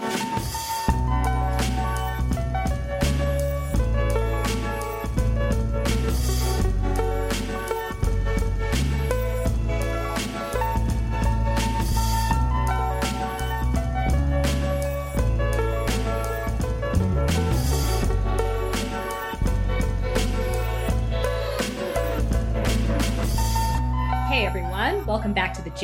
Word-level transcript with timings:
Hey 0.00 0.33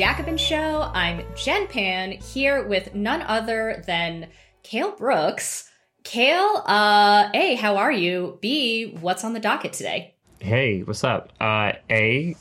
Jacobin 0.01 0.37
Show. 0.37 0.89
I'm 0.95 1.21
Jen 1.35 1.67
Pan 1.67 2.13
here 2.13 2.67
with 2.67 2.95
none 2.95 3.21
other 3.21 3.83
than 3.85 4.29
Kale 4.63 4.93
Brooks. 4.93 5.69
Kale, 6.03 6.63
uh, 6.65 7.29
A, 7.35 7.53
how 7.53 7.77
are 7.77 7.91
you? 7.91 8.39
B, 8.41 8.97
what's 8.99 9.23
on 9.23 9.33
the 9.33 9.39
docket 9.39 9.73
today? 9.73 10.15
Hey, 10.39 10.81
what's 10.81 11.03
up? 11.03 11.31
Uh, 11.39 11.73
A, 11.91 12.35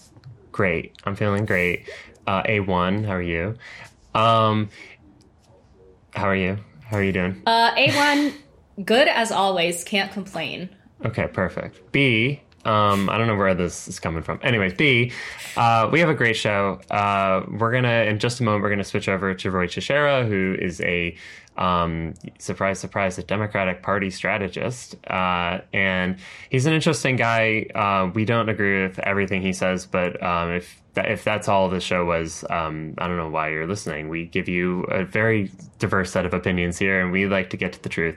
great. 0.51 0.95
I'm 1.05 1.15
feeling 1.15 1.45
great. 1.45 1.87
Uh, 2.27 2.43
A1, 2.45 3.05
how 3.05 3.13
are 3.13 3.21
you? 3.21 3.57
Um, 4.15 4.71
how 6.15 6.29
are 6.29 6.37
you? 6.37 6.57
How 6.87 6.97
are 6.97 7.03
you 7.03 7.13
doing? 7.13 7.43
Uh, 7.45 7.75
A1, 7.75 8.33
good 8.87 9.07
as 9.07 9.31
always, 9.31 9.85
can't 9.85 10.11
complain. 10.11 10.71
Okay, 11.05 11.27
perfect. 11.27 11.93
B, 11.93 12.41
um, 12.65 13.09
I 13.09 13.17
don't 13.19 13.27
know 13.27 13.37
where 13.37 13.55
this 13.55 13.89
is 13.89 13.99
coming 13.99 14.23
from. 14.23 14.39
Anyways, 14.43 14.75
B, 14.75 15.13
uh, 15.57 15.89
we 15.91 16.01
have 16.01 16.09
a 16.09 16.15
great 16.15 16.37
show. 16.37 16.81
Uh, 16.91 17.45
we're 17.49 17.73
gonna 17.73 18.05
in 18.05 18.19
just 18.19 18.41
a 18.41 18.43
moment 18.43 18.63
we're 18.63 18.71
gonna 18.71 18.85
switch 18.85 19.09
over 19.09 19.35
to 19.35 19.51
Ruy 19.51 19.71
Teixeira, 19.71 20.25
who 20.25 20.57
is 20.59 20.81
a 20.83 21.17
um, 21.57 22.15
surprise, 22.39 22.79
surprise, 22.79 23.19
a 23.19 23.23
Democratic 23.23 23.83
Party 23.83 24.11
strategist, 24.11 24.97
uh, 25.09 25.61
and 25.73 26.17
he's 26.49 26.67
an 26.67 26.73
interesting 26.73 27.17
guy. 27.17 27.67
Uh, 27.75 28.11
we 28.15 28.25
don't 28.25 28.49
agree 28.49 28.83
with 28.83 28.99
everything 29.01 29.43
he 29.43 29.53
says, 29.53 29.87
but 29.87 30.23
um, 30.23 30.51
if 30.51 30.80
if 30.97 31.25
that's 31.25 31.49
all 31.49 31.69
the 31.69 31.81
show 31.81 32.05
was, 32.05 32.45
um, 32.51 32.95
I 32.99 33.07
don't 33.07 33.17
know 33.17 33.31
why 33.31 33.51
you're 33.51 33.67
listening. 33.67 34.09
We 34.09 34.27
give 34.27 34.49
you 34.49 34.83
a 34.85 35.05
very 35.05 35.51
diverse 35.79 36.11
set 36.11 36.27
of 36.27 36.35
opinions 36.35 36.79
here, 36.79 37.01
and 37.01 37.13
we 37.13 37.27
like 37.27 37.51
to 37.51 37.57
get 37.57 37.73
to 37.75 37.83
the 37.83 37.89
truth. 37.89 38.17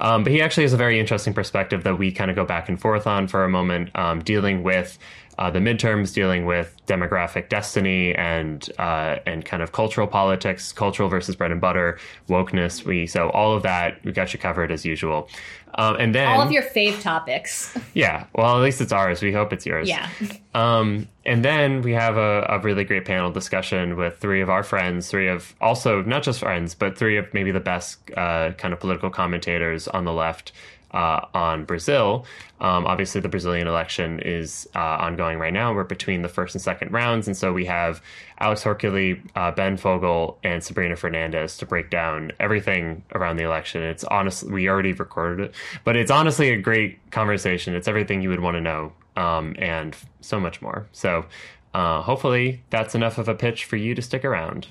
Um, 0.00 0.22
but 0.22 0.32
he 0.32 0.40
actually 0.40 0.64
has 0.64 0.72
a 0.72 0.76
very 0.76 0.98
interesting 0.98 1.34
perspective 1.34 1.84
that 1.84 1.98
we 1.98 2.12
kind 2.12 2.30
of 2.30 2.36
go 2.36 2.44
back 2.44 2.68
and 2.68 2.80
forth 2.80 3.06
on 3.06 3.28
for 3.28 3.44
a 3.44 3.48
moment, 3.48 3.90
um, 3.96 4.20
dealing 4.22 4.62
with 4.62 4.98
uh, 5.38 5.50
the 5.50 5.58
midterms, 5.58 6.12
dealing 6.12 6.44
with 6.44 6.76
demographic 6.86 7.48
destiny 7.48 8.14
and 8.14 8.68
uh, 8.78 9.16
and 9.26 9.44
kind 9.44 9.62
of 9.62 9.72
cultural 9.72 10.06
politics, 10.06 10.72
cultural 10.72 11.08
versus 11.08 11.36
bread 11.36 11.50
and 11.50 11.60
butter, 11.60 11.98
wokeness. 12.28 12.84
We 12.84 13.06
so 13.06 13.30
all 13.30 13.54
of 13.54 13.62
that 13.62 14.04
we 14.04 14.12
got 14.12 14.32
you 14.32 14.38
covered 14.38 14.70
as 14.70 14.84
usual. 14.84 15.28
Um, 15.74 15.96
and 15.98 16.14
then 16.14 16.28
All 16.28 16.42
of 16.42 16.52
your 16.52 16.62
fave 16.62 17.00
topics. 17.00 17.76
yeah, 17.94 18.26
well, 18.34 18.56
at 18.56 18.62
least 18.62 18.80
it's 18.80 18.92
ours. 18.92 19.22
We 19.22 19.32
hope 19.32 19.52
it's 19.52 19.64
yours. 19.64 19.88
Yeah. 19.88 20.08
Um, 20.54 21.08
and 21.24 21.42
then 21.42 21.80
we 21.80 21.92
have 21.92 22.18
a, 22.18 22.44
a 22.48 22.58
really 22.58 22.84
great 22.84 23.06
panel 23.06 23.30
discussion 23.30 23.96
with 23.96 24.18
three 24.18 24.42
of 24.42 24.50
our 24.50 24.62
friends, 24.62 25.08
three 25.08 25.28
of 25.28 25.54
also 25.62 26.02
not 26.02 26.24
just 26.24 26.40
friends, 26.40 26.74
but 26.74 26.98
three 26.98 27.16
of 27.16 27.32
maybe 27.32 27.52
the 27.52 27.60
best 27.60 27.98
uh, 28.16 28.52
kind 28.52 28.74
of 28.74 28.80
political 28.80 29.08
commentators 29.08 29.88
on 29.88 30.04
the 30.04 30.12
left 30.12 30.52
uh, 30.92 31.26
on 31.34 31.64
Brazil. 31.64 32.26
Um, 32.60 32.86
obviously, 32.86 33.20
the 33.20 33.28
Brazilian 33.28 33.66
election 33.66 34.20
is 34.20 34.68
uh, 34.74 34.78
ongoing 34.78 35.38
right 35.38 35.52
now. 35.52 35.74
We're 35.74 35.84
between 35.84 36.22
the 36.22 36.28
first 36.28 36.54
and 36.54 36.62
second 36.62 36.92
rounds, 36.92 37.26
and 37.26 37.36
so 37.36 37.52
we 37.52 37.64
have 37.64 38.02
Alex 38.38 38.62
Hochuli, 38.62 39.20
uh, 39.34 39.50
Ben 39.50 39.76
Fogel, 39.76 40.38
and 40.44 40.62
Sabrina 40.62 40.94
Fernandes 40.94 41.58
to 41.58 41.66
break 41.66 41.90
down 41.90 42.32
everything 42.38 43.02
around 43.14 43.36
the 43.36 43.44
election. 43.44 43.82
It's 43.82 44.04
honestly, 44.04 44.52
we 44.52 44.68
already 44.68 44.92
recorded 44.92 45.46
it, 45.46 45.54
but 45.84 45.96
it's 45.96 46.10
honestly 46.10 46.50
a 46.50 46.56
great 46.56 47.10
conversation. 47.10 47.74
It's 47.74 47.88
everything 47.88 48.22
you 48.22 48.28
would 48.28 48.40
want 48.40 48.56
to 48.56 48.60
know, 48.60 48.92
um, 49.16 49.56
and 49.58 49.96
so 50.20 50.38
much 50.38 50.62
more. 50.62 50.86
So, 50.92 51.26
uh, 51.74 52.02
hopefully, 52.02 52.62
that's 52.70 52.94
enough 52.94 53.18
of 53.18 53.28
a 53.28 53.34
pitch 53.34 53.64
for 53.64 53.76
you 53.76 53.94
to 53.94 54.02
stick 54.02 54.24
around 54.24 54.68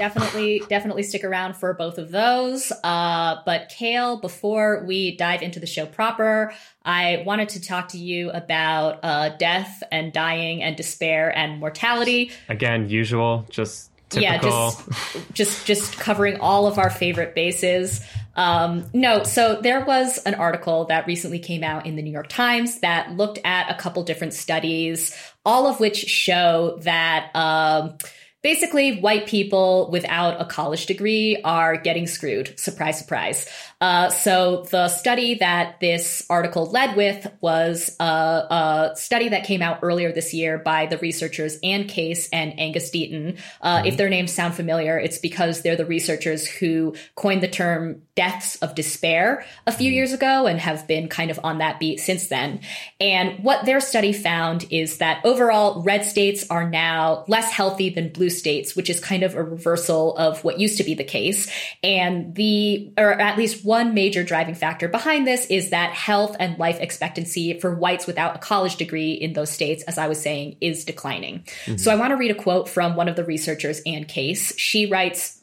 definitely 0.00 0.62
definitely 0.70 1.02
stick 1.02 1.24
around 1.24 1.56
for 1.56 1.74
both 1.74 1.98
of 1.98 2.10
those. 2.10 2.72
Uh, 2.82 3.36
but 3.44 3.68
kale 3.68 4.16
before 4.16 4.82
we 4.86 5.14
dive 5.16 5.42
into 5.42 5.60
the 5.60 5.66
show 5.66 5.84
proper 5.84 6.54
i 6.86 7.22
wanted 7.26 7.50
to 7.50 7.60
talk 7.60 7.88
to 7.88 7.98
you 7.98 8.30
about 8.30 9.00
uh, 9.02 9.28
death 9.36 9.82
and 9.92 10.12
dying 10.12 10.62
and 10.62 10.76
despair 10.76 11.36
and 11.36 11.60
mortality. 11.60 12.32
Again 12.48 12.88
usual 12.88 13.44
just 13.50 13.90
typical. 14.08 14.22
yeah 14.22 14.38
just 14.40 15.32
just 15.34 15.66
just 15.66 15.98
covering 15.98 16.40
all 16.40 16.66
of 16.66 16.78
our 16.78 16.88
favorite 16.88 17.34
bases. 17.34 18.00
Um, 18.36 18.86
no 18.94 19.24
so 19.24 19.60
there 19.60 19.84
was 19.84 20.16
an 20.18 20.34
article 20.34 20.86
that 20.86 21.06
recently 21.06 21.40
came 21.40 21.62
out 21.62 21.84
in 21.84 21.96
the 21.96 22.02
new 22.02 22.12
york 22.12 22.28
times 22.28 22.78
that 22.80 23.10
looked 23.16 23.40
at 23.44 23.70
a 23.70 23.74
couple 23.74 24.02
different 24.04 24.32
studies 24.32 25.14
all 25.44 25.66
of 25.66 25.80
which 25.80 25.96
show 25.96 26.78
that 26.82 27.30
um, 27.34 27.98
basically 28.42 29.00
white 29.00 29.26
people 29.26 29.90
without 29.90 30.40
a 30.40 30.44
college 30.44 30.86
degree 30.86 31.40
are 31.44 31.76
getting 31.76 32.06
screwed. 32.06 32.58
Surprise, 32.58 32.98
surprise. 32.98 33.48
Uh, 33.80 34.10
so 34.10 34.66
the 34.70 34.88
study 34.88 35.36
that 35.36 35.80
this 35.80 36.26
article 36.28 36.70
led 36.70 36.96
with 36.96 37.26
was 37.40 37.96
a, 37.98 38.04
a, 38.04 38.92
study 38.94 39.30
that 39.30 39.44
came 39.44 39.62
out 39.62 39.78
earlier 39.82 40.12
this 40.12 40.34
year 40.34 40.58
by 40.58 40.84
the 40.84 40.98
researchers 40.98 41.58
Anne 41.62 41.86
Case 41.86 42.28
and 42.30 42.58
Angus 42.60 42.90
Deaton. 42.90 43.38
Uh, 43.62 43.78
mm-hmm. 43.78 43.86
If 43.86 43.96
their 43.96 44.10
names 44.10 44.32
sound 44.32 44.54
familiar, 44.54 44.98
it's 44.98 45.16
because 45.16 45.62
they're 45.62 45.76
the 45.76 45.86
researchers 45.86 46.46
who 46.46 46.94
coined 47.14 47.42
the 47.42 47.48
term 47.48 48.02
deaths 48.14 48.56
of 48.56 48.74
despair 48.74 49.46
a 49.66 49.72
few 49.72 49.88
mm-hmm. 49.88 49.94
years 49.94 50.12
ago 50.12 50.46
and 50.46 50.60
have 50.60 50.86
been 50.86 51.08
kind 51.08 51.30
of 51.30 51.40
on 51.42 51.58
that 51.58 51.80
beat 51.80 52.00
since 52.00 52.26
then. 52.26 52.60
And 53.00 53.42
what 53.42 53.64
their 53.64 53.80
study 53.80 54.12
found 54.12 54.66
is 54.70 54.98
that 54.98 55.24
overall 55.24 55.82
red 55.82 56.04
states 56.04 56.44
are 56.50 56.68
now 56.68 57.24
less 57.28 57.50
healthy 57.50 57.88
than 57.88 58.12
blue 58.12 58.28
states, 58.28 58.76
which 58.76 58.90
is 58.90 59.00
kind 59.00 59.22
of 59.22 59.36
a 59.36 59.42
reversal 59.42 60.14
of 60.18 60.44
what 60.44 60.60
used 60.60 60.76
to 60.76 60.84
be 60.84 60.92
the 60.92 61.04
case. 61.04 61.50
And 61.82 62.34
the, 62.34 62.92
or 62.98 63.12
at 63.12 63.38
least 63.38 63.64
one 63.70 63.94
major 63.94 64.24
driving 64.24 64.56
factor 64.56 64.88
behind 64.88 65.28
this 65.28 65.46
is 65.46 65.70
that 65.70 65.92
health 65.92 66.34
and 66.40 66.58
life 66.58 66.80
expectancy 66.80 67.60
for 67.60 67.72
whites 67.72 68.04
without 68.04 68.34
a 68.34 68.38
college 68.40 68.74
degree 68.74 69.12
in 69.12 69.32
those 69.32 69.48
states, 69.48 69.84
as 69.84 69.96
I 69.96 70.08
was 70.08 70.20
saying, 70.20 70.56
is 70.60 70.84
declining. 70.84 71.44
Mm-hmm. 71.66 71.76
So 71.76 71.92
I 71.92 71.94
want 71.94 72.10
to 72.10 72.16
read 72.16 72.32
a 72.32 72.34
quote 72.34 72.68
from 72.68 72.96
one 72.96 73.06
of 73.06 73.14
the 73.14 73.24
researchers, 73.24 73.80
Anne 73.86 74.06
Case. 74.06 74.58
She 74.58 74.86
writes, 74.86 75.40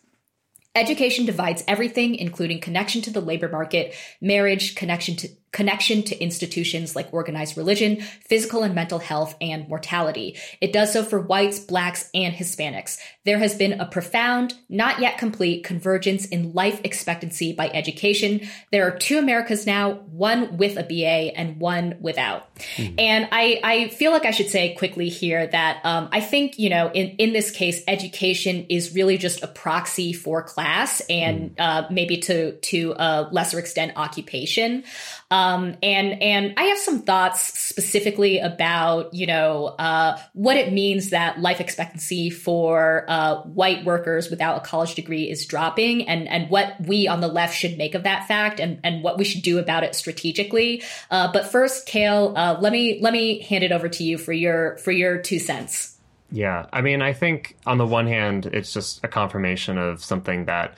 Education 0.76 1.26
divides 1.26 1.64
everything, 1.70 2.16
including 2.16 2.60
connection 2.60 3.02
to 3.04 3.12
the 3.12 3.22
labor 3.22 3.48
market, 3.48 3.96
marriage, 4.20 4.76
connection 4.76 5.16
to 5.16 5.30
connection 5.52 6.04
to 6.04 6.22
institutions 6.22 6.96
like 6.96 7.14
organized 7.14 7.58
religion, 7.58 8.02
physical 8.02 8.64
and 8.64 8.76
mental 8.76 9.00
health, 9.00 9.36
and 9.40 9.68
mortality. 9.68 10.38
It 10.62 10.74
does 10.74 10.94
so 10.94 11.04
for 11.04 11.20
whites, 11.20 11.60
blacks, 11.60 12.10
and 12.14 12.34
Hispanics. 12.34 13.00
There 13.26 13.40
has 13.40 13.56
been 13.56 13.80
a 13.80 13.86
profound, 13.86 14.56
not 14.70 15.00
yet 15.00 15.18
complete 15.18 15.64
convergence 15.64 16.26
in 16.26 16.54
life 16.54 16.82
expectancy 16.84 17.54
by 17.54 17.70
education. 17.70 18.48
There 18.72 18.88
are 18.88 18.98
two 18.98 19.18
Americas 19.18 19.66
now, 19.66 19.94
one 20.12 20.58
with 20.58 20.78
a 20.78 20.84
BA 20.84 21.38
and 21.38 21.60
one 21.60 21.98
without. 22.02 22.54
Mm. 22.76 22.96
And 23.00 23.30
I, 23.32 23.60
I 23.64 23.88
feel 23.90 24.12
like 24.12 24.26
I 24.26 24.32
should 24.32 24.50
say 24.50 24.76
quickly 24.76 25.10
here 25.10 25.48
that 25.48 25.82
um, 25.86 26.10
I 26.12 26.22
think, 26.22 26.60
you 26.60 26.70
know, 26.70 26.92
in, 26.92 27.10
in 27.18 27.34
this 27.34 27.52
case, 27.52 27.82
education 27.88 28.66
is 28.70 28.94
really 28.94 29.18
just 29.18 29.44
a 29.44 29.48
proxy 29.48 30.14
for 30.14 30.44
class 30.44 31.02
and 31.10 31.56
mm. 31.56 31.60
uh, 31.60 31.88
maybe 31.90 32.18
to, 32.18 32.54
to 32.54 32.96
a 32.98 33.30
lesser 33.32 33.60
extent 33.60 33.94
occupation. 33.96 34.84
Um, 35.30 35.37
and 35.84 36.22
and 36.22 36.54
I 36.58 36.64
have 36.64 36.78
some 36.78 37.02
thoughts 37.02 37.60
specifically 37.60 38.40
about 38.40 39.14
you 39.14 39.28
know 39.28 39.66
uh, 39.66 40.20
what 40.34 40.58
it 40.58 40.74
means 40.74 41.10
that 41.12 41.40
life 41.40 41.60
expectancy 41.60 42.30
for 42.30 43.06
uh, 43.08 43.42
white 43.44 43.86
workers 43.86 44.30
without 44.30 44.58
a 44.58 44.62
college 44.62 44.96
degree 44.96 45.30
is 45.30 45.46
dropping, 45.46 46.08
and 46.08 46.28
and 46.28 46.50
what 46.50 46.76
we 46.86 47.08
on 47.08 47.22
the 47.22 47.28
left 47.28 47.56
should 47.56 47.78
make 47.78 47.96
of 47.96 48.04
that 48.04 48.28
fact, 48.28 48.60
and 48.60 48.80
and 48.84 49.04
what 49.04 49.18
we 49.18 49.24
should 49.24 49.42
do 49.42 49.60
about 49.60 49.84
it 49.84 49.96
strategically. 49.96 50.84
Uh, 51.12 51.32
but 51.32 51.52
first, 51.52 51.86
Kale, 51.86 52.34
uh, 52.36 52.58
let 52.60 52.72
me 52.72 53.00
let 53.02 53.14
me 53.14 53.42
hand 53.42 53.64
it 53.64 53.72
over 53.72 53.90
to 53.90 54.04
you 54.04 54.18
for 54.18 54.34
your 54.34 54.78
for 54.78 54.92
your 54.92 55.18
two 55.18 55.40
cents. 55.40 55.98
Yeah, 56.32 56.66
I 56.74 56.82
mean, 56.82 57.02
I 57.02 57.14
think 57.14 57.56
on 57.66 57.78
the 57.78 57.86
one 57.86 58.08
hand, 58.08 58.48
it's 58.48 58.74
just 58.74 59.04
a 59.04 59.08
confirmation 59.08 59.78
of 59.78 60.04
something 60.04 60.46
that 60.46 60.78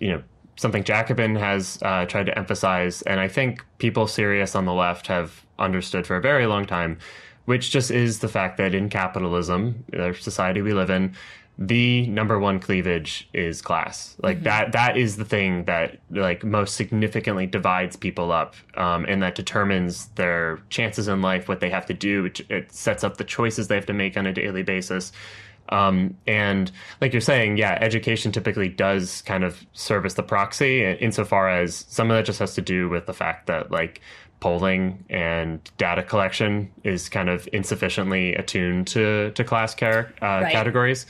you 0.00 0.10
know 0.10 0.22
something 0.60 0.84
Jacobin 0.84 1.36
has 1.36 1.78
uh, 1.82 2.04
tried 2.04 2.26
to 2.26 2.38
emphasize, 2.38 3.00
and 3.02 3.18
I 3.18 3.28
think 3.28 3.64
people 3.78 4.06
serious 4.06 4.54
on 4.54 4.66
the 4.66 4.74
left 4.74 5.06
have 5.06 5.44
understood 5.58 6.06
for 6.06 6.16
a 6.16 6.20
very 6.20 6.46
long 6.46 6.66
time, 6.66 6.98
which 7.46 7.70
just 7.70 7.90
is 7.90 8.18
the 8.18 8.28
fact 8.28 8.58
that 8.58 8.74
in 8.74 8.90
capitalism, 8.90 9.84
the 9.88 10.14
society 10.18 10.60
we 10.60 10.74
live 10.74 10.90
in, 10.90 11.14
the 11.58 12.06
number 12.06 12.38
one 12.38 12.58
cleavage 12.58 13.28
is 13.32 13.62
class. 13.62 14.16
Like 14.22 14.36
mm-hmm. 14.36 14.44
that 14.44 14.72
that 14.72 14.96
is 14.96 15.16
the 15.16 15.24
thing 15.24 15.64
that 15.64 15.98
like 16.10 16.44
most 16.44 16.74
significantly 16.76 17.46
divides 17.46 17.96
people 17.96 18.30
up, 18.30 18.54
um, 18.76 19.06
and 19.06 19.22
that 19.22 19.34
determines 19.34 20.06
their 20.08 20.60
chances 20.68 21.08
in 21.08 21.22
life, 21.22 21.48
what 21.48 21.60
they 21.60 21.70
have 21.70 21.86
to 21.86 21.94
do. 21.94 22.26
It, 22.26 22.40
it 22.50 22.72
sets 22.72 23.02
up 23.02 23.16
the 23.16 23.24
choices 23.24 23.68
they 23.68 23.76
have 23.76 23.86
to 23.86 23.94
make 23.94 24.16
on 24.16 24.26
a 24.26 24.32
daily 24.32 24.62
basis. 24.62 25.12
Um, 25.68 26.16
and 26.26 26.70
like 27.00 27.12
you're 27.12 27.20
saying, 27.20 27.56
yeah, 27.56 27.78
education 27.80 28.32
typically 28.32 28.68
does 28.68 29.22
kind 29.22 29.44
of 29.44 29.64
serve 29.72 30.04
as 30.04 30.14
the 30.14 30.22
proxy 30.22 30.84
insofar 30.84 31.48
as 31.48 31.84
some 31.88 32.10
of 32.10 32.16
that 32.16 32.24
just 32.24 32.40
has 32.40 32.54
to 32.54 32.62
do 32.62 32.88
with 32.88 33.06
the 33.06 33.14
fact 33.14 33.46
that 33.46 33.70
like 33.70 34.00
polling 34.40 35.04
and 35.10 35.60
data 35.76 36.02
collection 36.02 36.70
is 36.82 37.08
kind 37.08 37.28
of 37.28 37.46
insufficiently 37.52 38.34
attuned 38.34 38.86
to 38.88 39.30
to 39.32 39.44
class 39.44 39.74
care, 39.74 40.12
uh, 40.22 40.40
right. 40.42 40.52
categories. 40.52 41.06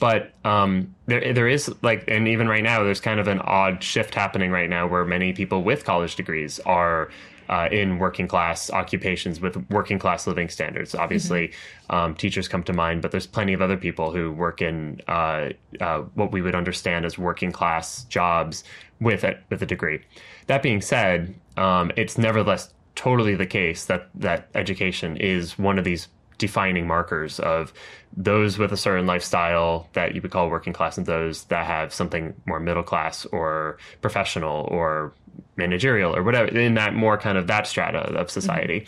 But 0.00 0.32
um, 0.44 0.94
there 1.06 1.32
there 1.32 1.48
is 1.48 1.74
like, 1.82 2.04
and 2.06 2.28
even 2.28 2.48
right 2.48 2.62
now, 2.62 2.84
there's 2.84 3.00
kind 3.00 3.18
of 3.18 3.26
an 3.26 3.40
odd 3.40 3.82
shift 3.82 4.14
happening 4.14 4.52
right 4.52 4.70
now 4.70 4.86
where 4.86 5.04
many 5.04 5.32
people 5.32 5.62
with 5.64 5.84
college 5.84 6.14
degrees 6.14 6.60
are 6.60 7.10
uh, 7.48 7.68
in 7.70 7.98
working 7.98 8.28
class 8.28 8.70
occupations 8.70 9.40
with 9.40 9.56
working 9.70 9.98
class 9.98 10.26
living 10.26 10.48
standards. 10.48 10.94
Obviously, 10.94 11.48
mm-hmm. 11.48 11.94
um, 11.94 12.14
teachers 12.14 12.48
come 12.48 12.62
to 12.64 12.72
mind, 12.72 13.02
but 13.02 13.10
there's 13.10 13.26
plenty 13.26 13.52
of 13.52 13.62
other 13.62 13.76
people 13.76 14.12
who 14.12 14.32
work 14.32 14.60
in 14.60 15.00
uh, 15.08 15.50
uh, 15.80 16.00
what 16.14 16.32
we 16.32 16.42
would 16.42 16.54
understand 16.54 17.04
as 17.04 17.18
working 17.18 17.52
class 17.52 18.04
jobs 18.04 18.64
with 19.00 19.24
it 19.24 19.42
with 19.50 19.62
a 19.62 19.66
degree. 19.66 20.00
That 20.46 20.62
being 20.62 20.80
said, 20.80 21.34
um, 21.56 21.92
it's 21.96 22.18
nevertheless 22.18 22.72
totally 22.94 23.34
the 23.34 23.46
case 23.46 23.84
that 23.84 24.08
that 24.14 24.48
education 24.54 25.16
is 25.16 25.58
one 25.58 25.78
of 25.78 25.84
these 25.84 26.08
defining 26.38 26.86
markers 26.86 27.38
of 27.40 27.72
those 28.16 28.58
with 28.58 28.72
a 28.72 28.76
certain 28.76 29.06
lifestyle 29.06 29.88
that 29.92 30.14
you 30.14 30.22
would 30.22 30.30
call 30.30 30.48
working 30.48 30.72
class 30.72 30.96
and 30.96 31.06
those 31.06 31.44
that 31.44 31.66
have 31.66 31.92
something 31.92 32.34
more 32.46 32.60
middle 32.60 32.82
class 32.82 33.26
or 33.26 33.76
professional 34.00 34.66
or 34.70 35.12
managerial 35.56 36.14
or 36.14 36.22
whatever 36.22 36.48
in 36.48 36.74
that 36.74 36.94
more 36.94 37.18
kind 37.18 37.38
of 37.38 37.46
that 37.46 37.66
strata 37.66 37.98
of 37.98 38.30
society. 38.30 38.86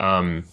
Mm-hmm. 0.00 0.04
Um, 0.04 0.44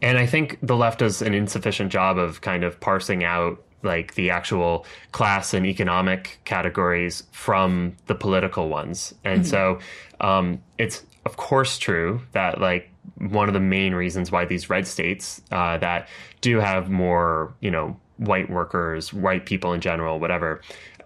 and 0.00 0.18
I 0.18 0.26
think 0.26 0.58
the 0.62 0.76
left 0.76 1.00
does 1.00 1.22
an 1.22 1.34
insufficient 1.34 1.90
job 1.90 2.18
of 2.18 2.40
kind 2.40 2.64
of 2.64 2.78
parsing 2.80 3.24
out 3.24 3.62
like 3.82 4.14
the 4.14 4.30
actual 4.30 4.84
class 5.12 5.54
and 5.54 5.64
economic 5.66 6.40
categories 6.44 7.24
from 7.32 7.96
the 8.06 8.14
political 8.14 8.68
ones. 8.68 9.14
And 9.24 9.42
mm-hmm. 9.42 9.50
so 9.50 9.78
um, 10.20 10.62
it's 10.78 11.04
of 11.24 11.36
course 11.36 11.78
true 11.78 12.20
that 12.32 12.60
like 12.60 12.90
one 13.16 13.48
of 13.48 13.54
the 13.54 13.60
main 13.60 13.94
reasons 13.94 14.30
why 14.30 14.44
these 14.44 14.70
red 14.70 14.86
states 14.86 15.40
uh, 15.50 15.78
that 15.78 16.08
do 16.40 16.58
have 16.58 16.90
more, 16.90 17.54
you 17.60 17.70
know, 17.70 17.96
white 18.16 18.50
workers, 18.50 19.12
white 19.12 19.46
people 19.46 19.72
in 19.72 19.80
general, 19.80 20.18
whatever, 20.18 20.60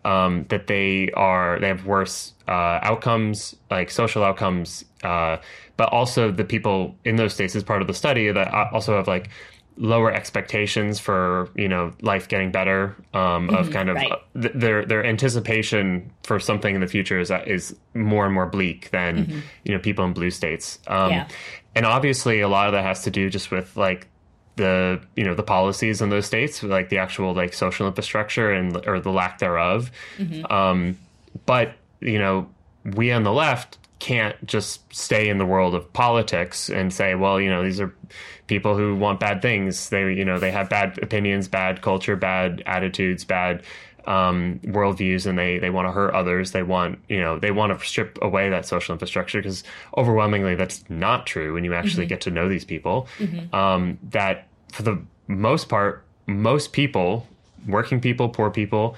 um, 0.04 0.46
that 0.49 0.66
they 0.66 1.10
are 1.12 1.58
they 1.60 1.69
have 1.69 1.87
worse 1.87 2.34
uh, 2.49 2.78
outcomes, 2.82 3.56
like 3.70 3.90
social 3.90 4.25
outcomes, 4.25 4.84
uh, 5.02 5.38
but 5.76 5.93
also 5.93 6.31
the 6.31 6.44
people 6.44 6.96
in 7.04 7.16
those 7.16 7.34
states 7.34 7.54
as 7.54 7.62
part 7.62 7.82
of 7.82 7.88
the 7.88 7.94
study 7.94 8.31
that 8.31 8.52
also 8.72 8.96
have 8.96 9.06
like 9.06 9.31
lower 9.76 10.12
expectations 10.12 10.99
for 11.00 11.49
you 11.54 11.69
know 11.69 11.93
life 12.02 12.28
getting 12.28 12.50
better 12.50 12.96
um, 13.14 13.49
mm-hmm, 13.49 13.54
of 13.54 13.70
kind 13.70 13.88
of 13.88 13.96
right. 13.96 14.12
th- 14.40 14.52
their 14.54 14.84
their 14.84 15.04
anticipation 15.04 16.10
for 16.25 16.38
something 16.38 16.75
in 16.75 16.81
the 16.81 16.87
future 16.87 17.19
is 17.19 17.32
is 17.46 17.75
more 17.94 18.26
and 18.26 18.34
more 18.34 18.46
bleak 18.46 18.90
than 18.90 19.26
mm-hmm. 19.26 19.40
you 19.64 19.72
know 19.72 19.78
people 19.78 20.05
in 20.05 20.12
blue 20.12 20.31
states 20.31 20.78
um, 20.88 21.10
yeah. 21.10 21.28
and 21.75 21.87
obviously 21.87 22.40
a 22.40 22.48
lot 22.48 22.66
of 22.66 22.72
that 22.72 22.84
has 22.84 23.02
to 23.02 23.10
do 23.10 23.31
just 23.31 23.50
with 23.50 23.75
like 23.76 24.08
the 24.56 25.00
you 25.16 25.25
know 25.25 25.34
the 25.34 25.43
policies 25.43 26.02
in 26.02 26.10
those 26.10 26.26
states 26.26 26.62
like 26.62 26.88
the 26.90 26.99
actual 26.99 27.32
like 27.32 27.54
social 27.54 27.87
infrastructure 27.87 28.52
and 28.52 28.87
or 28.87 29.00
the 29.00 29.10
lack 29.10 29.38
thereof 29.38 29.90
mm-hmm. 30.19 30.44
um, 30.52 30.99
but 31.46 31.75
you 32.00 32.19
know 32.19 32.49
we 32.84 33.10
on 33.12 33.22
the 33.22 33.32
left 33.32 33.78
can't 33.99 34.44
just 34.46 34.82
stay 34.94 35.28
in 35.28 35.38
the 35.38 35.46
world 35.46 35.75
of 35.75 35.90
politics 35.93 36.69
and 36.69 36.93
say 36.93 37.14
well 37.14 37.40
you 37.40 37.49
know 37.49 37.62
these 37.62 37.81
are 37.81 37.94
people 38.52 38.76
who 38.76 38.94
want 38.94 39.19
bad 39.19 39.40
things. 39.40 39.88
They, 39.88 40.12
you 40.12 40.26
know, 40.26 40.38
they 40.38 40.50
have 40.50 40.69
bad 40.69 40.98
opinions, 41.02 41.48
bad 41.48 41.81
culture, 41.81 42.16
bad 42.16 42.62
attitudes, 42.66 43.25
bad 43.25 43.62
um, 44.06 44.60
worldviews, 44.64 45.26
and 45.26 45.38
they 45.38 45.58
they 45.58 45.70
want 45.70 45.87
to 45.88 45.93
hurt 45.93 46.14
others. 46.14 46.52
They 46.52 46.62
want, 46.62 46.99
you 47.08 47.20
know, 47.20 47.38
they 47.38 47.50
want 47.50 47.78
to 47.78 47.87
strip 47.87 48.19
away 48.22 48.50
that 48.50 48.66
social 48.66 48.93
infrastructure 48.93 49.40
because 49.40 49.64
overwhelmingly 49.96 50.54
that's 50.54 50.84
not 50.88 51.26
true 51.26 51.54
when 51.54 51.64
you 51.64 51.75
actually 51.75 52.04
mm-hmm. 52.04 52.10
get 52.10 52.20
to 52.22 52.31
know 52.31 52.49
these 52.49 52.64
people. 52.64 53.06
Mm-hmm. 53.19 53.54
Um, 53.54 53.99
that 54.10 54.49
for 54.72 54.82
the 54.82 55.02
most 55.28 55.69
part, 55.69 56.04
most 56.26 56.72
people, 56.72 57.26
working 57.66 58.00
people, 58.00 58.28
poor 58.28 58.50
people, 58.50 58.96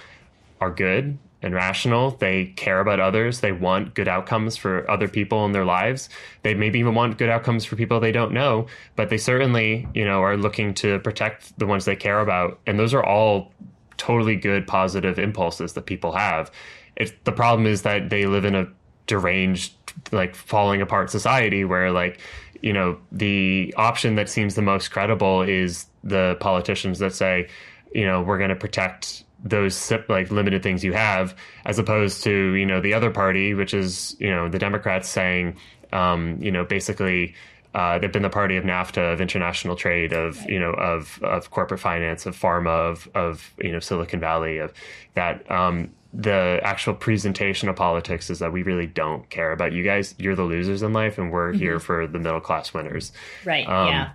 are 0.60 0.70
good 0.70 1.18
and 1.44 1.54
rational. 1.54 2.12
They 2.12 2.46
care 2.56 2.80
about 2.80 3.00
others. 3.00 3.40
They 3.40 3.52
want 3.52 3.94
good 3.94 4.08
outcomes 4.08 4.56
for 4.56 4.90
other 4.90 5.08
people 5.08 5.44
in 5.44 5.52
their 5.52 5.64
lives. 5.64 6.08
They 6.42 6.54
maybe 6.54 6.78
even 6.78 6.94
want 6.94 7.18
good 7.18 7.28
outcomes 7.28 7.66
for 7.66 7.76
people 7.76 8.00
they 8.00 8.12
don't 8.12 8.32
know, 8.32 8.66
but 8.96 9.10
they 9.10 9.18
certainly, 9.18 9.86
you 9.92 10.06
know, 10.06 10.22
are 10.22 10.38
looking 10.38 10.72
to 10.74 10.98
protect 11.00 11.56
the 11.58 11.66
ones 11.66 11.84
they 11.84 11.96
care 11.96 12.20
about. 12.20 12.58
And 12.66 12.78
those 12.78 12.94
are 12.94 13.04
all 13.04 13.52
totally 13.96 14.36
good, 14.36 14.66
positive 14.66 15.18
impulses 15.18 15.74
that 15.74 15.86
people 15.86 16.12
have. 16.12 16.50
If 16.96 17.22
the 17.24 17.32
problem 17.32 17.66
is 17.66 17.82
that 17.82 18.10
they 18.10 18.26
live 18.26 18.44
in 18.44 18.54
a 18.54 18.68
deranged, 19.06 19.74
like 20.12 20.34
falling 20.34 20.80
apart 20.80 21.10
society 21.10 21.64
where, 21.64 21.90
like, 21.90 22.20
you 22.62 22.72
know, 22.72 22.98
the 23.12 23.74
option 23.76 24.14
that 24.14 24.28
seems 24.28 24.54
the 24.54 24.62
most 24.62 24.88
credible 24.88 25.42
is 25.42 25.86
the 26.02 26.36
politicians 26.40 26.98
that 27.00 27.14
say, 27.14 27.48
you 27.94 28.06
know, 28.06 28.22
we're 28.22 28.38
going 28.38 28.50
to 28.50 28.56
protect 28.56 29.24
those 29.44 29.92
like 30.08 30.30
limited 30.30 30.62
things 30.62 30.82
you 30.82 30.94
have, 30.94 31.36
as 31.66 31.78
opposed 31.78 32.24
to 32.24 32.54
you 32.54 32.64
know 32.64 32.80
the 32.80 32.94
other 32.94 33.10
party, 33.10 33.54
which 33.54 33.74
is 33.74 34.16
you 34.18 34.30
know 34.30 34.48
the 34.48 34.58
Democrats 34.58 35.08
saying, 35.08 35.56
um, 35.92 36.38
you 36.40 36.50
know, 36.50 36.64
basically. 36.64 37.34
Uh, 37.74 37.98
they've 37.98 38.12
been 38.12 38.22
the 38.22 38.30
party 38.30 38.56
of 38.56 38.64
NAFTA, 38.64 39.12
of 39.12 39.20
international 39.20 39.76
trade, 39.76 40.12
of 40.12 40.40
you 40.48 40.60
know, 40.60 40.72
of 40.72 41.20
of 41.22 41.50
corporate 41.50 41.80
finance, 41.80 42.26
of 42.26 42.38
pharma, 42.38 42.90
of 42.90 43.08
of 43.14 43.52
you 43.58 43.72
know, 43.72 43.80
Silicon 43.80 44.20
Valley, 44.20 44.58
of 44.58 44.72
that. 45.14 45.50
Um, 45.50 45.90
the 46.16 46.60
actual 46.62 46.94
presentation 46.94 47.68
of 47.68 47.74
politics 47.74 48.30
is 48.30 48.38
that 48.38 48.52
we 48.52 48.62
really 48.62 48.86
don't 48.86 49.28
care 49.30 49.50
about 49.50 49.72
you 49.72 49.82
guys. 49.82 50.14
You're 50.16 50.36
the 50.36 50.44
losers 50.44 50.80
in 50.82 50.92
life, 50.92 51.18
and 51.18 51.32
we're 51.32 51.50
mm-hmm. 51.50 51.58
here 51.58 51.80
for 51.80 52.06
the 52.06 52.20
middle 52.20 52.40
class 52.40 52.72
winners. 52.72 53.10
Right. 53.44 53.68
Um, 53.68 53.88
yeah. 53.88 54.12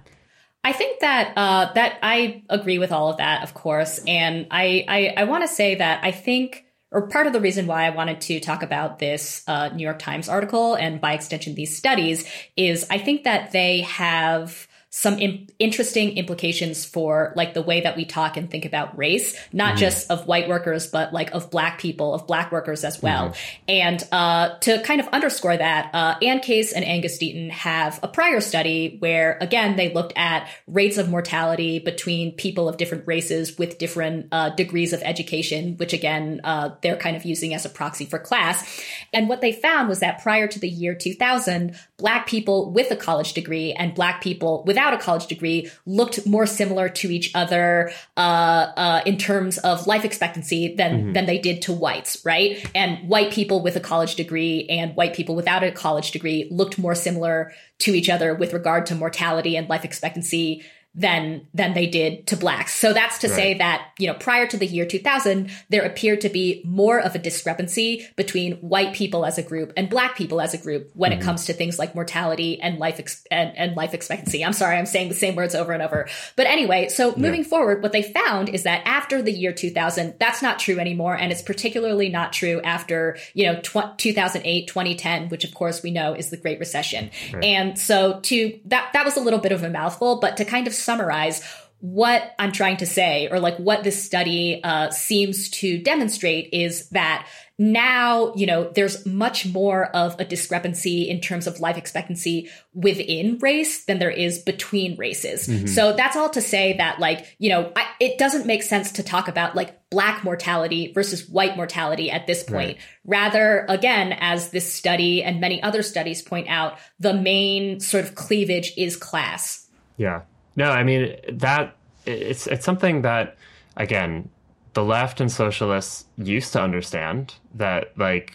I 0.63 0.71
think 0.71 1.01
that 1.01 1.33
uh, 1.35 1.73
that 1.73 1.99
I 2.01 2.43
agree 2.49 2.79
with 2.79 2.93
all 2.93 3.09
of 3.09 3.17
that, 3.17 3.43
of 3.43 3.53
course, 3.53 3.99
and 4.07 4.47
I 4.51 4.85
I, 4.87 5.13
I 5.17 5.23
want 5.25 5.43
to 5.43 5.47
say 5.47 5.75
that 5.75 6.03
I 6.03 6.11
think, 6.11 6.65
or 6.91 7.07
part 7.07 7.27
of 7.27 7.33
the 7.33 7.41
reason 7.41 7.67
why 7.67 7.85
I 7.85 7.91
wanted 7.91 8.21
to 8.21 8.39
talk 8.39 8.63
about 8.63 8.99
this 8.99 9.43
uh, 9.47 9.69
New 9.69 9.83
York 9.83 9.99
Times 9.99 10.29
article 10.29 10.75
and 10.75 10.99
by 10.99 11.13
extension 11.13 11.55
these 11.55 11.77
studies 11.77 12.29
is 12.55 12.85
I 12.89 12.97
think 12.97 13.25
that 13.25 13.51
they 13.51 13.81
have 13.81 14.67
some 14.91 15.19
Im- 15.19 15.47
interesting 15.59 16.17
implications 16.17 16.83
for 16.83 17.31
like 17.35 17.53
the 17.53 17.61
way 17.61 17.81
that 17.81 17.95
we 17.95 18.05
talk 18.05 18.37
and 18.37 18.49
think 18.49 18.65
about 18.65 18.97
race, 18.97 19.39
not 19.53 19.69
mm-hmm. 19.69 19.77
just 19.77 20.09
of 20.09 20.25
white 20.25 20.49
workers, 20.49 20.87
but 20.87 21.13
like 21.13 21.31
of 21.31 21.51
black 21.51 21.79
people, 21.79 22.15
of 22.15 22.25
black 22.25 22.51
workers 22.51 22.83
as 22.83 22.99
well. 22.99 23.29
Mm-hmm. 23.29 23.63
And 23.67 24.07
uh, 24.11 24.57
to 24.59 24.81
kind 24.81 24.99
of 24.99 25.07
underscore 25.09 25.55
that, 25.55 25.91
uh, 25.93 26.15
Anne 26.23 26.39
Case 26.39 26.73
and 26.73 26.83
Angus 26.83 27.19
Deaton 27.19 27.51
have 27.51 27.99
a 28.01 28.07
prior 28.07 28.41
study 28.41 28.97
where, 28.97 29.37
again, 29.41 29.75
they 29.75 29.93
looked 29.93 30.13
at 30.15 30.49
rates 30.65 30.97
of 30.97 31.07
mortality 31.07 31.77
between 31.77 32.31
people 32.31 32.67
of 32.67 32.77
different 32.77 33.05
races 33.05 33.59
with 33.59 33.77
different 33.77 34.27
uh, 34.31 34.49
degrees 34.49 34.91
of 34.91 35.03
education, 35.03 35.77
which 35.77 35.93
again, 35.93 36.41
uh, 36.43 36.71
they're 36.81 36.97
kind 36.97 37.15
of 37.15 37.25
using 37.25 37.53
as 37.53 37.63
a 37.63 37.69
proxy 37.69 38.05
for 38.05 38.17
class. 38.17 38.81
And 39.13 39.29
what 39.29 39.41
they 39.41 39.51
found 39.51 39.87
was 39.87 39.99
that 39.99 40.23
prior 40.23 40.47
to 40.47 40.59
the 40.59 40.67
year 40.67 40.95
2000, 40.95 41.77
black 41.99 42.27
people 42.27 42.71
with 42.71 42.89
a 42.91 42.95
college 42.95 43.33
degree 43.33 43.73
and 43.73 43.93
black 43.93 44.21
people 44.21 44.63
without 44.65 44.93
a 44.93 44.97
college 44.97 45.27
degree 45.27 45.69
looked 45.85 46.25
more 46.25 46.45
similar 46.45 46.89
to 46.89 47.11
each 47.11 47.31
other 47.35 47.91
uh, 48.17 48.71
uh, 48.75 49.01
in 49.05 49.17
terms 49.17 49.57
of 49.59 49.85
life 49.85 50.03
expectancy 50.03 50.75
than 50.75 50.91
mm-hmm. 50.91 51.13
than 51.13 51.25
they 51.25 51.37
did 51.37 51.61
to 51.61 51.73
whites, 51.73 52.21
right? 52.25 52.65
And 52.73 53.07
white 53.07 53.31
people 53.31 53.61
with 53.61 53.75
a 53.75 53.79
college 53.79 54.15
degree 54.15 54.65
and 54.69 54.95
white 54.95 55.13
people 55.13 55.35
without 55.35 55.63
a 55.63 55.71
college 55.71 56.11
degree 56.11 56.47
looked 56.49 56.79
more 56.79 56.95
similar 56.95 57.53
to 57.79 57.93
each 57.93 58.09
other 58.09 58.33
with 58.33 58.53
regard 58.53 58.85
to 58.87 58.95
mortality 58.95 59.55
and 59.55 59.69
life 59.69 59.85
expectancy 59.85 60.63
than 60.95 61.47
than 61.53 61.73
they 61.73 61.85
did 61.85 62.25
to 62.27 62.35
blacks. 62.35 62.73
So 62.73 62.93
that's 62.93 63.19
to 63.19 63.27
right. 63.27 63.35
say 63.35 63.53
that, 63.59 63.91
you 63.99 64.07
know, 64.07 64.15
prior 64.15 64.47
to 64.47 64.57
the 64.57 64.65
year 64.65 64.85
2000, 64.85 65.51
there 65.69 65.83
appeared 65.83 66.21
to 66.21 66.29
be 66.29 66.63
more 66.65 66.99
of 66.99 67.13
a 67.13 67.19
discrepancy 67.19 68.07
between 68.15 68.53
white 68.55 68.95
people 68.95 69.23
as 69.23 69.37
a 69.37 69.43
group 69.43 69.71
and 69.77 69.89
black 69.89 70.17
people 70.17 70.41
as 70.41 70.53
a 70.53 70.57
group 70.57 70.89
when 70.95 71.11
mm-hmm. 71.11 71.21
it 71.21 71.23
comes 71.23 71.45
to 71.45 71.53
things 71.53 71.77
like 71.77 71.93
mortality 71.93 72.59
and 72.59 72.79
life 72.79 72.99
ex- 72.99 73.23
and, 73.29 73.55
and, 73.55 73.75
life 73.75 73.93
expectancy. 73.93 74.43
I'm 74.43 74.53
sorry, 74.53 74.77
I'm 74.77 74.87
saying 74.87 75.09
the 75.09 75.15
same 75.15 75.35
words 75.35 75.53
over 75.53 75.73
and 75.73 75.83
over. 75.83 76.09
But 76.35 76.47
anyway, 76.47 76.89
so 76.89 77.15
moving 77.15 77.43
yeah. 77.43 77.49
forward, 77.49 77.83
what 77.83 77.91
they 77.91 78.01
found 78.01 78.49
is 78.49 78.63
that 78.63 78.81
after 78.85 79.21
the 79.21 79.31
year 79.31 79.53
2000, 79.53 80.15
that's 80.19 80.41
not 80.41 80.57
true 80.57 80.79
anymore 80.79 81.15
and 81.15 81.31
it's 81.31 81.43
particularly 81.43 82.09
not 82.09 82.33
true 82.33 82.61
after, 82.61 83.17
you 83.35 83.45
know, 83.45 83.61
tw- 83.61 83.97
2008, 83.97 84.67
2010, 84.67 85.29
which 85.29 85.43
of 85.43 85.53
course 85.53 85.83
we 85.83 85.91
know 85.91 86.13
is 86.13 86.31
the 86.31 86.37
Great 86.37 86.59
Recession. 86.59 87.11
Right. 87.31 87.43
And 87.43 87.77
so 87.77 88.19
to 88.21 88.59
that 88.65 88.91
that 88.93 89.05
was 89.05 89.17
a 89.17 89.21
little 89.21 89.39
bit 89.39 89.51
of 89.51 89.63
a 89.63 89.69
mouthful, 89.69 90.19
but 90.19 90.35
to 90.37 90.45
kind 90.45 90.65
of 90.65 90.73
summarize, 90.79 91.43
what 91.81 92.35
I'm 92.37 92.51
trying 92.51 92.77
to 92.77 92.85
say, 92.85 93.29
or 93.31 93.39
like 93.39 93.57
what 93.57 93.83
this 93.83 94.03
study 94.03 94.61
uh, 94.63 94.89
seems 94.91 95.49
to 95.51 95.77
demonstrate, 95.81 96.49
is 96.51 96.89
that 96.89 97.25
now, 97.57 98.33
you 98.35 98.45
know, 98.45 98.69
there's 98.69 99.05
much 99.05 99.45
more 99.45 99.85
of 99.87 100.17
a 100.19 100.25
discrepancy 100.25 101.09
in 101.09 101.19
terms 101.19 101.47
of 101.47 101.59
life 101.59 101.77
expectancy 101.77 102.49
within 102.73 103.37
race 103.39 103.85
than 103.85 103.99
there 103.99 104.11
is 104.11 104.39
between 104.39 104.97
races. 104.97 105.47
Mm-hmm. 105.47 105.67
So 105.67 105.93
that's 105.93 106.15
all 106.15 106.29
to 106.31 106.41
say 106.41 106.77
that, 106.77 106.99
like, 106.99 107.35
you 107.37 107.49
know, 107.49 107.71
I, 107.75 107.85
it 107.99 108.17
doesn't 108.17 108.45
make 108.45 108.63
sense 108.63 108.93
to 108.93 109.03
talk 109.03 109.27
about 109.27 109.55
like 109.55 109.89
black 109.89 110.23
mortality 110.23 110.91
versus 110.93 111.27
white 111.29 111.57
mortality 111.57 112.11
at 112.11 112.27
this 112.27 112.43
point. 112.43 112.77
Right. 112.77 112.79
Rather, 113.05 113.65
again, 113.67 114.13
as 114.19 114.51
this 114.51 114.73
study 114.73 115.23
and 115.23 115.41
many 115.41 115.61
other 115.61 115.81
studies 115.81 116.21
point 116.21 116.47
out, 116.49 116.77
the 116.99 117.13
main 117.13 117.79
sort 117.79 118.05
of 118.05 118.15
cleavage 118.15 118.73
is 118.77 118.95
class. 118.95 119.67
Yeah. 119.97 120.21
No, 120.59 120.71
I 120.71 120.83
mean, 120.83 121.15
that 121.31 121.77
it's, 122.05 122.45
it's 122.45 122.65
something 122.65 123.01
that, 123.03 123.37
again, 123.77 124.29
the 124.73 124.83
left 124.83 125.21
and 125.21 125.31
socialists 125.31 126.03
used 126.17 126.51
to 126.51 126.61
understand 126.61 127.33
that 127.55 127.97
like 127.97 128.33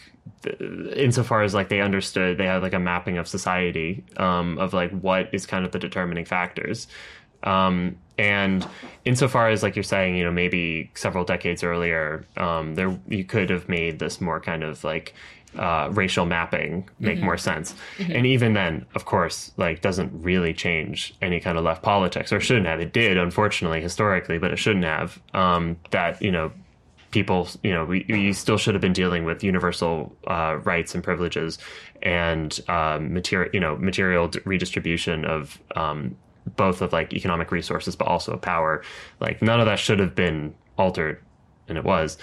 insofar 0.96 1.42
as 1.42 1.52
like 1.52 1.68
they 1.68 1.82
understood 1.82 2.38
they 2.38 2.46
had 2.46 2.62
like 2.62 2.72
a 2.72 2.78
mapping 2.78 3.18
of 3.18 3.28
society 3.28 4.02
um, 4.16 4.58
of 4.58 4.72
like 4.72 4.90
what 4.90 5.28
is 5.34 5.44
kind 5.44 5.66
of 5.66 5.72
the 5.72 5.78
determining 5.78 6.24
factors. 6.24 6.88
Um, 7.42 7.98
and 8.16 8.66
insofar 9.04 9.50
as 9.50 9.62
like 9.62 9.76
you're 9.76 9.82
saying 9.82 10.16
you 10.16 10.24
know 10.24 10.32
maybe 10.32 10.90
several 10.94 11.24
decades 11.24 11.62
earlier 11.62 12.24
um, 12.38 12.74
there 12.74 12.98
you 13.06 13.24
could 13.24 13.50
have 13.50 13.68
made 13.68 13.98
this 13.98 14.18
more 14.18 14.40
kind 14.40 14.64
of 14.64 14.82
like 14.82 15.12
uh, 15.56 15.88
racial 15.92 16.26
mapping 16.26 16.88
make 16.98 17.16
mm-hmm. 17.16 17.24
more 17.24 17.38
sense. 17.38 17.74
Mm-hmm. 17.98 18.12
And 18.12 18.26
even 18.26 18.54
then, 18.54 18.86
of 18.94 19.04
course, 19.04 19.52
like 19.56 19.80
doesn't 19.80 20.12
really 20.22 20.54
change 20.54 21.14
any 21.22 21.40
kind 21.40 21.58
of 21.58 21.64
left 21.64 21.82
politics 21.82 22.32
or 22.32 22.40
shouldn't 22.40 22.66
have. 22.66 22.80
It 22.80 22.92
did, 22.92 23.16
unfortunately, 23.16 23.80
historically, 23.80 24.38
but 24.38 24.50
it 24.50 24.56
shouldn't 24.56 24.84
have. 24.84 25.20
Um, 25.32 25.76
that 25.90 26.20
you 26.22 26.30
know, 26.30 26.52
people, 27.10 27.48
you 27.62 27.72
know, 27.72 27.84
we, 27.84 28.04
we 28.08 28.32
still 28.32 28.58
should 28.58 28.74
have 28.74 28.82
been 28.82 28.92
dealing 28.92 29.24
with 29.24 29.44
universal 29.44 30.14
uh, 30.26 30.58
rights 30.64 30.94
and 30.94 31.04
privileges 31.04 31.58
and 32.02 32.60
um, 32.68 33.14
material, 33.14 33.50
you 33.54 33.60
know, 33.60 33.76
material 33.76 34.30
redistribution 34.44 35.24
of 35.24 35.60
um, 35.76 36.16
both 36.56 36.82
of 36.82 36.92
like 36.92 37.12
economic 37.14 37.52
resources, 37.52 37.96
but 37.96 38.08
also 38.08 38.36
power. 38.36 38.82
Like 39.20 39.40
none 39.42 39.60
of 39.60 39.66
that 39.66 39.78
should 39.78 39.98
have 40.00 40.14
been 40.14 40.54
altered, 40.76 41.22
and 41.68 41.78
it 41.78 41.84
was. 41.84 42.18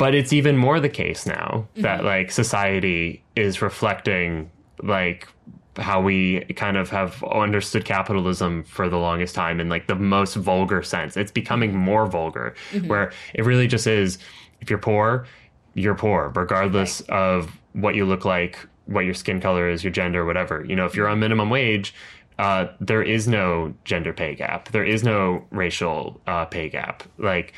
But 0.00 0.14
it's 0.14 0.32
even 0.32 0.56
more 0.56 0.80
the 0.80 0.88
case 0.88 1.26
now 1.26 1.68
mm-hmm. 1.74 1.82
that 1.82 2.04
like 2.04 2.30
society 2.30 3.22
is 3.36 3.60
reflecting 3.60 4.50
like 4.82 5.28
how 5.76 6.00
we 6.00 6.40
kind 6.56 6.78
of 6.78 6.88
have 6.88 7.22
understood 7.24 7.84
capitalism 7.84 8.64
for 8.64 8.88
the 8.88 8.96
longest 8.96 9.34
time 9.34 9.60
in 9.60 9.68
like 9.68 9.88
the 9.88 9.94
most 9.94 10.36
vulgar 10.36 10.82
sense. 10.82 11.18
It's 11.18 11.30
becoming 11.30 11.76
more 11.76 12.06
vulgar, 12.06 12.54
mm-hmm. 12.72 12.88
where 12.88 13.12
it 13.34 13.44
really 13.44 13.66
just 13.66 13.86
is 13.86 14.16
if 14.62 14.70
you're 14.70 14.78
poor, 14.78 15.26
you're 15.74 15.94
poor, 15.94 16.32
regardless 16.34 17.02
of 17.10 17.50
what 17.74 17.94
you 17.94 18.06
look 18.06 18.24
like, 18.24 18.58
what 18.86 19.04
your 19.04 19.12
skin 19.12 19.38
color 19.38 19.68
is, 19.68 19.84
your 19.84 19.92
gender, 19.92 20.24
whatever. 20.24 20.64
You 20.66 20.76
know, 20.76 20.86
if 20.86 20.94
you're 20.94 21.08
on 21.08 21.20
minimum 21.20 21.50
wage, 21.50 21.92
uh, 22.38 22.68
there 22.80 23.02
is 23.02 23.28
no 23.28 23.74
gender 23.84 24.14
pay 24.14 24.34
gap. 24.34 24.70
There 24.70 24.82
is 24.82 25.04
no 25.04 25.44
racial 25.50 26.22
uh, 26.26 26.46
pay 26.46 26.70
gap. 26.70 27.02
Like 27.18 27.52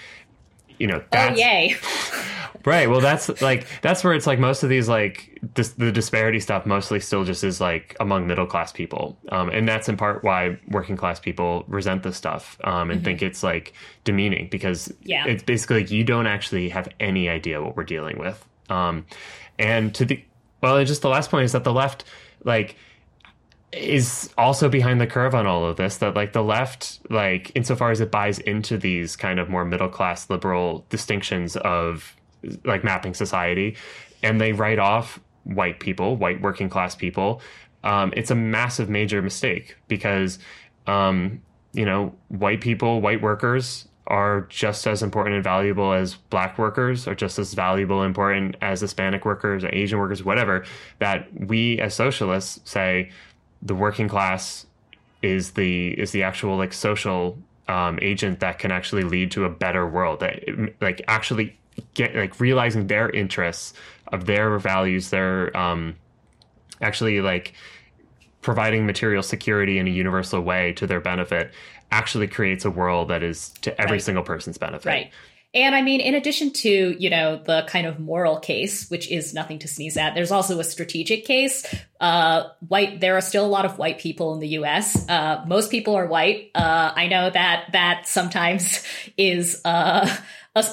you 0.83 0.89
know, 0.89 0.99
oh, 0.99 1.07
that's, 1.12 1.39
oh 1.39 1.41
yay. 1.41 1.77
right. 2.65 2.91
Well, 2.91 3.01
that's 3.01 3.41
like 3.41 3.69
that's 3.83 4.03
where 4.03 4.15
it's 4.15 4.27
like 4.27 4.41
most 4.41 4.65
of 4.65 4.69
these 4.69 4.89
like 4.89 5.39
dis- 5.55 5.75
the 5.75 5.93
disparity 5.93 6.41
stuff 6.41 6.67
mostly 6.67 6.99
still 6.99 7.23
just 7.23 7.45
is 7.45 7.61
like 7.61 7.97
among 8.01 8.27
middle 8.27 8.47
class 8.47 8.73
people, 8.73 9.17
um, 9.29 9.49
and 9.49 9.69
that's 9.69 9.89
in 9.89 9.97
part 9.97 10.25
why 10.25 10.59
working 10.67 10.97
class 10.97 11.21
people 11.21 11.65
resent 11.69 12.03
this 12.03 12.17
stuff 12.17 12.59
um, 12.65 12.91
and 12.91 12.99
mm-hmm. 12.99 13.05
think 13.05 13.23
it's 13.23 13.45
like 13.45 13.75
demeaning 14.03 14.49
because 14.51 14.93
yeah. 15.05 15.25
it's 15.25 15.45
basically 15.45 15.83
like 15.83 15.93
you 15.93 16.03
don't 16.03 16.27
actually 16.27 16.69
have 16.69 16.89
any 16.99 17.29
idea 17.29 17.62
what 17.62 17.77
we're 17.77 17.85
dealing 17.85 18.19
with. 18.19 18.45
Um, 18.69 19.07
and 19.61 19.95
to 19.95 20.05
the 20.05 20.25
well, 20.61 20.85
just 20.85 21.03
the 21.03 21.09
last 21.09 21.31
point 21.31 21.45
is 21.45 21.53
that 21.53 21.62
the 21.62 21.73
left 21.73 22.03
like 22.43 22.75
is 23.73 24.29
also 24.37 24.69
behind 24.69 25.00
the 25.00 25.07
curve 25.07 25.35
on 25.35 25.47
all 25.47 25.64
of 25.64 25.76
this 25.76 25.97
that 25.99 26.14
like 26.14 26.33
the 26.33 26.43
left 26.43 27.00
like 27.09 27.50
insofar 27.55 27.91
as 27.91 28.00
it 28.00 28.11
buys 28.11 28.38
into 28.41 28.76
these 28.76 29.17
kind 29.17 29.41
of 29.41 29.49
more 29.49 29.64
middle 29.64 29.88
class 29.88 30.29
liberal 30.29 30.85
distinctions 30.91 31.57
of 31.57 32.14
like 32.64 32.85
mapping 32.85 33.14
society 33.14 33.75
and 34.23 34.41
they 34.41 34.52
write 34.52 34.79
off 34.79 35.21
white 35.45 35.81
people 35.81 36.17
white 36.17 36.41
working 36.43 36.69
class 36.69 36.95
people 36.95 37.41
um, 37.85 38.12
it's 38.14 38.31
a 38.31 38.35
massive 38.35 38.88
major 38.88 39.23
mistake 39.23 39.76
because 39.88 40.38
um, 40.87 41.41
you 41.73 41.87
know 41.87 42.14
white 42.29 42.61
people 42.61 43.00
white 43.00 43.23
workers 43.23 43.88
are 44.09 44.43
just 44.50 44.87
as 44.87 45.02
important 45.02 45.37
and 45.37 45.45
valuable 45.45 45.93
as 45.93 46.14
black 46.14 46.59
workers 46.59 47.09
are 47.09 47.14
just 47.14 47.38
as 47.38 47.55
valuable 47.55 48.02
and 48.02 48.09
important 48.09 48.57
as 48.61 48.81
hispanic 48.81 49.25
workers 49.25 49.64
or 49.64 49.75
asian 49.75 49.99
workers 49.99 50.23
whatever 50.23 50.64
that 50.99 51.29
we 51.47 51.79
as 51.81 51.95
socialists 51.95 52.61
say 52.71 53.11
the 53.62 53.75
working 53.75 54.09
class 54.09 54.66
is 55.23 55.52
the 55.52 55.99
is 55.99 56.11
the 56.11 56.23
actual 56.23 56.57
like 56.57 56.73
social 56.73 57.38
um, 57.69 57.99
agent 58.02 58.40
that 58.40 58.59
can 58.59 58.73
actually 58.73 59.04
lead 59.04 59.31
to 59.31 59.45
a 59.45 59.49
better 59.49 59.87
world 59.87 60.21
that 60.21 60.42
like 60.81 61.00
actually 61.07 61.57
get 61.95 62.14
like 62.14 62.38
realizing 62.40 62.88
their 62.88 63.09
interests 63.11 63.73
of 64.09 64.26
their 64.26 64.59
values 64.59 65.11
their 65.11 65.57
um 65.57 65.95
actually 66.81 67.21
like 67.21 67.54
providing 68.42 68.85
material 68.85 69.23
security 69.23 69.78
in 69.78 69.87
a 69.87 69.90
universal 69.90 70.40
way 70.40 70.73
to 70.73 70.87
their 70.87 71.00
benefit 71.00 71.52
actually 71.92 72.26
creates 72.26 72.64
a 72.64 72.71
world 72.71 73.09
that 73.09 73.23
is 73.23 73.50
to 73.61 73.81
every 73.81 73.92
right. 73.92 74.02
single 74.02 74.25
person's 74.25 74.59
benefit 74.59 74.88
right 74.88 75.12
and 75.54 75.75
I 75.75 75.82
mean, 75.82 76.00
in 76.00 76.14
addition 76.14 76.52
to, 76.52 76.97
you 76.99 77.11
know, 77.11 77.37
the 77.37 77.64
kind 77.68 77.87
of 77.87 78.00
moral 78.00 78.38
case, 78.38 78.88
which 78.88 79.11
is 79.11 79.35
nothing 79.35 79.59
to 79.61 79.68
sneeze 79.68 79.97
at, 79.97 80.14
there's 80.14 80.30
also 80.30 80.59
a 80.59 80.64
strategic 80.64 81.26
case. 81.26 81.66
Uh, 82.00 82.49
white, 82.66 83.00
there 83.00 83.16
are 83.16 83.21
still 83.21 83.44
a 83.44 83.49
lot 83.49 83.66
of 83.66 83.76
white 83.76 83.99
people 83.99 84.32
in 84.32 84.40
the 84.40 84.49
US. 84.49 85.09
Uh, 85.09 85.44
most 85.47 85.71
people 85.71 85.94
are 85.94 86.06
white. 86.06 86.50
Uh, 86.54 86.92
I 86.94 87.06
know 87.09 87.28
that 87.28 87.71
that 87.73 88.06
sometimes 88.06 88.82
is, 89.18 89.61
uh, 89.64 90.09
a, 90.54 90.66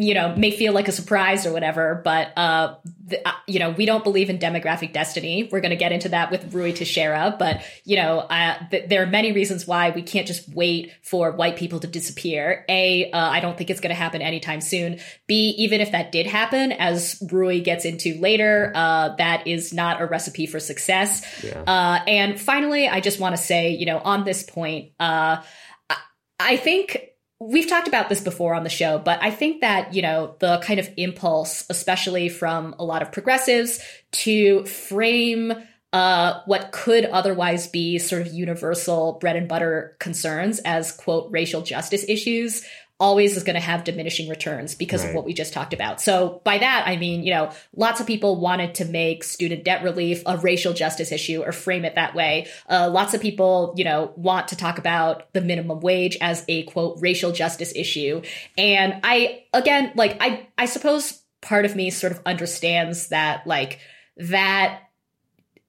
you 0.00 0.14
know, 0.14 0.34
may 0.36 0.50
feel 0.50 0.72
like 0.72 0.88
a 0.88 0.92
surprise 0.92 1.46
or 1.46 1.52
whatever, 1.52 2.00
but, 2.04 2.36
uh, 2.36 2.74
the, 3.06 3.26
uh, 3.26 3.32
you 3.46 3.58
know, 3.58 3.70
we 3.70 3.86
don't 3.86 4.04
believe 4.04 4.28
in 4.28 4.38
demographic 4.38 4.92
destiny. 4.92 5.48
We're 5.50 5.60
going 5.60 5.70
to 5.70 5.76
get 5.76 5.92
into 5.92 6.08
that 6.10 6.30
with 6.30 6.52
Ruy 6.52 6.74
Teixeira, 6.74 7.34
but, 7.38 7.62
you 7.84 7.96
know, 7.96 8.18
uh, 8.18 8.58
th- 8.70 8.88
there 8.88 9.02
are 9.02 9.06
many 9.06 9.32
reasons 9.32 9.66
why 9.66 9.90
we 9.90 10.02
can't 10.02 10.26
just 10.26 10.48
wait 10.48 10.92
for 11.02 11.32
white 11.32 11.56
people 11.56 11.80
to 11.80 11.86
disappear. 11.86 12.64
A, 12.68 13.10
uh, 13.10 13.18
I 13.18 13.40
don't 13.40 13.56
think 13.56 13.70
it's 13.70 13.80
going 13.80 13.94
to 13.94 13.94
happen 13.94 14.22
anytime 14.22 14.60
soon. 14.60 14.98
B, 15.26 15.54
even 15.58 15.80
if 15.80 15.92
that 15.92 16.12
did 16.12 16.26
happen, 16.26 16.72
as 16.72 17.20
Ruy 17.30 17.64
gets 17.64 17.84
into 17.84 18.14
later, 18.20 18.72
uh, 18.74 19.16
that 19.16 19.46
is 19.46 19.72
not 19.72 20.02
a 20.02 20.06
recipe 20.06 20.46
for 20.46 20.60
success. 20.60 21.24
Yeah. 21.42 21.60
Uh, 21.60 22.04
and 22.06 22.40
finally, 22.40 22.88
I 22.88 23.00
just 23.00 23.20
want 23.20 23.36
to 23.36 23.42
say, 23.42 23.70
you 23.70 23.86
know, 23.86 23.98
on 23.98 24.24
this 24.24 24.42
point, 24.42 24.92
uh, 25.00 25.42
I, 25.88 25.96
I 26.38 26.56
think 26.56 26.98
We've 27.38 27.68
talked 27.68 27.86
about 27.86 28.08
this 28.08 28.22
before 28.22 28.54
on 28.54 28.64
the 28.64 28.70
show, 28.70 28.98
but 28.98 29.22
I 29.22 29.30
think 29.30 29.60
that, 29.60 29.92
you 29.92 30.00
know, 30.00 30.36
the 30.38 30.58
kind 30.58 30.80
of 30.80 30.88
impulse, 30.96 31.66
especially 31.68 32.30
from 32.30 32.74
a 32.78 32.84
lot 32.84 33.02
of 33.02 33.12
progressives, 33.12 33.78
to 34.12 34.64
frame 34.64 35.52
uh, 35.92 36.40
what 36.46 36.72
could 36.72 37.04
otherwise 37.04 37.66
be 37.66 37.98
sort 37.98 38.22
of 38.22 38.32
universal 38.32 39.18
bread 39.20 39.36
and 39.36 39.48
butter 39.48 39.96
concerns 39.98 40.60
as, 40.60 40.92
quote, 40.92 41.30
racial 41.30 41.62
justice 41.62 42.04
issues 42.08 42.64
always 42.98 43.36
is 43.36 43.42
going 43.42 43.54
to 43.54 43.60
have 43.60 43.84
diminishing 43.84 44.28
returns 44.28 44.74
because 44.74 45.02
right. 45.02 45.10
of 45.10 45.14
what 45.14 45.24
we 45.24 45.34
just 45.34 45.52
talked 45.52 45.74
about. 45.74 46.00
So 46.00 46.40
by 46.44 46.58
that, 46.58 46.84
I 46.86 46.96
mean, 46.96 47.24
you 47.24 47.32
know, 47.32 47.52
lots 47.74 48.00
of 48.00 48.06
people 48.06 48.40
wanted 48.40 48.76
to 48.76 48.86
make 48.86 49.22
student 49.22 49.64
debt 49.64 49.82
relief 49.82 50.22
a 50.24 50.38
racial 50.38 50.72
justice 50.72 51.12
issue 51.12 51.42
or 51.42 51.52
frame 51.52 51.84
it 51.84 51.96
that 51.96 52.14
way. 52.14 52.48
Uh, 52.68 52.88
lots 52.90 53.12
of 53.12 53.20
people, 53.20 53.74
you 53.76 53.84
know, 53.84 54.12
want 54.16 54.48
to 54.48 54.56
talk 54.56 54.78
about 54.78 55.32
the 55.34 55.42
minimum 55.42 55.80
wage 55.80 56.16
as 56.20 56.44
a 56.48 56.62
quote 56.64 56.98
racial 57.00 57.32
justice 57.32 57.72
issue. 57.76 58.22
And 58.56 59.00
I, 59.04 59.44
again, 59.52 59.92
like, 59.94 60.16
I, 60.20 60.48
I 60.56 60.64
suppose 60.64 61.22
part 61.42 61.66
of 61.66 61.76
me 61.76 61.90
sort 61.90 62.12
of 62.12 62.22
understands 62.24 63.08
that, 63.08 63.46
like, 63.46 63.80
that 64.16 64.80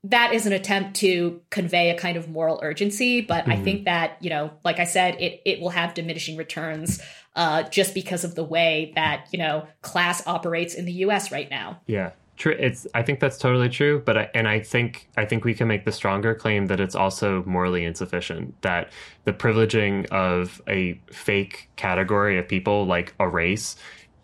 that 0.10 0.34
is 0.34 0.46
an 0.46 0.54
attempt 0.54 0.96
to 0.96 1.42
convey 1.50 1.90
a 1.90 1.98
kind 1.98 2.18
of 2.18 2.30
moral 2.30 2.60
urgency 2.62 3.22
but 3.22 3.44
mm-hmm. 3.44 3.52
i 3.52 3.64
think 3.64 3.86
that 3.86 4.18
you 4.22 4.30
know 4.30 4.52
like 4.64 4.80
i 4.80 4.84
said 4.84 5.16
it 5.20 5.42
it 5.46 5.60
will 5.60 5.70
have 5.70 5.94
diminishing 5.94 6.38
returns 6.38 7.02
uh, 7.38 7.62
just 7.70 7.94
because 7.94 8.24
of 8.24 8.36
the 8.36 8.44
way 8.44 8.92
that 8.96 9.28
you 9.32 9.40
know 9.40 9.66
class 9.84 10.26
operates 10.26 10.74
in 10.74 10.86
the 10.86 10.92
us 10.94 11.32
right 11.32 11.50
now. 11.50 11.80
Yeah. 11.86 12.12
True. 12.36 12.56
It's 12.60 12.86
i 12.94 13.02
think 13.02 13.20
that's 13.20 13.40
totally 13.40 13.68
true 13.68 14.04
but 14.06 14.16
I, 14.16 14.30
and 14.36 14.48
i 14.48 14.60
think 14.60 15.10
i 15.18 15.26
think 15.26 15.44
we 15.44 15.56
can 15.56 15.68
make 15.68 15.86
the 15.86 15.92
stronger 15.92 16.36
claim 16.36 16.68
that 16.68 16.80
it's 16.80 16.94
also 16.94 17.44
morally 17.48 17.84
insufficient 17.84 18.62
that 18.62 18.92
the 19.24 19.34
privileging 19.34 20.06
of 20.12 20.62
a 20.68 21.02
fake 21.12 21.68
category 21.78 22.38
of 22.38 22.48
people 22.48 22.86
like 22.86 23.16
a 23.20 23.28
race 23.28 23.76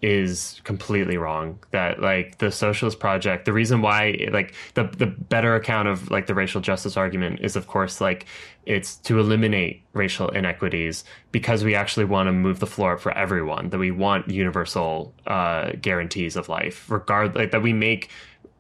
is 0.04 0.60
completely 0.66 1.18
wrong. 1.18 1.58
That 1.72 2.02
like 2.02 2.38
the 2.38 2.52
socialist 2.52 3.00
project 3.00 3.46
the 3.46 3.54
reason 3.54 3.82
why 3.82 4.30
like 4.32 4.54
the 4.74 4.84
the 4.84 5.08
better 5.08 5.56
account 5.56 5.88
of 5.88 6.12
like 6.12 6.28
the 6.28 6.36
racial 6.36 6.60
justice 6.62 6.98
argument 6.98 7.40
is 7.42 7.56
of 7.56 7.68
course 7.68 8.02
like 8.02 8.26
it's 8.66 8.98
to 8.98 9.20
eliminate 9.20 9.84
racial 9.94 10.30
inequities 10.30 11.06
because 11.32 11.64
we 11.64 11.74
actually 11.74 12.06
want 12.06 12.28
to 12.28 12.34
move 12.34 12.60
the 12.60 12.68
floor 12.68 12.98
for 12.98 13.12
everyone 13.18 13.70
that 13.70 13.78
we 13.78 13.92
want 13.92 14.30
universal 14.30 15.14
uh, 15.26 15.72
guarantees 15.82 16.36
of 16.36 16.50
life 16.50 16.90
regard 16.92 17.34
like 17.36 17.52
that 17.52 17.62
we 17.62 17.72
make 17.72 18.10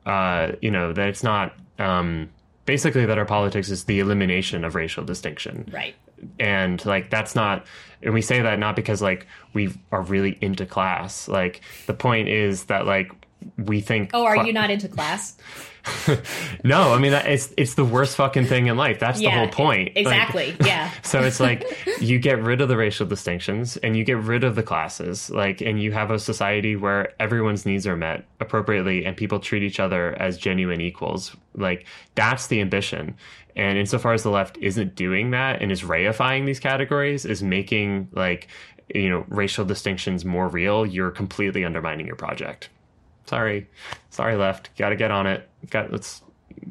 uh, 0.05 0.53
you 0.62 0.71
know 0.71 0.93
that 0.93 1.09
it's 1.09 1.23
not 1.23 1.53
um, 1.77 2.29
basically 2.65 3.05
that 3.05 3.17
our 3.17 3.25
politics 3.25 3.69
is 3.69 3.83
the 3.83 4.00
elimination 4.00 4.63
of 4.63 4.75
racial 4.75 5.03
distinction. 5.03 5.69
Right 5.73 5.95
and 6.39 6.86
like 6.86 7.10
that's 7.10 7.36
not 7.36 7.65
and 8.01 8.13
we 8.13 8.22
say 8.22 8.41
that 8.41 8.60
not 8.60 8.75
because 8.75 9.01
like 9.01 9.27
we 9.53 9.74
are 9.91 10.01
really 10.01 10.38
into 10.41 10.65
class. 10.65 11.27
Like 11.27 11.62
the 11.88 11.93
point 11.93 12.27
is 12.29 12.65
that 12.65 12.86
like 12.86 13.12
we 13.58 13.82
think 13.82 14.12
oh 14.13 14.25
are 14.25 14.36
cl- 14.36 14.48
you 14.48 14.53
not 14.53 14.70
into 14.70 14.88
class? 14.88 15.38
No 16.63 16.93
i 16.93 16.98
mean 16.98 17.12
it's 17.12 17.53
it's 17.58 17.74
the 17.74 17.84
worst 17.84 18.15
fucking 18.15 18.46
thing 18.46 18.67
in 18.67 18.77
life. 18.77 19.00
That's 19.00 19.20
yeah, 19.20 19.32
the 19.32 19.39
whole 19.39 19.50
point. 19.50 19.91
Exactly 19.96 20.51
like, 20.53 20.62
yeah. 20.65 20.89
So 21.01 21.22
it's 21.22 21.41
like 21.41 21.65
you 22.00 22.20
get 22.20 22.41
rid 22.41 22.62
of 22.62 22.70
the 22.70 22.77
racial 22.77 23.05
distinctions 23.05 23.75
and 23.77 23.98
you 23.98 24.05
get 24.05 24.17
rid 24.17 24.46
of 24.46 24.55
the 24.55 24.63
classes 24.63 25.29
like 25.29 25.60
and 25.60 25.82
you 25.82 25.91
have 25.91 26.10
a 26.10 26.20
society 26.20 26.77
where 26.77 27.12
everyone's 27.22 27.65
needs 27.65 27.86
are 27.86 27.98
met 27.98 28.25
appropriately 28.39 29.05
and 29.05 29.17
people 29.17 29.41
treat 29.41 29.62
each 29.62 29.79
other 29.79 30.15
as 30.22 30.38
genuine 30.38 30.79
equals. 30.79 31.36
Like 31.53 31.86
that's 32.15 32.48
the 32.48 32.62
ambition 32.62 33.17
and 33.55 33.77
insofar 33.77 34.13
as 34.13 34.24
the 34.24 34.29
left 34.29 34.57
isn't 34.57 34.95
doing 34.95 35.31
that 35.31 35.62
and 35.62 35.72
is 35.72 35.83
reifying 35.83 36.45
these 36.45 36.60
categories, 36.60 37.25
is 37.25 37.43
making 37.43 38.10
like 38.12 38.48
you 38.93 39.10
know 39.10 39.25
racial 39.29 39.65
distinctions 39.65 40.25
more 40.25 40.48
real, 40.48 40.86
you're 40.86 41.12
completely 41.12 41.65
undermining 41.65 42.05
your 42.05 42.15
project. 42.15 42.69
Sorry, 43.25 43.67
sorry, 44.10 44.36
left. 44.36 44.75
Got 44.77 44.89
to 44.89 44.95
get 44.95 45.12
on 45.12 45.27
it. 45.27 45.50
Got 45.69 45.91
let's. 45.91 46.22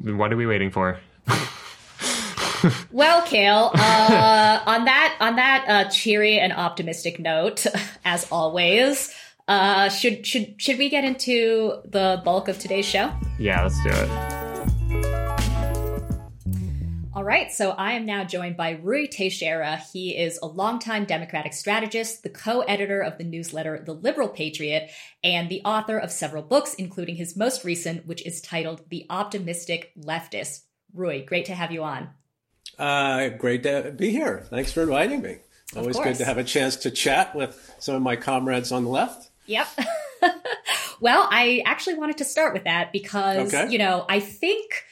What 0.01 0.31
are 0.31 0.37
we 0.37 0.45
waiting 0.45 0.71
for? 0.71 0.99
well, 2.91 3.21
Kale, 3.23 3.71
uh, 3.73 4.59
on 4.65 4.85
that 4.85 5.17
on 5.19 5.35
that 5.35 5.65
uh, 5.67 5.89
cheery 5.89 6.39
and 6.39 6.53
optimistic 6.53 7.19
note, 7.19 7.65
as 8.05 8.27
always, 8.31 9.13
uh, 9.47 9.89
should 9.89 10.25
should 10.25 10.61
should 10.61 10.77
we 10.77 10.89
get 10.89 11.03
into 11.03 11.81
the 11.85 12.21
bulk 12.23 12.47
of 12.47 12.59
today's 12.59 12.85
show? 12.85 13.11
Yeah, 13.39 13.63
let's 13.63 13.81
do 13.83 13.89
it. 13.89 14.42
All 17.23 17.29
right, 17.29 17.53
so 17.53 17.71
I 17.71 17.93
am 17.93 18.05
now 18.05 18.25
joined 18.25 18.57
by 18.57 18.75
Ruy 18.75 19.09
Teixeira. 19.09 19.77
He 19.93 20.09
is 20.17 20.37
a 20.43 20.45
longtime 20.45 21.05
Democratic 21.05 21.53
strategist, 21.53 22.21
the 22.21 22.29
co 22.29 22.59
editor 22.63 22.99
of 22.99 23.17
the 23.17 23.23
newsletter 23.23 23.81
The 23.81 23.93
Liberal 23.93 24.27
Patriot, 24.27 24.91
and 25.23 25.47
the 25.47 25.61
author 25.63 25.97
of 25.97 26.11
several 26.11 26.43
books, 26.43 26.73
including 26.73 27.15
his 27.15 27.37
most 27.37 27.63
recent, 27.63 28.05
which 28.05 28.25
is 28.25 28.41
titled 28.41 28.81
The 28.89 29.05
Optimistic 29.09 29.93
Leftist. 29.97 30.63
Ruy, 30.93 31.25
great 31.25 31.45
to 31.45 31.55
have 31.55 31.71
you 31.71 31.85
on. 31.85 32.09
Uh, 32.77 33.29
great 33.29 33.63
to 33.63 33.93
be 33.95 34.09
here. 34.09 34.45
Thanks 34.49 34.73
for 34.73 34.81
inviting 34.81 35.21
me. 35.21 35.37
Always 35.77 35.97
good 35.97 36.17
to 36.17 36.25
have 36.25 36.37
a 36.37 36.43
chance 36.43 36.75
to 36.75 36.91
chat 36.91 37.33
with 37.33 37.73
some 37.79 37.95
of 37.95 38.01
my 38.01 38.17
comrades 38.17 38.73
on 38.73 38.83
the 38.83 38.89
left. 38.89 39.29
Yep. 39.45 39.67
well, 40.99 41.25
I 41.31 41.63
actually 41.65 41.95
wanted 41.95 42.17
to 42.17 42.25
start 42.25 42.53
with 42.53 42.65
that 42.65 42.91
because, 42.91 43.53
okay. 43.53 43.71
you 43.71 43.77
know, 43.77 44.05
I 44.09 44.19
think 44.19 44.83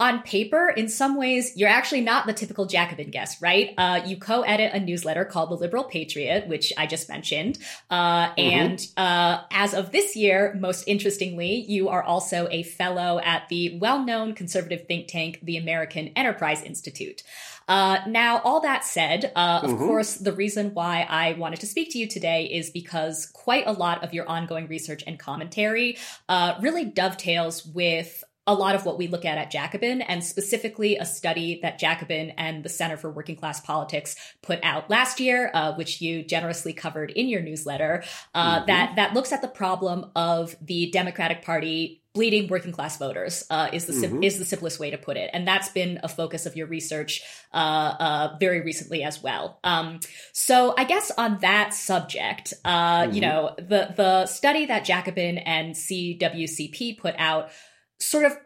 on 0.00 0.22
paper, 0.22 0.68
in 0.68 0.88
some 0.88 1.16
ways, 1.16 1.52
you're 1.56 1.68
actually 1.68 2.02
not 2.02 2.26
the 2.26 2.32
typical 2.32 2.66
Jacobin 2.66 3.10
guest, 3.10 3.42
right? 3.42 3.74
Uh, 3.76 4.00
you 4.06 4.16
co-edit 4.16 4.72
a 4.72 4.78
newsletter 4.78 5.24
called 5.24 5.50
The 5.50 5.56
Liberal 5.56 5.82
Patriot, 5.82 6.46
which 6.46 6.72
I 6.78 6.86
just 6.86 7.08
mentioned. 7.08 7.58
Uh, 7.90 8.28
mm-hmm. 8.28 8.40
And 8.40 8.86
uh, 8.96 9.42
as 9.50 9.74
of 9.74 9.90
this 9.90 10.14
year, 10.14 10.56
most 10.58 10.84
interestingly, 10.86 11.64
you 11.68 11.88
are 11.88 12.02
also 12.02 12.46
a 12.50 12.62
fellow 12.62 13.18
at 13.18 13.48
the 13.48 13.76
well-known 13.78 14.34
conservative 14.34 14.86
think 14.86 15.08
tank, 15.08 15.40
the 15.42 15.56
American 15.56 16.08
Enterprise 16.14 16.62
Institute. 16.62 17.24
Uh, 17.68 17.98
now, 18.06 18.40
all 18.44 18.60
that 18.60 18.82
said, 18.82 19.30
uh, 19.36 19.60
of 19.62 19.70
mm-hmm. 19.70 19.86
course, 19.86 20.14
the 20.14 20.32
reason 20.32 20.72
why 20.72 21.06
I 21.08 21.34
wanted 21.34 21.60
to 21.60 21.66
speak 21.66 21.90
to 21.92 21.98
you 21.98 22.06
today 22.06 22.46
is 22.46 22.70
because 22.70 23.26
quite 23.26 23.66
a 23.66 23.72
lot 23.72 24.02
of 24.02 24.14
your 24.14 24.26
ongoing 24.26 24.68
research 24.68 25.04
and 25.06 25.18
commentary 25.18 25.98
uh, 26.30 26.54
really 26.62 26.86
dovetails 26.86 27.66
with 27.66 28.24
a 28.48 28.54
lot 28.54 28.74
of 28.74 28.86
what 28.86 28.96
we 28.96 29.06
look 29.08 29.26
at 29.26 29.36
at 29.36 29.50
Jacobin, 29.50 30.00
and 30.00 30.24
specifically 30.24 30.96
a 30.96 31.04
study 31.04 31.60
that 31.60 31.78
Jacobin 31.78 32.30
and 32.30 32.64
the 32.64 32.70
Center 32.70 32.96
for 32.96 33.10
Working 33.10 33.36
Class 33.36 33.60
Politics 33.60 34.16
put 34.42 34.58
out 34.62 34.88
last 34.88 35.20
year, 35.20 35.50
uh, 35.52 35.74
which 35.74 36.00
you 36.00 36.24
generously 36.24 36.72
covered 36.72 37.10
in 37.10 37.28
your 37.28 37.42
newsletter, 37.42 38.02
uh, 38.34 38.56
mm-hmm. 38.56 38.66
that 38.66 38.96
that 38.96 39.12
looks 39.12 39.32
at 39.32 39.42
the 39.42 39.48
problem 39.48 40.10
of 40.16 40.56
the 40.62 40.90
Democratic 40.90 41.42
Party 41.42 42.02
bleeding 42.14 42.48
working 42.48 42.72
class 42.72 42.96
voters 42.96 43.44
uh, 43.50 43.68
is 43.72 43.84
the 43.84 43.92
mm-hmm. 43.92 44.22
is 44.24 44.38
the 44.38 44.44
simplest 44.44 44.80
way 44.80 44.90
to 44.90 44.98
put 44.98 45.16
it, 45.16 45.30
and 45.32 45.46
that's 45.46 45.68
been 45.68 46.00
a 46.02 46.08
focus 46.08 46.46
of 46.46 46.56
your 46.56 46.66
research 46.66 47.22
uh, 47.52 47.56
uh, 47.56 48.36
very 48.40 48.60
recently 48.60 49.02
as 49.02 49.22
well. 49.22 49.60
Um, 49.62 50.00
so 50.32 50.74
I 50.76 50.84
guess 50.84 51.12
on 51.16 51.38
that 51.42 51.74
subject, 51.74 52.54
mm-hmm. 52.64 53.12
you 53.12 53.20
know, 53.20 53.54
the 53.58 53.92
the 53.94 54.26
study 54.26 54.66
that 54.66 54.84
Jacobin 54.84 55.38
and 55.38 55.74
CWCP 55.74 56.98
put 56.98 57.14
out 57.18 57.50
sort 57.98 58.24
of 58.24 58.36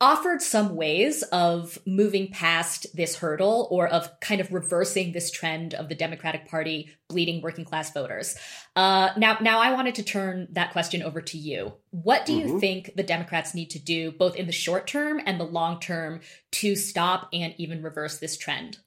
offered 0.00 0.40
some 0.40 0.76
ways 0.76 1.22
of 1.24 1.78
moving 1.86 2.30
past 2.30 2.86
this 2.96 3.16
hurdle 3.16 3.68
or 3.70 3.86
of 3.86 4.08
kind 4.20 4.40
of 4.40 4.50
reversing 4.50 5.12
this 5.12 5.30
trend 5.30 5.74
of 5.74 5.90
the 5.90 5.94
Democratic 5.94 6.48
Party 6.48 6.90
bleeding 7.08 7.42
working 7.42 7.66
class 7.66 7.92
voters. 7.92 8.34
Uh, 8.74 9.10
now, 9.18 9.36
now 9.42 9.60
I 9.60 9.72
wanted 9.72 9.96
to 9.96 10.02
turn 10.02 10.48
that 10.52 10.72
question 10.72 11.02
over 11.02 11.20
to 11.20 11.36
you. 11.36 11.74
What 11.90 12.24
do 12.24 12.32
mm-hmm. 12.32 12.48
you 12.48 12.60
think 12.60 12.92
the 12.96 13.02
Democrats 13.02 13.54
need 13.54 13.70
to 13.70 13.78
do, 13.78 14.10
both 14.10 14.36
in 14.36 14.46
the 14.46 14.52
short 14.52 14.86
term 14.86 15.20
and 15.24 15.38
the 15.38 15.44
long 15.44 15.80
term, 15.80 16.20
to 16.52 16.76
stop 16.76 17.28
and 17.34 17.54
even 17.58 17.82
reverse 17.82 18.18
this 18.18 18.38
trend? 18.38 18.78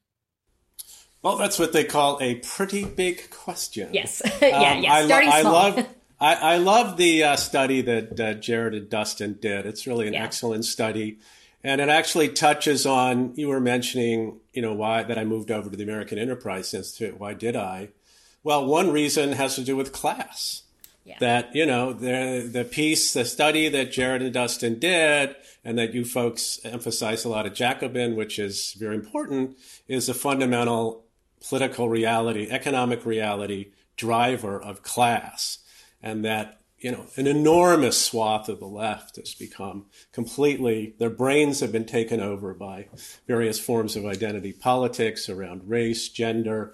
Well, 1.22 1.38
that's 1.38 1.60
what 1.60 1.74
they 1.74 1.84
call 1.84 2.18
a 2.22 2.36
pretty 2.36 2.86
big 2.86 3.30
question. 3.30 3.90
Yes, 3.94 4.22
yeah, 4.42 4.74
um, 4.74 4.84
yeah. 4.84 5.06
Starting 5.06 5.30
I, 5.30 5.42
small. 5.42 5.56
I 5.56 5.70
love. 5.70 5.88
I, 6.24 6.54
I 6.54 6.58
love 6.58 6.96
the 6.96 7.22
uh, 7.26 7.36
study 7.36 7.82
that 7.82 8.18
uh, 8.18 8.34
Jared 8.36 8.74
and 8.74 8.90
Dustin 8.90 9.34
did. 9.42 9.66
It's 9.66 9.86
really 9.86 10.08
an 10.08 10.14
yeah. 10.14 10.24
excellent 10.24 10.64
study. 10.64 11.20
And 11.66 11.82
it 11.82 11.90
actually 11.90 12.30
touches 12.30 12.86
on, 12.86 13.34
you 13.36 13.50
were 13.50 13.60
mentioning, 13.60 14.40
you 14.54 14.62
know, 14.62 14.74
why 14.74 15.04
that 15.04 15.18
I 15.18 15.26
moved 15.26 15.52
over 15.52 15.70
to 15.70 15.76
the 15.76 15.84
American 15.84 16.18
Enterprise 16.18 16.74
Institute. 16.74 17.20
Why 17.20 17.34
did 17.34 17.58
I? 17.58 17.90
Well, 18.42 18.66
one 18.66 18.90
reason 18.94 19.34
has 19.34 19.56
to 19.56 19.66
do 19.66 19.76
with 19.76 19.92
class. 19.92 20.64
Yeah. 21.04 21.18
That, 21.20 21.54
you 21.54 21.66
know, 21.66 21.92
the, 21.92 22.50
the 22.50 22.64
piece, 22.64 23.12
the 23.12 23.26
study 23.26 23.68
that 23.68 23.92
Jared 23.92 24.22
and 24.22 24.34
Dustin 24.34 24.80
did, 24.80 25.36
and 25.66 25.78
that 25.78 25.94
you 25.94 26.06
folks 26.06 26.58
emphasize 26.64 27.26
a 27.26 27.30
lot 27.30 27.46
of 27.46 27.54
Jacobin, 27.54 28.16
which 28.16 28.40
is 28.40 28.74
very 28.80 28.96
important, 28.96 29.58
is 29.90 30.08
a 30.08 30.14
fundamental 30.14 31.04
political 31.46 31.90
reality, 31.90 32.48
economic 32.50 33.06
reality 33.06 33.72
driver 33.98 34.58
of 34.58 34.84
class 34.84 35.58
and 36.04 36.24
that 36.26 36.60
you 36.78 36.92
know 36.92 37.06
an 37.16 37.26
enormous 37.26 38.00
swath 38.00 38.50
of 38.50 38.60
the 38.60 38.68
left 38.68 39.16
has 39.16 39.34
become 39.34 39.86
completely 40.12 40.94
their 41.00 41.10
brains 41.10 41.62
have 41.62 41.72
been 41.72 41.86
taken 41.86 42.20
over 42.20 42.54
by 42.54 42.88
various 43.26 43.60
forms 43.60 43.96
of 43.96 44.06
identity 44.06 44.52
politics 44.52 45.30
around 45.30 45.68
race 45.68 46.10
gender 46.10 46.74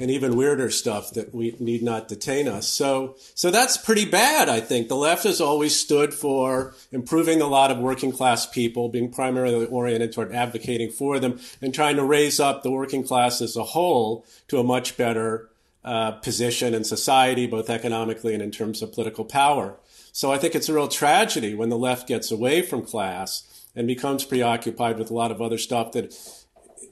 and 0.00 0.10
even 0.10 0.36
weirder 0.36 0.70
stuff 0.70 1.12
that 1.12 1.34
we 1.34 1.54
need 1.60 1.82
not 1.82 2.08
detain 2.08 2.48
us. 2.48 2.68
So 2.68 3.16
so 3.34 3.50
that's 3.50 3.76
pretty 3.76 4.06
bad 4.06 4.48
i 4.48 4.60
think. 4.60 4.88
The 4.88 4.96
left 4.96 5.24
has 5.24 5.40
always 5.40 5.78
stood 5.78 6.14
for 6.14 6.74
improving 6.90 7.38
the 7.38 7.46
lot 7.46 7.70
of 7.70 7.78
working 7.78 8.12
class 8.12 8.46
people 8.46 8.88
being 8.88 9.12
primarily 9.12 9.66
oriented 9.66 10.12
toward 10.12 10.34
advocating 10.34 10.90
for 10.90 11.18
them 11.18 11.38
and 11.60 11.74
trying 11.74 11.96
to 11.96 12.04
raise 12.04 12.40
up 12.40 12.62
the 12.62 12.70
working 12.70 13.04
class 13.04 13.40
as 13.40 13.56
a 13.56 13.64
whole 13.64 14.24
to 14.48 14.58
a 14.58 14.64
much 14.64 14.96
better 14.96 15.50
uh, 15.84 16.12
position 16.12 16.74
in 16.74 16.84
society, 16.84 17.46
both 17.46 17.70
economically 17.70 18.34
and 18.34 18.42
in 18.42 18.50
terms 18.50 18.82
of 18.82 18.92
political 18.92 19.24
power. 19.24 19.76
So 20.12 20.30
I 20.30 20.38
think 20.38 20.54
it's 20.54 20.68
a 20.68 20.74
real 20.74 20.88
tragedy 20.88 21.54
when 21.54 21.70
the 21.70 21.78
left 21.78 22.06
gets 22.06 22.30
away 22.30 22.62
from 22.62 22.82
class 22.82 23.66
and 23.74 23.86
becomes 23.86 24.24
preoccupied 24.24 24.98
with 24.98 25.10
a 25.10 25.14
lot 25.14 25.30
of 25.30 25.40
other 25.40 25.58
stuff 25.58 25.92
that 25.92 26.14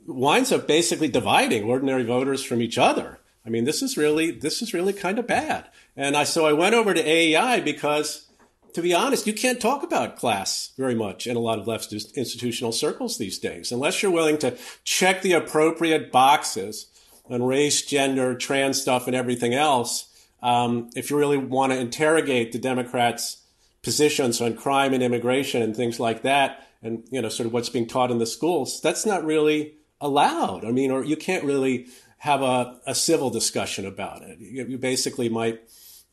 winds 0.07 0.51
up 0.51 0.67
basically 0.67 1.09
dividing 1.09 1.65
ordinary 1.65 2.05
voters 2.05 2.43
from 2.43 2.63
each 2.63 2.79
other. 2.79 3.19
I 3.45 3.51
mean, 3.51 3.65
this 3.65 3.83
is 3.83 3.97
really 3.97 4.31
this 4.31 4.63
is 4.63 4.75
really 4.75 4.93
kind 4.93 5.19
of 5.19 5.27
bad. 5.27 5.69
And 5.97 6.17
I 6.17 6.25
so 6.25 6.47
I 6.47 6.53
went 6.53 6.75
over 6.75 6.95
to 6.95 7.01
AEI 7.01 7.61
because 7.61 8.27
to 8.75 8.83
be 8.83 8.95
honest, 8.95 9.27
you 9.27 9.33
can't 9.33 9.61
talk 9.61 9.83
about 9.83 10.17
class 10.17 10.73
very 10.77 10.95
much 10.95 11.27
in 11.27 11.37
a 11.37 11.41
lot 11.41 11.59
of 11.59 11.67
left 11.67 11.93
institutional 11.93 12.73
circles 12.73 13.19
these 13.19 13.39
days 13.39 13.73
unless 13.73 14.03
you're 14.03 14.13
willing 14.13 14.39
to 14.39 14.57
check 14.85 15.23
the 15.23 15.33
appropriate 15.33 16.13
boxes 16.13 16.87
on 17.31 17.43
race, 17.43 17.83
gender, 17.83 18.35
trans 18.35 18.81
stuff, 18.81 19.07
and 19.07 19.17
everything 19.17 19.55
else, 19.55 20.07
um, 20.43 20.91
if 20.97 21.11
you 21.11 21.19
really 21.19 21.37
want 21.37 21.73
to 21.73 21.79
interrogate 21.79 22.53
the 22.53 22.59
Democrats' 22.59 23.45
positions 23.83 24.41
on 24.41 24.55
crime 24.55 24.93
and 24.93 25.03
immigration 25.03 25.63
and 25.63 25.77
things 25.77 26.01
like 26.01 26.23
that, 26.23 26.67
and 26.83 27.05
you 27.11 27.21
know, 27.21 27.29
sort 27.29 27.47
of 27.47 27.53
what's 27.53 27.69
being 27.69 27.87
taught 27.87 28.11
in 28.11 28.19
the 28.19 28.27
schools, 28.27 28.81
that's 28.81 29.07
not 29.07 29.25
really 29.25 29.75
allowed. 30.01 30.65
I 30.65 30.71
mean, 30.71 30.91
or 30.91 31.05
you 31.05 31.17
can't 31.17 31.45
really 31.45 31.87
have 32.19 32.43
a, 32.43 32.79
a 32.87 32.95
civil 32.95 33.31
discussion 33.31 33.87
about 33.87 34.23
it. 34.23 34.39
You, 34.39 34.67
you 34.67 34.79
basically 34.79 35.29
might 35.29 35.61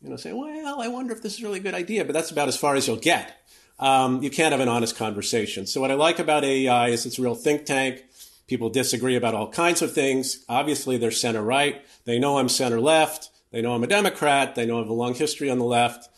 you 0.02 0.10
know, 0.10 0.16
say, 0.16 0.32
well, 0.32 0.80
I 0.80 0.88
wonder 0.88 1.14
if 1.14 1.22
this 1.22 1.36
is 1.36 1.42
a 1.42 1.44
really 1.44 1.60
good 1.60 1.74
idea, 1.74 2.06
but 2.06 2.14
that's 2.14 2.32
about 2.32 2.48
as 2.48 2.58
far 2.58 2.76
as 2.76 2.88
you'll 2.88 2.98
get. 2.98 3.36
Um, 3.80 4.24
you 4.24 4.30
can't 4.30 4.52
have 4.52 4.62
an 4.62 4.70
honest 4.70 4.96
conversation. 4.96 5.68
So 5.68 5.82
what 5.82 5.92
I 5.92 5.96
like 5.96 6.20
about 6.20 6.44
AEI 6.44 6.90
is 6.90 7.06
it's 7.06 7.20
a 7.20 7.22
real 7.22 7.36
think 7.36 7.66
tank. 7.66 8.04
People 8.48 8.70
disagree 8.70 9.16
about 9.16 9.36
all 9.36 9.50
kinds 9.50 9.82
of 9.82 9.94
things. 9.94 10.46
Obviously, 10.48 10.98
they're 10.98 11.12
center 11.12 11.42
right. 11.42 11.86
They 12.06 12.18
know 12.18 12.38
I'm 12.38 12.50
center 12.50 12.80
left. 12.80 13.30
They 13.52 13.62
know 13.62 13.74
I'm 13.74 13.84
a 13.84 13.88
Democrat. 13.88 14.56
They 14.56 14.66
know 14.66 14.78
I 14.78 14.80
have 14.80 14.90
a 14.90 14.94
long 14.94 15.14
history 15.14 15.50
on 15.50 15.60
the 15.60 15.66
left, 15.66 16.10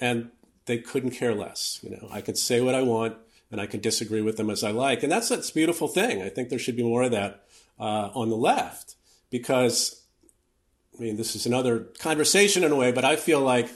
and 0.00 0.30
they 0.66 0.78
couldn't 0.78 1.12
care 1.12 1.34
less. 1.34 1.80
You 1.82 1.90
know, 1.90 2.08
I 2.10 2.20
can 2.20 2.36
say 2.36 2.60
what 2.60 2.74
I 2.74 2.82
want, 2.82 3.16
and 3.50 3.60
I 3.60 3.66
can 3.66 3.80
disagree 3.80 4.20
with 4.20 4.36
them 4.36 4.50
as 4.50 4.62
I 4.62 4.70
like, 4.70 5.02
and 5.02 5.10
that's 5.10 5.30
that's 5.30 5.50
a 5.50 5.54
beautiful 5.54 5.88
thing. 5.88 6.22
I 6.22 6.28
think 6.28 6.50
there 6.50 6.58
should 6.58 6.76
be 6.76 6.82
more 6.82 7.02
of 7.02 7.10
that 7.12 7.44
uh, 7.78 8.10
on 8.14 8.28
the 8.28 8.36
left 8.36 8.96
because, 9.30 10.04
I 10.98 11.02
mean, 11.02 11.16
this 11.16 11.34
is 11.34 11.46
another 11.46 11.86
conversation 11.98 12.64
in 12.64 12.72
a 12.72 12.76
way, 12.76 12.92
but 12.92 13.04
I 13.04 13.16
feel 13.16 13.40
like 13.40 13.70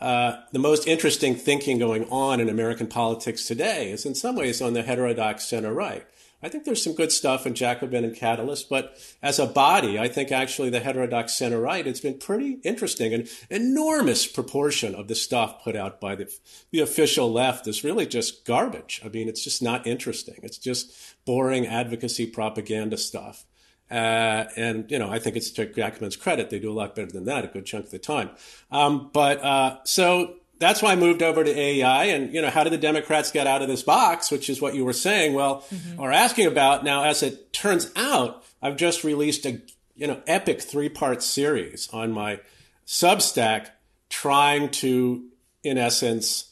uh, 0.00 0.36
the 0.52 0.58
most 0.58 0.86
interesting 0.86 1.34
thinking 1.34 1.78
going 1.78 2.08
on 2.08 2.40
in 2.40 2.48
American 2.48 2.86
politics 2.86 3.46
today 3.46 3.90
is 3.90 4.06
in 4.06 4.14
some 4.14 4.36
ways 4.36 4.62
on 4.62 4.72
the 4.72 4.82
heterodox 4.82 5.44
center 5.44 5.72
right. 5.72 6.06
I 6.42 6.48
think 6.48 6.64
there's 6.64 6.82
some 6.82 6.94
good 6.94 7.10
stuff 7.10 7.46
in 7.46 7.54
Jacobin 7.54 8.04
and 8.04 8.14
Catalyst, 8.14 8.68
but 8.68 8.96
as 9.20 9.40
a 9.40 9.46
body, 9.46 9.98
I 9.98 10.06
think 10.06 10.30
actually 10.30 10.70
the 10.70 10.80
heterodox 10.80 11.34
center 11.34 11.60
right, 11.60 11.86
it's 11.86 12.00
been 12.00 12.18
pretty 12.18 12.60
interesting. 12.62 13.12
An 13.12 13.26
enormous 13.50 14.26
proportion 14.26 14.94
of 14.94 15.08
the 15.08 15.16
stuff 15.16 15.64
put 15.64 15.74
out 15.74 16.00
by 16.00 16.14
the, 16.14 16.32
the 16.70 16.80
official 16.80 17.32
left 17.32 17.66
is 17.66 17.82
really 17.82 18.06
just 18.06 18.44
garbage. 18.44 19.00
I 19.04 19.08
mean, 19.08 19.28
it's 19.28 19.42
just 19.42 19.62
not 19.62 19.86
interesting. 19.86 20.38
It's 20.42 20.58
just 20.58 20.92
boring 21.24 21.66
advocacy 21.66 22.26
propaganda 22.26 22.98
stuff. 22.98 23.44
Uh, 23.90 24.44
and, 24.54 24.90
you 24.90 24.98
know, 24.98 25.10
I 25.10 25.18
think 25.18 25.34
it's 25.34 25.50
to 25.52 25.66
Jacobin's 25.66 26.14
credit. 26.14 26.50
They 26.50 26.58
do 26.58 26.70
a 26.70 26.74
lot 26.74 26.94
better 26.94 27.10
than 27.10 27.24
that 27.24 27.46
a 27.46 27.48
good 27.48 27.66
chunk 27.66 27.86
of 27.86 27.90
the 27.90 27.98
time. 27.98 28.30
Um, 28.70 29.10
but, 29.12 29.42
uh, 29.42 29.78
so 29.84 30.36
that's 30.58 30.82
why 30.82 30.92
I 30.92 30.96
moved 30.96 31.22
over 31.22 31.44
to 31.44 31.50
AEI. 31.50 32.06
And, 32.06 32.32
you 32.32 32.42
know, 32.42 32.50
how 32.50 32.64
did 32.64 32.72
the 32.72 32.78
Democrats 32.78 33.30
get 33.30 33.46
out 33.46 33.62
of 33.62 33.68
this 33.68 33.82
box, 33.82 34.30
which 34.30 34.50
is 34.50 34.60
what 34.60 34.74
you 34.74 34.84
were 34.84 34.92
saying, 34.92 35.34
well, 35.34 35.64
mm-hmm. 35.72 36.00
or 36.00 36.12
asking 36.12 36.46
about. 36.46 36.84
Now, 36.84 37.04
as 37.04 37.22
it 37.22 37.52
turns 37.52 37.90
out, 37.96 38.44
I've 38.60 38.76
just 38.76 39.04
released 39.04 39.46
a, 39.46 39.60
you 39.94 40.06
know, 40.06 40.20
epic 40.26 40.60
three 40.60 40.88
part 40.88 41.22
series 41.22 41.88
on 41.92 42.12
my 42.12 42.40
Substack 42.86 43.68
trying 44.08 44.70
to, 44.70 45.24
in 45.62 45.78
essence, 45.78 46.50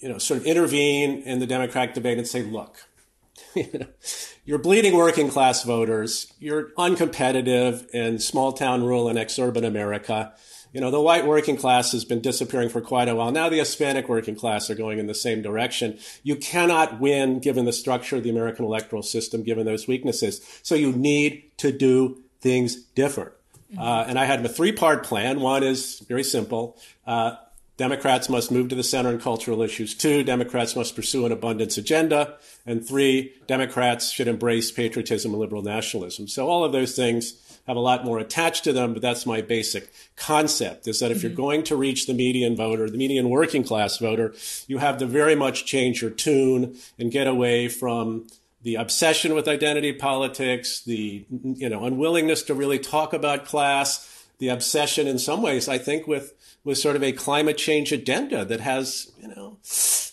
you 0.00 0.08
know, 0.08 0.18
sort 0.18 0.40
of 0.40 0.46
intervene 0.46 1.22
in 1.22 1.38
the 1.38 1.46
Democratic 1.46 1.94
debate 1.94 2.18
and 2.18 2.26
say, 2.26 2.42
look, 2.42 2.76
you're 4.44 4.58
bleeding 4.58 4.96
working 4.96 5.28
class 5.28 5.62
voters. 5.62 6.32
You're 6.38 6.70
uncompetitive 6.72 7.88
in 7.90 8.18
small 8.18 8.52
town, 8.52 8.82
rural, 8.82 9.08
and 9.08 9.18
exurban 9.18 9.64
America 9.64 10.34
you 10.76 10.82
know, 10.82 10.90
the 10.90 11.00
white 11.00 11.26
working 11.26 11.56
class 11.56 11.92
has 11.92 12.04
been 12.04 12.20
disappearing 12.20 12.68
for 12.68 12.82
quite 12.82 13.08
a 13.08 13.14
while. 13.14 13.32
Now 13.32 13.48
the 13.48 13.56
Hispanic 13.56 14.10
working 14.10 14.36
class 14.36 14.68
are 14.68 14.74
going 14.74 14.98
in 14.98 15.06
the 15.06 15.14
same 15.14 15.40
direction. 15.40 15.98
You 16.22 16.36
cannot 16.36 17.00
win 17.00 17.38
given 17.38 17.64
the 17.64 17.72
structure 17.72 18.16
of 18.16 18.24
the 18.24 18.28
American 18.28 18.66
electoral 18.66 19.02
system, 19.02 19.42
given 19.42 19.64
those 19.64 19.88
weaknesses. 19.88 20.46
So 20.62 20.74
you 20.74 20.92
need 20.92 21.50
to 21.56 21.72
do 21.72 22.22
things 22.42 22.76
different. 22.76 23.32
Mm-hmm. 23.72 23.80
Uh, 23.80 24.04
and 24.06 24.18
I 24.18 24.26
had 24.26 24.44
a 24.44 24.50
three 24.50 24.70
part 24.70 25.02
plan. 25.02 25.40
One 25.40 25.62
is 25.62 26.00
very 26.00 26.22
simple. 26.22 26.76
Uh, 27.06 27.36
Democrats 27.78 28.28
must 28.28 28.52
move 28.52 28.68
to 28.68 28.74
the 28.74 28.84
center 28.84 29.08
on 29.08 29.18
cultural 29.18 29.62
issues. 29.62 29.94
Two, 29.94 30.24
Democrats 30.24 30.76
must 30.76 30.94
pursue 30.94 31.24
an 31.24 31.32
abundance 31.32 31.78
agenda. 31.78 32.36
And 32.66 32.86
three, 32.86 33.32
Democrats 33.46 34.10
should 34.10 34.28
embrace 34.28 34.70
patriotism 34.70 35.32
and 35.32 35.40
liberal 35.40 35.62
nationalism. 35.62 36.28
So 36.28 36.48
all 36.48 36.64
of 36.64 36.72
those 36.72 36.94
things 36.94 37.32
have 37.66 37.76
a 37.76 37.80
lot 37.80 38.04
more 38.04 38.18
attached 38.18 38.64
to 38.64 38.72
them, 38.72 38.92
but 38.92 39.02
that's 39.02 39.26
my 39.26 39.40
basic 39.40 39.90
concept 40.14 40.86
is 40.86 41.00
that 41.00 41.10
if 41.10 41.18
mm-hmm. 41.18 41.26
you're 41.26 41.36
going 41.36 41.62
to 41.64 41.76
reach 41.76 42.06
the 42.06 42.14
median 42.14 42.56
voter, 42.56 42.88
the 42.88 42.98
median 42.98 43.28
working 43.28 43.64
class 43.64 43.98
voter, 43.98 44.34
you 44.66 44.78
have 44.78 44.98
to 44.98 45.06
very 45.06 45.34
much 45.34 45.66
change 45.66 46.00
your 46.00 46.10
tune 46.10 46.76
and 46.98 47.10
get 47.10 47.26
away 47.26 47.68
from 47.68 48.26
the 48.62 48.74
obsession 48.74 49.34
with 49.34 49.46
identity 49.46 49.92
politics, 49.92 50.82
the 50.82 51.24
you 51.30 51.68
know 51.68 51.84
unwillingness 51.84 52.42
to 52.42 52.54
really 52.54 52.80
talk 52.80 53.12
about 53.12 53.44
class, 53.44 54.26
the 54.38 54.48
obsession 54.48 55.06
in 55.06 55.20
some 55.20 55.40
ways, 55.40 55.68
I 55.68 55.78
think, 55.78 56.08
with 56.08 56.34
with 56.64 56.76
sort 56.76 56.96
of 56.96 57.02
a 57.04 57.12
climate 57.12 57.58
change 57.58 57.92
agenda 57.92 58.44
that 58.44 58.58
has 58.58 59.12
you 59.20 59.28
know 59.28 59.58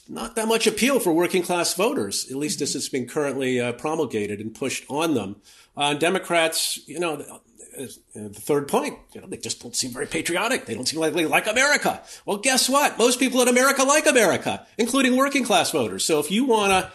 not 0.08 0.36
that 0.36 0.48
much 0.48 0.68
appeal 0.68 1.00
for 1.00 1.12
working 1.14 1.42
class 1.42 1.74
voters, 1.74 2.30
at 2.30 2.38
least 2.38 2.62
as 2.62 2.76
it's 2.76 2.90
been 2.90 3.08
currently 3.08 3.60
uh, 3.60 3.74
promulgated 3.74 4.40
and 4.40 4.54
pushed 4.54 4.86
on 4.90 5.16
them. 5.16 5.38
Uh, 5.76 5.94
Democrats, 5.94 6.80
you 6.88 7.00
know, 7.00 7.16
the 8.14 8.30
third 8.34 8.68
point, 8.68 8.98
you 9.14 9.22
know, 9.22 9.28
they 9.28 9.38
just 9.38 9.62
don't 9.62 9.76
seem 9.76 9.92
very 9.92 10.06
patriotic. 10.06 10.66
They 10.66 10.76
don't 10.76 10.88
seem 10.88 11.00
like 11.00 11.14
they 11.14 11.26
like 11.26 11.48
America. 11.48 12.02
Well, 12.26 12.38
guess 12.38 12.70
what? 12.70 12.98
Most 12.98 13.20
people 13.20 13.42
in 13.42 13.48
America 13.48 13.84
like 13.84 14.06
America, 14.06 14.66
including 14.78 15.16
working 15.16 15.44
class 15.44 15.72
voters. 15.72 16.06
So 16.06 16.20
if 16.20 16.30
you 16.30 16.46
want 16.46 16.72
to 16.72 16.92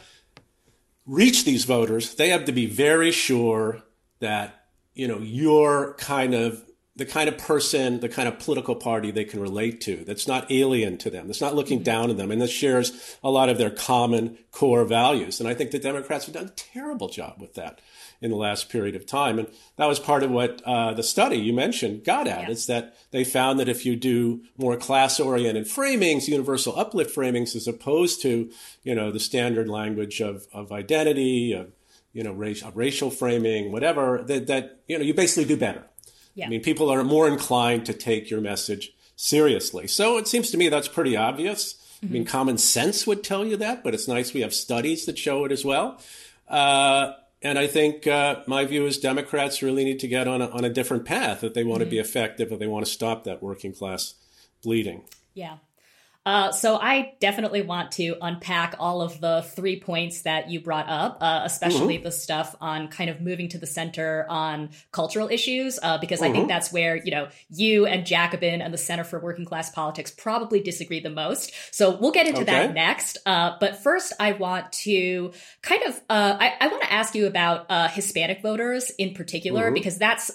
reach 1.07 1.45
these 1.45 1.64
voters, 1.64 2.14
they 2.14 2.29
have 2.29 2.45
to 2.45 2.53
be 2.53 2.67
very 2.67 3.11
sure 3.11 3.83
that, 4.21 4.67
you 4.95 5.09
know, 5.09 5.19
you're 5.19 5.95
kind 5.99 6.35
of 6.35 6.64
the 6.95 7.07
kind 7.07 7.29
of 7.29 7.38
person, 7.38 8.01
the 8.01 8.09
kind 8.09 8.29
of 8.29 8.41
political 8.41 8.75
party 8.75 9.12
they 9.12 9.25
can 9.25 9.41
relate 9.41 9.81
to, 9.81 10.05
that's 10.05 10.27
not 10.27 10.51
alien 10.51 10.99
to 10.99 11.11
them, 11.11 11.29
that's 11.29 11.41
not 11.41 11.55
looking 11.55 11.79
mm-hmm. 11.79 11.85
down 11.85 12.11
on 12.11 12.17
them, 12.17 12.33
and 12.33 12.43
that 12.43 12.51
shares 12.51 13.17
a 13.23 13.31
lot 13.31 13.49
of 13.49 13.57
their 13.57 13.71
common 13.71 14.37
core 14.51 14.85
values. 14.85 15.38
And 15.38 15.49
I 15.49 15.55
think 15.55 15.71
the 15.71 15.79
Democrats 15.79 16.27
have 16.27 16.35
done 16.35 16.47
a 16.47 16.51
terrible 16.51 17.09
job 17.09 17.37
with 17.38 17.55
that 17.55 17.81
in 18.20 18.31
the 18.31 18.37
last 18.37 18.68
period 18.68 18.96
of 18.96 19.07
time. 19.07 19.38
And 19.38 19.48
that 19.76 19.87
was 19.87 20.00
part 20.00 20.22
of 20.22 20.31
what 20.31 20.61
uh, 20.64 20.92
the 20.92 21.02
study 21.02 21.37
you 21.37 21.52
mentioned 21.52 22.04
got 22.04 22.26
at, 22.26 22.42
yeah. 22.42 22.50
is 22.50 22.66
that 22.66 22.96
they 23.11 23.24
found 23.24 23.61
that 23.61 23.68
if 23.68 23.87
you 23.87 23.94
do 23.94 24.42
more 24.57 24.76
class 24.76 25.20
oriented 25.20 25.66
framings, 25.66 26.26
universal 26.26 26.78
uplift 26.78 27.14
framings, 27.14 27.54
as 27.54 27.68
opposed 27.68 28.20
to, 28.22 28.50
you 28.83 28.94
know, 28.94 29.12
the 29.12 29.20
standard 29.20 29.68
language 29.68 30.20
of, 30.20 30.46
of 30.52 30.72
identity, 30.72 31.52
of, 31.52 31.72
you 32.12 32.24
know, 32.24 32.33
race, 32.33 32.64
racial 32.74 33.11
framing, 33.11 33.70
whatever, 33.70 34.22
that, 34.26 34.48
that, 34.48 34.81
you 34.88 34.98
know, 34.98 35.04
you 35.04 35.14
basically 35.14 35.44
do 35.44 35.57
better. 35.57 35.85
Yeah. 36.35 36.46
I 36.46 36.48
mean, 36.48 36.62
people 36.62 36.90
are 36.90 37.04
more 37.04 37.28
inclined 37.28 37.87
to 37.87 37.92
take 37.92 38.31
your 38.31 38.40
message 38.40 38.92
seriously. 39.14 39.87
So 39.87 40.18
it 40.18 40.26
seems 40.26 40.50
to 40.50 40.57
me 40.57 40.68
that's 40.68 40.88
pretty 40.88 41.16
obvious. 41.16 41.74
Mm-hmm. 41.74 42.07
I 42.07 42.11
mean, 42.11 42.22
mm-hmm. 42.22 42.31
common 42.31 42.59
sense 42.59 43.07
would 43.07 43.22
tell 43.22 43.44
you 43.44 43.57
that, 43.59 43.85
but 43.85 43.94
it's 43.94 44.09
nice 44.09 44.33
we 44.33 44.40
have 44.40 44.54
studies 44.54 45.07
that 45.07 45.18
show 45.18 45.44
it 45.44 45.52
as 45.52 45.64
well. 45.64 46.00
Uh, 46.48 47.12
and 47.42 47.59
I 47.59 47.66
think 47.66 48.07
uh, 48.07 48.42
my 48.46 48.64
view 48.64 48.87
is 48.87 48.98
Democrats 48.98 49.62
really 49.62 49.85
need 49.85 50.01
to 50.01 50.09
get 50.09 50.27
on 50.27 50.42
a, 50.42 50.48
on 50.48 50.64
a 50.64 50.70
different 50.70 51.05
path 51.05 51.44
if 51.44 51.55
they 51.55 51.64
want 51.64 51.81
mm-hmm. 51.81 51.90
to 51.90 51.90
be 51.90 51.98
effective, 51.98 52.51
if 52.51 52.59
they 52.59 52.66
want 52.66 52.85
to 52.87 52.90
stop 52.90 53.24
that 53.24 53.42
working 53.42 53.72
class 53.72 54.14
bleeding. 54.62 55.03
Yeah. 55.35 55.59
Uh, 56.29 56.53
so 56.53 56.77
I 56.77 57.14
definitely 57.21 57.62
want 57.62 57.93
to 57.93 58.14
unpack 58.21 58.75
all 58.79 59.01
of 59.01 59.19
the 59.19 59.41
three 59.41 59.81
points 59.81 60.23
that 60.23 60.51
you 60.51 60.61
brought 60.61 60.87
up, 60.87 61.17
uh, 61.23 61.41
especially 61.45 61.95
mm-hmm. 61.95 62.05
the 62.05 62.12
stuff 62.12 62.55
on 62.61 62.88
kind 62.88 63.09
of 63.09 63.23
moving 63.23 63.49
to 63.49 63.59
the 63.59 63.67
center 63.67 64.27
on 64.29 64.69
cultural 64.93 65.29
issues, 65.31 65.79
uh, 65.83 65.97
because 65.97 66.21
mm-hmm. 66.21 66.29
I 66.29 66.33
think 66.33 66.43
mm-hmm. 66.43 66.49
that's 66.49 66.71
where 66.71 66.97
you 66.97 67.12
know 67.12 67.29
you 67.49 67.87
and 67.87 68.05
Jacobin 68.05 68.61
and 68.61 68.75
the 68.75 68.79
Center 68.79 69.05
for 69.05 69.19
Working 69.19 69.47
Class 69.47 69.71
Politics 69.71 70.11
probably 70.11 70.61
disagree 70.61 71.01
the 71.01 71.09
most. 71.09 71.51
So 71.75 71.97
we'll 71.97 72.12
get 72.12 72.27
into 72.27 72.43
okay. 72.43 72.53
that 72.53 72.75
next. 72.75 73.17
Uh, 73.25 73.57
but 73.59 73.83
first, 73.83 74.12
I 74.21 74.33
want 74.33 74.71
to 74.85 75.33
kind 75.62 75.83
of 75.85 75.95
uh, 76.11 76.37
I, 76.38 76.57
I 76.61 76.69
want 76.69 76.83
to 76.83 76.93
ask 76.93 77.14
you 77.14 77.27
about 77.27 77.73
Hispanic 77.93 78.43
voters 78.43 78.91
in 78.99 79.14
particular, 79.14 79.64
mm-hmm. 79.64 79.75
because 79.75 79.97
that's 79.97 80.31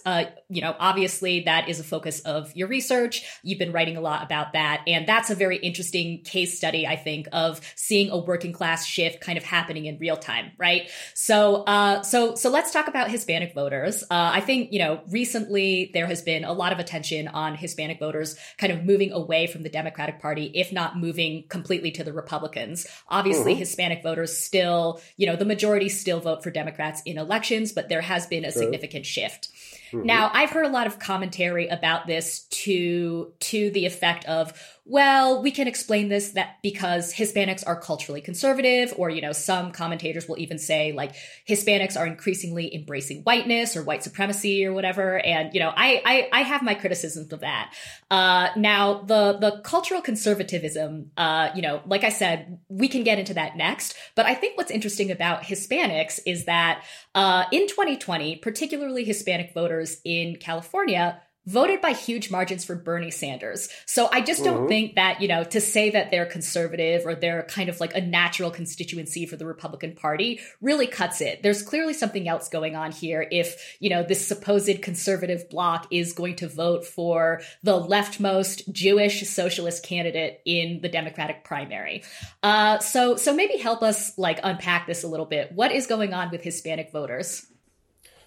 you 0.50 0.62
know 0.62 0.76
obviously 0.80 1.42
that 1.42 1.70
is 1.70 1.80
a 1.80 1.84
focus 1.84 2.22
of 2.22 2.52
your 2.56 2.68
research. 2.68 3.22
You've 3.44 3.60
been 3.60 3.72
writing 3.74 3.96
a 3.96 4.02
lot 4.02 4.24
about 4.24 4.54
that, 4.54 4.82
and 4.88 5.08
that's 5.08 5.30
a 5.30 5.36
very 5.36 5.58
interesting 5.58 5.83
interesting 5.84 6.24
case 6.24 6.58
study, 6.58 6.88
I 6.88 6.96
think, 6.96 7.28
of 7.34 7.60
seeing 7.76 8.10
a 8.10 8.18
working 8.18 8.54
class 8.54 8.86
shift 8.86 9.20
kind 9.20 9.38
of 9.38 9.44
happening 9.44 9.86
in 9.86 9.98
real 10.00 10.16
time, 10.16 10.52
right? 10.58 10.90
So, 11.14 11.64
uh, 11.64 12.04
so, 12.04 12.36
so 12.36 12.50
let's 12.50 12.72
talk 12.72 12.88
about 12.88 13.12
Hispanic 13.12 13.54
voters. 13.54 14.04
Uh, 14.04 14.32
I 14.34 14.40
think, 14.40 14.72
you 14.72 14.80
know, 14.80 15.02
recently 15.10 15.92
there 15.94 16.08
has 16.08 16.22
been 16.22 16.46
a 16.46 16.54
lot 16.54 16.72
of 16.72 16.80
attention 16.80 17.28
on 17.28 17.56
Hispanic 17.56 18.00
voters 18.00 18.38
kind 18.58 18.72
of 18.72 18.86
moving 18.86 19.12
away 19.12 19.48
from 19.48 19.64
the 19.64 19.70
Democratic 19.70 20.22
Party, 20.22 20.52
if 20.56 20.72
not 20.72 20.98
moving 20.98 21.44
completely 21.50 21.92
to 21.92 22.04
the 22.04 22.14
Republicans. 22.14 22.88
Obviously, 23.10 23.52
mm-hmm. 23.52 23.60
Hispanic 23.60 24.04
voters 24.04 24.36
still, 24.38 25.02
you 25.18 25.28
know, 25.28 25.36
the 25.36 25.46
majority 25.46 25.90
still 25.90 26.22
vote 26.22 26.44
for 26.44 26.52
Democrats 26.52 27.02
in 27.06 27.18
elections, 27.18 27.74
but 27.74 27.90
there 27.90 28.02
has 28.02 28.26
been 28.28 28.46
a 28.46 28.52
sure. 28.52 28.62
significant 28.62 29.06
shift. 29.06 29.50
Mm-hmm. 29.92 30.08
Now, 30.08 30.32
I've 30.34 30.50
heard 30.50 30.66
a 30.66 30.70
lot 30.70 30.88
of 30.88 30.98
commentary 30.98 31.68
about 31.68 32.08
this 32.08 32.46
to 32.64 33.32
to 33.40 33.70
the 33.72 33.86
effect 33.86 34.26
of 34.26 34.54
well, 34.86 35.42
we 35.42 35.50
can 35.52 35.68
explain 35.68 36.10
this 36.10 36.32
that 36.32 36.58
because 36.62 37.14
Hispanics 37.14 37.64
are 37.66 37.80
culturally 37.80 38.20
conservative, 38.20 38.94
or, 38.98 39.10
you 39.10 39.22
know, 39.22 39.32
some 39.32 39.72
commentators 39.72 40.28
will 40.28 40.38
even 40.38 40.60
say 40.60 40.92
like 40.92 41.16
Hispanics 41.48 41.98
are 41.98 42.06
increasingly 42.06 42.76
embracing 42.76 43.22
whiteness 43.22 43.78
or 43.78 43.84
white 43.84 44.04
supremacy 44.04 44.66
or 44.66 44.74
whatever. 44.74 45.20
And, 45.20 45.54
you 45.54 45.62
know, 45.62 45.72
I, 45.74 46.02
I, 46.06 46.30
I 46.34 46.42
have 46.42 46.64
my 46.64 46.74
criticisms 46.74 47.32
of 47.32 47.40
that. 47.40 47.74
Uh, 48.12 48.50
now 48.58 49.04
the, 49.04 49.38
the 49.40 49.62
cultural 49.64 50.02
conservatism, 50.02 51.12
uh, 51.16 51.50
you 51.56 51.62
know, 51.62 51.82
like 51.86 52.04
I 52.04 52.10
said, 52.10 52.60
we 52.68 52.90
can 52.90 53.04
get 53.04 53.20
into 53.20 53.36
that 53.36 53.56
next. 53.56 53.96
But 54.16 54.26
I 54.26 54.36
think 54.36 54.58
what's 54.58 54.72
interesting 54.72 55.12
about 55.12 55.44
Hispanics 55.44 56.20
is 56.26 56.44
that, 56.46 56.84
uh, 57.16 57.46
in 57.54 57.68
2020, 57.68 58.36
particularly 58.38 59.06
Hispanic 59.06 59.54
voters 59.54 59.98
in 60.04 60.36
California, 60.36 61.22
voted 61.46 61.82
by 61.82 61.92
huge 61.92 62.32
margins 62.32 62.64
for 62.64 62.76
Bernie 62.76 63.12
Sanders. 63.12 63.70
So 63.86 64.10
I 64.12 64.22
just 64.22 64.44
don't 64.44 64.60
mm-hmm. 64.60 64.68
think 64.68 64.96
that, 64.96 65.22
you 65.22 65.28
know, 65.28 65.44
to 65.44 65.60
say 65.60 65.90
that 65.90 66.10
they're 66.10 66.26
conservative 66.26 67.06
or 67.06 67.16
they're 67.16 67.44
kind 67.44 67.70
of 67.70 67.80
like 67.80 67.94
a 67.96 68.02
natural 68.02 68.50
constituency 68.50 69.26
for 69.26 69.36
the 69.36 69.46
Republican 69.46 69.94
Party 69.94 70.40
really 70.62 70.88
cuts 70.88 71.22
it. 71.22 71.44
There's 71.44 71.62
clearly 71.62 71.94
something 71.94 72.28
else 72.28 72.48
going 72.50 72.76
on 72.76 72.92
here 72.92 73.28
if, 73.30 73.76
you 73.80 73.90
know, 73.90 74.04
this 74.04 74.26
supposed 74.26 74.82
conservative 74.82 75.50
bloc 75.50 75.88
is 75.92 76.14
going 76.14 76.38
to 76.38 76.48
vote 76.48 76.86
for 76.86 77.42
the 77.62 77.80
leftmost 77.80 78.72
Jewish 78.72 79.28
socialist 79.28 79.84
candidate 79.84 80.42
in 80.46 80.80
the 80.82 80.90
Democratic 80.90 81.44
primary. 81.44 82.04
Uh, 82.42 82.80
so 82.80 83.16
so 83.16 83.34
maybe 83.34 83.58
help 83.58 83.84
us 83.84 84.18
like 84.18 84.40
unpack 84.44 84.88
this 84.88 85.04
a 85.04 85.08
little 85.08 85.26
bit. 85.26 85.52
What 85.52 85.72
is 85.72 85.88
going 85.88 86.14
on 86.14 86.32
with 86.32 86.42
Hispanic 86.42 86.92
voters? 86.92 87.46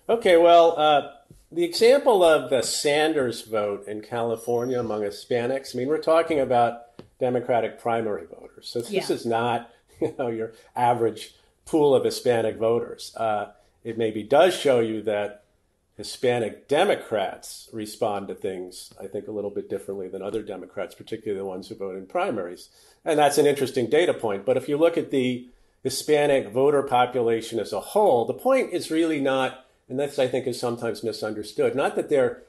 Okay, 0.08 0.36
well, 0.36 0.78
uh, 0.78 1.10
the 1.50 1.64
example 1.64 2.24
of 2.24 2.50
the 2.50 2.62
Sanders 2.62 3.42
vote 3.42 3.86
in 3.86 4.02
California 4.02 4.80
among 4.80 5.02
Hispanics, 5.02 5.74
I 5.74 5.78
mean, 5.78 5.88
we're 5.88 5.98
talking 5.98 6.40
about 6.40 6.82
Democratic 7.20 7.80
primary 7.80 8.26
voters. 8.26 8.68
So 8.68 8.80
this 8.80 8.90
yeah. 8.90 9.12
is 9.12 9.24
not, 9.24 9.70
you 10.00 10.14
know, 10.18 10.28
your 10.28 10.52
average 10.74 11.34
pool 11.64 11.94
of 11.94 12.04
Hispanic 12.04 12.56
voters. 12.56 13.14
Uh, 13.16 13.52
it 13.84 13.96
maybe 13.96 14.22
does 14.22 14.54
show 14.54 14.80
you 14.80 15.02
that 15.02 15.44
Hispanic 15.96 16.68
Democrats 16.68 17.70
respond 17.72 18.28
to 18.28 18.34
things, 18.34 18.92
I 19.00 19.06
think, 19.06 19.28
a 19.28 19.32
little 19.32 19.50
bit 19.50 19.70
differently 19.70 20.08
than 20.08 20.22
other 20.22 20.42
Democrats, 20.42 20.94
particularly 20.94 21.38
the 21.38 21.46
ones 21.46 21.68
who 21.68 21.74
vote 21.74 21.96
in 21.96 22.06
primaries. 22.06 22.68
And 23.04 23.18
that's 23.18 23.38
an 23.38 23.46
interesting 23.46 23.88
data 23.88 24.12
point. 24.12 24.44
But 24.44 24.56
if 24.56 24.68
you 24.68 24.76
look 24.76 24.98
at 24.98 25.10
the 25.10 25.48
Hispanic 25.82 26.50
voter 26.50 26.82
population 26.82 27.58
as 27.58 27.72
a 27.72 27.80
whole, 27.80 28.26
the 28.26 28.34
point 28.34 28.72
is 28.72 28.90
really 28.90 29.20
not 29.20 29.65
and 29.88 29.98
this 29.98 30.18
I 30.18 30.28
think 30.28 30.46
is 30.46 30.58
sometimes 30.58 31.02
misunderstood. 31.02 31.74
Not 31.74 31.96
that 31.96 32.08
they're 32.08 32.42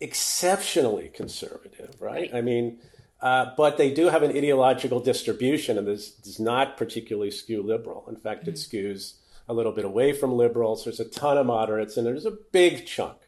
exceptionally 0.00 1.08
conservative, 1.08 1.94
right? 2.00 2.30
right. 2.32 2.34
I 2.34 2.40
mean, 2.40 2.78
uh, 3.20 3.52
but 3.56 3.78
they 3.78 3.92
do 3.94 4.08
have 4.08 4.24
an 4.24 4.36
ideological 4.36 5.00
distribution, 5.00 5.78
and 5.78 5.86
this 5.86 6.10
does 6.10 6.40
not 6.40 6.76
particularly 6.76 7.30
skew 7.30 7.62
liberal. 7.62 8.04
In 8.08 8.16
fact, 8.16 8.42
mm-hmm. 8.42 8.50
it 8.50 8.56
skews 8.56 9.14
a 9.48 9.54
little 9.54 9.72
bit 9.72 9.84
away 9.84 10.12
from 10.12 10.32
liberals. 10.36 10.84
There's 10.84 11.00
a 11.00 11.04
ton 11.04 11.38
of 11.38 11.46
moderates, 11.46 11.96
and 11.96 12.06
there's 12.06 12.26
a 12.26 12.36
big 12.52 12.84
chunk 12.84 13.18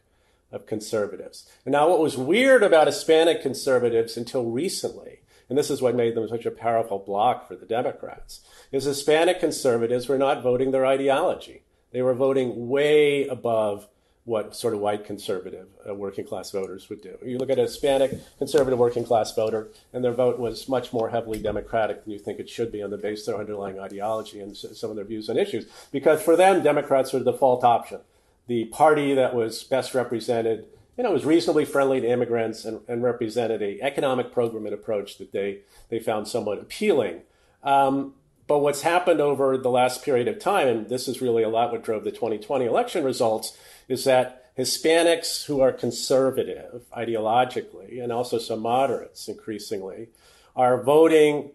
of 0.51 0.65
conservatives. 0.65 1.49
And 1.63 1.71
now, 1.71 1.89
what 1.89 1.99
was 1.99 2.17
weird 2.17 2.61
about 2.61 2.87
Hispanic 2.87 3.41
conservatives 3.41 4.17
until 4.17 4.45
recently, 4.45 5.19
and 5.49 5.57
this 5.57 5.69
is 5.69 5.81
what 5.81 5.95
made 5.95 6.15
them 6.15 6.27
such 6.27 6.45
a 6.45 6.51
powerful 6.51 6.99
block 6.99 7.47
for 7.47 7.55
the 7.55 7.65
Democrats, 7.65 8.41
is 8.71 8.83
Hispanic 8.83 9.39
conservatives 9.39 10.07
were 10.07 10.17
not 10.17 10.43
voting 10.43 10.71
their 10.71 10.85
ideology. 10.85 11.63
They 11.95 12.01
were 12.01 12.13
voting 12.13 12.67
way 12.67 13.25
above 13.25 13.87
what 14.25 14.53
sort 14.53 14.73
of 14.73 14.81
white 14.81 15.05
conservative 15.05 15.67
uh, 15.89 15.93
working 15.95 16.25
class 16.25 16.51
voters 16.51 16.89
would 16.89 17.01
do. 17.01 17.17
You 17.25 17.37
look 17.37 17.49
at 17.49 17.57
a 17.57 17.61
Hispanic 17.61 18.19
conservative 18.37 18.77
working 18.77 19.05
class 19.05 19.33
voter, 19.33 19.69
and 19.93 20.03
their 20.03 20.11
vote 20.11 20.37
was 20.37 20.67
much 20.67 20.91
more 20.91 21.09
heavily 21.09 21.39
Democratic 21.39 22.03
than 22.03 22.11
you 22.11 22.19
think 22.19 22.41
it 22.41 22.49
should 22.49 22.69
be 22.69 22.83
on 22.83 22.89
the 22.89 22.97
basis 22.97 23.29
of 23.29 23.35
their 23.35 23.39
underlying 23.39 23.79
ideology 23.79 24.41
and 24.41 24.57
some 24.57 24.89
of 24.89 24.97
their 24.97 25.05
views 25.05 25.29
on 25.29 25.37
issues. 25.37 25.67
Because 25.93 26.21
for 26.21 26.35
them, 26.35 26.61
Democrats 26.61 27.13
were 27.13 27.19
the 27.19 27.31
default 27.31 27.63
option. 27.63 28.01
The 28.47 28.65
party 28.65 29.13
that 29.13 29.33
was 29.33 29.63
best 29.63 29.95
represented, 29.95 30.65
you 30.97 31.05
know, 31.05 31.13
was 31.13 31.23
reasonably 31.23 31.63
friendly 31.63 32.01
to 32.01 32.09
immigrants 32.09 32.65
and, 32.65 32.81
and 32.89 33.03
represented 33.03 33.61
a 33.61 33.81
economic 33.81 34.33
program 34.33 34.65
and 34.65 34.73
approach 34.73 35.17
that 35.19 35.31
they, 35.31 35.59
they 35.87 35.99
found 35.99 36.27
somewhat 36.27 36.59
appealing. 36.59 37.21
Um, 37.63 38.15
but 38.47 38.59
what's 38.59 38.81
happened 38.81 39.21
over 39.21 39.57
the 39.57 39.69
last 39.69 40.03
period 40.03 40.27
of 40.27 40.39
time, 40.39 40.67
and 40.67 40.89
this 40.89 41.07
is 41.07 41.21
really 41.21 41.43
a 41.43 41.49
lot 41.49 41.71
what 41.71 41.83
drove 41.83 42.03
the 42.03 42.11
2020 42.11 42.65
election 42.65 43.03
results, 43.03 43.57
is 43.87 44.03
that 44.03 44.55
Hispanics 44.57 45.45
who 45.45 45.59
are 45.59 45.71
conservative 45.71 46.83
ideologically, 46.95 48.01
and 48.01 48.11
also 48.11 48.37
some 48.37 48.61
moderates 48.61 49.27
increasingly, 49.27 50.09
are 50.55 50.81
voting 50.81 51.51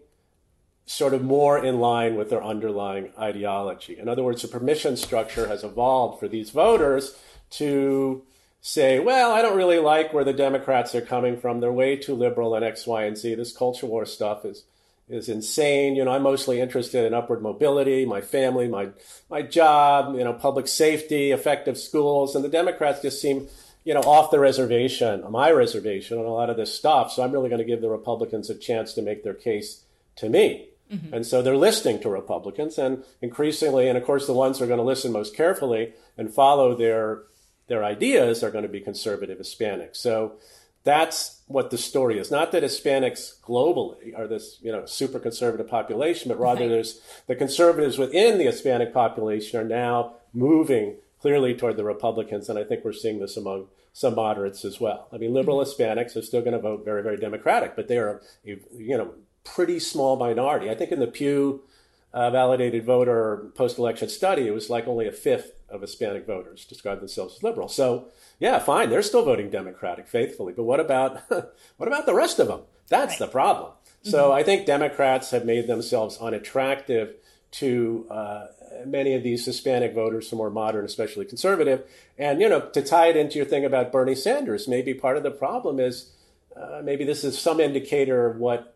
sort 0.85 1.13
of 1.13 1.23
more 1.23 1.63
in 1.63 1.79
line 1.79 2.15
with 2.15 2.29
their 2.29 2.43
underlying 2.43 3.11
ideology. 3.17 3.97
In 3.97 4.07
other 4.07 4.23
words, 4.23 4.41
the 4.41 4.47
permission 4.47 4.97
structure 4.97 5.47
has 5.47 5.63
evolved 5.63 6.19
for 6.19 6.27
these 6.27 6.49
voters 6.49 7.17
to 7.51 8.23
say, 8.61 8.99
well, 8.99 9.31
I 9.31 9.41
don't 9.41 9.57
really 9.57 9.79
like 9.79 10.13
where 10.13 10.23
the 10.23 10.33
Democrats 10.33 10.93
are 10.93 11.01
coming 11.01 11.39
from. 11.39 11.59
They're 11.59 11.71
way 11.71 11.95
too 11.95 12.13
liberal 12.13 12.53
and 12.53 12.63
X, 12.63 12.85
Y, 12.85 13.03
and 13.03 13.17
Z. 13.17 13.35
This 13.35 13.55
culture 13.55 13.87
war 13.87 14.05
stuff 14.05 14.45
is 14.45 14.63
is 15.11 15.29
insane. 15.29 15.95
You 15.95 16.05
know, 16.05 16.11
I'm 16.11 16.23
mostly 16.23 16.59
interested 16.59 17.05
in 17.05 17.13
upward 17.13 17.41
mobility, 17.41 18.05
my 18.05 18.21
family, 18.21 18.67
my 18.67 18.89
my 19.29 19.41
job, 19.41 20.15
you 20.15 20.23
know, 20.23 20.33
public 20.33 20.67
safety, 20.67 21.31
effective 21.31 21.77
schools, 21.77 22.35
and 22.35 22.43
the 22.43 22.49
Democrats 22.49 23.01
just 23.01 23.21
seem, 23.21 23.47
you 23.83 23.93
know, 23.93 24.01
off 24.01 24.31
the 24.31 24.39
reservation, 24.39 25.23
my 25.29 25.51
reservation 25.51 26.17
on 26.17 26.25
a 26.25 26.33
lot 26.33 26.49
of 26.49 26.57
this 26.57 26.73
stuff. 26.73 27.11
So 27.11 27.23
I'm 27.23 27.31
really 27.31 27.49
going 27.49 27.59
to 27.59 27.65
give 27.65 27.81
the 27.81 27.89
Republicans 27.89 28.49
a 28.49 28.55
chance 28.55 28.93
to 28.93 29.01
make 29.01 29.23
their 29.23 29.33
case 29.33 29.83
to 30.17 30.29
me. 30.29 30.67
Mm-hmm. 30.91 31.13
And 31.13 31.25
so 31.25 31.41
they're 31.41 31.55
listening 31.55 31.99
to 32.01 32.09
Republicans 32.09 32.77
and 32.77 33.03
increasingly, 33.21 33.87
and 33.87 33.97
of 33.97 34.03
course 34.03 34.27
the 34.27 34.33
ones 34.33 34.57
who 34.59 34.65
are 34.65 34.67
going 34.67 34.77
to 34.77 34.83
listen 34.83 35.11
most 35.11 35.35
carefully 35.35 35.93
and 36.17 36.33
follow 36.33 36.75
their 36.75 37.23
their 37.67 37.83
ideas 37.85 38.43
are 38.43 38.51
going 38.51 38.63
to 38.63 38.69
be 38.69 38.81
conservative 38.81 39.37
Hispanics. 39.37 39.95
So 39.95 40.33
that's 40.83 41.41
what 41.47 41.69
the 41.69 41.77
story 41.77 42.17
is. 42.17 42.31
Not 42.31 42.51
that 42.51 42.63
Hispanics 42.63 43.39
globally 43.41 44.17
are 44.17 44.27
this, 44.27 44.57
you 44.61 44.71
know, 44.71 44.85
super 44.85 45.19
conservative 45.19 45.67
population, 45.67 46.29
but 46.29 46.39
rather 46.39 46.61
right. 46.61 46.69
there's 46.69 47.01
the 47.27 47.35
conservatives 47.35 47.97
within 47.97 48.37
the 48.37 48.45
Hispanic 48.45 48.93
population 48.93 49.59
are 49.59 49.63
now 49.63 50.13
moving 50.33 50.95
clearly 51.19 51.53
toward 51.53 51.77
the 51.77 51.83
Republicans, 51.83 52.49
and 52.49 52.57
I 52.57 52.63
think 52.63 52.83
we're 52.83 52.93
seeing 52.93 53.19
this 53.19 53.37
among 53.37 53.67
some 53.93 54.15
moderates 54.15 54.65
as 54.65 54.79
well. 54.79 55.07
I 55.13 55.17
mean, 55.17 55.33
liberal 55.33 55.59
mm-hmm. 55.59 55.81
Hispanics 55.81 56.15
are 56.15 56.21
still 56.21 56.41
going 56.41 56.53
to 56.53 56.59
vote 56.59 56.83
very, 56.83 57.03
very 57.03 57.17
Democratic, 57.17 57.75
but 57.75 57.87
they 57.87 57.97
are, 57.97 58.21
a, 58.45 58.57
you 58.75 58.97
know, 58.97 59.13
pretty 59.43 59.79
small 59.79 60.15
minority. 60.15 60.69
I 60.69 60.75
think 60.75 60.91
in 60.91 60.99
the 60.99 61.07
Pew 61.07 61.61
uh, 62.13 62.31
validated 62.31 62.85
voter 62.85 63.51
post-election 63.55 64.09
study, 64.09 64.47
it 64.47 64.53
was 64.53 64.69
like 64.69 64.87
only 64.87 65.07
a 65.07 65.11
fifth 65.11 65.53
of 65.71 65.81
Hispanic 65.81 66.25
voters 66.25 66.65
describe 66.65 66.99
themselves 66.99 67.35
as 67.35 67.43
liberal. 67.43 67.67
So 67.67 68.09
yeah, 68.39 68.59
fine, 68.59 68.89
they're 68.89 69.01
still 69.01 69.25
voting 69.25 69.49
Democratic 69.49 70.07
faithfully, 70.07 70.53
but 70.53 70.63
what 70.63 70.79
about 70.79 71.21
what 71.77 71.87
about 71.87 72.05
the 72.05 72.13
rest 72.13 72.39
of 72.39 72.47
them? 72.47 72.61
That's 72.87 73.13
right. 73.13 73.19
the 73.19 73.27
problem. 73.27 73.71
So 74.03 74.25
mm-hmm. 74.25 74.37
I 74.37 74.43
think 74.43 74.65
Democrats 74.65 75.31
have 75.31 75.45
made 75.45 75.67
themselves 75.67 76.17
unattractive 76.19 77.15
to 77.51 78.07
uh, 78.09 78.47
many 78.85 79.13
of 79.13 79.23
these 79.23 79.45
Hispanic 79.45 79.93
voters 79.93 80.29
who 80.29 80.35
are 80.35 80.37
more 80.37 80.49
modern, 80.49 80.85
especially 80.85 81.25
conservative. 81.25 81.83
And 82.17 82.41
you 82.41 82.49
know, 82.49 82.61
to 82.69 82.81
tie 82.81 83.07
it 83.07 83.17
into 83.17 83.37
your 83.37 83.45
thing 83.45 83.65
about 83.65 83.91
Bernie 83.91 84.15
Sanders, 84.15 84.67
maybe 84.67 84.93
part 84.93 85.17
of 85.17 85.23
the 85.23 85.31
problem 85.31 85.79
is 85.79 86.11
uh, 86.55 86.81
maybe 86.83 87.03
this 87.03 87.23
is 87.23 87.37
some 87.37 87.59
indicator 87.59 88.27
of 88.27 88.37
what 88.37 88.75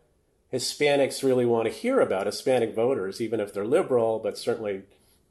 Hispanics 0.52 1.22
really 1.22 1.44
want 1.44 1.66
to 1.66 1.72
hear 1.72 2.00
about 2.00 2.26
Hispanic 2.26 2.74
voters, 2.74 3.20
even 3.20 3.40
if 3.40 3.52
they're 3.52 3.66
liberal, 3.66 4.18
but 4.18 4.38
certainly 4.38 4.82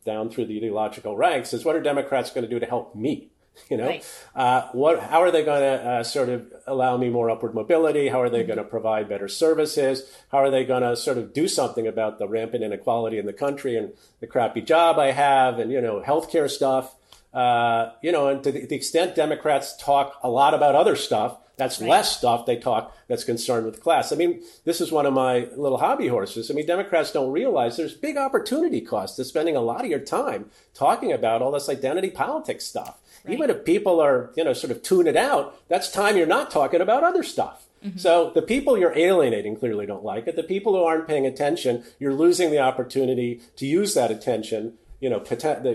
down 0.06 0.30
through 0.30 0.46
the 0.46 0.58
ideological 0.58 1.18
ranks, 1.18 1.54
is 1.54 1.66
what 1.66 1.76
are 1.76 1.82
Democrats 1.82 2.30
going 2.32 2.44
to 2.44 2.50
do 2.50 2.60
to 2.60 2.66
help 2.66 2.96
me? 2.96 3.30
You 3.70 3.78
know, 3.78 3.88
right. 3.88 4.06
uh, 4.36 4.68
what? 4.74 5.00
How 5.00 5.22
are 5.22 5.32
they 5.32 5.46
going 5.46 5.62
to 5.62 5.86
uh, 5.86 6.04
sort 6.04 6.28
of 6.28 6.52
allow 6.68 6.98
me 6.98 7.10
more 7.10 7.30
upward 7.30 7.56
mobility? 7.56 8.10
How 8.10 8.22
are 8.22 8.30
they 8.30 8.40
mm-hmm. 8.40 8.48
going 8.48 8.58
to 8.58 8.66
provide 8.66 9.08
better 9.08 9.30
services? 9.30 10.14
How 10.30 10.40
are 10.40 10.52
they 10.52 10.66
going 10.66 10.84
to 10.84 10.94
sort 10.98 11.18
of 11.18 11.32
do 11.32 11.48
something 11.48 11.88
about 11.88 12.20
the 12.20 12.28
rampant 12.28 12.66
inequality 12.66 13.18
in 13.18 13.26
the 13.26 13.32
country 13.32 13.78
and 13.78 13.94
the 14.20 14.28
crappy 14.28 14.60
job 14.60 15.00
I 15.00 15.12
have, 15.12 15.58
and 15.58 15.72
you 15.72 15.80
know, 15.80 16.04
healthcare 16.06 16.50
stuff? 16.50 16.96
Uh, 17.34 17.92
you 18.02 18.12
know, 18.12 18.28
and 18.28 18.44
to 18.44 18.52
the, 18.52 18.66
the, 18.66 18.76
extent 18.76 19.16
Democrats 19.16 19.76
talk 19.78 20.20
a 20.22 20.30
lot 20.30 20.54
about 20.54 20.76
other 20.76 20.96
stuff, 20.96 21.38
that's 21.58 21.80
right. 21.80 21.90
less 21.90 22.18
stuff 22.18 22.46
they 22.46 22.58
talk 22.58 22.96
that's 23.08 23.24
concerned 23.24 23.66
with 23.66 23.82
class. 23.82 24.12
I 24.12 24.16
mean, 24.16 24.42
this 24.64 24.82
is 24.82 24.92
one 24.92 25.06
of 25.06 25.14
my 25.14 25.48
little 25.56 25.78
hobby 25.78 26.08
horses. 26.08 26.52
I 26.52 26.54
mean, 26.54 26.66
Democrats 26.66 27.12
don't 27.12 27.32
realize 27.32 27.78
there's 27.78 27.94
big 27.94 28.18
opportunity 28.18 28.82
cost 28.82 29.16
to 29.16 29.26
spending 29.26 29.56
a 29.56 29.62
lot 29.62 29.84
of 29.84 29.90
your 29.90 30.00
time 30.00 30.50
talking 30.74 31.12
about 31.12 31.42
all 31.42 31.52
this 31.52 31.70
identity 31.70 32.10
politics 32.10 32.66
stuff. 32.66 33.00
Right. 33.24 33.34
Even 33.34 33.50
if 33.50 33.66
people 33.66 34.00
are, 34.00 34.32
you 34.36 34.44
know, 34.44 34.54
sort 34.54 34.72
of 34.72 34.84
tune 34.84 35.08
it 35.08 35.18
out, 35.18 35.58
that's 35.68 35.92
time 35.92 36.18
you're 36.18 36.28
not 36.28 36.52
talking 36.52 36.82
about 36.82 37.04
other 37.04 37.24
stuff. 37.24 37.66
Mm-hmm. 37.84 37.98
So 37.98 38.32
the 38.34 38.42
people 38.42 38.78
you're 38.78 38.98
alienating 38.98 39.56
clearly 39.56 39.86
don't 39.86 40.04
like 40.04 40.28
it. 40.28 40.36
The 40.36 40.44
people 40.44 40.74
who 40.74 40.84
aren't 40.84 41.08
paying 41.08 41.26
attention, 41.26 41.84
you're 42.00 42.14
losing 42.14 42.52
the 42.52 42.60
opportunity 42.60 43.42
to 43.58 43.66
use 43.66 43.94
that 43.94 44.12
attention 44.12 44.74
you 45.06 45.12
know, 45.12 45.20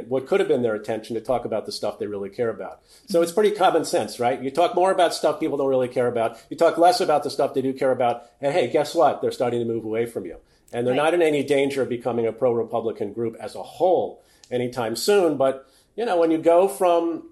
what 0.08 0.26
could 0.26 0.40
have 0.40 0.48
been 0.48 0.62
their 0.62 0.74
attention 0.74 1.14
to 1.14 1.20
talk 1.20 1.44
about 1.44 1.64
the 1.64 1.70
stuff 1.70 2.00
they 2.00 2.08
really 2.08 2.30
care 2.30 2.48
about. 2.48 2.80
So 3.06 3.22
it's 3.22 3.30
pretty 3.30 3.52
common 3.52 3.84
sense, 3.84 4.18
right? 4.18 4.42
You 4.42 4.50
talk 4.50 4.74
more 4.74 4.90
about 4.90 5.14
stuff 5.14 5.38
people 5.38 5.56
don't 5.56 5.68
really 5.68 5.86
care 5.86 6.08
about. 6.08 6.36
You 6.50 6.56
talk 6.56 6.78
less 6.78 7.00
about 7.00 7.22
the 7.22 7.30
stuff 7.30 7.54
they 7.54 7.62
do 7.62 7.72
care 7.72 7.92
about. 7.92 8.24
And 8.40 8.52
hey, 8.52 8.68
guess 8.68 8.92
what? 8.92 9.22
They're 9.22 9.30
starting 9.30 9.60
to 9.60 9.64
move 9.64 9.84
away 9.84 10.06
from 10.06 10.26
you. 10.26 10.38
And 10.72 10.84
they're 10.84 10.94
right. 10.94 11.04
not 11.04 11.14
in 11.14 11.22
any 11.22 11.44
danger 11.44 11.82
of 11.82 11.88
becoming 11.88 12.26
a 12.26 12.32
pro 12.32 12.50
Republican 12.50 13.12
group 13.12 13.36
as 13.38 13.54
a 13.54 13.62
whole 13.62 14.20
anytime 14.50 14.96
soon. 14.96 15.36
But, 15.36 15.64
you 15.94 16.04
know, 16.04 16.18
when 16.18 16.32
you 16.32 16.38
go 16.38 16.66
from, 16.66 17.28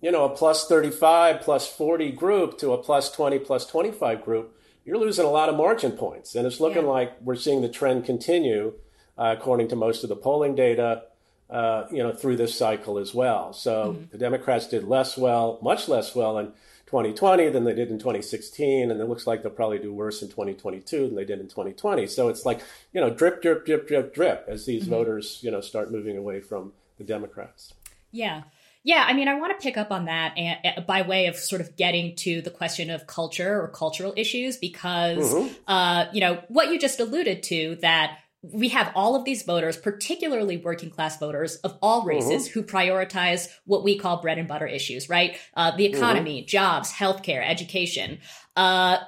you 0.00 0.10
know, 0.10 0.24
a 0.24 0.30
plus 0.30 0.66
35, 0.66 1.42
plus 1.42 1.68
40 1.68 2.10
group 2.10 2.58
to 2.58 2.72
a 2.72 2.78
plus 2.78 3.08
20, 3.12 3.38
plus 3.38 3.66
25 3.66 4.24
group, 4.24 4.58
you're 4.84 4.98
losing 4.98 5.24
a 5.24 5.30
lot 5.30 5.48
of 5.48 5.54
margin 5.54 5.92
points. 5.92 6.34
And 6.34 6.44
it's 6.44 6.58
looking 6.58 6.86
yeah. 6.86 6.90
like 6.90 7.20
we're 7.22 7.36
seeing 7.36 7.62
the 7.62 7.68
trend 7.68 8.04
continue, 8.04 8.72
uh, 9.16 9.36
according 9.38 9.68
to 9.68 9.76
most 9.76 10.02
of 10.02 10.08
the 10.08 10.16
polling 10.16 10.56
data 10.56 11.04
uh, 11.48 11.84
you 11.90 11.98
know, 11.98 12.12
through 12.12 12.36
this 12.36 12.56
cycle 12.56 12.98
as 12.98 13.14
well. 13.14 13.52
So 13.52 13.92
mm-hmm. 13.92 14.04
the 14.10 14.18
Democrats 14.18 14.66
did 14.66 14.84
less 14.84 15.16
well, 15.16 15.58
much 15.62 15.88
less 15.88 16.14
well 16.14 16.38
in 16.38 16.46
2020 16.86 17.48
than 17.50 17.64
they 17.64 17.74
did 17.74 17.90
in 17.90 17.98
2016, 17.98 18.90
and 18.90 19.00
it 19.00 19.08
looks 19.08 19.26
like 19.26 19.42
they'll 19.42 19.52
probably 19.52 19.78
do 19.78 19.92
worse 19.92 20.22
in 20.22 20.28
2022 20.28 21.06
than 21.06 21.16
they 21.16 21.24
did 21.24 21.40
in 21.40 21.46
2020. 21.46 22.06
So 22.06 22.28
it's 22.28 22.44
like 22.44 22.60
you 22.92 23.00
know, 23.00 23.10
drip, 23.10 23.42
drip, 23.42 23.64
drip, 23.64 23.86
drip, 23.86 24.14
drip, 24.14 24.44
as 24.48 24.66
these 24.66 24.82
mm-hmm. 24.82 24.92
voters 24.92 25.40
you 25.42 25.50
know 25.50 25.60
start 25.60 25.90
moving 25.90 26.16
away 26.16 26.40
from 26.40 26.72
the 26.98 27.04
Democrats. 27.04 27.74
Yeah. 28.12 28.42
Yeah, 28.82 29.04
I 29.04 29.14
mean, 29.14 29.26
I 29.26 29.34
want 29.34 29.58
to 29.58 29.60
pick 29.60 29.76
up 29.76 29.90
on 29.90 30.04
that 30.04 30.38
and, 30.38 30.58
uh, 30.64 30.80
by 30.82 31.02
way 31.02 31.26
of 31.26 31.34
sort 31.34 31.60
of 31.60 31.74
getting 31.74 32.14
to 32.18 32.40
the 32.40 32.52
question 32.52 32.88
of 32.88 33.04
culture 33.08 33.60
or 33.60 33.66
cultural 33.66 34.14
issues, 34.16 34.58
because, 34.58 35.34
mm-hmm. 35.34 35.52
uh, 35.66 36.04
you 36.12 36.20
know, 36.20 36.40
what 36.46 36.70
you 36.70 36.78
just 36.78 37.00
alluded 37.00 37.42
to 37.44 37.78
that 37.82 38.18
we 38.42 38.68
have 38.68 38.92
all 38.94 39.16
of 39.16 39.24
these 39.24 39.42
voters, 39.42 39.76
particularly 39.76 40.56
working 40.56 40.90
class 40.90 41.18
voters 41.18 41.56
of 41.56 41.78
all 41.82 42.04
races, 42.04 42.48
mm-hmm. 42.48 42.60
who 42.60 42.66
prioritize 42.66 43.48
what 43.64 43.82
we 43.82 43.98
call 43.98 44.20
bread 44.20 44.38
and 44.38 44.48
butter 44.48 44.66
issues, 44.66 45.08
right? 45.08 45.36
Uh, 45.54 45.76
the 45.76 45.84
economy, 45.84 46.40
mm-hmm. 46.40 46.46
jobs, 46.46 46.92
healthcare, 46.92 47.48
education. 47.48 48.18
Uh, 48.54 48.98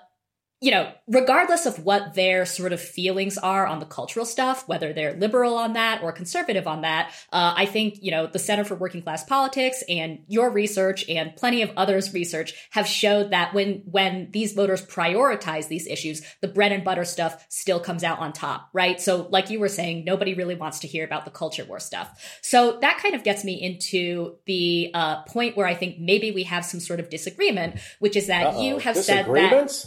you 0.60 0.72
know, 0.72 0.90
regardless 1.06 1.66
of 1.66 1.84
what 1.84 2.14
their 2.14 2.44
sort 2.44 2.72
of 2.72 2.80
feelings 2.80 3.38
are 3.38 3.64
on 3.64 3.78
the 3.78 3.86
cultural 3.86 4.26
stuff, 4.26 4.66
whether 4.66 4.92
they're 4.92 5.14
liberal 5.14 5.56
on 5.56 5.74
that 5.74 6.02
or 6.02 6.10
conservative 6.10 6.66
on 6.66 6.80
that, 6.80 7.12
uh, 7.32 7.54
I 7.56 7.64
think, 7.66 8.02
you 8.02 8.10
know, 8.10 8.26
the 8.26 8.40
Center 8.40 8.64
for 8.64 8.74
Working 8.74 9.02
Class 9.02 9.22
Politics 9.22 9.84
and 9.88 10.20
your 10.26 10.50
research 10.50 11.08
and 11.08 11.36
plenty 11.36 11.62
of 11.62 11.70
others' 11.76 12.12
research 12.12 12.54
have 12.70 12.88
showed 12.88 13.30
that 13.30 13.54
when, 13.54 13.82
when 13.84 14.30
these 14.32 14.52
voters 14.52 14.84
prioritize 14.84 15.68
these 15.68 15.86
issues, 15.86 16.22
the 16.40 16.48
bread 16.48 16.72
and 16.72 16.82
butter 16.82 17.04
stuff 17.04 17.46
still 17.48 17.78
comes 17.78 18.02
out 18.02 18.18
on 18.18 18.32
top, 18.32 18.68
right? 18.72 19.00
So, 19.00 19.28
like 19.30 19.50
you 19.50 19.60
were 19.60 19.68
saying, 19.68 20.04
nobody 20.04 20.34
really 20.34 20.56
wants 20.56 20.80
to 20.80 20.88
hear 20.88 21.04
about 21.04 21.24
the 21.24 21.30
culture 21.30 21.64
war 21.64 21.78
stuff. 21.78 22.38
So 22.42 22.78
that 22.80 22.98
kind 22.98 23.14
of 23.14 23.22
gets 23.22 23.44
me 23.44 23.54
into 23.62 24.36
the 24.46 24.90
uh, 24.92 25.22
point 25.22 25.56
where 25.56 25.66
I 25.66 25.74
think 25.74 26.00
maybe 26.00 26.32
we 26.32 26.42
have 26.44 26.64
some 26.64 26.80
sort 26.80 26.98
of 26.98 27.10
disagreement, 27.10 27.78
which 28.00 28.16
is 28.16 28.26
that 28.26 28.46
Uh-oh. 28.46 28.62
you 28.62 28.78
have 28.78 28.96
said 28.96 29.26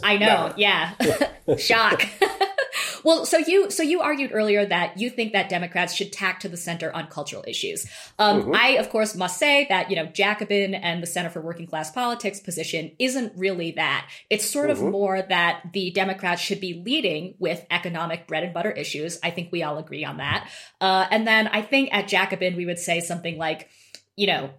I 0.02 0.16
know. 0.16 0.26
No. 0.48 0.54
Yeah. 0.62 0.94
Shock. 1.58 2.06
well, 3.04 3.26
so 3.26 3.38
you 3.38 3.70
so 3.70 3.82
you 3.82 4.00
argued 4.00 4.30
earlier 4.32 4.64
that 4.64 4.96
you 4.96 5.10
think 5.10 5.32
that 5.32 5.48
Democrats 5.48 5.92
should 5.92 6.12
tack 6.12 6.38
to 6.40 6.48
the 6.48 6.56
center 6.56 6.94
on 6.94 7.08
cultural 7.08 7.44
issues. 7.48 7.84
Um, 8.18 8.42
mm-hmm. 8.42 8.54
I, 8.54 8.68
of 8.78 8.88
course, 8.90 9.16
must 9.16 9.38
say 9.38 9.66
that 9.68 9.90
you 9.90 9.96
know 9.96 10.06
Jacobin 10.06 10.74
and 10.74 11.02
the 11.02 11.06
Center 11.06 11.30
for 11.30 11.40
Working 11.40 11.66
Class 11.66 11.90
Politics 11.90 12.38
position 12.38 12.92
isn't 13.00 13.32
really 13.36 13.72
that. 13.72 14.08
It's 14.30 14.48
sort 14.48 14.70
mm-hmm. 14.70 14.86
of 14.86 14.92
more 14.92 15.22
that 15.22 15.62
the 15.72 15.90
Democrats 15.90 16.40
should 16.40 16.60
be 16.60 16.80
leading 16.84 17.34
with 17.40 17.66
economic 17.70 18.28
bread 18.28 18.44
and 18.44 18.54
butter 18.54 18.70
issues. 18.70 19.18
I 19.22 19.30
think 19.30 19.50
we 19.50 19.64
all 19.64 19.78
agree 19.78 20.04
on 20.04 20.18
that. 20.18 20.48
Uh, 20.80 21.06
and 21.10 21.26
then 21.26 21.48
I 21.48 21.62
think 21.62 21.92
at 21.92 22.06
Jacobin 22.06 22.56
we 22.56 22.66
would 22.66 22.78
say 22.78 23.00
something 23.00 23.36
like, 23.36 23.68
you 24.16 24.28
know, 24.28 24.50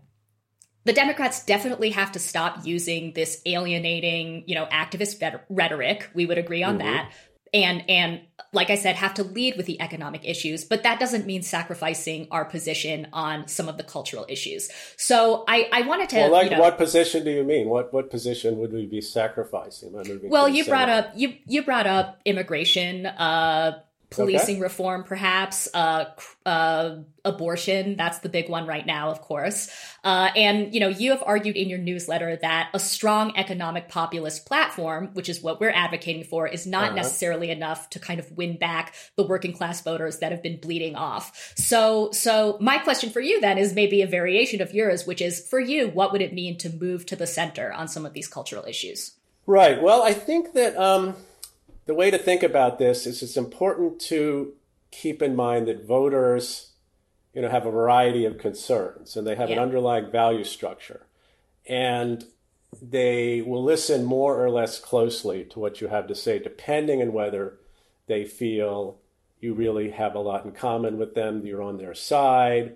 the 0.86 0.94
Democrats 0.94 1.46
definitely 1.46 1.92
have 1.92 2.12
to 2.14 2.20
stop 2.20 2.66
using 2.66 3.14
this 3.14 3.42
alienating, 3.46 4.44
you 4.48 4.56
know, 4.56 4.66
activist 4.66 5.40
rhetoric. 5.50 6.10
We 6.14 6.26
would 6.26 6.38
agree 6.38 6.64
on 6.64 6.78
mm-hmm. 6.78 6.88
that. 6.88 7.12
And 7.54 7.88
and 7.88 8.22
like 8.52 8.70
I 8.70 8.76
said, 8.76 8.96
have 8.96 9.14
to 9.16 9.24
lead 9.24 9.58
with 9.58 9.68
the 9.68 9.80
economic 9.80 10.28
issues, 10.28 10.64
but 10.64 10.84
that 10.84 11.00
doesn't 11.00 11.26
mean 11.26 11.44
sacrificing 11.44 12.28
our 12.32 12.46
position 12.46 13.08
on 13.14 13.48
some 13.48 13.70
of 13.70 13.78
the 13.78 13.84
cultural 13.84 14.26
issues. 14.28 14.70
So 14.98 15.44
I, 15.48 15.70
I 15.72 15.82
wanted 15.84 16.10
to. 16.10 16.16
Well, 16.18 16.32
like 16.32 16.46
you 16.46 16.58
know, 16.58 16.62
what 16.62 16.78
position 16.78 17.24
do 17.24 17.32
you 17.32 17.44
mean? 17.44 17.70
What 17.70 17.94
what 17.94 18.10
position 18.10 18.58
would 18.58 18.74
we 18.74 18.88
be 18.88 19.02
sacrificing? 19.02 19.92
well, 20.24 20.50
you 20.50 20.66
brought 20.66 20.90
up 20.90 21.12
you 21.16 21.36
you 21.46 21.64
brought 21.64 21.88
up 21.88 22.20
immigration. 22.26 23.06
Uh, 23.06 23.80
policing 24.14 24.56
okay. 24.56 24.62
reform, 24.62 25.04
perhaps, 25.04 25.68
uh, 25.74 26.06
uh, 26.46 26.98
abortion. 27.26 27.96
That's 27.96 28.20
the 28.20 28.30
big 28.30 28.50
one 28.50 28.68
right 28.68 28.86
now, 28.86 29.10
of 29.10 29.22
course. 29.22 29.70
Uh, 30.04 30.30
and, 30.36 30.74
you 30.74 30.80
know, 30.80 30.90
you 30.90 31.12
have 31.12 31.24
argued 31.26 31.56
in 31.56 31.70
your 31.70 31.80
newsletter 31.80 32.36
that 32.38 32.70
a 32.74 32.80
strong 32.80 33.38
economic 33.38 33.88
populist 33.88 34.46
platform, 34.46 35.10
which 35.14 35.30
is 35.30 35.42
what 35.42 35.60
we're 35.60 35.72
advocating 35.72 36.24
for, 36.24 36.48
is 36.48 36.68
not 36.68 36.86
uh-huh. 36.86 36.96
necessarily 36.96 37.50
enough 37.50 37.90
to 37.92 38.00
kind 38.00 38.20
of 38.20 38.32
win 38.32 38.58
back 38.58 38.94
the 39.16 39.24
working 39.24 39.54
class 39.54 39.82
voters 39.82 40.20
that 40.20 40.32
have 40.32 40.44
been 40.44 40.60
bleeding 40.60 40.96
off. 40.96 41.54
So, 41.56 42.12
so 42.12 42.58
my 42.60 42.78
question 42.80 43.10
for 43.10 43.22
you 43.22 43.40
then 43.42 43.58
is 43.58 43.74
maybe 43.74 44.02
a 44.02 44.08
variation 44.08 44.62
of 44.62 44.74
yours, 44.74 45.08
which 45.08 45.22
is 45.22 45.48
for 45.48 45.60
you, 45.60 45.90
what 45.90 46.12
would 46.12 46.22
it 46.22 46.34
mean 46.34 46.58
to 46.60 46.70
move 46.70 47.06
to 47.08 47.16
the 47.16 47.28
center 47.28 47.72
on 47.72 47.88
some 47.88 48.06
of 48.06 48.14
these 48.14 48.28
cultural 48.28 48.66
issues? 48.66 49.14
Right. 49.46 49.82
Well, 49.82 50.04
I 50.04 50.14
think 50.14 50.54
that, 50.54 50.78
um, 50.78 51.16
the 51.86 51.94
way 51.94 52.10
to 52.12 52.18
think 52.18 52.44
about 52.44 52.80
this 52.80 53.06
is 53.06 53.22
it's 53.22 53.38
important 53.38 54.00
to 54.00 54.54
keep 54.92 55.22
in 55.22 55.36
mind 55.36 55.68
that 55.68 55.86
voters 55.86 56.72
you 57.34 57.42
know 57.42 57.50
have 57.50 57.66
a 57.66 57.72
variety 57.72 58.26
of 58.26 58.38
concerns 58.38 59.16
and 59.16 59.26
they 59.26 59.36
have 59.36 59.50
yeah. 59.50 59.56
an 59.56 59.62
underlying 59.62 60.12
value 60.12 60.44
structure 60.44 61.08
and 61.68 62.26
they 62.82 63.42
will 63.42 63.64
listen 63.64 64.04
more 64.04 64.44
or 64.44 64.50
less 64.50 64.80
closely 64.80 65.44
to 65.46 65.60
what 65.60 65.82
you 65.82 65.88
have 65.88 66.08
to 66.08 66.16
say 66.16 66.40
depending 66.40 67.02
on 67.02 67.14
whether 67.14 67.58
they 68.08 68.26
feel 68.26 68.98
you 69.40 69.54
really 69.54 69.92
have 69.92 70.16
a 70.16 70.20
lot 70.20 70.46
in 70.46 70.52
common 70.52 70.98
with 70.98 71.16
them 71.16 71.46
you're 71.46 71.62
on 71.62 71.78
their 71.78 71.96
side 71.96 72.76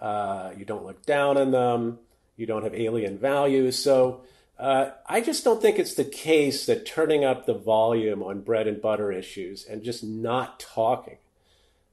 uh, 0.00 0.50
you 0.56 0.64
don't 0.64 0.84
look 0.84 1.04
down 1.06 1.36
on 1.38 1.50
them 1.50 1.98
you 2.36 2.46
don't 2.46 2.64
have 2.64 2.74
alien 2.74 3.16
values 3.16 3.78
so 3.78 4.22
uh, 4.58 4.90
I 5.06 5.20
just 5.20 5.42
don't 5.42 5.60
think 5.60 5.78
it's 5.78 5.94
the 5.94 6.04
case 6.04 6.66
that 6.66 6.86
turning 6.86 7.24
up 7.24 7.44
the 7.44 7.54
volume 7.54 8.22
on 8.22 8.42
bread 8.42 8.68
and 8.68 8.80
butter 8.80 9.10
issues 9.10 9.64
and 9.64 9.82
just 9.82 10.04
not 10.04 10.60
talking, 10.60 11.18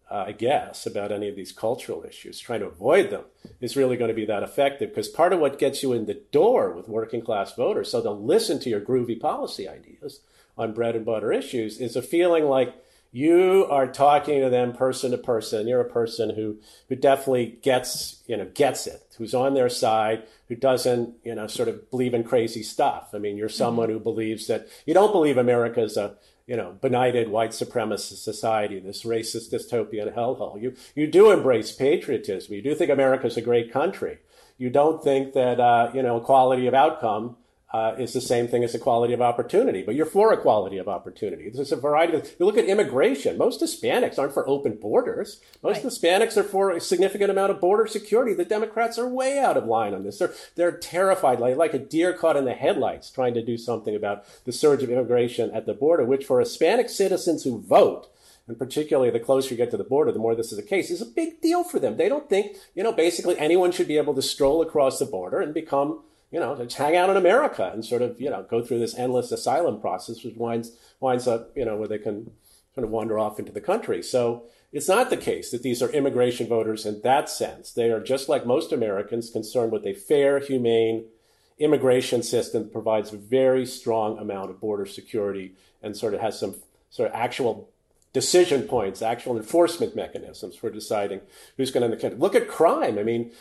uh, 0.09 0.25
I 0.27 0.31
guess, 0.33 0.85
about 0.85 1.11
any 1.11 1.27
of 1.27 1.35
these 1.35 1.51
cultural 1.51 2.03
issues, 2.03 2.39
trying 2.39 2.59
to 2.59 2.67
avoid 2.67 3.09
them, 3.09 3.23
is 3.59 3.75
really 3.75 3.97
going 3.97 4.09
to 4.09 4.15
be 4.15 4.25
that 4.25 4.43
effective. 4.43 4.89
Because 4.89 5.07
part 5.07 5.33
of 5.33 5.39
what 5.39 5.57
gets 5.57 5.81
you 5.81 5.91
in 5.93 6.05
the 6.05 6.21
door 6.31 6.71
with 6.71 6.87
working 6.87 7.21
class 7.21 7.55
voters, 7.55 7.89
so 7.89 7.99
they'll 7.99 8.21
listen 8.21 8.59
to 8.59 8.69
your 8.69 8.81
groovy 8.81 9.19
policy 9.19 9.67
ideas 9.67 10.19
on 10.55 10.73
bread 10.73 10.95
and 10.95 11.05
butter 11.05 11.33
issues, 11.33 11.79
is 11.79 11.95
a 11.95 12.01
feeling 12.01 12.45
like 12.45 12.75
you 13.11 13.67
are 13.69 13.87
talking 13.87 14.41
to 14.41 14.49
them 14.49 14.71
person 14.71 15.11
to 15.11 15.17
person. 15.17 15.67
You're 15.67 15.81
a 15.81 15.89
person 15.89 16.35
who 16.35 16.59
who 16.87 16.95
definitely 16.95 17.57
gets 17.61 18.23
you 18.25 18.37
know 18.37 18.45
gets 18.53 18.87
it, 18.87 19.15
who's 19.17 19.33
on 19.33 19.53
their 19.53 19.69
side, 19.69 20.23
who 20.47 20.55
doesn't 20.55 21.15
you 21.23 21.35
know 21.35 21.47
sort 21.47 21.67
of 21.67 21.89
believe 21.91 22.13
in 22.13 22.23
crazy 22.23 22.63
stuff. 22.63 23.09
I 23.13 23.17
mean, 23.17 23.37
you're 23.37 23.49
someone 23.49 23.89
who 23.89 23.99
believes 23.99 24.47
that 24.47 24.67
you 24.85 24.93
don't 24.93 25.11
believe 25.11 25.37
America 25.37 25.81
is 25.81 25.97
a 25.97 26.15
you 26.47 26.55
know 26.55 26.77
benighted 26.79 27.29
white 27.29 27.51
supremacist 27.51 28.23
society, 28.23 28.79
this 28.79 29.03
racist 29.03 29.51
dystopian 29.53 30.13
hellhole. 30.15 30.61
You 30.61 30.75
you 30.95 31.07
do 31.07 31.31
embrace 31.31 31.73
patriotism. 31.73 32.53
You 32.53 32.61
do 32.61 32.75
think 32.75 32.89
America 32.89 33.27
is 33.27 33.35
a 33.35 33.41
great 33.41 33.73
country. 33.73 34.19
You 34.57 34.69
don't 34.69 35.03
think 35.03 35.33
that 35.33 35.59
uh, 35.59 35.91
you 35.93 36.01
know 36.01 36.17
equality 36.17 36.67
of 36.67 36.73
outcome 36.73 37.35
uh, 37.73 37.95
is 37.97 38.11
the 38.11 38.21
same 38.21 38.47
thing 38.47 38.63
as 38.63 38.75
equality 38.75 39.13
of 39.13 39.21
opportunity, 39.21 39.81
but 39.81 39.95
you're 39.95 40.05
for 40.05 40.33
equality 40.33 40.77
of 40.77 40.89
opportunity. 40.89 41.49
There's 41.49 41.71
a 41.71 41.77
variety 41.77 42.15
of, 42.15 42.29
you 42.37 42.45
look 42.45 42.57
at 42.57 42.65
immigration. 42.65 43.37
Most 43.37 43.61
Hispanics 43.61 44.19
aren't 44.19 44.33
for 44.33 44.47
open 44.47 44.75
borders. 44.75 45.39
Most 45.63 45.77
right. 45.77 45.85
Hispanics 45.85 46.35
are 46.35 46.43
for 46.43 46.71
a 46.71 46.81
significant 46.81 47.31
amount 47.31 47.51
of 47.51 47.61
border 47.61 47.87
security. 47.87 48.33
The 48.33 48.43
Democrats 48.43 48.99
are 48.99 49.07
way 49.07 49.39
out 49.39 49.55
of 49.55 49.65
line 49.65 49.93
on 49.93 50.03
this. 50.03 50.19
They're, 50.19 50.33
they're 50.55 50.77
terrified, 50.77 51.39
like, 51.39 51.55
like 51.55 51.73
a 51.73 51.79
deer 51.79 52.11
caught 52.11 52.35
in 52.35 52.43
the 52.43 52.53
headlights, 52.53 53.09
trying 53.09 53.33
to 53.35 53.45
do 53.45 53.57
something 53.57 53.95
about 53.95 54.25
the 54.43 54.51
surge 54.51 54.83
of 54.83 54.89
immigration 54.89 55.49
at 55.51 55.65
the 55.65 55.73
border, 55.73 56.03
which 56.03 56.25
for 56.25 56.39
Hispanic 56.39 56.89
citizens 56.89 57.43
who 57.43 57.61
vote, 57.61 58.07
and 58.47 58.59
particularly 58.59 59.11
the 59.11 59.19
closer 59.19 59.51
you 59.51 59.57
get 59.57 59.71
to 59.71 59.77
the 59.77 59.83
border, 59.85 60.11
the 60.11 60.19
more 60.19 60.35
this 60.35 60.51
is 60.51 60.59
a 60.59 60.63
case, 60.63 60.91
is 60.91 61.01
a 61.01 61.05
big 61.05 61.39
deal 61.39 61.63
for 61.63 61.79
them. 61.79 61.95
They 61.95 62.09
don't 62.09 62.27
think, 62.27 62.57
you 62.75 62.83
know, 62.83 62.91
basically 62.91 63.37
anyone 63.37 63.71
should 63.71 63.87
be 63.87 63.97
able 63.97 64.15
to 64.15 64.21
stroll 64.21 64.61
across 64.61 64.99
the 64.99 65.05
border 65.05 65.39
and 65.39 65.53
become 65.53 66.01
you 66.31 66.39
know, 66.39 66.55
just 66.55 66.77
hang 66.77 66.95
out 66.95 67.09
in 67.09 67.17
America 67.17 67.69
and 67.73 67.83
sort 67.83 68.01
of, 68.01 68.19
you 68.19 68.29
know, 68.29 68.43
go 68.49 68.63
through 68.63 68.79
this 68.79 68.97
endless 68.97 69.31
asylum 69.31 69.81
process, 69.81 70.23
which 70.23 70.35
winds 70.35 70.71
winds 70.99 71.27
up, 71.27 71.51
you 71.55 71.65
know, 71.65 71.75
where 71.75 71.87
they 71.87 71.97
can 71.97 72.31
sort 72.73 72.85
of 72.85 72.91
wander 72.91 73.19
off 73.19 73.37
into 73.37 73.51
the 73.51 73.61
country. 73.61 74.01
So 74.01 74.45
it's 74.71 74.87
not 74.87 75.09
the 75.09 75.17
case 75.17 75.51
that 75.51 75.61
these 75.61 75.81
are 75.81 75.89
immigration 75.89 76.47
voters 76.47 76.85
in 76.85 77.01
that 77.01 77.29
sense. 77.29 77.73
They 77.73 77.91
are 77.91 77.99
just 77.99 78.29
like 78.29 78.45
most 78.45 78.71
Americans 78.71 79.29
concerned 79.29 79.71
with 79.73 79.85
a 79.85 79.93
fair, 79.93 80.39
humane 80.39 81.05
immigration 81.59 82.23
system 82.23 82.63
that 82.63 82.73
provides 82.73 83.13
a 83.13 83.17
very 83.17 83.65
strong 83.65 84.17
amount 84.17 84.49
of 84.49 84.59
border 84.59 84.85
security 84.85 85.53
and 85.83 85.95
sort 85.95 86.13
of 86.13 86.21
has 86.21 86.39
some 86.39 86.55
sort 86.89 87.09
of 87.09 87.15
actual 87.15 87.69
decision 88.13 88.63
points, 88.63 89.01
actual 89.01 89.37
enforcement 89.37 89.95
mechanisms 89.95 90.55
for 90.55 90.69
deciding 90.69 91.21
who's 91.57 91.71
going 91.71 91.89
to 91.89 91.95
the 91.95 92.01
country. 92.01 92.19
look 92.19 92.35
at 92.35 92.47
crime. 92.47 92.97
I 92.97 93.03
mean, 93.03 93.31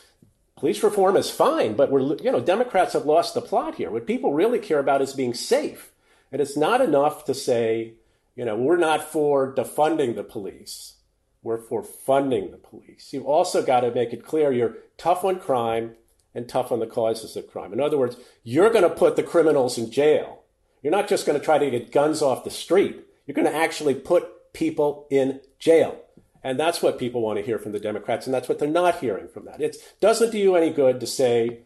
Police 0.60 0.82
reform 0.82 1.16
is 1.16 1.30
fine, 1.30 1.72
but 1.72 1.90
we're, 1.90 2.16
you 2.18 2.30
know, 2.30 2.38
Democrats 2.38 2.92
have 2.92 3.06
lost 3.06 3.32
the 3.32 3.40
plot 3.40 3.76
here. 3.76 3.90
What 3.90 4.06
people 4.06 4.34
really 4.34 4.58
care 4.58 4.78
about 4.78 5.00
is 5.00 5.14
being 5.14 5.32
safe. 5.32 5.90
And 6.30 6.38
it's 6.38 6.54
not 6.54 6.82
enough 6.82 7.24
to 7.24 7.34
say, 7.34 7.94
you 8.36 8.44
know, 8.44 8.56
we're 8.56 8.76
not 8.76 9.02
for 9.02 9.54
defunding 9.54 10.16
the 10.16 10.22
police. 10.22 10.96
We're 11.42 11.62
for 11.62 11.82
funding 11.82 12.50
the 12.50 12.58
police. 12.58 13.10
You've 13.10 13.24
also 13.24 13.64
got 13.64 13.80
to 13.80 13.90
make 13.90 14.12
it 14.12 14.22
clear 14.22 14.52
you're 14.52 14.76
tough 14.98 15.24
on 15.24 15.40
crime 15.40 15.94
and 16.34 16.46
tough 16.46 16.70
on 16.70 16.78
the 16.78 16.86
causes 16.86 17.36
of 17.36 17.50
crime. 17.50 17.72
In 17.72 17.80
other 17.80 17.96
words, 17.96 18.18
you're 18.44 18.68
going 18.68 18.84
to 18.84 18.90
put 18.90 19.16
the 19.16 19.22
criminals 19.22 19.78
in 19.78 19.90
jail. 19.90 20.42
You're 20.82 20.90
not 20.92 21.08
just 21.08 21.24
going 21.24 21.38
to 21.38 21.44
try 21.44 21.56
to 21.56 21.70
get 21.70 21.90
guns 21.90 22.20
off 22.20 22.44
the 22.44 22.50
street. 22.50 23.02
You're 23.26 23.34
going 23.34 23.50
to 23.50 23.56
actually 23.56 23.94
put 23.94 24.52
people 24.52 25.06
in 25.08 25.40
jail. 25.58 25.98
And 26.42 26.58
that's 26.58 26.82
what 26.82 26.98
people 26.98 27.20
want 27.20 27.38
to 27.38 27.44
hear 27.44 27.58
from 27.58 27.72
the 27.72 27.80
Democrats, 27.80 28.26
and 28.26 28.34
that's 28.34 28.48
what 28.48 28.58
they're 28.58 28.68
not 28.68 29.00
hearing 29.00 29.28
from 29.28 29.44
that. 29.44 29.60
It 29.60 29.76
doesn't 30.00 30.30
do 30.30 30.38
you 30.38 30.56
any 30.56 30.70
good 30.70 31.00
to 31.00 31.06
say, 31.06 31.60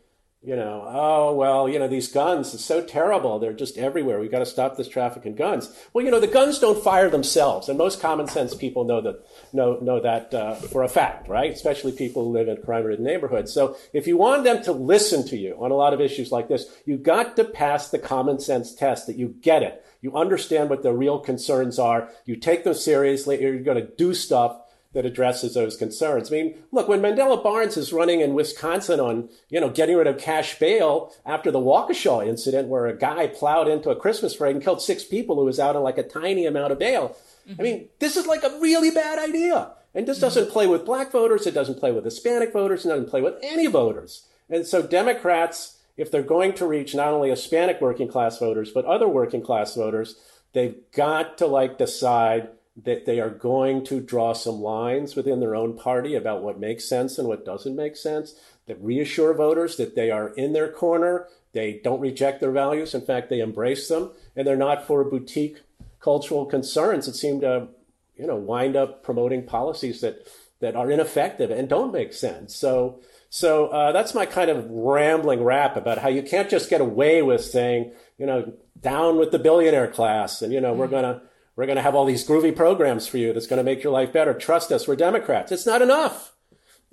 you 0.44 0.56
know, 0.56 0.84
oh, 0.86 1.34
well, 1.34 1.70
you 1.70 1.78
know, 1.78 1.88
these 1.88 2.08
guns, 2.08 2.54
are 2.54 2.58
so 2.58 2.84
terrible. 2.84 3.38
They're 3.38 3.54
just 3.54 3.78
everywhere. 3.78 4.20
We've 4.20 4.30
got 4.30 4.40
to 4.40 4.46
stop 4.46 4.76
this 4.76 4.88
traffic 4.88 5.24
in 5.24 5.36
guns. 5.36 5.74
Well, 5.94 6.04
you 6.04 6.10
know, 6.10 6.20
the 6.20 6.26
guns 6.26 6.58
don't 6.58 6.84
fire 6.84 7.08
themselves. 7.08 7.70
And 7.70 7.78
most 7.78 7.98
common 7.98 8.26
sense 8.28 8.54
people 8.54 8.84
know 8.84 9.00
that, 9.00 9.24
know, 9.54 9.78
know 9.80 10.00
that 10.02 10.34
uh, 10.34 10.56
for 10.56 10.82
a 10.82 10.88
fact, 10.88 11.28
right? 11.28 11.50
Especially 11.50 11.92
people 11.92 12.24
who 12.24 12.32
live 12.32 12.48
in 12.48 12.58
crime 12.58 12.84
ridden 12.84 13.06
neighborhoods. 13.06 13.54
So 13.54 13.78
if 13.94 14.06
you 14.06 14.18
want 14.18 14.44
them 14.44 14.62
to 14.64 14.72
listen 14.72 15.26
to 15.28 15.36
you 15.38 15.56
on 15.58 15.70
a 15.70 15.76
lot 15.76 15.94
of 15.94 16.00
issues 16.02 16.30
like 16.30 16.48
this, 16.48 16.66
you've 16.84 17.02
got 17.02 17.36
to 17.36 17.44
pass 17.44 17.88
the 17.88 17.98
common 17.98 18.38
sense 18.38 18.74
test 18.74 19.06
that 19.06 19.16
you 19.16 19.28
get 19.40 19.62
it. 19.62 19.82
You 20.02 20.14
understand 20.14 20.68
what 20.68 20.82
the 20.82 20.92
real 20.92 21.20
concerns 21.20 21.78
are. 21.78 22.10
You 22.26 22.36
take 22.36 22.64
them 22.64 22.74
seriously. 22.74 23.40
You're 23.40 23.60
going 23.60 23.82
to 23.82 23.90
do 23.96 24.12
stuff 24.12 24.58
that 24.94 25.04
addresses 25.04 25.54
those 25.54 25.76
concerns. 25.76 26.32
I 26.32 26.36
mean, 26.36 26.54
look, 26.72 26.88
when 26.88 27.02
Mandela 27.02 27.42
Barnes 27.42 27.76
is 27.76 27.92
running 27.92 28.20
in 28.20 28.32
Wisconsin 28.32 29.00
on, 29.00 29.28
you 29.50 29.60
know, 29.60 29.68
getting 29.68 29.96
rid 29.96 30.06
of 30.06 30.18
cash 30.18 30.58
bail 30.58 31.12
after 31.26 31.50
the 31.50 31.58
Waukesha 31.58 32.26
incident 32.26 32.68
where 32.68 32.86
a 32.86 32.96
guy 32.96 33.26
plowed 33.26 33.68
into 33.68 33.90
a 33.90 33.96
Christmas 33.96 34.36
parade 34.36 34.54
and 34.54 34.64
killed 34.64 34.80
six 34.80 35.04
people 35.04 35.36
who 35.36 35.44
was 35.44 35.60
out 35.60 35.76
on 35.76 35.82
like 35.82 35.98
a 35.98 36.02
tiny 36.02 36.46
amount 36.46 36.72
of 36.72 36.78
bail. 36.78 37.16
Mm-hmm. 37.48 37.60
I 37.60 37.62
mean, 37.62 37.88
this 37.98 38.16
is 38.16 38.26
like 38.26 38.44
a 38.44 38.58
really 38.60 38.90
bad 38.90 39.18
idea. 39.18 39.72
And 39.94 40.06
this 40.06 40.18
mm-hmm. 40.18 40.26
doesn't 40.26 40.50
play 40.50 40.66
with 40.68 40.86
black 40.86 41.10
voters. 41.10 41.46
It 41.46 41.54
doesn't 41.54 41.80
play 41.80 41.90
with 41.90 42.04
Hispanic 42.04 42.52
voters. 42.52 42.84
It 42.84 42.88
doesn't 42.88 43.10
play 43.10 43.20
with 43.20 43.34
any 43.42 43.66
voters. 43.66 44.26
And 44.48 44.64
so 44.64 44.80
Democrats, 44.80 45.78
if 45.96 46.10
they're 46.10 46.22
going 46.22 46.52
to 46.54 46.66
reach 46.66 46.94
not 46.94 47.12
only 47.12 47.30
Hispanic 47.30 47.80
working 47.80 48.08
class 48.08 48.38
voters, 48.38 48.70
but 48.70 48.84
other 48.84 49.08
working 49.08 49.42
class 49.42 49.74
voters, 49.74 50.16
they've 50.52 50.76
got 50.92 51.36
to 51.38 51.46
like 51.46 51.78
decide 51.78 52.50
that 52.76 53.06
they 53.06 53.20
are 53.20 53.30
going 53.30 53.84
to 53.84 54.00
draw 54.00 54.32
some 54.32 54.60
lines 54.60 55.14
within 55.14 55.40
their 55.40 55.54
own 55.54 55.76
party 55.76 56.14
about 56.14 56.42
what 56.42 56.58
makes 56.58 56.88
sense 56.88 57.18
and 57.18 57.28
what 57.28 57.44
doesn't 57.44 57.76
make 57.76 57.96
sense, 57.96 58.34
that 58.66 58.82
reassure 58.82 59.32
voters 59.32 59.76
that 59.76 59.94
they 59.94 60.10
are 60.10 60.28
in 60.30 60.52
their 60.52 60.68
corner, 60.68 61.28
they 61.52 61.80
don't 61.84 62.00
reject 62.00 62.40
their 62.40 62.50
values, 62.50 62.94
in 62.94 63.00
fact, 63.00 63.30
they 63.30 63.40
embrace 63.40 63.88
them, 63.88 64.10
and 64.34 64.46
they're 64.46 64.56
not 64.56 64.86
for 64.86 65.04
boutique 65.04 65.60
cultural 66.00 66.44
concerns 66.44 67.06
that 67.06 67.14
seem 67.14 67.40
to, 67.40 67.68
you 68.16 68.26
know, 68.26 68.36
wind 68.36 68.76
up 68.76 69.02
promoting 69.02 69.44
policies 69.46 70.00
that 70.00 70.26
that 70.60 70.76
are 70.76 70.90
ineffective 70.90 71.50
and 71.50 71.68
don't 71.68 71.92
make 71.92 72.12
sense. 72.12 72.54
So 72.54 73.00
so 73.28 73.68
uh, 73.68 73.92
that's 73.92 74.14
my 74.14 74.26
kind 74.26 74.50
of 74.50 74.66
rambling 74.70 75.42
rap 75.42 75.76
about 75.76 75.98
how 75.98 76.08
you 76.08 76.22
can't 76.22 76.48
just 76.48 76.70
get 76.70 76.80
away 76.80 77.20
with 77.22 77.44
saying, 77.44 77.92
you 78.18 78.26
know, 78.26 78.52
down 78.80 79.18
with 79.18 79.30
the 79.30 79.38
billionaire 79.38 79.88
class, 79.88 80.42
and 80.42 80.52
you 80.52 80.60
know, 80.60 80.70
mm-hmm. 80.70 80.80
we're 80.80 80.88
gonna 80.88 81.22
we're 81.56 81.66
going 81.66 81.76
to 81.76 81.82
have 81.82 81.94
all 81.94 82.04
these 82.04 82.26
groovy 82.26 82.54
programs 82.54 83.06
for 83.06 83.18
you 83.18 83.32
that's 83.32 83.46
going 83.46 83.58
to 83.58 83.64
make 83.64 83.82
your 83.82 83.92
life 83.92 84.12
better. 84.12 84.34
Trust 84.34 84.72
us, 84.72 84.88
we're 84.88 84.96
Democrats. 84.96 85.52
It's 85.52 85.66
not 85.66 85.82
enough. 85.82 86.32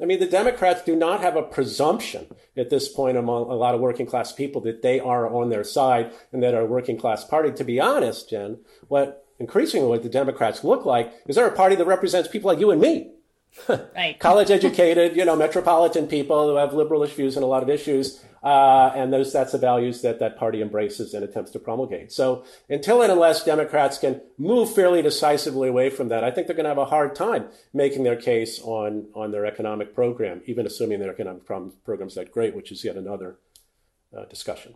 I 0.02 0.06
mean, 0.06 0.20
the 0.20 0.28
Democrats 0.28 0.84
do 0.84 0.96
not 0.96 1.22
have 1.22 1.36
a 1.36 1.44
presumption 1.44 2.28
at 2.58 2.70
this 2.72 2.90
point 2.90 3.18
among 3.18 3.44
a 3.44 3.56
lot 3.56 3.76
of 3.76 3.82
working 3.82 4.08
class 4.08 4.32
people 4.32 4.62
that 4.62 4.82
they 4.82 5.00
are 5.00 5.32
on 5.32 5.50
their 5.50 5.64
side 5.64 6.12
and 6.32 6.42
that 6.42 6.56
are 6.56 6.62
a 6.62 6.66
working 6.66 6.98
class 6.98 7.24
party. 7.24 7.52
To 7.52 7.64
be 7.64 7.80
honest, 7.80 8.30
Jen, 8.30 8.60
what 8.88 9.26
increasingly 9.40 9.88
what 9.88 10.02
the 10.02 10.10
Democrats 10.10 10.64
look 10.64 10.86
like 10.86 11.14
is 11.28 11.36
they're 11.36 11.48
a 11.48 11.56
party 11.56 11.76
that 11.76 11.86
represents 11.86 12.30
people 12.30 12.50
like 12.50 12.60
you 12.60 12.72
and 12.72 12.82
me. 12.82 13.12
right. 13.68 14.18
College 14.18 14.50
educated, 14.50 15.16
you 15.16 15.26
know, 15.26 15.36
metropolitan 15.36 16.08
people 16.08 16.48
who 16.48 16.56
have 16.56 16.72
liberalish 16.72 17.14
views 17.16 17.38
on 17.38 17.44
a 17.44 17.48
lot 17.48 17.64
of 17.64 17.70
issues 17.70 18.24
uh, 18.44 18.92
and 18.96 19.14
those, 19.14 19.32
that's 19.32 19.52
the 19.52 19.58
values 19.58 20.02
that 20.02 20.20
that 20.20 20.38
party 20.38 20.62
embraces 20.62 21.14
and 21.14 21.24
attempts 21.24 21.52
to 21.52 21.60
promulgate. 21.60 22.12
So 22.12 22.44
until 22.70 23.02
and 23.02 23.12
unless 23.12 23.44
Democrats 23.44 24.00
can 24.00 24.22
move 24.38 24.74
fairly 24.74 25.02
decisively 25.02 25.70
away 25.70 25.90
from 25.92 26.10
that, 26.10 26.24
I 26.24 26.32
think 26.32 26.48
they're 26.48 26.56
going 26.56 26.64
to 26.64 26.70
have 26.70 26.78
a 26.78 26.86
hard 26.86 27.16
time 27.16 27.46
making 27.74 28.04
their 28.04 28.16
case 28.16 28.60
on, 28.64 29.08
on 29.14 29.32
their 29.32 29.46
economic 29.46 29.94
program, 29.94 30.42
even 30.48 30.66
assuming 30.66 31.00
their 31.00 31.12
economic 31.12 31.46
program 31.46 32.08
is 32.08 32.16
that 32.16 32.32
great, 32.32 32.56
which 32.56 32.72
is 32.72 32.84
yet 32.84 32.96
another 32.96 33.38
uh, 34.18 34.26
discussion. 34.26 34.74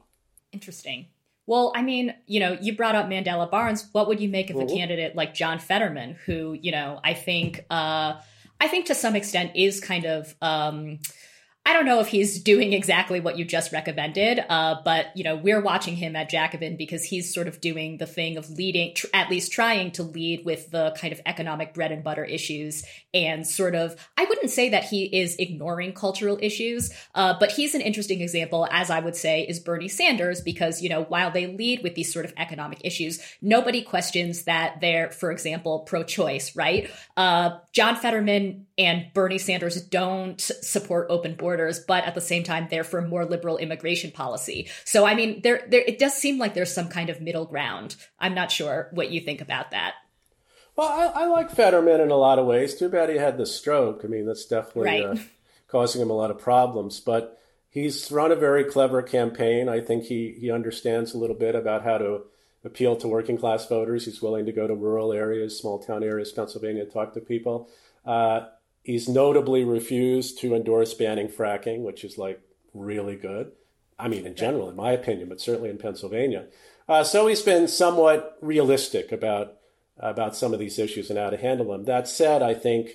Interesting. 0.51 1.07
Well, 1.47 1.72
I 1.76 1.82
mean, 1.82 2.13
you 2.26 2.39
know, 2.39 2.57
you 2.61 2.76
brought 2.76 2.95
up 2.95 3.07
Mandela 3.07 3.49
Barnes. 3.49 3.88
What 3.91 4.07
would 4.07 4.20
you 4.20 4.30
make 4.30 4.49
of 4.49 4.57
mm-hmm. 4.57 4.68
a 4.68 4.78
candidate 4.78 5.16
like 5.16 5.34
John 5.34 5.59
Fetterman, 5.59 6.18
who, 6.26 6.53
you 6.53 6.72
know, 6.72 6.99
I 7.03 7.13
think, 7.13 7.66
uh, 7.70 8.20
I 8.59 8.68
think 8.68 8.86
to 8.88 8.95
some 8.95 9.16
extent 9.16 9.51
is 9.55 9.80
kind 9.80 10.05
of, 10.05 10.36
um, 10.41 10.99
I 11.68 11.74
don't 11.74 11.86
know 11.86 11.99
if 11.99 12.07
he's 12.07 12.39
doing 12.43 12.74
exactly 12.74 13.20
what 13.20 13.39
you 13.39 13.43
just 13.43 13.72
recommended, 13.72 14.39
uh, 14.49 14.76
but 14.86 15.07
you 15.16 15.24
know 15.24 15.36
we're 15.36 15.61
watching 15.61 15.95
him 15.95 16.16
at 16.16 16.30
Jacobin 16.30 16.78
because 16.78 17.03
he's 17.03 17.34
sort 17.34 17.47
of 17.47 17.59
doing 17.59 17.97
the 17.97 18.05
thing 18.05 18.38
of 18.38 18.51
leading, 18.51 18.93
tr- 18.93 19.07
at 19.16 19.32
least 19.32 19.51
trying 19.51 19.89
to 19.93 20.03
lead 20.03 20.45
with 20.45 20.70
the 20.70 20.95
kind 21.01 21.11
of 21.11 21.20
economic 21.26 21.74
bread 21.74 21.91
and 21.91 22.03
butter 22.03 22.24
issues, 22.24 22.84
and 23.16 23.47
sort 23.47 23.74
of 23.74 23.95
I 24.16 24.26
wouldn't 24.26 24.51
say 24.51 24.70
that 24.70 24.84
he 24.84 25.05
is 25.05 25.38
ignoring 25.38 25.93
cultural 25.93 26.38
issues, 26.39 26.93
uh, 27.16 27.34
but 27.39 27.51
he's 27.51 27.74
an 27.74 27.82
interesting 27.82 28.22
example, 28.22 28.68
as 28.70 28.91
I 28.91 28.99
would 28.99 29.16
say, 29.16 29.41
is 29.41 29.59
Bernie 29.59 29.88
Sanders 29.88 30.41
because 30.41 30.84
you 30.84 30.89
know 30.89 31.01
while 31.05 31.32
they 31.32 31.47
lead 31.47 31.82
with 31.82 31.95
these 31.95 32.13
sort 32.13 32.26
of 32.26 32.34
economic 32.38 32.82
issues, 32.84 33.20
nobody 33.41 33.82
questions 33.82 34.43
that 34.43 34.82
they're, 34.82 35.09
for 35.09 35.32
example, 35.32 35.80
pro-choice, 35.80 36.55
right? 36.55 36.91
Uh, 37.18 37.57
John 37.72 37.95
Fetterman 37.95 38.68
and 38.78 39.05
Bernie 39.13 39.38
Sanders 39.38 39.82
don't 39.82 40.39
support 40.39 41.07
open 41.09 41.36
borders, 41.36 41.80
but 41.80 42.03
at 42.03 42.13
the 42.13 42.21
same 42.21 42.43
time, 42.43 42.67
they're 42.69 42.84
for 42.84 43.01
more 43.01 43.26
liberal 43.26 43.57
immigration 43.57 44.11
policy. 44.11 44.69
So, 44.84 45.05
I 45.05 45.15
mean, 45.15 45.41
there, 45.41 45.65
there, 45.69 45.84
it 45.88 45.97
does 45.97 46.13
seem 46.13 46.38
like 46.38 46.53
there's 46.53 46.73
some 46.73 46.89
kind 46.89 47.09
of 47.09 47.21
middle 47.21 47.45
ground. 47.45 47.95
I'm 48.19 48.36
not 48.36 48.51
sure 48.51 48.89
what 48.91 49.11
you 49.11 49.21
think 49.21 49.41
about 49.41 49.71
that. 49.71 49.93
Well, 50.76 50.89
I, 50.89 51.23
I 51.23 51.26
like 51.28 51.51
Fetterman 51.51 52.01
in 52.01 52.11
a 52.11 52.17
lot 52.17 52.38
of 52.38 52.45
ways. 52.45 52.76
Too 52.76 52.89
bad 52.89 53.09
he 53.09 53.17
had 53.17 53.38
the 53.38 53.45
stroke. 53.45 54.01
I 54.03 54.07
mean, 54.07 54.26
that's 54.26 54.45
definitely 54.45 54.84
right. 54.84 55.05
uh, 55.05 55.15
causing 55.69 56.01
him 56.01 56.09
a 56.09 56.15
lot 56.15 56.32
of 56.32 56.39
problems. 56.39 56.99
But 56.99 57.39
he's 57.69 58.11
run 58.11 58.34
a 58.34 58.36
very 58.36 58.65
clever 58.65 59.01
campaign. 59.01 59.69
I 59.69 59.80
think 59.80 60.05
he, 60.05 60.36
he 60.38 60.51
understands 60.51 61.13
a 61.13 61.17
little 61.17 61.36
bit 61.36 61.55
about 61.55 61.84
how 61.84 61.97
to 61.99 62.23
appeal 62.65 62.97
to 62.97 63.07
working 63.07 63.38
class 63.38 63.65
voters. 63.67 64.03
He's 64.03 64.21
willing 64.21 64.45
to 64.47 64.51
go 64.51 64.67
to 64.67 64.76
rural 64.76 65.13
areas, 65.13 65.57
small 65.57 65.80
town 65.80 66.03
areas, 66.03 66.34
Pennsylvania, 66.34 66.84
talk 66.84 67.13
to 67.13 67.21
people. 67.21 67.69
Uh, 68.05 68.47
He's 68.86 69.09
notably 69.09 69.63
refused 69.63 70.38
to 70.39 70.53
endorse 70.53 70.93
banning 70.93 71.27
fracking, 71.27 71.81
which 71.81 72.03
is 72.03 72.19
like 72.19 72.39
really 72.71 73.15
good. 73.15 73.51
I 73.97 74.07
mean, 74.07 74.27
in 74.27 74.36
general, 74.36 74.69
in 74.69 74.75
my 74.75 74.91
opinion, 74.91 75.27
but 75.27 75.41
certainly 75.41 75.71
in 75.71 75.79
Pennsylvania. 75.79 76.45
Uh, 76.88 77.03
so 77.03 77.25
he's 77.25 77.41
been 77.41 77.67
somewhat 77.67 78.38
realistic 78.41 79.11
about 79.11 79.55
about 79.97 80.36
some 80.36 80.53
of 80.53 80.59
these 80.59 80.77
issues 80.77 81.09
and 81.09 81.17
how 81.17 81.29
to 81.29 81.38
handle 81.38 81.71
them. 81.71 81.86
That 81.86 82.07
said, 82.07 82.43
I 82.43 82.53
think 82.53 82.91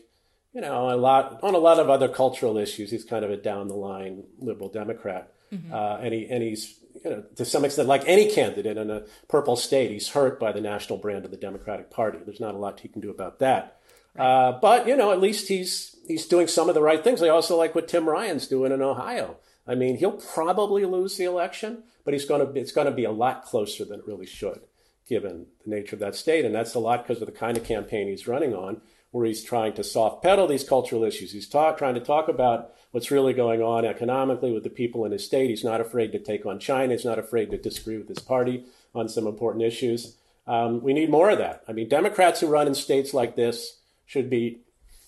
you 0.52 0.60
know 0.60 0.90
a 0.90 0.96
lot 0.96 1.40
on 1.42 1.56
a 1.56 1.58
lot 1.58 1.80
of 1.80 1.90
other 1.90 2.08
cultural 2.08 2.56
issues, 2.56 2.92
he's 2.92 3.04
kind 3.04 3.24
of 3.24 3.32
a 3.32 3.36
down 3.36 3.66
the 3.66 3.74
line 3.74 4.24
liberal 4.38 4.68
Democrat, 4.68 5.32
mm-hmm. 5.52 5.74
uh, 5.74 5.96
and 5.96 6.14
he 6.14 6.28
and 6.28 6.42
he's 6.42 6.78
you 7.04 7.10
know 7.10 7.24
to 7.34 7.44
some 7.44 7.64
extent 7.64 7.88
like 7.88 8.04
any 8.06 8.30
candidate 8.30 8.76
in 8.76 8.90
a 8.90 9.02
purple 9.28 9.56
state, 9.56 9.90
he's 9.90 10.10
hurt 10.10 10.38
by 10.38 10.52
the 10.52 10.60
national 10.60 10.98
brand 11.00 11.24
of 11.24 11.32
the 11.32 11.36
Democratic 11.36 11.90
Party. 11.90 12.18
There's 12.24 12.38
not 12.38 12.54
a 12.54 12.58
lot 12.58 12.78
he 12.78 12.88
can 12.88 13.00
do 13.00 13.10
about 13.10 13.40
that. 13.40 13.79
Uh, 14.18 14.52
but 14.60 14.86
you 14.86 14.96
know, 14.96 15.12
at 15.12 15.20
least 15.20 15.48
he's 15.48 15.96
he's 16.06 16.26
doing 16.26 16.46
some 16.46 16.68
of 16.68 16.74
the 16.74 16.82
right 16.82 17.02
things. 17.02 17.22
I 17.22 17.28
also 17.28 17.56
like 17.56 17.74
what 17.74 17.88
Tim 17.88 18.08
Ryan's 18.08 18.46
doing 18.46 18.72
in 18.72 18.82
Ohio. 18.82 19.36
I 19.66 19.74
mean, 19.74 19.96
he'll 19.96 20.12
probably 20.12 20.84
lose 20.84 21.16
the 21.16 21.24
election, 21.24 21.84
but 22.04 22.14
he's 22.14 22.24
going 22.24 22.44
to 22.44 22.60
it's 22.60 22.72
going 22.72 22.86
to 22.86 22.92
be 22.92 23.04
a 23.04 23.12
lot 23.12 23.44
closer 23.44 23.84
than 23.84 24.00
it 24.00 24.06
really 24.06 24.26
should, 24.26 24.62
given 25.08 25.46
the 25.64 25.70
nature 25.70 25.96
of 25.96 26.00
that 26.00 26.16
state, 26.16 26.44
and 26.44 26.54
that's 26.54 26.74
a 26.74 26.80
lot 26.80 27.06
because 27.06 27.22
of 27.22 27.26
the 27.26 27.32
kind 27.32 27.56
of 27.56 27.64
campaign 27.64 28.08
he's 28.08 28.26
running 28.26 28.54
on, 28.54 28.80
where 29.12 29.26
he's 29.26 29.44
trying 29.44 29.74
to 29.74 29.84
soft 29.84 30.22
pedal 30.22 30.48
these 30.48 30.64
cultural 30.64 31.04
issues. 31.04 31.32
He's 31.32 31.48
talk, 31.48 31.78
trying 31.78 31.94
to 31.94 32.00
talk 32.00 32.28
about 32.28 32.72
what's 32.90 33.10
really 33.10 33.32
going 33.32 33.62
on 33.62 33.84
economically 33.84 34.52
with 34.52 34.64
the 34.64 34.70
people 34.70 35.04
in 35.04 35.12
his 35.12 35.24
state. 35.24 35.50
He's 35.50 35.64
not 35.64 35.80
afraid 35.80 36.10
to 36.12 36.18
take 36.18 36.44
on 36.44 36.58
China. 36.58 36.92
He's 36.92 37.04
not 37.04 37.18
afraid 37.18 37.50
to 37.50 37.58
disagree 37.58 37.98
with 37.98 38.08
his 38.08 38.18
party 38.18 38.64
on 38.94 39.08
some 39.08 39.26
important 39.26 39.64
issues. 39.64 40.16
Um, 40.46 40.82
we 40.82 40.92
need 40.92 41.10
more 41.10 41.30
of 41.30 41.38
that. 41.38 41.62
I 41.68 41.72
mean, 41.72 41.88
Democrats 41.88 42.40
who 42.40 42.48
run 42.48 42.66
in 42.66 42.74
states 42.74 43.14
like 43.14 43.36
this 43.36 43.79
should 44.10 44.28
be, 44.28 44.58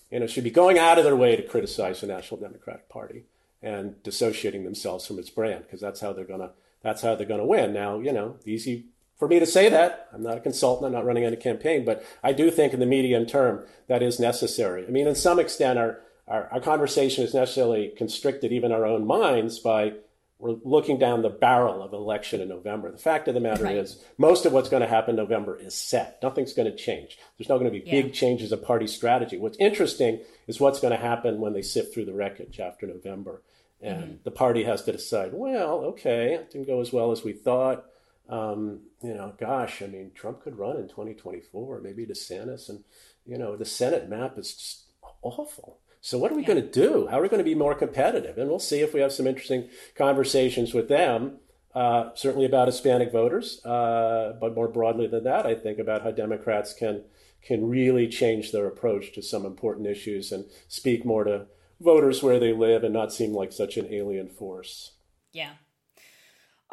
you 0.09 0.21
know, 0.21 0.27
should 0.27 0.45
be 0.45 0.49
going 0.49 0.79
out 0.79 0.97
of 0.97 1.03
their 1.03 1.15
way 1.15 1.35
to 1.35 1.43
criticize 1.43 1.99
the 1.99 2.07
National 2.07 2.39
Democratic 2.39 2.87
Party 2.87 3.25
and 3.61 4.01
dissociating 4.01 4.63
themselves 4.63 5.05
from 5.05 5.19
its 5.19 5.29
brand 5.29 5.65
because 5.65 5.81
that's 5.81 5.99
how 5.99 6.13
they're 6.13 6.23
gonna 6.23 6.51
that's 6.81 7.01
how 7.01 7.13
they're 7.13 7.27
gonna 7.27 7.45
win. 7.45 7.73
Now, 7.73 7.99
you 7.99 8.13
know, 8.13 8.37
easy 8.45 8.85
for 9.19 9.27
me 9.27 9.39
to 9.39 9.45
say 9.45 9.67
that. 9.67 10.07
I'm 10.13 10.23
not 10.23 10.37
a 10.37 10.39
consultant. 10.39 10.85
I'm 10.85 10.93
not 10.93 11.05
running 11.05 11.25
any 11.25 11.35
campaign, 11.35 11.83
but 11.83 12.01
I 12.23 12.31
do 12.31 12.49
think 12.49 12.71
in 12.71 12.79
the 12.79 12.85
medium 12.85 13.25
term 13.25 13.65
that 13.87 14.01
is 14.01 14.21
necessary. 14.21 14.87
I 14.87 14.89
mean, 14.89 15.05
in 15.05 15.15
some 15.15 15.37
extent, 15.37 15.77
our 15.77 15.99
our, 16.25 16.47
our 16.53 16.61
conversation 16.61 17.25
is 17.25 17.33
necessarily 17.33 17.91
constricted 17.97 18.53
even 18.53 18.71
our 18.71 18.85
own 18.85 19.05
minds 19.05 19.59
by 19.59 19.95
we're 20.39 20.57
looking 20.63 20.99
down 20.99 21.21
the 21.21 21.29
barrel 21.29 21.81
of 21.81 21.93
election 21.93 22.41
in 22.41 22.49
November. 22.49 22.91
The 22.91 22.97
fact 22.97 23.27
of 23.27 23.33
the 23.33 23.39
matter 23.39 23.63
right. 23.63 23.77
is, 23.77 24.03
most 24.17 24.45
of 24.45 24.51
what's 24.51 24.69
going 24.69 24.81
to 24.81 24.87
happen 24.87 25.11
in 25.11 25.15
November 25.15 25.57
is 25.57 25.73
set. 25.73 26.19
Nothing's 26.21 26.53
going 26.53 26.69
to 26.69 26.75
change. 26.75 27.17
There's 27.37 27.47
not 27.47 27.59
going 27.59 27.71
to 27.71 27.79
be 27.79 27.85
yeah. 27.85 28.01
big 28.01 28.13
changes 28.13 28.51
of 28.51 28.63
party 28.63 28.87
strategy. 28.87 29.37
What's 29.37 29.57
interesting 29.57 30.19
is 30.47 30.59
what's 30.59 30.79
going 30.79 30.91
to 30.91 30.99
happen 30.99 31.39
when 31.39 31.53
they 31.53 31.61
sift 31.61 31.93
through 31.93 32.05
the 32.05 32.13
wreckage 32.13 32.59
after 32.59 32.85
November. 32.85 33.41
And 33.81 34.03
mm-hmm. 34.03 34.15
the 34.23 34.31
party 34.31 34.63
has 34.63 34.83
to 34.83 34.91
decide, 34.91 35.31
well, 35.33 35.85
okay, 35.85 36.33
it 36.33 36.51
didn't 36.51 36.67
go 36.67 36.81
as 36.81 36.91
well 36.91 37.11
as 37.11 37.23
we 37.23 37.33
thought. 37.33 37.85
Um, 38.29 38.81
you 39.01 39.13
know, 39.13 39.33
gosh, 39.39 39.81
I 39.81 39.87
mean, 39.87 40.11
Trump 40.15 40.41
could 40.41 40.57
run 40.57 40.77
in 40.77 40.87
2024, 40.87 41.81
maybe 41.81 42.05
DeSantis. 42.05 42.69
And, 42.69 42.83
you 43.25 43.37
know, 43.37 43.55
the 43.55 43.65
Senate 43.65 44.09
map 44.09 44.37
is 44.37 44.53
just 44.53 44.83
awful. 45.21 45.79
So 46.03 46.17
what 46.17 46.33
are 46.33 46.35
we 46.35 46.41
yeah. 46.41 46.47
going 46.49 46.61
to 46.61 46.69
do? 46.69 47.07
How 47.07 47.19
are 47.19 47.21
we 47.21 47.29
going 47.29 47.39
to 47.39 47.45
be 47.45 47.55
more 47.55 47.73
competitive? 47.73 48.37
And 48.37 48.49
we'll 48.49 48.59
see 48.59 48.81
if 48.81 48.93
we 48.93 48.99
have 48.99 49.13
some 49.13 49.25
interesting 49.25 49.69
conversations 49.95 50.73
with 50.73 50.89
them. 50.89 51.37
Uh, 51.73 52.09
certainly 52.13 52.45
about 52.45 52.67
Hispanic 52.67 53.09
voters, 53.09 53.63
uh, 53.65 54.33
but 54.39 54.53
more 54.53 54.67
broadly 54.67 55.07
than 55.07 55.23
that, 55.23 55.45
I 55.45 55.55
think 55.55 55.79
about 55.79 56.03
how 56.03 56.11
Democrats 56.11 56.73
can 56.73 57.05
can 57.41 57.67
really 57.67 58.07
change 58.07 58.51
their 58.51 58.67
approach 58.67 59.13
to 59.13 59.21
some 59.21 59.45
important 59.45 59.87
issues 59.87 60.31
and 60.31 60.45
speak 60.67 61.03
more 61.03 61.23
to 61.23 61.47
voters 61.81 62.21
where 62.21 62.39
they 62.39 62.53
live 62.53 62.83
and 62.83 62.93
not 62.93 63.11
seem 63.11 63.33
like 63.33 63.51
such 63.51 63.75
an 63.75 63.91
alien 63.91 64.29
force. 64.29 64.91
Yeah, 65.31 65.53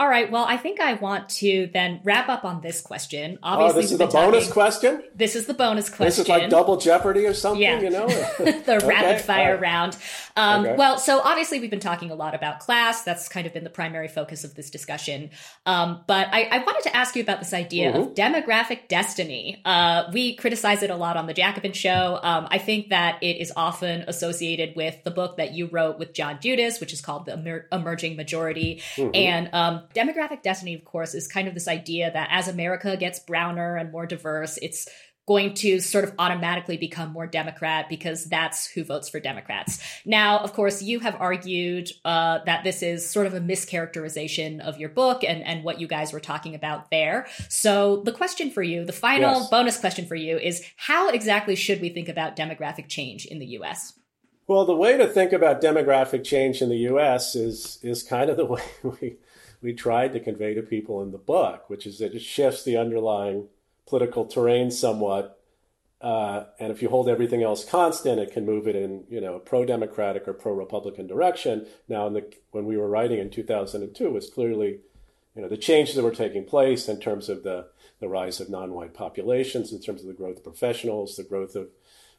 all 0.00 0.08
right. 0.08 0.30
Well, 0.30 0.46
I 0.46 0.56
think 0.56 0.80
I 0.80 0.94
want 0.94 1.28
to 1.28 1.68
then 1.74 2.00
wrap 2.04 2.30
up 2.30 2.46
on 2.46 2.62
this 2.62 2.80
question. 2.80 3.38
Obviously, 3.42 3.78
oh, 3.78 3.82
this 3.82 3.92
is 3.92 3.98
the 3.98 4.06
bonus 4.06 4.44
talking, 4.44 4.52
question. 4.54 5.02
This 5.14 5.36
is 5.36 5.44
the 5.44 5.52
bonus 5.52 5.90
question. 5.90 6.06
This 6.06 6.18
is 6.20 6.28
like 6.28 6.48
double 6.48 6.78
jeopardy 6.78 7.26
or 7.26 7.34
something. 7.34 7.60
Yeah. 7.60 7.80
you 7.80 7.90
know, 7.90 8.06
the 8.38 8.76
okay. 8.78 8.86
rapid 8.86 9.20
fire 9.22 9.52
right. 9.52 9.60
round. 9.60 9.98
Um, 10.38 10.64
okay. 10.64 10.74
Well, 10.74 10.96
so 10.96 11.20
obviously, 11.20 11.60
we've 11.60 11.68
been 11.68 11.80
talking 11.80 12.10
a 12.10 12.14
lot 12.14 12.34
about 12.34 12.60
class. 12.60 13.02
That's 13.02 13.28
kind 13.28 13.46
of 13.46 13.52
been 13.52 13.62
the 13.62 13.68
primary 13.68 14.08
focus 14.08 14.42
of 14.42 14.54
this 14.54 14.70
discussion. 14.70 15.32
Um, 15.66 16.02
but 16.06 16.28
I, 16.32 16.44
I, 16.44 16.58
wanted 16.64 16.84
to 16.84 16.96
ask 16.96 17.14
you 17.14 17.20
about 17.20 17.40
this 17.40 17.52
idea 17.52 17.92
mm-hmm. 17.92 18.00
of 18.00 18.14
demographic 18.14 18.88
destiny. 18.88 19.60
Uh, 19.66 20.04
we 20.14 20.34
criticize 20.34 20.82
it 20.82 20.88
a 20.88 20.96
lot 20.96 21.18
on 21.18 21.26
the 21.26 21.34
Jacobin 21.34 21.74
Show. 21.74 22.18
Um, 22.22 22.48
I 22.50 22.56
think 22.56 22.88
that 22.88 23.22
it 23.22 23.36
is 23.36 23.52
often 23.54 24.06
associated 24.08 24.76
with 24.76 25.04
the 25.04 25.10
book 25.10 25.36
that 25.36 25.52
you 25.52 25.66
wrote 25.66 25.98
with 25.98 26.14
John 26.14 26.38
Judis, 26.38 26.80
which 26.80 26.94
is 26.94 27.02
called 27.02 27.26
The 27.26 27.34
Emer- 27.34 27.66
Emerging 27.70 28.16
Majority, 28.16 28.80
mm-hmm. 28.96 29.10
and 29.14 29.50
um, 29.52 29.82
demographic 29.94 30.42
destiny, 30.42 30.74
of 30.74 30.84
course, 30.84 31.14
is 31.14 31.26
kind 31.26 31.48
of 31.48 31.54
this 31.54 31.68
idea 31.68 32.10
that 32.12 32.28
as 32.30 32.48
America 32.48 32.96
gets 32.96 33.18
browner 33.18 33.76
and 33.76 33.92
more 33.92 34.06
diverse, 34.06 34.58
it's 34.62 34.88
going 35.30 35.54
to 35.54 35.78
sort 35.78 36.02
of 36.02 36.12
automatically 36.18 36.76
become 36.76 37.12
more 37.12 37.24
Democrat 37.24 37.88
because 37.88 38.24
that's 38.24 38.66
who 38.66 38.82
votes 38.82 39.08
for 39.08 39.20
Democrats. 39.20 39.78
Now, 40.04 40.38
of 40.38 40.54
course, 40.54 40.82
you 40.82 40.98
have 41.00 41.16
argued 41.20 41.88
uh, 42.04 42.40
that 42.46 42.64
this 42.64 42.82
is 42.82 43.08
sort 43.08 43.28
of 43.28 43.34
a 43.34 43.40
mischaracterization 43.40 44.58
of 44.58 44.78
your 44.78 44.88
book 44.88 45.22
and, 45.22 45.44
and 45.44 45.62
what 45.62 45.78
you 45.78 45.86
guys 45.86 46.12
were 46.12 46.18
talking 46.18 46.56
about 46.56 46.90
there. 46.90 47.28
So, 47.48 48.02
the 48.02 48.10
question 48.10 48.50
for 48.50 48.62
you, 48.62 48.84
the 48.84 48.92
final 48.92 49.34
yes. 49.34 49.50
bonus 49.50 49.78
question 49.78 50.06
for 50.06 50.16
you 50.16 50.36
is 50.36 50.64
how 50.74 51.10
exactly 51.10 51.54
should 51.54 51.80
we 51.80 51.90
think 51.90 52.08
about 52.08 52.34
demographic 52.34 52.88
change 52.88 53.24
in 53.24 53.38
the 53.38 53.46
US? 53.58 53.92
Well, 54.48 54.64
the 54.64 54.74
way 54.74 54.96
to 54.96 55.06
think 55.06 55.32
about 55.32 55.62
demographic 55.62 56.24
change 56.24 56.60
in 56.60 56.70
the 56.70 56.78
US 56.88 57.36
is, 57.36 57.78
is 57.84 58.02
kind 58.02 58.30
of 58.30 58.36
the 58.36 58.46
way 58.46 58.62
we 58.82 59.16
we 59.62 59.74
tried 59.74 60.12
to 60.12 60.20
convey 60.20 60.54
to 60.54 60.62
people 60.62 61.02
in 61.02 61.10
the 61.10 61.18
book, 61.18 61.68
which 61.68 61.86
is 61.86 61.98
that 61.98 62.14
it 62.14 62.22
shifts 62.22 62.64
the 62.64 62.76
underlying 62.76 63.48
political 63.86 64.24
terrain 64.24 64.70
somewhat. 64.70 65.38
Uh, 66.00 66.44
and 66.58 66.72
if 66.72 66.80
you 66.80 66.88
hold 66.88 67.08
everything 67.08 67.42
else 67.42 67.62
constant, 67.64 68.18
it 68.18 68.32
can 68.32 68.46
move 68.46 68.66
it 68.66 68.74
in, 68.74 69.04
you 69.10 69.20
know, 69.20 69.38
pro-democratic 69.38 70.26
or 70.26 70.32
pro-republican 70.32 71.06
direction. 71.06 71.66
Now, 71.88 72.08
the, 72.08 72.32
when 72.52 72.64
we 72.64 72.78
were 72.78 72.88
writing 72.88 73.18
in 73.18 73.28
2002, 73.28 74.06
it 74.06 74.12
was 74.12 74.30
clearly, 74.30 74.78
you 75.36 75.42
know, 75.42 75.48
the 75.48 75.58
changes 75.58 75.94
that 75.96 76.02
were 76.02 76.10
taking 76.10 76.44
place 76.44 76.88
in 76.88 77.00
terms 77.00 77.28
of 77.28 77.42
the, 77.42 77.66
the 78.00 78.08
rise 78.08 78.40
of 78.40 78.48
non-white 78.48 78.94
populations, 78.94 79.72
in 79.72 79.82
terms 79.82 80.00
of 80.00 80.06
the 80.06 80.14
growth 80.14 80.38
of 80.38 80.44
professionals, 80.44 81.16
the 81.16 81.22
growth 81.22 81.54
of 81.54 81.68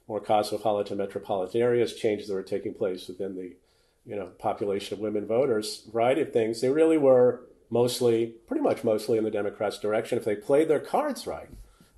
more 0.07 0.19
cosmopolitan 0.19 0.97
metropolitan 0.97 1.61
areas, 1.61 1.95
changes 1.95 2.27
that 2.27 2.35
were 2.35 2.43
taking 2.43 2.75
place 2.75 3.07
within 3.07 3.35
the 3.35 3.55
you 4.06 4.16
know, 4.16 4.28
population 4.39 4.95
of 4.95 4.99
women 4.99 5.26
voters, 5.26 5.84
variety 5.91 6.22
of 6.22 6.34
things. 6.34 6.62
They 6.62 6.70
really 6.70 6.97
were 6.97 7.41
mostly, 7.70 8.34
pretty 8.47 8.62
much 8.62 8.84
mostly 8.84 9.18
in 9.18 9.24
the 9.24 9.32
Democrats' 9.32 9.80
direction 9.80 10.18
if 10.18 10.26
they 10.26 10.36
played 10.36 10.68
their 10.68 10.80
cards 10.80 11.26
right 11.26 11.49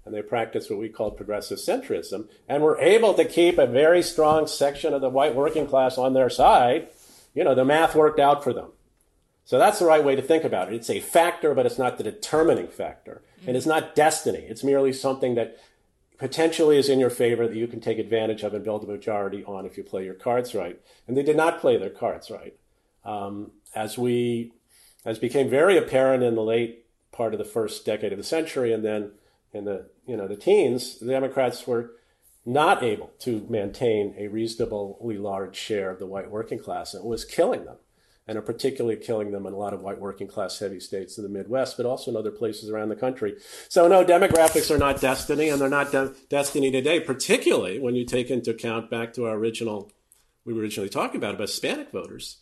and 0.06 0.14
they 0.14 0.22
practiced 0.22 0.70
what 0.70 0.80
we 0.80 0.89
called 0.89 1.18
progressive 1.18 1.58
centrism 1.58 2.28
and 2.47 2.62
were 2.62 2.80
able 2.80 3.14
to 3.14 3.26
keep 3.26 3.58
a 3.58 3.66
very 3.66 4.04
strong 4.04 4.47
section 4.47 4.93
of 4.93 5.01
the 5.01 5.10
white 5.10 5.36
working 5.36 5.66
class 5.66 5.97
on 5.97 6.14
their 6.14 6.30
side, 6.30 6.89
you 7.34 7.43
know, 7.43 7.56
the 7.56 7.66
math 7.66 7.95
worked 7.95 8.20
out 8.20 8.43
for 8.43 8.54
them. 8.54 8.72
So 9.45 9.58
that's 9.58 9.80
the 9.80 9.86
right 9.86 10.04
way 10.04 10.16
to 10.16 10.22
think 10.22 10.43
about 10.43 10.72
it. 10.72 10.76
It's 10.76 10.89
a 10.89 10.99
factor, 10.99 11.54
but 11.54 11.66
it's 11.66 11.78
not 11.78 11.97
the 11.97 12.04
determining 12.04 12.68
factor. 12.68 13.22
Mm-hmm. 13.39 13.49
And 13.49 13.58
it's 13.58 13.66
not 13.66 13.95
destiny. 13.95 14.39
It's 14.39 14.64
merely 14.64 14.93
something 14.93 15.36
that 15.36 15.58
potentially 16.24 16.78
is 16.78 16.88
in 16.88 17.01
your 17.01 17.09
favor 17.09 17.49
that 17.49 17.57
you 17.57 17.67
can 17.67 17.82
take 17.82 17.99
advantage 17.99 18.43
of 18.43 18.53
and 18.53 18.63
build 18.63 18.82
a 18.86 18.88
majority 18.88 19.43
on 19.43 19.65
if 19.65 19.76
you 19.76 19.84
play 19.84 20.05
your 20.05 20.13
cards 20.13 20.55
right. 20.55 20.80
And 21.05 21.17
they 21.17 21.21
did 21.21 21.36
not 21.36 21.59
play 21.59 21.76
their 21.76 21.89
cards 21.89 22.32
right. 22.32 22.55
Um, 23.03 23.51
as 23.76 23.97
we, 23.97 24.53
as 25.03 25.19
became 25.19 25.49
very 25.49 25.78
apparent 25.78 26.24
in 26.24 26.36
the 26.36 26.41
late 26.41 26.86
part 27.11 27.34
of 27.34 27.39
the 27.39 27.43
first 27.43 27.86
decade 27.86 28.13
of 28.13 28.17
the 28.17 28.24
century, 28.24 28.71
and 28.71 28.86
then 28.86 29.11
in 29.51 29.65
the 29.65 29.89
you 30.07 30.15
know 30.15 30.30
the 30.30 30.38
teens, 30.38 30.97
the 30.97 31.07
Democrats 31.07 31.67
were 31.67 31.91
not 32.45 32.84
able 32.84 33.11
to 33.19 33.45
maintain 33.49 34.15
a 34.17 34.30
reasonably 34.30 35.17
large 35.17 35.57
share 35.57 35.91
of 35.91 35.99
the 35.99 36.07
white 36.07 36.32
working 36.32 36.57
class, 36.57 36.93
and 36.93 37.03
it 37.03 37.07
was 37.07 37.26
killing 37.26 37.65
them 37.65 37.76
and 38.28 38.38
are 38.38 38.41
particularly 38.41 38.95
killing 38.95 39.32
them 39.32 39.45
in 39.45 39.53
a 39.53 39.57
lot 39.57 39.74
of 39.74 39.82
white 39.82 39.99
working 39.99 40.28
class 40.28 40.59
heavy 40.59 40.80
states 40.80 41.17
in 41.17 41.24
the 41.24 41.30
Midwest, 41.30 41.76
but 41.76 41.86
also 41.86 42.09
in 42.09 42.17
other 42.17 42.32
places 42.32 42.69
around 42.69 42.89
the 42.89 42.95
country. 42.95 43.36
So, 43.67 43.88
no, 43.88 44.05
demographics 44.05 44.74
are 44.74 44.78
not 44.78 45.01
destiny, 45.01 45.49
and 45.49 45.59
they're 45.59 45.69
not 45.69 45.91
de- 45.91 46.13
destiny 46.30 46.71
today, 46.71 46.99
particularly 46.99 47.80
when 47.80 47.95
you 47.95 48.05
take 48.05 48.32
into 48.32 48.51
account 48.51 48.89
back 48.89 49.13
to 49.13 49.26
our 49.26 49.36
original, 49.36 49.91
we 50.45 50.53
were 50.53 50.61
originally 50.61 50.89
talking 50.89 51.17
about, 51.17 51.36
about 51.36 51.49
Hispanic 51.49 51.91
voters. 51.91 52.38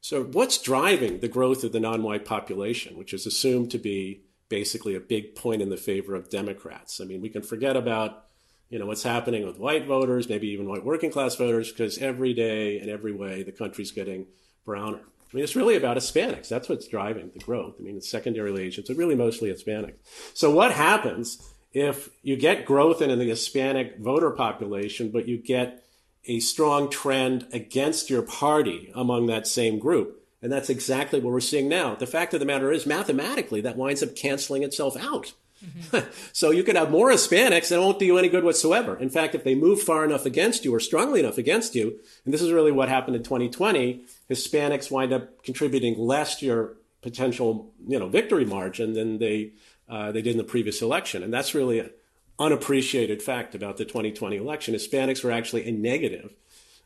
So, 0.00 0.24
what's 0.24 0.58
driving 0.58 1.20
the 1.20 1.28
growth 1.28 1.62
of 1.62 1.72
the 1.72 1.80
non 1.80 2.02
white 2.02 2.24
population, 2.24 2.96
which 2.96 3.14
is 3.14 3.26
assumed 3.26 3.70
to 3.70 3.78
be 3.78 4.22
basically 4.48 4.96
a 4.96 5.00
big 5.00 5.36
point 5.36 5.62
in 5.62 5.68
the 5.68 5.76
favor 5.76 6.16
of 6.16 6.30
Democrats? 6.30 7.00
I 7.00 7.04
mean, 7.04 7.20
we 7.20 7.28
can 7.28 7.42
forget 7.42 7.76
about 7.76 8.24
you 8.68 8.78
know 8.78 8.86
what's 8.86 9.02
happening 9.02 9.46
with 9.46 9.58
white 9.58 9.86
voters, 9.86 10.28
maybe 10.28 10.48
even 10.48 10.68
white 10.68 10.84
working 10.84 11.10
class 11.10 11.36
voters, 11.36 11.70
because 11.70 11.98
every 11.98 12.32
day 12.32 12.78
and 12.78 12.88
every 12.88 13.12
way 13.12 13.42
the 13.42 13.52
country's 13.52 13.92
getting 13.92 14.26
browner. 14.64 15.00
I 15.32 15.36
mean, 15.36 15.44
it's 15.44 15.54
really 15.54 15.76
about 15.76 15.96
Hispanics. 15.96 16.48
That's 16.48 16.68
what's 16.68 16.88
driving 16.88 17.30
the 17.32 17.38
growth. 17.38 17.76
I 17.78 17.82
mean, 17.82 17.96
it's 17.96 18.10
secondary 18.10 18.50
agents, 18.60 18.88
but 18.88 18.96
really 18.96 19.14
mostly 19.14 19.52
Hispanics. 19.52 19.98
So 20.34 20.50
what 20.50 20.72
happens 20.72 21.54
if 21.72 22.10
you 22.22 22.36
get 22.36 22.64
growth 22.64 23.00
in 23.00 23.16
the 23.16 23.24
Hispanic 23.24 23.98
voter 23.98 24.32
population, 24.32 25.10
but 25.10 25.28
you 25.28 25.38
get 25.38 25.84
a 26.26 26.40
strong 26.40 26.90
trend 26.90 27.46
against 27.52 28.10
your 28.10 28.22
party 28.22 28.90
among 28.94 29.26
that 29.26 29.46
same 29.46 29.78
group? 29.78 30.16
And 30.42 30.50
that's 30.50 30.70
exactly 30.70 31.20
what 31.20 31.32
we're 31.32 31.40
seeing 31.40 31.68
now. 31.68 31.94
The 31.94 32.06
fact 32.06 32.34
of 32.34 32.40
the 32.40 32.46
matter 32.46 32.72
is, 32.72 32.86
mathematically, 32.86 33.60
that 33.60 33.76
winds 33.76 34.02
up 34.02 34.16
canceling 34.16 34.62
itself 34.64 34.96
out. 34.96 35.34
Mm-hmm. 35.64 36.10
so 36.32 36.50
you 36.50 36.62
could 36.62 36.76
have 36.76 36.90
more 36.90 37.10
Hispanics 37.10 37.68
that 37.68 37.80
won't 37.80 37.98
do 37.98 38.06
you 38.06 38.18
any 38.18 38.28
good 38.28 38.44
whatsoever. 38.44 38.96
In 38.96 39.10
fact, 39.10 39.34
if 39.34 39.44
they 39.44 39.54
move 39.54 39.82
far 39.82 40.04
enough 40.04 40.26
against 40.26 40.64
you 40.64 40.74
or 40.74 40.80
strongly 40.80 41.20
enough 41.20 41.38
against 41.38 41.74
you, 41.74 41.98
and 42.24 42.32
this 42.32 42.42
is 42.42 42.52
really 42.52 42.72
what 42.72 42.88
happened 42.88 43.16
in 43.16 43.22
2020, 43.22 44.04
Hispanics 44.30 44.90
wind 44.90 45.12
up 45.12 45.42
contributing 45.42 45.98
less 45.98 46.36
to 46.36 46.46
your 46.46 46.76
potential, 47.02 47.72
you 47.86 47.98
know, 47.98 48.08
victory 48.08 48.44
margin 48.44 48.92
than 48.94 49.18
they 49.18 49.52
uh, 49.88 50.12
they 50.12 50.22
did 50.22 50.32
in 50.32 50.38
the 50.38 50.44
previous 50.44 50.82
election, 50.82 51.22
and 51.22 51.34
that's 51.34 51.52
really 51.52 51.80
an 51.80 51.90
unappreciated 52.38 53.20
fact 53.20 53.56
about 53.56 53.76
the 53.76 53.84
2020 53.84 54.36
election. 54.36 54.72
Hispanics 54.72 55.24
were 55.24 55.32
actually 55.32 55.68
a 55.68 55.72
negative 55.72 56.32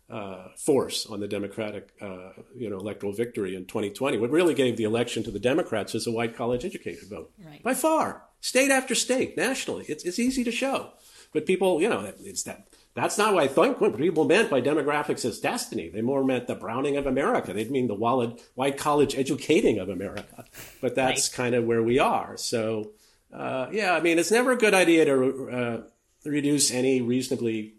uh, 0.08 0.48
force 0.56 1.06
on 1.06 1.20
the 1.20 1.28
Democratic, 1.28 1.90
uh, 2.00 2.30
you 2.56 2.70
know, 2.70 2.78
electoral 2.78 3.12
victory 3.12 3.54
in 3.54 3.66
2020. 3.66 4.18
What 4.18 4.30
really 4.30 4.54
gave 4.54 4.76
the 4.76 4.84
election 4.84 5.22
to 5.24 5.30
the 5.30 5.38
Democrats 5.38 5.94
is 5.94 6.06
a 6.06 6.10
white 6.10 6.36
college 6.36 6.64
educated 6.64 7.08
vote 7.08 7.30
right. 7.44 7.62
by 7.62 7.74
far 7.74 8.22
state 8.44 8.70
after 8.70 8.94
state, 8.94 9.38
nationally. 9.38 9.86
It's, 9.88 10.04
it's 10.04 10.18
easy 10.18 10.44
to 10.44 10.52
show. 10.52 10.92
But 11.32 11.46
people, 11.46 11.80
you 11.80 11.88
know, 11.88 12.12
it's 12.20 12.42
that. 12.42 12.68
That's 12.92 13.16
not 13.16 13.32
what 13.32 13.42
I 13.42 13.48
think 13.48 13.80
what 13.80 13.96
people 13.96 14.24
meant 14.26 14.50
by 14.50 14.60
demographics 14.60 15.24
as 15.24 15.40
destiny. 15.40 15.88
They 15.88 16.02
more 16.02 16.22
meant 16.22 16.46
the 16.46 16.54
browning 16.54 16.98
of 16.98 17.06
America. 17.06 17.54
They 17.54 17.64
mean 17.64 17.88
the 17.88 17.94
wallet, 17.94 18.40
white 18.54 18.76
college 18.76 19.16
educating 19.16 19.78
of 19.78 19.88
America. 19.88 20.44
But 20.82 20.94
that's 20.94 21.30
right. 21.30 21.36
kind 21.36 21.54
of 21.54 21.64
where 21.64 21.82
we 21.82 21.98
are. 21.98 22.36
So, 22.36 22.92
uh, 23.32 23.68
yeah, 23.72 23.94
I 23.94 24.00
mean, 24.00 24.18
it's 24.18 24.30
never 24.30 24.52
a 24.52 24.58
good 24.58 24.74
idea 24.74 25.06
to 25.06 25.50
uh, 25.50 25.80
reduce 26.28 26.70
any 26.70 27.00
reasonably, 27.00 27.76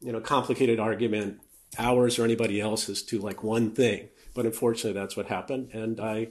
you 0.00 0.10
know, 0.10 0.20
complicated 0.20 0.80
argument, 0.80 1.40
ours 1.78 2.18
or 2.18 2.24
anybody 2.24 2.60
else's, 2.60 3.02
to 3.04 3.20
like 3.20 3.44
one 3.44 3.70
thing. 3.70 4.08
But 4.34 4.46
unfortunately, 4.46 5.00
that's 5.00 5.16
what 5.16 5.26
happened. 5.26 5.70
And 5.72 6.00
I 6.00 6.28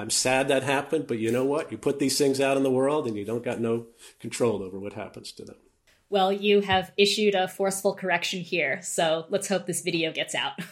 I'm 0.00 0.10
sad 0.10 0.48
that 0.48 0.62
happened, 0.62 1.06
but 1.06 1.18
you 1.18 1.30
know 1.30 1.44
what? 1.44 1.70
You 1.70 1.76
put 1.78 1.98
these 1.98 2.16
things 2.16 2.40
out 2.40 2.56
in 2.56 2.62
the 2.62 2.70
world 2.70 3.06
and 3.06 3.16
you 3.16 3.24
don't 3.24 3.44
got 3.44 3.60
no 3.60 3.86
control 4.18 4.62
over 4.62 4.78
what 4.78 4.94
happens 4.94 5.30
to 5.32 5.44
them. 5.44 5.56
Well, 6.08 6.32
you 6.32 6.62
have 6.62 6.90
issued 6.96 7.34
a 7.34 7.46
forceful 7.46 7.94
correction 7.94 8.40
here, 8.40 8.80
so 8.82 9.26
let's 9.28 9.48
hope 9.48 9.66
this 9.66 9.82
video 9.82 10.12
gets 10.12 10.34
out. 10.34 10.52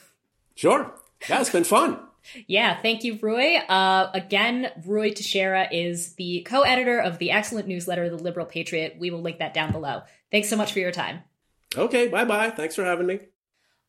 Sure. 0.54 0.92
Yeah, 1.28 1.40
it's 1.40 1.50
been 1.50 1.62
fun. 1.62 2.00
yeah, 2.48 2.80
thank 2.82 3.04
you, 3.04 3.14
Ruy. 3.14 3.62
Uh, 3.68 4.10
again, 4.12 4.72
Ruy 4.84 5.14
Teixeira 5.14 5.68
is 5.70 6.14
the 6.14 6.40
co 6.48 6.62
editor 6.62 6.98
of 6.98 7.18
the 7.18 7.30
excellent 7.30 7.68
newsletter, 7.68 8.10
The 8.10 8.16
Liberal 8.16 8.44
Patriot. 8.44 8.96
We 8.98 9.12
will 9.12 9.22
link 9.22 9.38
that 9.38 9.54
down 9.54 9.70
below. 9.70 10.02
Thanks 10.32 10.48
so 10.48 10.56
much 10.56 10.72
for 10.72 10.80
your 10.80 10.90
time. 10.90 11.20
Okay, 11.76 12.08
bye 12.08 12.24
bye. 12.24 12.50
Thanks 12.50 12.74
for 12.74 12.84
having 12.84 13.06
me. 13.06 13.20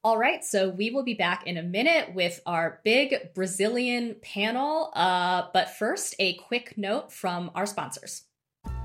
All 0.02 0.18
right, 0.18 0.46
so 0.46 0.70
we 0.70 0.92
will 0.92 1.04
be 1.04 1.14
back 1.14 1.46
in 1.46 1.58
a 1.58 1.64
minute 1.64 2.16
with 2.16 2.40
our 2.46 2.80
big 2.86 3.34
Brazilian 3.36 4.16
panel. 4.22 4.92
Uh, 4.96 5.48
but 5.54 5.72
first, 5.72 6.16
a 6.20 6.36
quick 6.36 6.78
note 6.78 7.12
from 7.12 7.52
our 7.54 7.66
sponsors. 7.66 8.24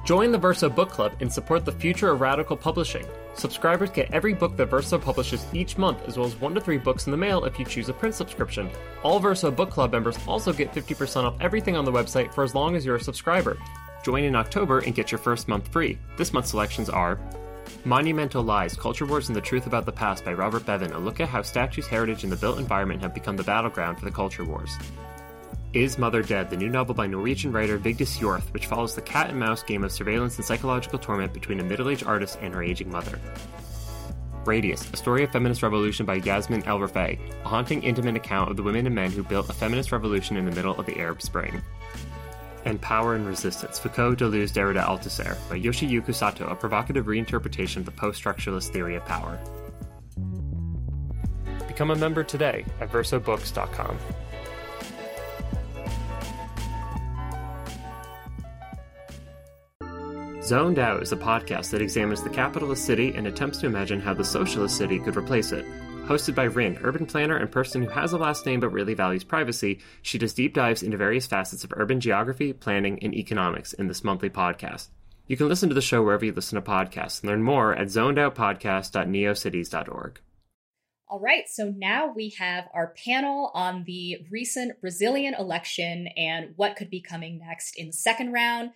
Join 0.05 0.33
the 0.33 0.39
Verso 0.39 0.69
Book 0.69 0.91
Club 0.91 1.15
and 1.21 1.33
support 1.33 1.65
the 1.65 1.73
future 1.73 2.11
of 2.11 2.21
radical 2.21 2.57
publishing. 2.57 3.07
Subscribers 3.35 3.91
get 3.91 4.13
every 4.13 4.35
book 4.35 4.57
that 4.57 4.67
Verso 4.67 4.99
publishes 4.99 5.47
each 5.53 5.79
month, 5.79 6.03
as 6.09 6.19
well 6.19 6.27
as 6.27 6.35
one 6.41 6.53
to 6.53 6.61
three 6.61 6.79
books 6.79 7.07
in 7.07 7.13
the 7.13 7.17
mail 7.17 7.45
if 7.45 7.61
you 7.61 7.65
choose 7.65 7.89
a 7.89 7.93
print 7.93 8.17
subscription. 8.17 8.69
All 9.05 9.21
Verso 9.21 9.53
Book 9.53 9.71
Club 9.71 9.93
members 9.93 10.19
also 10.27 10.53
get 10.53 10.73
50% 10.75 11.23
off 11.23 11.41
everything 11.41 11.77
on 11.77 11.85
the 11.85 11.93
website 11.93 12.35
for 12.35 12.43
as 12.43 12.57
long 12.57 12.75
as 12.75 12.85
you're 12.85 12.97
a 12.97 13.01
subscriber. 13.01 13.57
Join 14.03 14.25
in 14.25 14.35
October 14.35 14.81
and 14.81 14.97
get 14.97 15.13
your 15.13 15.21
first 15.21 15.47
month 15.47 15.69
free. 15.69 15.97
This 16.19 16.33
month's 16.33 16.51
selections 16.51 16.91
are 16.91 17.21
Monumental 17.85 18.43
Lies 18.43 18.77
Culture 18.77 19.07
Wars 19.07 19.29
and 19.29 19.37
the 19.37 19.41
Truth 19.41 19.67
About 19.67 19.85
the 19.85 19.93
Past 19.93 20.25
by 20.25 20.33
Robert 20.33 20.65
Bevan, 20.65 20.93
a 20.93 20.99
look 20.99 21.21
at 21.21 21.29
how 21.29 21.43
statues, 21.43 21.87
heritage, 21.87 22.23
and 22.23 22.33
the 22.33 22.37
built 22.37 22.59
environment 22.59 23.03
have 23.03 23.13
become 23.13 23.37
the 23.37 23.43
battleground 23.43 23.99
for 23.99 24.05
the 24.05 24.11
culture 24.11 24.45
wars. 24.45 24.71
Is 25.75 25.99
Mother 25.99 26.23
Dead, 26.23 26.51
the 26.51 26.57
new 26.57 26.69
novel 26.69 26.95
by 26.95 27.07
Norwegian 27.07 27.51
writer 27.51 27.79
Vigdis 27.79 28.17
Hjorth, 28.17 28.53
which 28.53 28.67
follows 28.67 28.95
the 28.95 29.03
cat 29.03 29.31
and 29.31 29.39
mouse 29.39 29.63
game 29.63 29.83
of 29.83 29.91
surveillance 29.91 30.37
and 30.37 30.45
psychological 30.45 30.99
torment 30.99 31.33
between 31.33 31.59
a 31.59 31.65
middle 31.65 31.91
aged 31.91 32.07
artist 32.07 32.39
and 32.41 32.55
her 32.55 32.63
aging 32.63 32.91
mother. 32.91 33.19
Radius, 34.45 34.89
a 34.93 34.97
story 34.97 35.25
of 35.25 35.33
feminist 35.33 35.63
revolution 35.63 36.07
by 36.07 36.17
Yasmin 36.17 36.65
El-Rifae, 36.65 37.19
a 37.45 37.49
haunting, 37.49 37.83
intimate 37.83 38.15
account 38.15 38.51
of 38.51 38.57
the 38.57 38.63
women 38.63 38.87
and 38.87 38.95
men 38.95 39.11
who 39.11 39.23
built 39.23 39.49
a 39.49 39.55
feminist 39.55 39.91
revolution 39.91 40.37
in 40.37 40.45
the 40.45 40.53
middle 40.53 40.79
of 40.79 40.87
the 40.87 40.99
Arab 40.99 41.21
Spring. 41.21 41.63
And 42.65 42.81
Power 42.81 43.15
and 43.15 43.27
Resistance, 43.27 43.79
Foucault, 43.79 44.17
Deleuze, 44.17 44.53
Derrida, 44.53 44.85
Althusser, 44.85 45.37
by 45.49 45.61
Yoshiyuki 45.61 46.15
Sato, 46.15 46.47
a 46.47 46.55
provocative 46.55 47.07
reinterpretation 47.07 47.79
of 47.79 47.85
the 47.85 47.91
post 47.91 48.23
structuralist 48.23 48.71
theory 48.73 48.97
of 48.97 49.05
power. 49.05 49.39
Become 51.69 51.91
a 51.91 51.97
member 51.97 52.25
today 52.25 52.65
at 52.81 52.91
versobooks.com. 52.91 53.99
Zoned 60.45 60.79
Out 60.79 61.03
is 61.03 61.11
a 61.11 61.17
podcast 61.17 61.71
that 61.71 61.81
examines 61.81 62.23
the 62.23 62.29
capitalist 62.29 62.85
city 62.85 63.15
and 63.17 63.27
attempts 63.27 63.57
to 63.59 63.67
imagine 63.67 63.99
how 63.99 64.13
the 64.13 64.25
socialist 64.25 64.77
city 64.77 64.99
could 64.99 65.17
replace 65.17 65.53
it. 65.53 65.65
Hosted 66.07 66.35
by 66.35 66.45
Rin, 66.45 66.79
urban 66.83 67.07
planner 67.07 67.39
and 67.39 67.51
person 67.51 67.83
who 67.83 67.89
has 67.89 68.13
a 68.13 68.19
last 68.19 68.45
name 68.45 68.61
but 68.61 68.69
really 68.69 68.93
values 68.93 69.25
privacy, 69.25 69.79
she 70.03 70.19
does 70.19 70.35
deep 70.35 70.53
dives 70.53 70.83
into 70.83 70.99
various 70.99 71.27
facets 71.27 71.65
of 71.65 71.73
urban 71.75 71.99
geography, 71.99 72.53
planning, 72.53 72.99
and 73.03 73.15
economics 73.15 73.73
in 73.73 73.89
this 73.89 74.05
monthly 74.05 74.29
podcast. 74.29 74.89
You 75.29 75.39
can 75.39 75.49
listen 75.49 75.71
to 75.71 75.75
the 75.75 75.81
show 75.81 76.03
wherever 76.03 76.27
you 76.27 76.33
listen 76.33 76.57
to 76.57 76.71
podcasts 76.71 77.23
and 77.23 77.31
learn 77.31 77.43
more 77.43 77.75
at 77.75 77.87
zonedoutpodcast.neocities.org. 77.87 80.21
All 81.09 81.21
right, 81.21 81.49
so 81.49 81.73
now 81.75 82.13
we 82.15 82.35
have 82.39 82.65
our 82.75 82.93
panel 83.03 83.51
on 83.55 83.85
the 83.87 84.27
recent 84.31 84.83
Brazilian 84.83 85.33
election 85.33 86.09
and 86.19 86.53
what 86.57 86.77
could 86.77 86.91
be 86.91 87.01
coming 87.01 87.39
next 87.39 87.79
in 87.79 87.87
the 87.87 87.95
second 87.95 88.33
round. 88.33 88.73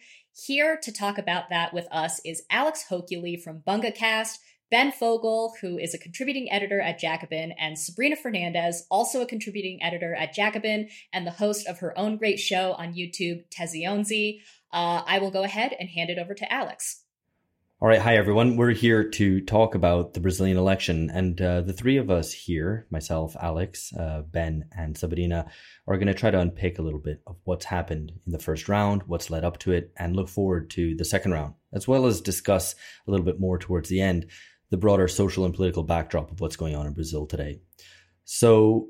Here 0.46 0.78
to 0.82 0.90
talk 0.90 1.18
about 1.18 1.50
that 1.50 1.74
with 1.74 1.86
us 1.90 2.22
is 2.24 2.44
Alex 2.48 2.86
Hochuli 2.88 3.38
from 3.42 3.60
BungaCast, 3.66 4.38
Ben 4.70 4.92
Fogel, 4.92 5.54
who 5.62 5.78
is 5.78 5.94
a 5.94 5.98
contributing 5.98 6.52
editor 6.52 6.78
at 6.78 6.98
Jacobin, 6.98 7.52
and 7.58 7.78
Sabrina 7.78 8.16
Fernandes, 8.16 8.82
also 8.90 9.22
a 9.22 9.26
contributing 9.26 9.82
editor 9.82 10.14
at 10.14 10.34
Jacobin 10.34 10.90
and 11.10 11.26
the 11.26 11.30
host 11.30 11.66
of 11.66 11.78
her 11.78 11.98
own 11.98 12.18
great 12.18 12.38
show 12.38 12.72
on 12.72 12.92
YouTube, 12.92 13.44
Tese 13.50 13.86
Onze. 13.86 14.42
Uh, 14.70 15.02
I 15.06 15.20
will 15.20 15.30
go 15.30 15.42
ahead 15.42 15.74
and 15.78 15.88
hand 15.88 16.10
it 16.10 16.18
over 16.18 16.34
to 16.34 16.52
Alex. 16.52 17.02
All 17.80 17.88
right. 17.88 18.00
Hi, 18.00 18.16
everyone. 18.16 18.56
We're 18.56 18.72
here 18.72 19.08
to 19.08 19.40
talk 19.40 19.76
about 19.76 20.12
the 20.12 20.20
Brazilian 20.20 20.56
election. 20.56 21.10
And 21.14 21.40
uh, 21.40 21.60
the 21.60 21.72
three 21.72 21.96
of 21.96 22.10
us 22.10 22.32
here, 22.32 22.88
myself, 22.90 23.36
Alex, 23.40 23.92
uh, 23.94 24.22
Ben, 24.22 24.64
and 24.76 24.98
Sabrina, 24.98 25.46
are 25.86 25.96
going 25.96 26.08
to 26.08 26.14
try 26.14 26.32
to 26.32 26.40
unpick 26.40 26.78
a 26.78 26.82
little 26.82 26.98
bit 26.98 27.22
of 27.26 27.36
what's 27.44 27.66
happened 27.66 28.12
in 28.26 28.32
the 28.32 28.40
first 28.40 28.68
round, 28.68 29.04
what's 29.04 29.30
led 29.30 29.44
up 29.44 29.60
to 29.60 29.72
it, 29.72 29.92
and 29.96 30.16
look 30.16 30.28
forward 30.28 30.70
to 30.70 30.96
the 30.96 31.04
second 31.04 31.32
round, 31.32 31.54
as 31.72 31.86
well 31.86 32.04
as 32.06 32.20
discuss 32.20 32.74
a 33.06 33.10
little 33.12 33.24
bit 33.24 33.38
more 33.38 33.58
towards 33.58 33.88
the 33.88 34.00
end 34.00 34.26
the 34.70 34.76
broader 34.76 35.08
social 35.08 35.44
and 35.44 35.54
political 35.54 35.82
backdrop 35.82 36.30
of 36.30 36.40
what's 36.40 36.56
going 36.56 36.74
on 36.74 36.86
in 36.86 36.92
Brazil 36.92 37.26
today. 37.26 37.60
So, 38.24 38.88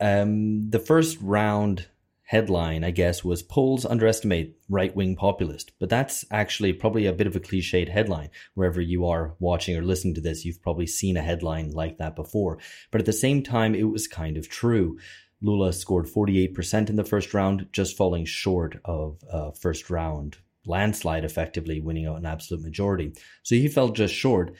um, 0.00 0.70
the 0.70 0.78
first 0.78 1.18
round 1.20 1.86
headline, 2.24 2.82
I 2.84 2.90
guess, 2.90 3.22
was 3.22 3.42
polls 3.42 3.84
underestimate 3.84 4.56
right 4.68 4.94
wing 4.96 5.14
populist. 5.14 5.72
But 5.78 5.90
that's 5.90 6.24
actually 6.30 6.72
probably 6.72 7.06
a 7.06 7.12
bit 7.12 7.26
of 7.26 7.36
a 7.36 7.40
cliched 7.40 7.88
headline. 7.88 8.30
Wherever 8.54 8.80
you 8.80 9.06
are 9.06 9.34
watching 9.38 9.76
or 9.76 9.82
listening 9.82 10.14
to 10.14 10.20
this, 10.20 10.44
you've 10.44 10.62
probably 10.62 10.86
seen 10.86 11.16
a 11.16 11.22
headline 11.22 11.70
like 11.70 11.98
that 11.98 12.16
before. 12.16 12.58
But 12.90 13.00
at 13.00 13.06
the 13.06 13.12
same 13.12 13.42
time, 13.42 13.74
it 13.74 13.84
was 13.84 14.08
kind 14.08 14.36
of 14.36 14.48
true. 14.48 14.98
Lula 15.42 15.72
scored 15.74 16.06
48% 16.06 16.88
in 16.88 16.96
the 16.96 17.04
first 17.04 17.34
round, 17.34 17.66
just 17.72 17.96
falling 17.96 18.24
short 18.24 18.80
of 18.84 19.22
uh, 19.30 19.50
first 19.50 19.90
round 19.90 20.38
landslide, 20.66 21.24
effectively 21.24 21.80
winning 21.80 22.06
out 22.06 22.16
an 22.16 22.24
absolute 22.24 22.64
majority. 22.64 23.12
So 23.42 23.54
he 23.54 23.68
fell 23.68 23.90
just 23.90 24.14
short. 24.14 24.54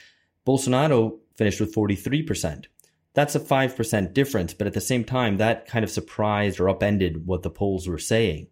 Bolsonaro 0.46 1.18
finished 1.36 1.60
with 1.60 1.74
43% 1.74 2.66
that's 3.14 3.36
a 3.36 3.40
5% 3.40 4.12
difference. 4.12 4.52
But 4.52 4.66
at 4.66 4.74
the 4.74 4.80
same 4.80 5.04
time, 5.04 5.38
that 5.38 5.66
kind 5.66 5.84
of 5.84 5.90
surprised 5.90 6.60
or 6.60 6.68
upended 6.68 7.26
what 7.26 7.42
the 7.42 7.50
polls 7.50 7.88
were 7.88 7.98
saying. 7.98 8.48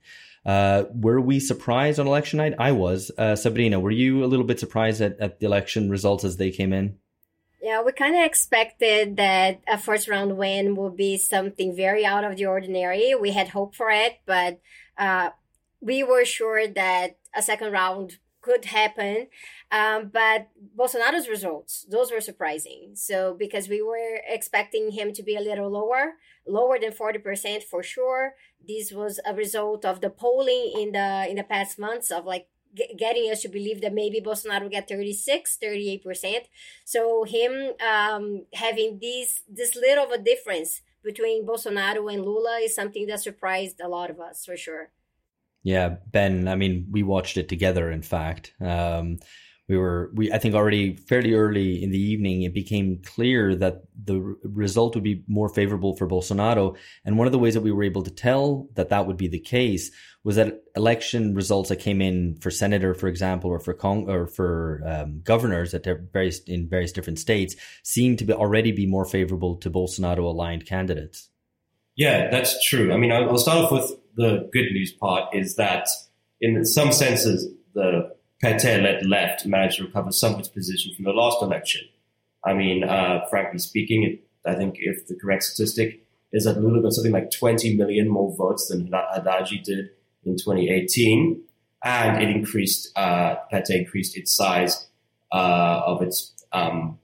Uh, 0.47 0.85
were 0.93 1.21
we 1.21 1.39
surprised 1.39 2.01
on 2.01 2.07
election 2.07 2.39
night? 2.39 2.55
I 2.59 2.73
was. 2.73 3.11
Uh, 3.19 3.37
Sabrina, 3.37 3.79
were 3.79 3.91
you 3.91 4.25
a 4.25 4.27
little 4.27 4.47
bit 4.47 4.59
surprised 4.59 5.01
at, 5.01 5.19
at 5.21 5.41
the 5.41 5.47
election 5.47 5.91
results 5.91 6.25
as 6.25 6.37
they 6.37 6.51
came 6.51 6.73
in? 6.73 6.97
Yeah, 7.61 7.83
we 7.83 7.93
kind 7.93 8.17
of 8.17 8.25
expected 8.25 9.17
that 9.19 9.61
a 9.69 9.79
first 9.79 10.09
round 10.09 10.37
win 10.37 10.75
would 10.75 10.97
be 10.97 11.17
something 11.17 11.77
very 11.77 12.05
out 12.05 12.25
of 12.25 12.37
the 12.37 12.47
ordinary. 12.47 13.15
We 13.15 13.31
had 13.31 13.51
hope 13.51 13.77
for 13.77 13.89
it, 13.91 14.19
but 14.27 14.61
uh, 14.99 15.31
we 15.81 16.03
were 16.03 16.25
sure 16.25 16.67
that 16.67 17.19
a 17.37 17.43
second 17.43 17.71
round 17.71 18.19
could 18.41 18.65
happen. 18.65 19.29
Um, 19.73 20.11
but 20.13 20.49
Bolsonaro's 20.79 21.29
results, 21.29 21.87
those 21.91 22.13
were 22.13 22.21
surprising. 22.21 22.91
So 22.95 23.35
because 23.39 23.71
we 23.71 23.81
were 23.81 24.21
expecting 24.29 24.93
him 24.93 25.15
to 25.15 25.23
be 25.23 25.35
a 25.35 25.41
little 25.41 25.71
lower, 25.71 26.13
lower 26.47 26.79
than 26.79 26.93
40% 26.93 27.63
for 27.63 27.83
sure. 27.83 28.35
This 28.67 28.93
was 28.93 29.19
a 29.25 29.35
result 29.35 29.87
of 29.87 30.03
the 30.03 30.11
polling 30.11 30.73
in 30.79 30.93
the 30.93 31.27
in 31.29 31.37
the 31.37 31.43
past 31.43 31.79
months 31.79 32.11
of 32.11 32.27
like 32.27 32.49
getting 32.99 33.31
us 33.31 33.43
to 33.43 33.49
believe 33.49 33.81
that 33.81 33.93
maybe 33.95 34.21
Bolsonaro 34.21 34.71
get 34.71 34.89
36, 34.89 35.59
38%. 35.63 36.37
So 36.85 37.25
him 37.25 37.73
um, 37.81 38.45
having 38.55 38.99
this 39.01 39.41
this 39.49 39.75
little 39.75 40.05
of 40.05 40.11
a 40.11 40.19
difference 40.19 40.83
between 41.03 41.47
Bolsonaro 41.47 42.13
and 42.13 42.25
Lula 42.25 42.61
is 42.63 42.75
something 42.75 43.07
that 43.07 43.21
surprised 43.21 43.81
a 43.81 43.89
lot 43.89 44.11
of 44.11 44.21
us 44.21 44.45
for 44.45 44.57
sure. 44.57 44.93
Yeah, 45.65 45.97
Ben. 46.11 46.49
I 46.49 46.57
mean, 46.57 46.89
we 46.91 47.03
watched 47.03 47.37
it 47.37 47.49
together. 47.49 47.91
In 47.91 48.03
fact, 48.03 48.53
um, 48.61 49.19
we 49.73 49.79
were 49.79 50.11
we 50.15 50.31
I 50.31 50.39
think 50.39 50.55
already 50.55 50.97
fairly 50.97 51.33
early 51.33 51.83
in 51.83 51.91
the 51.91 51.99
evening 51.99 52.43
it 52.43 52.53
became 52.53 53.01
clear 53.05 53.55
that 53.57 53.83
the 54.05 54.21
result 54.45 54.95
would 54.95 55.03
be 55.03 55.25
more 55.27 55.49
favorable 55.49 55.97
for 55.97 56.07
Bolsonaro. 56.07 56.77
And 57.05 57.17
one 57.17 57.27
of 57.27 57.33
the 57.33 57.39
ways 57.39 57.55
that 57.55 57.63
we 57.63 57.73
were 57.73 57.83
able 57.83 58.03
to 58.03 58.11
tell 58.11 58.69
that 58.75 58.91
that 58.91 59.07
would 59.07 59.17
be 59.17 59.29
the 59.29 59.41
case 59.41 59.91
was 60.25 60.37
that 60.37 60.63
election 60.77 61.35
results 61.35 61.71
that 61.71 61.77
came 61.77 62.03
in 62.03 62.37
for 62.41 62.51
senator 62.51 62.93
for 62.93 63.09
example 63.09 63.51
or 63.51 63.59
for 63.59 63.73
Cong- 63.73 64.11
or 64.11 64.27
for 64.27 64.83
um, 64.87 65.23
governors 65.25 65.73
at 65.73 65.87
various 66.13 66.41
in 66.41 66.69
various 66.69 66.93
different 66.93 67.19
states 67.19 67.57
seemed 67.83 68.19
to 68.19 68.27
be 68.27 68.35
already 68.35 68.73
be 68.73 68.87
more 68.87 69.07
favorable 69.07 69.57
to 69.57 69.71
Bolsonaro 69.71 70.25
aligned 70.25 70.67
candidates. 70.67 71.31
Yeah 71.97 72.31
that's 72.31 72.63
true. 72.69 72.93
I 72.93 72.99
mean 72.99 73.11
i'll 73.11 73.39
start 73.39 73.65
off 73.65 73.73
with 73.73 73.91
the 74.17 74.51
good 74.53 74.71
news 74.73 74.93
part 74.93 75.35
is 75.35 75.57
that 75.57 75.89
in 76.43 76.65
some 76.67 76.93
senses, 76.93 77.49
the 77.73 78.11
PT-led 78.45 79.07
left 79.07 79.47
managed 79.47 79.79
to 79.79 79.85
recover 79.85 80.11
some 80.11 80.35
of 80.35 80.41
its 80.41 80.49
position 80.49 80.93
from 80.95 81.05
the 81.05 81.13
last 81.13 81.43
election. 81.43 81.83
I 82.45 82.55
mean, 82.55 82.83
uh, 82.83 83.25
frankly 83.31 83.59
speaking, 83.59 84.19
I 84.45 84.55
think 84.55 84.77
if 84.79 85.07
the 85.07 85.15
correct 85.15 85.45
statistic 85.45 86.05
is 86.33 86.45
that 86.45 86.61
Lula 86.61 86.83
got 86.83 86.93
something 86.93 87.13
like 87.13 87.31
20 87.31 87.77
million 87.77 88.09
more 88.09 88.35
votes 88.35 88.69
than 88.69 88.91
Haddad 88.91 89.49
did 89.65 89.91
in 90.25 90.37
2018, 90.37 91.41
and 91.85 92.23
it 92.23 92.31
increased, 92.31 92.97
uh, 92.97 93.37
increased 93.69 94.17
its 94.17 94.35
size 94.35 94.89
uh, 95.31 95.83
of 95.87 96.03
its 96.03 96.33
um, 96.53 96.99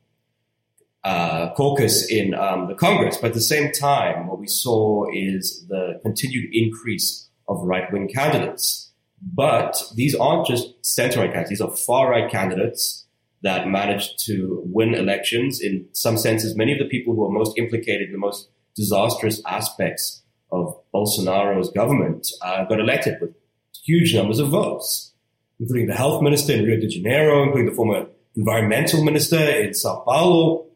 uh, 1.04 1.52
caucus 1.54 2.10
in 2.10 2.34
um, 2.34 2.68
the 2.68 2.74
Congress. 2.74 3.16
But 3.16 3.28
at 3.28 3.34
the 3.34 3.40
same 3.40 3.72
time, 3.72 4.26
what 4.26 4.38
we 4.38 4.46
saw 4.46 5.06
is 5.12 5.66
the 5.68 6.00
continued 6.02 6.48
increase 6.52 7.28
of 7.48 7.62
right 7.62 7.90
wing 7.92 8.08
candidates. 8.08 8.87
But 9.22 9.82
these 9.94 10.14
aren't 10.14 10.46
just 10.46 10.84
center 10.84 11.20
right 11.20 11.32
candidates, 11.32 11.50
these 11.50 11.60
are 11.60 11.74
far 11.74 12.10
right 12.10 12.30
candidates 12.30 13.06
that 13.42 13.68
managed 13.68 14.24
to 14.26 14.62
win 14.64 14.94
elections. 14.94 15.60
In 15.60 15.86
some 15.92 16.16
senses, 16.16 16.56
many 16.56 16.72
of 16.72 16.78
the 16.78 16.86
people 16.86 17.14
who 17.14 17.24
are 17.24 17.30
most 17.30 17.56
implicated 17.56 18.08
in 18.08 18.12
the 18.12 18.18
most 18.18 18.48
disastrous 18.74 19.40
aspects 19.46 20.22
of 20.50 20.74
Bolsonaro's 20.94 21.70
government 21.70 22.26
uh, 22.42 22.64
got 22.64 22.80
elected 22.80 23.16
with 23.20 23.34
huge 23.84 24.14
numbers 24.14 24.38
of 24.38 24.48
votes, 24.48 25.12
including 25.60 25.86
the 25.86 25.94
health 25.94 26.22
minister 26.22 26.52
in 26.52 26.64
Rio 26.64 26.80
de 26.80 26.88
Janeiro, 26.88 27.42
including 27.42 27.70
the 27.70 27.76
former 27.76 28.06
environmental 28.36 29.04
minister 29.04 29.38
in 29.38 29.74
Sao 29.74 30.00
Paulo, 30.06 30.66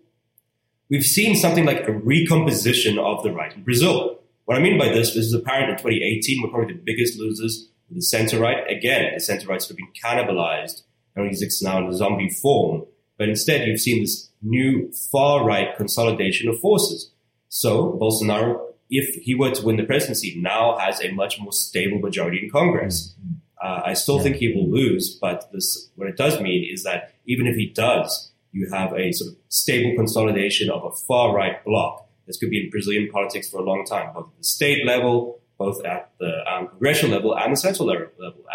we've 0.90 1.04
seen 1.04 1.36
something 1.36 1.64
like 1.64 1.86
a 1.88 1.92
recomposition 1.92 2.98
of 2.98 3.22
the 3.22 3.32
right 3.32 3.54
in 3.54 3.62
Brazil. 3.62 4.18
What 4.44 4.58
I 4.58 4.60
mean 4.60 4.78
by 4.78 4.88
this, 4.88 5.14
this 5.14 5.26
is 5.26 5.32
apparent 5.32 5.70
in 5.70 5.76
2018, 5.76 6.42
we're 6.42 6.50
probably 6.50 6.74
the 6.74 6.82
biggest 6.84 7.18
losers 7.18 7.68
the 7.94 8.02
center 8.02 8.38
right, 8.38 8.58
again, 8.70 9.12
the 9.14 9.20
center 9.20 9.46
right's 9.48 9.66
sort 9.66 9.72
of 9.72 9.76
been 9.78 9.92
cannibalized 10.02 10.82
and 11.14 11.26
exists 11.26 11.62
now 11.62 11.78
in 11.78 11.86
a 11.86 11.94
zombie 11.94 12.30
form. 12.30 12.84
But 13.18 13.28
instead, 13.28 13.66
you've 13.66 13.80
seen 13.80 14.02
this 14.02 14.30
new 14.42 14.90
far 15.10 15.44
right 15.44 15.76
consolidation 15.76 16.48
of 16.48 16.58
forces. 16.58 17.10
So 17.48 17.98
Bolsonaro, 18.00 18.60
if 18.90 19.14
he 19.22 19.34
were 19.34 19.50
to 19.50 19.64
win 19.64 19.76
the 19.76 19.84
presidency, 19.84 20.40
now 20.40 20.76
has 20.78 21.00
a 21.02 21.12
much 21.12 21.38
more 21.40 21.52
stable 21.52 21.98
majority 21.98 22.40
in 22.42 22.50
Congress. 22.50 23.14
Mm-hmm. 23.20 23.34
Uh, 23.64 23.82
I 23.86 23.92
still 23.94 24.16
yeah. 24.16 24.22
think 24.24 24.36
he 24.36 24.52
will 24.52 24.68
lose, 24.68 25.16
but 25.20 25.50
this, 25.52 25.90
what 25.94 26.08
it 26.08 26.16
does 26.16 26.40
mean 26.40 26.68
is 26.68 26.82
that 26.82 27.14
even 27.26 27.46
if 27.46 27.54
he 27.54 27.66
does, 27.66 28.32
you 28.50 28.68
have 28.70 28.92
a 28.92 29.12
sort 29.12 29.32
of 29.32 29.36
stable 29.48 29.94
consolidation 29.96 30.68
of 30.68 30.84
a 30.84 30.90
far 30.90 31.34
right 31.34 31.64
bloc. 31.64 32.08
This 32.26 32.38
could 32.38 32.50
be 32.50 32.64
in 32.64 32.70
Brazilian 32.70 33.08
politics 33.10 33.48
for 33.48 33.58
a 33.58 33.62
long 33.62 33.84
time, 33.84 34.12
both 34.14 34.28
at 34.28 34.38
the 34.38 34.44
state 34.44 34.84
level, 34.84 35.40
both 35.62 35.84
at 35.84 36.10
the 36.18 36.32
um, 36.50 36.68
congressional 36.68 37.14
level 37.14 37.36
and 37.36 37.52
the 37.52 37.56
central 37.56 37.86
level. 37.86 38.10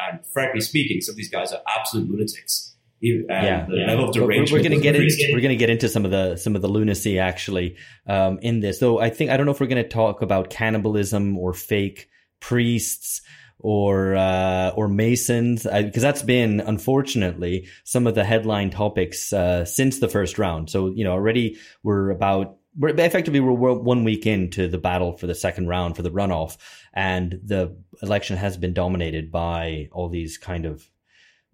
And 0.09 0.25
frankly 0.33 0.61
speaking, 0.61 1.01
some 1.01 1.13
of 1.13 1.17
these 1.17 1.29
guys 1.29 1.53
are 1.53 1.61
absolute 1.77 2.09
lunatics. 2.09 2.75
And 2.99 3.25
yeah, 3.29 3.65
the 3.69 3.77
yeah. 3.77 3.85
level 3.85 4.09
of 4.09 4.15
derangement. 4.15 4.51
We're, 4.51 4.57
we're 4.57 4.63
going 4.63 4.79
to 4.79 4.83
get 4.83 4.95
into 4.95 5.29
we're 5.31 5.41
going 5.41 5.49
to 5.49 5.55
get 5.55 5.69
into 5.69 5.87
some 5.87 6.03
of 6.03 6.09
the 6.09 6.35
some 6.35 6.55
of 6.55 6.63
the 6.63 6.67
lunacy 6.67 7.19
actually 7.19 7.75
um, 8.07 8.39
in 8.41 8.59
this. 8.59 8.79
Though 8.79 8.99
I 8.99 9.11
think 9.11 9.29
I 9.29 9.37
don't 9.37 9.45
know 9.45 9.51
if 9.51 9.59
we're 9.59 9.67
going 9.67 9.83
to 9.83 9.89
talk 9.89 10.23
about 10.23 10.49
cannibalism 10.49 11.37
or 11.37 11.53
fake 11.53 12.09
priests 12.39 13.21
or 13.59 14.15
uh, 14.15 14.71
or 14.75 14.87
Masons, 14.87 15.63
because 15.63 16.01
that's 16.01 16.23
been 16.23 16.59
unfortunately 16.59 17.67
some 17.83 18.07
of 18.07 18.15
the 18.15 18.23
headline 18.23 18.71
topics 18.71 19.31
uh, 19.31 19.63
since 19.63 19.99
the 19.99 20.09
first 20.09 20.39
round. 20.39 20.71
So 20.71 20.87
you 20.87 21.03
know 21.03 21.11
already 21.11 21.57
we're 21.83 22.09
about 22.09 22.57
we're 22.77 22.89
effectively 22.89 23.39
we're 23.39 23.73
one 23.73 24.03
week 24.03 24.25
into 24.25 24.67
the 24.67 24.77
battle 24.77 25.17
for 25.17 25.27
the 25.27 25.35
second 25.35 25.67
round 25.67 25.95
for 25.95 26.03
the 26.03 26.11
runoff, 26.11 26.57
and 26.93 27.39
the 27.43 27.75
election 28.01 28.37
has 28.37 28.57
been 28.57 28.73
dominated 28.73 29.31
by 29.31 29.89
all 29.91 30.09
these 30.09 30.37
kind 30.37 30.65
of 30.65 30.89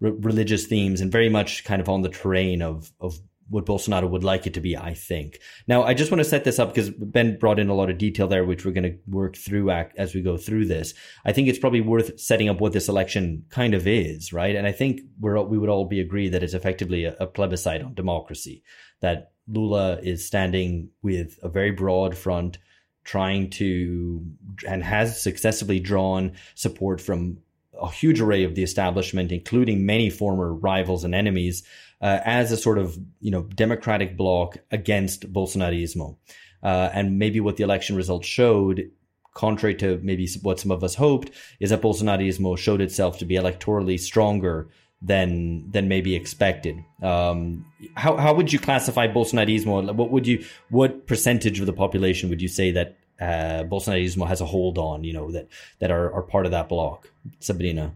re- 0.00 0.12
religious 0.12 0.66
themes 0.66 1.00
and 1.00 1.10
very 1.10 1.28
much 1.28 1.64
kind 1.64 1.80
of 1.80 1.88
on 1.88 2.02
the 2.02 2.08
terrain 2.08 2.62
of 2.62 2.92
of 3.00 3.18
what 3.48 3.66
Bolsonaro 3.66 4.08
would 4.08 4.24
like 4.24 4.46
it 4.46 4.54
to 4.54 4.60
be, 4.60 4.76
I 4.76 4.94
think. 4.94 5.38
Now, 5.68 5.82
I 5.82 5.94
just 5.94 6.10
want 6.10 6.20
to 6.20 6.28
set 6.28 6.44
this 6.44 6.58
up 6.58 6.70
because 6.74 6.90
Ben 6.90 7.38
brought 7.38 7.58
in 7.58 7.68
a 7.68 7.74
lot 7.74 7.90
of 7.90 7.98
detail 7.98 8.26
there, 8.26 8.44
which 8.44 8.64
we're 8.64 8.72
going 8.72 8.90
to 8.90 8.98
work 9.06 9.36
through 9.36 9.70
as 9.70 10.14
we 10.14 10.22
go 10.22 10.36
through 10.36 10.66
this. 10.66 10.94
I 11.24 11.32
think 11.32 11.48
it's 11.48 11.58
probably 11.58 11.82
worth 11.82 12.18
setting 12.18 12.48
up 12.48 12.60
what 12.60 12.72
this 12.72 12.88
election 12.88 13.44
kind 13.50 13.74
of 13.74 13.86
is, 13.86 14.32
right? 14.32 14.56
And 14.56 14.66
I 14.66 14.72
think 14.72 15.02
we 15.20 15.58
would 15.58 15.68
all 15.68 15.84
be 15.84 16.00
agree 16.00 16.28
that 16.30 16.42
it's 16.42 16.54
effectively 16.54 17.04
a, 17.04 17.16
a 17.20 17.26
plebiscite 17.26 17.82
on 17.82 17.94
democracy, 17.94 18.62
that 19.04 19.32
Lula 19.46 19.98
is 20.02 20.26
standing 20.26 20.88
with 21.02 21.38
a 21.42 21.48
very 21.50 21.70
broad 21.70 22.16
front, 22.16 22.56
trying 23.04 23.50
to, 23.50 24.24
and 24.66 24.82
has 24.82 25.22
successfully 25.22 25.78
drawn 25.78 26.32
support 26.54 27.02
from 27.02 27.36
a 27.78 27.90
huge 27.90 28.22
array 28.22 28.44
of 28.44 28.54
the 28.54 28.62
establishment, 28.62 29.30
including 29.30 29.84
many 29.84 30.08
former 30.08 30.54
rivals 30.54 31.04
and 31.04 31.14
enemies, 31.14 31.62
uh, 32.00 32.20
as 32.24 32.50
a 32.50 32.56
sort 32.56 32.78
of 32.78 32.98
you 33.20 33.30
know 33.30 33.42
democratic 33.42 34.16
bloc 34.16 34.56
against 34.70 35.30
Bolsonarismo. 35.30 36.16
Uh, 36.62 36.88
and 36.94 37.18
maybe 37.18 37.40
what 37.40 37.58
the 37.58 37.62
election 37.62 37.96
results 37.96 38.26
showed, 38.26 38.90
contrary 39.34 39.74
to 39.74 40.00
maybe 40.02 40.26
what 40.40 40.58
some 40.58 40.70
of 40.70 40.82
us 40.82 40.94
hoped, 40.94 41.30
is 41.60 41.68
that 41.68 41.82
Bolsonarismo 41.82 42.56
showed 42.56 42.80
itself 42.80 43.18
to 43.18 43.26
be 43.26 43.34
electorally 43.34 44.00
stronger 44.00 44.70
than 45.02 45.70
than 45.70 45.88
maybe 45.88 46.14
expected. 46.14 46.82
Um, 47.02 47.66
how 47.94 48.16
how 48.16 48.34
would 48.34 48.52
you 48.52 48.58
classify 48.58 49.06
Bolsonarismo? 49.06 49.94
What 49.94 50.10
would 50.10 50.26
you 50.26 50.44
what 50.70 51.06
percentage 51.06 51.60
of 51.60 51.66
the 51.66 51.72
population 51.72 52.30
would 52.30 52.40
you 52.40 52.48
say 52.48 52.70
that 52.72 52.96
uh, 53.20 53.64
Bolsonarismo 53.64 54.26
has 54.26 54.40
a 54.40 54.46
hold 54.46 54.78
on? 54.78 55.04
You 55.04 55.12
know 55.12 55.30
that 55.30 55.48
that 55.80 55.90
are, 55.90 56.12
are 56.12 56.22
part 56.22 56.46
of 56.46 56.52
that 56.52 56.68
bloc, 56.68 57.10
Sabrina. 57.40 57.92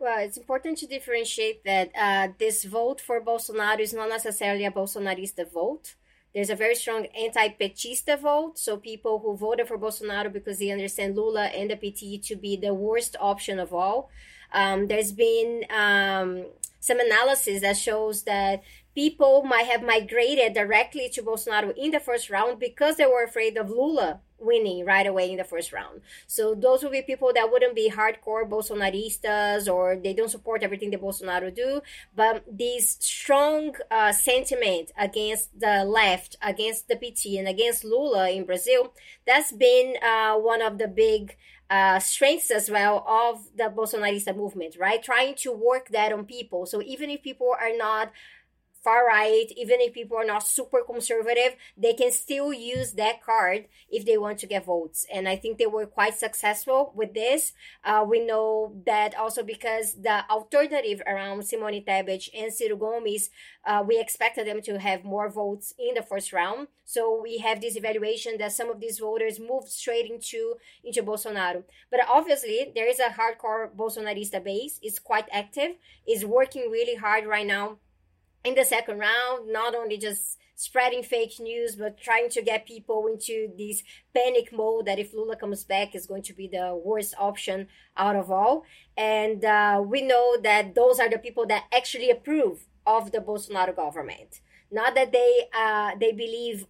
Well, 0.00 0.20
it's 0.20 0.36
important 0.36 0.78
to 0.78 0.86
differentiate 0.86 1.64
that 1.64 1.90
uh, 1.98 2.28
this 2.38 2.62
vote 2.64 3.00
for 3.00 3.20
Bolsonaro 3.20 3.80
is 3.80 3.92
not 3.92 4.08
necessarily 4.08 4.64
a 4.64 4.70
Bolsonarista 4.70 5.50
vote. 5.52 5.96
There's 6.32 6.50
a 6.50 6.54
very 6.54 6.76
strong 6.76 7.06
anti-petista 7.06 8.20
vote, 8.20 8.58
so 8.58 8.76
people 8.76 9.18
who 9.18 9.36
voted 9.36 9.66
for 9.66 9.76
Bolsonaro 9.76 10.32
because 10.32 10.60
they 10.60 10.70
understand 10.70 11.16
Lula 11.16 11.46
and 11.46 11.70
the 11.70 11.76
PT 11.76 12.22
to 12.26 12.36
be 12.36 12.56
the 12.56 12.74
worst 12.74 13.16
option 13.18 13.58
of 13.58 13.74
all. 13.74 14.10
Um, 14.52 14.86
there's 14.86 15.12
been 15.12 15.64
um, 15.70 16.46
some 16.80 17.00
analysis 17.00 17.62
that 17.62 17.76
shows 17.76 18.22
that 18.24 18.62
people 18.94 19.42
might 19.44 19.66
have 19.66 19.82
migrated 19.82 20.54
directly 20.54 21.08
to 21.08 21.22
Bolsonaro 21.22 21.72
in 21.76 21.90
the 21.90 22.00
first 22.00 22.30
round 22.30 22.58
because 22.58 22.96
they 22.96 23.06
were 23.06 23.22
afraid 23.22 23.56
of 23.56 23.70
Lula 23.70 24.20
winning 24.38 24.84
right 24.84 25.06
away 25.06 25.30
in 25.30 25.36
the 25.36 25.44
first 25.44 25.72
round. 25.72 26.00
So 26.26 26.54
those 26.54 26.82
would 26.82 26.92
be 26.92 27.02
people 27.02 27.32
that 27.34 27.50
wouldn't 27.50 27.74
be 27.74 27.90
hardcore 27.90 28.48
Bolsonaristas 28.48 29.72
or 29.72 29.96
they 29.96 30.14
don't 30.14 30.30
support 30.30 30.62
everything 30.62 30.90
that 30.90 31.02
Bolsonaro 31.02 31.54
do, 31.54 31.80
but 32.14 32.44
this 32.50 32.96
strong 33.00 33.74
uh, 33.90 34.12
sentiment 34.12 34.92
against 34.96 35.58
the 35.58 35.84
left, 35.84 36.36
against 36.42 36.88
the 36.88 36.96
PT 36.96 37.38
and 37.38 37.48
against 37.48 37.84
Lula 37.84 38.30
in 38.30 38.44
Brazil, 38.44 38.94
that's 39.26 39.52
been 39.52 39.94
uh, 40.02 40.34
one 40.34 40.62
of 40.62 40.78
the 40.78 40.88
big 40.88 41.36
uh, 41.70 41.98
strengths 41.98 42.50
as 42.50 42.70
well 42.70 43.04
of 43.06 43.48
the 43.56 43.64
Bolsonarista 43.64 44.34
movement, 44.34 44.76
right? 44.78 45.02
Trying 45.02 45.34
to 45.36 45.52
work 45.52 45.88
that 45.90 46.12
on 46.12 46.24
people. 46.24 46.64
So 46.66 46.80
even 46.82 47.10
if 47.10 47.22
people 47.22 47.54
are 47.60 47.76
not 47.76 48.10
far 48.82 49.06
right, 49.06 49.46
even 49.56 49.80
if 49.80 49.92
people 49.92 50.16
are 50.16 50.24
not 50.24 50.46
super 50.46 50.82
conservative, 50.84 51.56
they 51.76 51.92
can 51.92 52.12
still 52.12 52.52
use 52.52 52.92
that 52.92 53.22
card 53.22 53.66
if 53.90 54.04
they 54.04 54.16
want 54.16 54.38
to 54.38 54.46
get 54.46 54.64
votes. 54.64 55.06
And 55.12 55.28
I 55.28 55.36
think 55.36 55.58
they 55.58 55.66
were 55.66 55.86
quite 55.86 56.18
successful 56.18 56.92
with 56.94 57.14
this. 57.14 57.52
Uh, 57.84 58.04
we 58.08 58.24
know 58.24 58.74
that 58.86 59.14
also 59.16 59.42
because 59.42 59.94
the 59.94 60.28
alternative 60.30 61.02
around 61.06 61.44
Simone 61.44 61.84
Tebet 61.84 62.28
and 62.36 62.52
Ciro 62.52 62.76
Gomes, 62.76 63.30
uh, 63.66 63.82
we 63.86 63.98
expected 63.98 64.46
them 64.46 64.62
to 64.62 64.78
have 64.78 65.04
more 65.04 65.28
votes 65.28 65.74
in 65.78 65.94
the 65.94 66.02
first 66.02 66.32
round. 66.32 66.68
So 66.84 67.20
we 67.22 67.38
have 67.38 67.60
this 67.60 67.76
evaluation 67.76 68.38
that 68.38 68.52
some 68.52 68.70
of 68.70 68.80
these 68.80 68.98
voters 68.98 69.38
moved 69.38 69.68
straight 69.68 70.10
into, 70.10 70.54
into 70.82 71.02
Bolsonaro. 71.02 71.64
But 71.90 72.00
obviously, 72.08 72.72
there 72.74 72.88
is 72.88 72.98
a 72.98 73.10
hardcore 73.10 73.70
Bolsonarista 73.74 74.42
base. 74.42 74.78
It's 74.82 74.98
quite 74.98 75.26
active. 75.30 75.72
It's 76.06 76.24
working 76.24 76.70
really 76.70 76.94
hard 76.94 77.26
right 77.26 77.46
now 77.46 77.76
in 78.44 78.54
the 78.54 78.64
second 78.64 78.98
round, 78.98 79.52
not 79.52 79.74
only 79.74 79.98
just 79.98 80.38
spreading 80.54 81.02
fake 81.02 81.38
news, 81.38 81.76
but 81.76 82.00
trying 82.00 82.28
to 82.30 82.42
get 82.42 82.66
people 82.66 83.06
into 83.06 83.48
this 83.56 83.82
panic 84.14 84.52
mode 84.52 84.86
that 84.86 84.98
if 84.98 85.14
Lula 85.14 85.36
comes 85.36 85.64
back 85.64 85.94
is 85.94 86.06
going 86.06 86.22
to 86.22 86.32
be 86.32 86.48
the 86.48 86.80
worst 86.84 87.14
option 87.18 87.68
out 87.96 88.16
of 88.16 88.30
all. 88.30 88.64
And 88.96 89.44
uh, 89.44 89.82
we 89.84 90.02
know 90.02 90.36
that 90.42 90.74
those 90.74 90.98
are 90.98 91.08
the 91.08 91.18
people 91.18 91.46
that 91.46 91.64
actually 91.72 92.10
approve 92.10 92.66
of 92.86 93.12
the 93.12 93.18
Bolsonaro 93.18 93.74
government. 93.76 94.40
Not 94.70 94.94
that 94.96 95.12
they 95.12 95.48
uh, 95.56 95.92
they 95.98 96.12
believe 96.12 96.66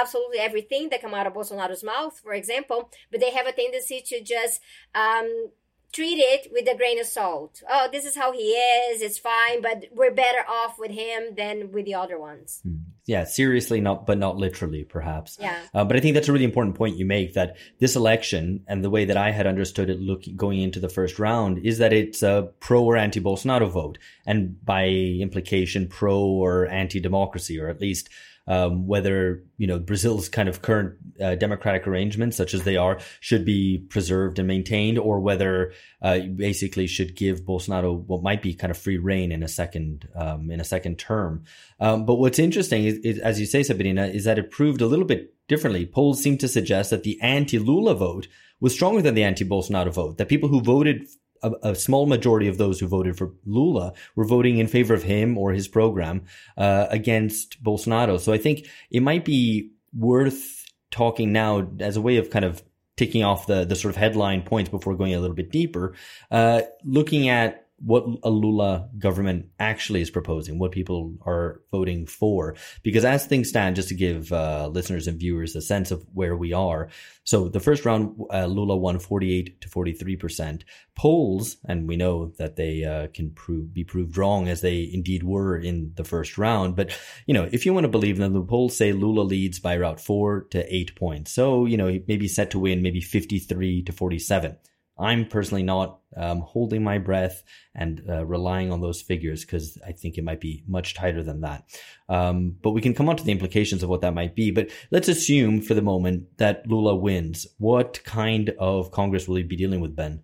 absolutely 0.00 0.38
everything 0.38 0.88
that 0.88 1.02
come 1.02 1.14
out 1.14 1.26
of 1.26 1.34
Bolsonaro's 1.34 1.84
mouth, 1.84 2.18
for 2.18 2.32
example, 2.32 2.90
but 3.10 3.20
they 3.20 3.30
have 3.30 3.46
a 3.46 3.52
tendency 3.52 4.02
to 4.06 4.22
just 4.22 4.60
um, 4.94 5.50
treat 5.92 6.18
it 6.18 6.50
with 6.50 6.68
a 6.68 6.76
grain 6.76 6.98
of 6.98 7.06
salt. 7.06 7.62
Oh, 7.68 7.88
this 7.92 8.04
is 8.04 8.16
how 8.16 8.32
he 8.32 8.52
is. 8.52 9.02
It's 9.02 9.18
fine, 9.18 9.60
but 9.60 9.86
we're 9.92 10.14
better 10.14 10.44
off 10.48 10.78
with 10.78 10.90
him 10.90 11.34
than 11.36 11.70
with 11.70 11.84
the 11.84 11.94
other 11.94 12.18
ones. 12.18 12.60
Hmm. 12.62 12.76
Yeah, 13.04 13.24
seriously, 13.24 13.80
not 13.80 14.06
but 14.06 14.18
not 14.18 14.36
literally, 14.36 14.84
perhaps. 14.84 15.36
Yeah. 15.40 15.58
Uh, 15.74 15.84
but 15.84 15.96
I 15.96 16.00
think 16.00 16.14
that's 16.14 16.28
a 16.28 16.32
really 16.32 16.44
important 16.44 16.76
point 16.76 16.96
you 16.96 17.04
make. 17.04 17.34
That 17.34 17.56
this 17.80 17.96
election 17.96 18.64
and 18.68 18.84
the 18.84 18.90
way 18.90 19.04
that 19.04 19.16
I 19.16 19.32
had 19.32 19.46
understood 19.46 19.90
it, 19.90 20.00
looking 20.00 20.36
going 20.36 20.60
into 20.60 20.78
the 20.78 20.88
first 20.88 21.18
round, 21.18 21.58
is 21.66 21.78
that 21.78 21.92
it's 21.92 22.22
a 22.22 22.50
pro 22.60 22.84
or 22.84 22.96
anti 22.96 23.20
Bolsonaro 23.20 23.68
vote, 23.68 23.98
and 24.24 24.64
by 24.64 24.86
implication, 24.86 25.88
pro 25.88 26.20
or 26.20 26.68
anti 26.68 27.00
democracy, 27.00 27.58
or 27.58 27.68
at 27.68 27.80
least 27.80 28.08
um, 28.46 28.86
whether 28.86 29.44
you 29.56 29.66
know 29.66 29.78
Brazil's 29.78 30.28
kind 30.28 30.48
of 30.48 30.62
current 30.62 30.94
uh, 31.20 31.34
democratic 31.36 31.86
arrangements, 31.86 32.36
such 32.36 32.54
as 32.54 32.64
they 32.64 32.76
are, 32.76 32.98
should 33.20 33.44
be 33.44 33.78
preserved 33.88 34.38
and 34.38 34.48
maintained, 34.48 34.98
or 34.98 35.20
whether 35.20 35.72
uh, 36.00 36.20
basically 36.20 36.86
should 36.86 37.16
give 37.16 37.42
Bolsonaro 37.42 38.04
what 38.06 38.22
might 38.22 38.42
be 38.42 38.54
kind 38.54 38.70
of 38.70 38.78
free 38.78 38.98
reign 38.98 39.32
in 39.32 39.42
a 39.42 39.48
second 39.48 40.08
um, 40.14 40.50
in 40.50 40.60
a 40.60 40.64
second 40.64 40.98
term. 40.98 41.44
Um, 41.80 42.04
but 42.04 42.16
what's 42.16 42.38
interesting 42.38 42.84
is, 42.84 42.98
is, 42.98 43.18
as 43.18 43.38
you 43.38 43.46
say, 43.46 43.62
Sabrina, 43.62 44.06
is 44.06 44.24
that 44.24 44.38
it 44.38 44.50
proved 44.50 44.80
a 44.80 44.86
little 44.86 45.04
bit 45.04 45.34
differently. 45.48 45.86
Polls 45.86 46.22
seem 46.22 46.38
to 46.38 46.48
suggest 46.48 46.90
that 46.90 47.02
the 47.02 47.20
anti-Lula 47.20 47.94
vote 47.94 48.26
was 48.60 48.72
stronger 48.72 49.02
than 49.02 49.14
the 49.14 49.24
anti-Bolsonaro 49.24 49.92
vote. 49.92 50.18
That 50.18 50.28
people 50.28 50.48
who 50.48 50.60
voted 50.60 51.08
a, 51.42 51.52
a, 51.62 51.74
small 51.74 52.06
majority 52.06 52.48
of 52.48 52.58
those 52.58 52.80
who 52.80 52.86
voted 52.86 53.16
for 53.16 53.32
Lula 53.44 53.92
were 54.14 54.24
voting 54.24 54.58
in 54.58 54.66
favor 54.66 54.94
of 54.94 55.02
him 55.02 55.36
or 55.36 55.52
his 55.52 55.68
program 55.68 56.24
uh, 56.56 56.86
against 56.90 57.62
Bolsonaro. 57.62 58.18
So 58.20 58.32
I 58.32 58.38
think 58.38 58.68
it 58.90 59.02
might 59.02 59.24
be 59.24 59.70
worth 59.96 60.64
talking 60.90 61.32
now 61.32 61.68
as 61.80 61.96
a 61.96 62.00
way 62.00 62.16
of 62.16 62.30
kind 62.30 62.44
of 62.44 62.62
ticking 62.96 63.24
off 63.24 63.46
the 63.46 63.64
the 63.64 63.74
sort 63.74 63.90
of 63.90 63.96
headline 63.96 64.42
points 64.42 64.70
before 64.70 64.94
going 64.94 65.14
a 65.14 65.20
little 65.20 65.36
bit 65.36 65.50
deeper. 65.50 65.94
Uh, 66.30 66.62
looking 66.84 67.28
at 67.28 67.61
what 67.84 68.04
a 68.22 68.30
Lula 68.30 68.88
government 68.98 69.46
actually 69.58 70.00
is 70.00 70.10
proposing, 70.10 70.58
what 70.58 70.70
people 70.70 71.14
are 71.26 71.60
voting 71.72 72.06
for. 72.06 72.54
Because 72.82 73.04
as 73.04 73.26
things 73.26 73.48
stand, 73.48 73.76
just 73.76 73.88
to 73.88 73.94
give 73.94 74.32
uh, 74.32 74.68
listeners 74.68 75.08
and 75.08 75.18
viewers 75.18 75.56
a 75.56 75.60
sense 75.60 75.90
of 75.90 76.06
where 76.14 76.36
we 76.36 76.52
are. 76.52 76.88
So 77.24 77.48
the 77.48 77.60
first 77.60 77.84
round, 77.84 78.20
uh, 78.32 78.46
Lula 78.46 78.76
won 78.76 78.98
48 78.98 79.60
to 79.60 79.68
43%. 79.68 80.62
Polls, 80.94 81.56
and 81.64 81.88
we 81.88 81.96
know 81.96 82.32
that 82.38 82.56
they 82.56 82.84
uh, 82.84 83.08
can 83.08 83.30
prove, 83.30 83.72
be 83.72 83.82
proved 83.82 84.16
wrong 84.16 84.46
as 84.46 84.60
they 84.60 84.88
indeed 84.92 85.22
were 85.22 85.56
in 85.56 85.92
the 85.96 86.04
first 86.04 86.38
round. 86.38 86.76
But, 86.76 86.96
you 87.26 87.34
know, 87.34 87.48
if 87.50 87.66
you 87.66 87.72
want 87.74 87.84
to 87.84 87.88
believe 87.88 88.18
them, 88.18 88.32
the 88.32 88.42
polls 88.42 88.76
say 88.76 88.92
Lula 88.92 89.22
leads 89.22 89.58
by 89.58 89.74
about 89.74 90.00
four 90.00 90.42
to 90.50 90.74
eight 90.74 90.94
points. 90.94 91.32
So, 91.32 91.64
you 91.64 91.76
know, 91.76 91.88
he 91.88 92.04
may 92.06 92.16
be 92.16 92.28
set 92.28 92.50
to 92.52 92.58
win 92.58 92.82
maybe 92.82 93.00
53 93.00 93.82
to 93.82 93.92
47. 93.92 94.56
I'm 95.02 95.26
personally 95.26 95.62
not 95.62 95.98
um, 96.16 96.40
holding 96.40 96.84
my 96.84 96.98
breath 96.98 97.42
and 97.74 98.02
uh, 98.08 98.24
relying 98.24 98.70
on 98.70 98.80
those 98.80 99.02
figures 99.02 99.44
because 99.44 99.78
I 99.86 99.92
think 99.92 100.16
it 100.16 100.24
might 100.24 100.40
be 100.40 100.62
much 100.66 100.94
tighter 100.94 101.22
than 101.22 101.40
that. 101.40 101.64
Um, 102.08 102.56
but 102.62 102.70
we 102.70 102.80
can 102.80 102.94
come 102.94 103.08
on 103.08 103.16
to 103.16 103.24
the 103.24 103.32
implications 103.32 103.82
of 103.82 103.88
what 103.88 104.02
that 104.02 104.14
might 104.14 104.36
be. 104.36 104.50
But 104.50 104.70
let's 104.90 105.08
assume 105.08 105.60
for 105.60 105.74
the 105.74 105.82
moment 105.82 106.38
that 106.38 106.66
Lula 106.66 106.94
wins. 106.94 107.46
What 107.58 108.02
kind 108.04 108.50
of 108.58 108.92
Congress 108.92 109.26
will 109.26 109.36
he 109.36 109.42
be 109.42 109.56
dealing 109.56 109.80
with, 109.80 109.96
Ben? 109.96 110.22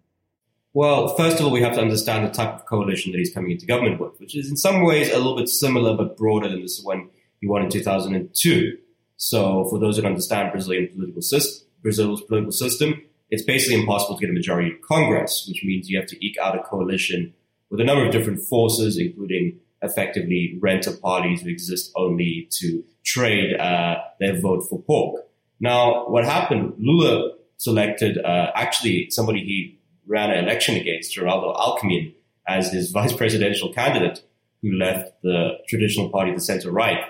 Well, 0.75 1.17
first 1.17 1.41
of 1.41 1.47
all, 1.47 1.51
we 1.51 1.63
have 1.63 1.75
to 1.75 1.81
understand 1.81 2.27
the 2.27 2.31
type 2.31 2.55
of 2.55 2.67
coalition 2.67 3.11
that 3.13 3.19
he's 3.19 3.35
coming 3.35 3.51
into 3.51 3.67
government 3.67 4.01
with, 4.01 4.21
which 4.21 4.37
is 4.37 4.49
in 4.49 4.57
some 4.57 4.85
ways 4.85 5.11
a 5.11 5.17
little 5.17 5.37
bit 5.37 5.49
similar 5.49 5.97
but 5.97 6.17
broader 6.17 6.49
than 6.49 6.63
this 6.63 6.81
one 6.83 7.11
he 7.41 7.49
won 7.49 7.63
in 7.63 7.71
2002. 7.71 8.77
So, 9.17 9.65
for 9.69 9.81
those 9.81 9.97
that 9.97 10.05
understand 10.05 10.53
Brazilian 10.53 10.89
political 10.95 11.23
system, 11.23 11.67
Brazil's 11.83 12.23
political 12.23 12.53
system, 12.53 13.03
it's 13.31 13.43
basically 13.43 13.81
impossible 13.81 14.17
to 14.17 14.21
get 14.21 14.31
a 14.31 14.33
majority 14.33 14.71
in 14.71 14.79
Congress, 14.83 15.47
which 15.49 15.63
means 15.65 15.89
you 15.89 15.99
have 15.99 16.09
to 16.09 16.27
eke 16.27 16.39
out 16.39 16.59
a 16.59 16.63
coalition 16.63 17.35
with 17.71 17.81
a 17.81 17.85
number 17.85 18.05
of 18.05 18.13
different 18.13 18.41
forces, 18.41 18.99
including 18.99 19.59
effectively 19.83 20.59
renter 20.61 20.93
parties 20.97 21.43
who 21.43 21.51
exist 21.51 21.93
only 21.95 22.49
to 22.51 22.83
trade 23.05 23.55
uh, 23.59 23.97
their 24.19 24.41
vote 24.41 24.67
for 24.69 24.81
pork. 24.83 25.25
Now, 25.61 26.09
what 26.09 26.25
happened? 26.25 26.75
Lula 26.79 27.33
selected 27.59 28.19
uh, 28.19 28.51
actually 28.55 29.11
somebody 29.11 29.41
he 29.41 29.79
ran 30.07 30.31
an 30.31 30.45
election 30.45 30.77
against, 30.77 31.15
Geraldo 31.17 31.55
Alckmin, 31.57 32.15
as 32.47 32.73
his 32.73 32.91
vice 32.93 33.13
presidential 33.13 33.73
candidate, 33.73 34.23
who 34.63 34.73
left 34.73 35.13
the 35.23 35.59
traditional 35.69 36.09
party, 36.09 36.33
the 36.33 36.41
center 36.41 36.71
right, 36.71 37.05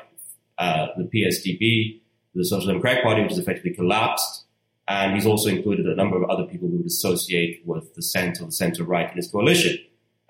uh, 0.58 0.88
the 0.96 1.04
PSDB, 1.04 2.00
the 2.34 2.44
Social 2.44 2.66
Democratic 2.66 3.04
Party, 3.04 3.22
which 3.22 3.30
has 3.30 3.38
effectively 3.38 3.72
collapsed, 3.72 4.44
and 4.88 5.14
he's 5.14 5.26
also 5.26 5.50
included 5.50 5.86
a 5.86 5.94
number 5.94 6.16
of 6.16 6.28
other 6.30 6.44
people 6.44 6.68
who 6.68 6.78
would 6.78 6.86
associate 6.86 7.62
with 7.66 7.94
the 7.94 8.02
center, 8.02 8.44
the 8.44 8.52
center 8.52 8.84
right 8.84 9.10
in 9.10 9.16
his 9.16 9.30
coalition. 9.30 9.76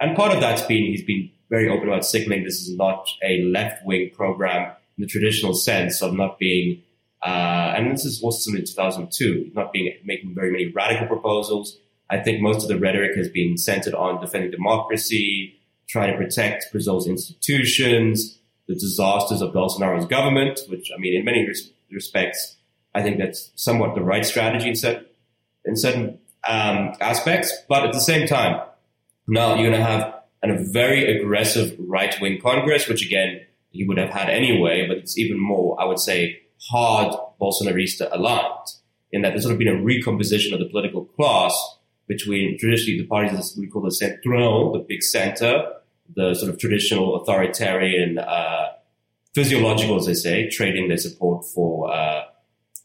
And 0.00 0.16
part 0.16 0.34
of 0.34 0.40
that's 0.40 0.62
been 0.62 0.84
he's 0.84 1.04
been 1.04 1.30
very 1.48 1.68
open 1.68 1.88
about 1.88 2.04
signaling 2.04 2.44
this 2.44 2.61
is 2.61 2.76
not 2.76 3.09
a 3.22 3.42
left 3.44 3.84
wing 3.86 4.11
program 4.14 4.72
in 4.96 5.02
the 5.02 5.06
traditional 5.06 5.54
sense 5.54 6.02
of 6.02 6.12
not 6.12 6.38
being, 6.38 6.82
uh, 7.22 7.74
and 7.76 7.90
this 7.90 8.04
is 8.04 8.22
also 8.22 8.50
in 8.50 8.59
2002, 8.59 9.52
not 9.54 9.72
being 9.72 9.92
making 10.04 10.34
very 10.34 10.50
many 10.50 10.72
radical 10.72 11.06
proposals. 11.06 11.78
I 12.11 12.18
think 12.18 12.40
most 12.40 12.62
of 12.62 12.68
the 12.68 12.78
rhetoric 12.78 13.16
has 13.16 13.28
been 13.28 13.56
centered 13.56 13.94
on 13.94 14.20
defending 14.20 14.50
democracy, 14.50 15.59
trying 15.88 16.12
to 16.12 16.18
protect 16.18 16.66
Brazil's 16.72 17.06
institutions, 17.06 18.38
the 18.66 18.74
disasters 18.74 19.40
of 19.40 19.52
Bolsonaro's 19.52 20.06
government, 20.06 20.61
which 20.68 20.90
I 20.94 20.98
mean, 20.98 21.16
in 21.16 21.24
many 21.24 21.46
res- 21.46 21.70
respects, 21.90 22.57
I 22.99 23.03
think 23.03 23.18
that's 23.18 23.53
somewhat 23.55 23.94
the 23.94 24.03
right 24.03 24.24
strategy 24.24 24.68
in 24.68 24.76
certain, 24.76 25.07
in 25.64 25.76
certain 25.76 26.18
um, 26.46 26.92
aspects. 27.01 27.53
But 27.68 27.84
at 27.84 27.92
the 27.92 28.01
same 28.01 28.26
time, 28.26 28.61
now 29.26 29.55
you're 29.55 29.70
going 29.70 29.80
to 29.80 29.86
have 29.86 30.14
a 30.42 30.64
very 30.72 31.18
aggressive 31.18 31.76
right 31.78 32.14
wing 32.20 32.40
Congress, 32.40 32.88
which 32.88 33.05
again, 33.05 33.40
you 33.70 33.86
would 33.86 33.99
have 33.99 34.11
had 34.11 34.30
anyway, 34.30 34.86
but 34.88 34.96
it's 34.96 35.18
even 35.18 35.38
more, 35.38 35.80
I 35.80 35.84
would 35.84 35.99
say, 35.99 36.40
hard 36.70 37.14
Bolsonarista 37.40 38.09
aligned 38.12 38.66
in 39.12 39.22
that 39.22 39.30
there's 39.30 39.42
sort 39.42 39.53
of 39.53 39.59
been 39.59 39.68
a 39.68 39.82
recomposition 39.82 40.53
of 40.55 40.61
the 40.61 40.68
political 40.68 41.05
class 41.05 41.55
between 42.07 42.59
traditionally 42.59 43.01
the 43.01 43.07
parties 43.07 43.32
that 43.32 43.61
we 43.61 43.66
call 43.66 43.82
the 43.82 43.92
central, 43.92 44.72
the 44.72 44.78
big 44.78 45.03
center, 45.03 45.72
the 46.16 46.34
sort 46.34 46.51
of 46.51 46.59
traditional 46.59 47.16
authoritarian, 47.16 48.18
uh, 48.18 48.68
physiological, 49.34 49.96
as 49.96 50.07
they 50.07 50.14
say, 50.14 50.49
trading 50.49 50.88
their 50.88 50.96
support 50.96 51.44
for 51.44 51.92
uh, 51.92 52.22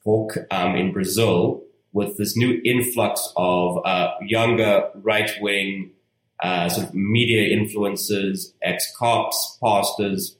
pork 0.04 0.38
um, 0.51 0.76
in 0.76 0.91
Brazil 0.91 1.64
with 1.93 2.18
this 2.18 2.36
new 2.36 2.60
influx 2.66 3.32
of 3.38 3.80
uh, 3.86 4.12
younger 4.22 4.89
right 4.95 5.32
wing 5.39 5.91
uh, 6.41 6.68
sort 6.68 6.88
of 6.88 6.93
media 6.93 7.56
influencers, 7.56 8.54
ex 8.62 8.93
cops, 8.97 9.58
pastors, 9.64 10.38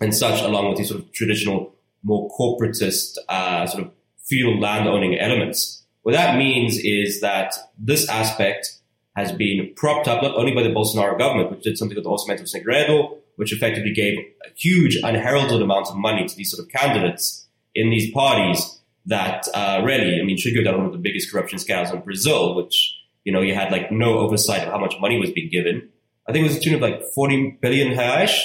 and 0.00 0.14
such, 0.14 0.40
along 0.42 0.68
with 0.68 0.78
these 0.78 0.88
sort 0.88 1.00
of 1.00 1.12
traditional, 1.12 1.74
more 2.02 2.28
corporatist 2.30 3.16
uh, 3.28 3.66
sort 3.66 3.84
of 3.84 3.92
feudal 4.26 4.58
land 4.58 4.88
owning 4.88 5.18
elements. 5.18 5.84
What 6.02 6.12
that 6.12 6.36
means 6.36 6.78
is 6.78 7.20
that 7.20 7.54
this 7.78 8.08
aspect 8.08 8.78
has 9.14 9.32
been 9.32 9.72
propped 9.76 10.08
up 10.08 10.22
not 10.22 10.34
only 10.34 10.54
by 10.54 10.62
the 10.62 10.70
Bolsonaro 10.70 11.18
government, 11.18 11.50
which 11.50 11.62
did 11.62 11.76
something 11.76 11.94
the 11.94 12.08
Orçamento 12.08 12.48
Segredo, 12.48 13.18
which 13.36 13.52
effectively 13.52 13.92
gave 13.92 14.18
a 14.18 14.48
huge 14.56 14.96
unheralded 15.02 15.60
amounts 15.60 15.90
of 15.90 15.96
money 15.96 16.26
to 16.26 16.34
these 16.34 16.50
sort 16.50 16.64
of 16.64 16.72
candidates 16.72 17.46
in 17.74 17.90
these 17.90 18.10
parties 18.12 18.79
that 19.10 19.48
uh, 19.54 19.82
really, 19.84 20.20
I 20.20 20.24
mean, 20.24 20.38
go 20.54 20.62
down 20.62 20.78
one 20.78 20.86
of 20.86 20.92
the 20.92 20.98
biggest 20.98 21.30
corruption 21.30 21.58
scandals 21.58 21.92
in 21.92 22.00
Brazil, 22.00 22.54
which, 22.54 22.96
you 23.24 23.32
know, 23.32 23.40
you 23.40 23.54
had 23.54 23.70
like 23.72 23.90
no 23.90 24.18
oversight 24.18 24.62
of 24.62 24.72
how 24.72 24.78
much 24.78 24.94
money 25.00 25.18
was 25.18 25.30
being 25.32 25.50
given. 25.50 25.88
I 26.28 26.32
think 26.32 26.44
it 26.44 26.48
was 26.48 26.56
a 26.56 26.60
tune 26.60 26.74
of 26.74 26.80
like 26.80 27.02
40 27.14 27.58
billion 27.60 27.96
reais, 27.96 28.40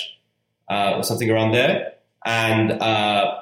uh, 0.70 0.96
or 0.98 1.04
something 1.04 1.30
around 1.30 1.52
there. 1.52 1.94
And, 2.26 2.72
uh, 2.72 3.42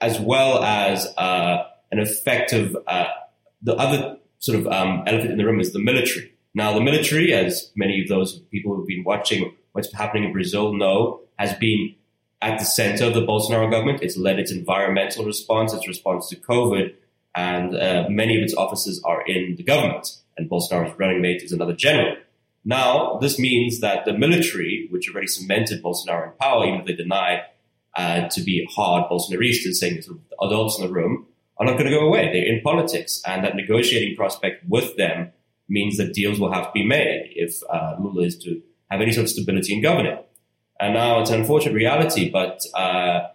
as 0.00 0.18
well 0.18 0.64
as, 0.64 1.06
uh, 1.18 1.64
an 1.92 1.98
effective, 1.98 2.74
uh, 2.86 3.06
the 3.62 3.74
other 3.76 4.16
sort 4.38 4.58
of, 4.58 4.66
um, 4.66 5.04
elephant 5.06 5.32
in 5.32 5.38
the 5.38 5.44
room 5.44 5.60
is 5.60 5.72
the 5.74 5.78
military. 5.78 6.32
Now, 6.54 6.72
the 6.72 6.80
military, 6.80 7.34
as 7.34 7.70
many 7.76 8.00
of 8.00 8.08
those 8.08 8.38
people 8.50 8.74
who've 8.74 8.86
been 8.86 9.04
watching 9.04 9.54
what's 9.72 9.92
happening 9.92 10.24
in 10.24 10.32
Brazil 10.32 10.72
know, 10.72 11.20
has 11.38 11.52
been 11.54 11.94
at 12.42 12.58
the 12.58 12.64
center 12.64 13.06
of 13.06 13.14
the 13.14 13.26
Bolsonaro 13.26 13.70
government. 13.70 14.02
It's 14.02 14.16
led 14.16 14.38
its 14.38 14.52
environmental 14.52 15.24
response, 15.24 15.72
its 15.72 15.88
response 15.88 16.28
to 16.28 16.36
COVID, 16.36 16.94
and 17.34 17.76
uh, 17.76 18.06
many 18.08 18.36
of 18.36 18.42
its 18.42 18.54
offices 18.54 19.02
are 19.04 19.22
in 19.26 19.56
the 19.56 19.62
government. 19.62 20.16
And 20.36 20.50
Bolsonaro's 20.50 20.98
running 20.98 21.20
mate 21.22 21.42
is 21.42 21.52
another 21.52 21.74
general. 21.74 22.16
Now, 22.64 23.18
this 23.20 23.38
means 23.38 23.80
that 23.80 24.04
the 24.04 24.12
military, 24.12 24.88
which 24.90 25.08
already 25.08 25.26
cemented 25.26 25.82
Bolsonaro 25.82 26.28
in 26.28 26.32
power, 26.40 26.66
even 26.66 26.80
if 26.80 26.86
they 26.86 26.94
deny 26.94 27.42
uh, 27.96 28.28
to 28.28 28.40
be 28.42 28.66
hard 28.74 29.10
Bolsonaristas, 29.10 29.74
saying 29.74 29.98
of 29.98 30.18
adults 30.42 30.78
in 30.78 30.86
the 30.86 30.92
room, 30.92 31.26
are 31.58 31.66
not 31.66 31.74
going 31.74 31.90
to 31.90 31.96
go 31.96 32.06
away. 32.06 32.32
They're 32.32 32.52
in 32.52 32.62
politics, 32.62 33.22
and 33.26 33.44
that 33.44 33.54
negotiating 33.54 34.16
prospect 34.16 34.64
with 34.68 34.96
them 34.96 35.30
means 35.68 35.96
that 35.98 36.12
deals 36.12 36.40
will 36.40 36.52
have 36.52 36.66
to 36.66 36.70
be 36.72 36.86
made 36.86 37.32
if 37.36 37.62
uh, 37.70 37.96
Lula 38.00 38.24
is 38.24 38.36
to 38.38 38.60
have 38.90 39.00
any 39.00 39.12
sort 39.12 39.24
of 39.24 39.30
stability 39.30 39.74
in 39.74 39.82
governing. 39.82 40.18
And 40.80 40.94
now 40.94 41.20
it's 41.20 41.30
an 41.30 41.40
unfortunate 41.40 41.74
reality, 41.74 42.30
but 42.30 42.60
uh, 42.74 43.28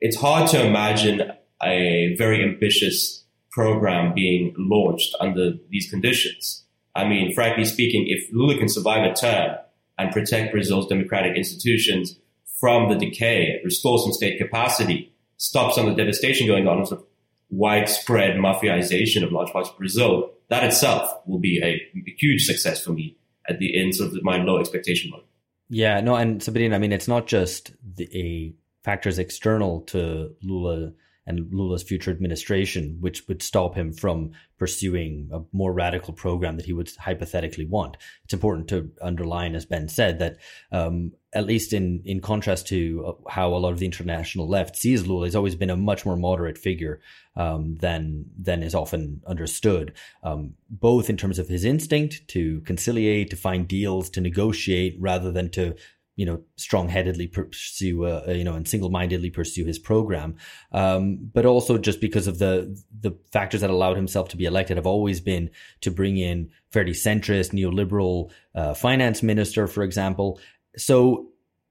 it's 0.00 0.16
hard 0.16 0.48
to 0.50 0.64
imagine 0.64 1.22
a 1.62 2.14
very 2.16 2.42
ambitious 2.42 3.24
program 3.50 4.14
being 4.14 4.54
launched 4.56 5.14
under 5.20 5.52
these 5.70 5.90
conditions. 5.90 6.64
I 6.94 7.06
mean, 7.06 7.34
frankly 7.34 7.64
speaking, 7.64 8.06
if 8.08 8.28
Lula 8.32 8.56
can 8.56 8.68
survive 8.68 9.10
a 9.10 9.14
term 9.14 9.56
and 9.98 10.12
protect 10.12 10.52
Brazil's 10.52 10.86
democratic 10.88 11.36
institutions 11.36 12.18
from 12.60 12.88
the 12.88 12.96
decay, 12.96 13.60
restore 13.64 13.98
some 13.98 14.12
state 14.12 14.38
capacity, 14.38 15.12
stop 15.36 15.72
some 15.72 15.86
of 15.86 15.96
the 15.96 16.02
devastation 16.02 16.46
going 16.46 16.66
on 16.66 16.84
sort 16.86 17.00
of 17.00 17.06
widespread 17.50 18.36
mafiaization 18.36 19.24
of 19.24 19.32
large 19.32 19.50
parts 19.50 19.70
of 19.70 19.78
Brazil, 19.78 20.30
that 20.48 20.64
itself 20.64 21.10
will 21.26 21.38
be 21.38 21.60
a, 21.62 21.80
a 22.08 22.14
huge 22.18 22.44
success 22.44 22.82
for 22.82 22.92
me 22.92 23.16
at 23.48 23.58
the 23.58 23.80
end 23.80 23.94
sort 23.94 24.12
of 24.12 24.22
my 24.22 24.36
low 24.42 24.58
expectation 24.58 25.10
mode. 25.10 25.22
Yeah, 25.68 26.00
no, 26.00 26.16
and 26.16 26.42
Sabrina, 26.42 26.76
I 26.76 26.78
mean, 26.78 26.92
it's 26.92 27.08
not 27.08 27.26
just 27.26 27.72
the 27.82 28.08
a 28.14 28.54
factors 28.84 29.18
external 29.18 29.82
to 29.82 30.34
Lula 30.42 30.92
and 31.28 31.52
Lula's 31.52 31.82
future 31.82 32.10
administration, 32.10 32.96
which 33.00 33.28
would 33.28 33.42
stop 33.42 33.74
him 33.74 33.92
from 33.92 34.32
pursuing 34.58 35.28
a 35.30 35.40
more 35.52 35.72
radical 35.72 36.14
program 36.14 36.56
that 36.56 36.66
he 36.66 36.72
would 36.72 36.90
hypothetically 36.96 37.66
want. 37.66 37.96
It's 38.24 38.32
important 38.32 38.68
to 38.68 38.90
underline, 39.02 39.54
as 39.54 39.66
Ben 39.66 39.88
said, 39.88 40.18
that 40.18 40.38
um, 40.72 41.12
at 41.34 41.44
least 41.44 41.74
in 41.74 42.00
in 42.04 42.20
contrast 42.20 42.66
to 42.68 43.04
uh, 43.06 43.30
how 43.30 43.54
a 43.54 43.58
lot 43.58 43.72
of 43.72 43.78
the 43.78 43.84
international 43.84 44.48
left 44.48 44.74
sees 44.76 45.06
Lula, 45.06 45.26
he's 45.26 45.36
always 45.36 45.54
been 45.54 45.70
a 45.70 45.76
much 45.76 46.06
more 46.06 46.16
moderate 46.16 46.56
figure 46.56 47.00
um, 47.36 47.76
than 47.76 48.24
than 48.38 48.62
is 48.62 48.74
often 48.74 49.20
understood, 49.26 49.92
um, 50.22 50.54
both 50.70 51.10
in 51.10 51.18
terms 51.18 51.38
of 51.38 51.48
his 51.48 51.64
instinct 51.64 52.26
to 52.28 52.62
conciliate, 52.62 53.30
to 53.30 53.36
find 53.36 53.68
deals, 53.68 54.08
to 54.10 54.22
negotiate, 54.22 54.96
rather 54.98 55.30
than 55.30 55.50
to 55.50 55.76
you 56.18 56.26
know, 56.26 56.42
strong-headedly 56.56 57.28
pursue, 57.28 58.04
uh, 58.04 58.24
you 58.26 58.42
know, 58.42 58.54
and 58.54 58.66
single-mindedly 58.66 59.30
pursue 59.30 59.64
his 59.64 59.78
program, 59.78 60.34
um, 60.72 61.16
but 61.32 61.46
also 61.46 61.78
just 61.78 62.00
because 62.00 62.26
of 62.26 62.40
the 62.40 62.76
the 63.00 63.16
factors 63.32 63.60
that 63.60 63.70
allowed 63.70 63.96
himself 63.96 64.28
to 64.28 64.36
be 64.36 64.44
elected 64.44 64.76
have 64.76 64.86
always 64.86 65.20
been 65.20 65.48
to 65.80 65.92
bring 65.92 66.16
in 66.16 66.50
fairly 66.72 66.90
centrist, 66.90 67.52
neoliberal 67.52 68.32
uh, 68.56 68.74
finance 68.74 69.22
minister, 69.22 69.68
for 69.68 69.84
example. 69.84 70.40
So, 70.76 71.28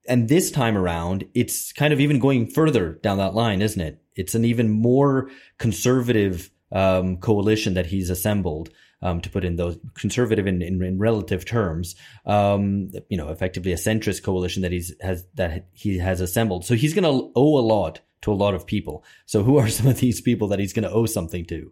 and 0.08 0.30
this 0.30 0.50
time 0.50 0.78
around, 0.78 1.26
it's 1.34 1.74
kind 1.74 1.92
of 1.92 2.00
even 2.00 2.18
going 2.18 2.48
further 2.48 2.94
down 3.04 3.18
that 3.18 3.36
line, 3.36 3.62
isn't 3.62 3.82
it? 3.82 4.02
It's 4.16 4.34
an 4.34 4.46
even 4.46 4.70
more 4.70 5.30
conservative 5.58 6.50
um, 6.72 7.18
coalition 7.18 7.74
that 7.74 7.88
he's 7.88 8.10
assembled 8.10 8.70
um, 9.02 9.22
to 9.22 9.30
put 9.30 9.46
in 9.46 9.56
those 9.56 9.78
conservative 9.94 10.48
in, 10.48 10.62
in, 10.62 10.82
in 10.82 10.98
relative 10.98 11.46
terms, 11.46 11.96
um, 12.26 12.92
you 13.10 13.18
know, 13.18 13.30
effectively 13.30 13.72
a 13.72 13.78
centrist 13.78 14.24
coalition 14.24 14.62
that 14.64 14.72
he's 14.72 14.94
has 15.02 15.26
that 15.36 15.68
he 15.74 16.00
has 16.00 16.22
assembled. 16.22 16.66
So 16.66 16.76
he's 16.76 16.94
going 16.94 17.04
to 17.04 17.32
owe 17.36 17.58
a 17.58 17.62
lot 17.62 18.02
to 18.22 18.32
a 18.32 18.34
lot 18.34 18.54
of 18.54 18.66
people. 18.66 19.04
So 19.26 19.44
who 19.44 19.58
are 19.58 19.70
some 19.78 19.88
of 19.88 20.00
these 20.00 20.22
people 20.22 20.48
that 20.50 20.60
he's 20.60 20.74
going 20.74 20.84
to 20.84 20.92
owe 20.92 21.06
something 21.06 21.46
to? 21.46 21.72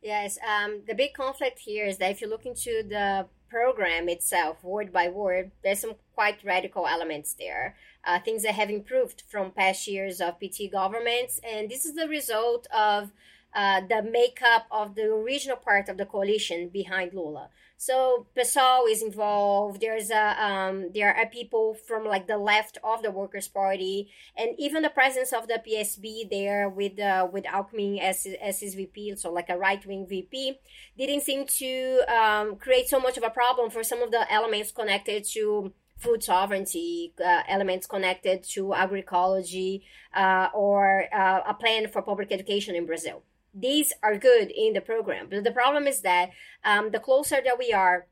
Yes, 0.00 0.38
um, 0.46 0.82
the 0.86 0.94
big 0.94 1.12
conflict 1.12 1.58
here 1.58 1.84
is 1.84 1.98
that 1.98 2.12
if 2.12 2.20
you 2.20 2.28
look 2.28 2.46
into 2.46 2.84
the 2.88 3.26
program 3.50 4.08
itself, 4.08 4.62
word 4.62 4.92
by 4.92 5.08
word, 5.08 5.50
there's 5.64 5.80
some 5.80 5.94
quite 6.14 6.44
radical 6.44 6.86
elements 6.86 7.34
there. 7.34 7.76
Uh, 8.04 8.20
things 8.20 8.44
that 8.44 8.54
have 8.54 8.70
improved 8.70 9.24
from 9.28 9.50
past 9.50 9.88
years 9.88 10.20
of 10.20 10.38
PT 10.38 10.70
governments, 10.70 11.40
and 11.42 11.68
this 11.68 11.84
is 11.84 11.94
the 11.94 12.08
result 12.08 12.68
of 12.72 13.10
uh, 13.54 13.80
the 13.80 14.02
makeup 14.02 14.66
of 14.70 14.94
the 14.94 15.04
original 15.04 15.56
part 15.56 15.88
of 15.88 15.96
the 15.96 16.06
coalition 16.06 16.68
behind 16.68 17.14
Lula. 17.14 17.50
So 17.80 18.26
PSOL 18.36 18.90
is 18.90 19.02
involved. 19.02 19.80
There's 19.80 20.10
a 20.10 20.44
um, 20.44 20.90
there 20.92 21.14
are 21.14 21.26
people 21.26 21.74
from 21.74 22.04
like 22.04 22.26
the 22.26 22.36
left 22.36 22.76
of 22.82 23.02
the 23.02 23.12
Workers' 23.12 23.46
Party, 23.46 24.10
and 24.36 24.50
even 24.58 24.82
the 24.82 24.90
presence 24.90 25.32
of 25.32 25.46
the 25.46 25.62
PSB 25.64 26.28
there 26.28 26.68
with 26.68 26.98
uh, 26.98 27.28
with 27.32 27.44
Alckmin 27.44 28.00
as 28.00 28.26
as 28.42 28.58
his 28.60 28.74
VP, 28.74 29.14
so 29.16 29.32
like 29.32 29.48
a 29.48 29.56
right 29.56 29.84
wing 29.86 30.06
VP, 30.08 30.58
didn't 30.98 31.22
seem 31.22 31.46
to 31.46 32.00
um, 32.12 32.56
create 32.56 32.88
so 32.88 32.98
much 32.98 33.16
of 33.16 33.22
a 33.22 33.30
problem 33.30 33.70
for 33.70 33.84
some 33.84 34.02
of 34.02 34.10
the 34.10 34.30
elements 34.32 34.72
connected 34.72 35.22
to 35.34 35.72
food 35.98 36.24
sovereignty, 36.24 37.14
uh, 37.24 37.42
elements 37.48 37.86
connected 37.86 38.42
to 38.42 38.68
agroecology, 38.68 39.82
uh, 40.14 40.48
or 40.52 41.04
uh, 41.14 41.42
a 41.46 41.54
plan 41.54 41.86
for 41.86 42.02
public 42.02 42.32
education 42.32 42.74
in 42.74 42.86
Brazil 42.86 43.22
these 43.60 43.92
are 44.02 44.16
good 44.16 44.50
in 44.50 44.72
the 44.72 44.80
program. 44.80 45.28
But 45.30 45.44
the 45.44 45.50
problem 45.52 45.86
is 45.86 46.00
that 46.02 46.30
um, 46.64 46.90
the 46.90 47.00
closer 47.00 47.40
that 47.44 47.58
we 47.58 47.72
are 47.72 48.06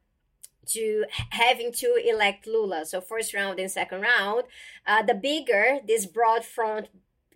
to 0.69 1.05
having 1.31 1.73
to 1.73 1.95
elect 2.05 2.47
Lula, 2.47 2.85
so 2.85 3.01
first 3.01 3.33
round 3.33 3.59
and 3.61 3.71
second 3.71 4.01
round, 4.01 4.45
uh, 4.87 5.03
the 5.03 5.15
bigger 5.15 5.79
this 5.87 6.07
broad 6.07 6.45
front 6.45 6.89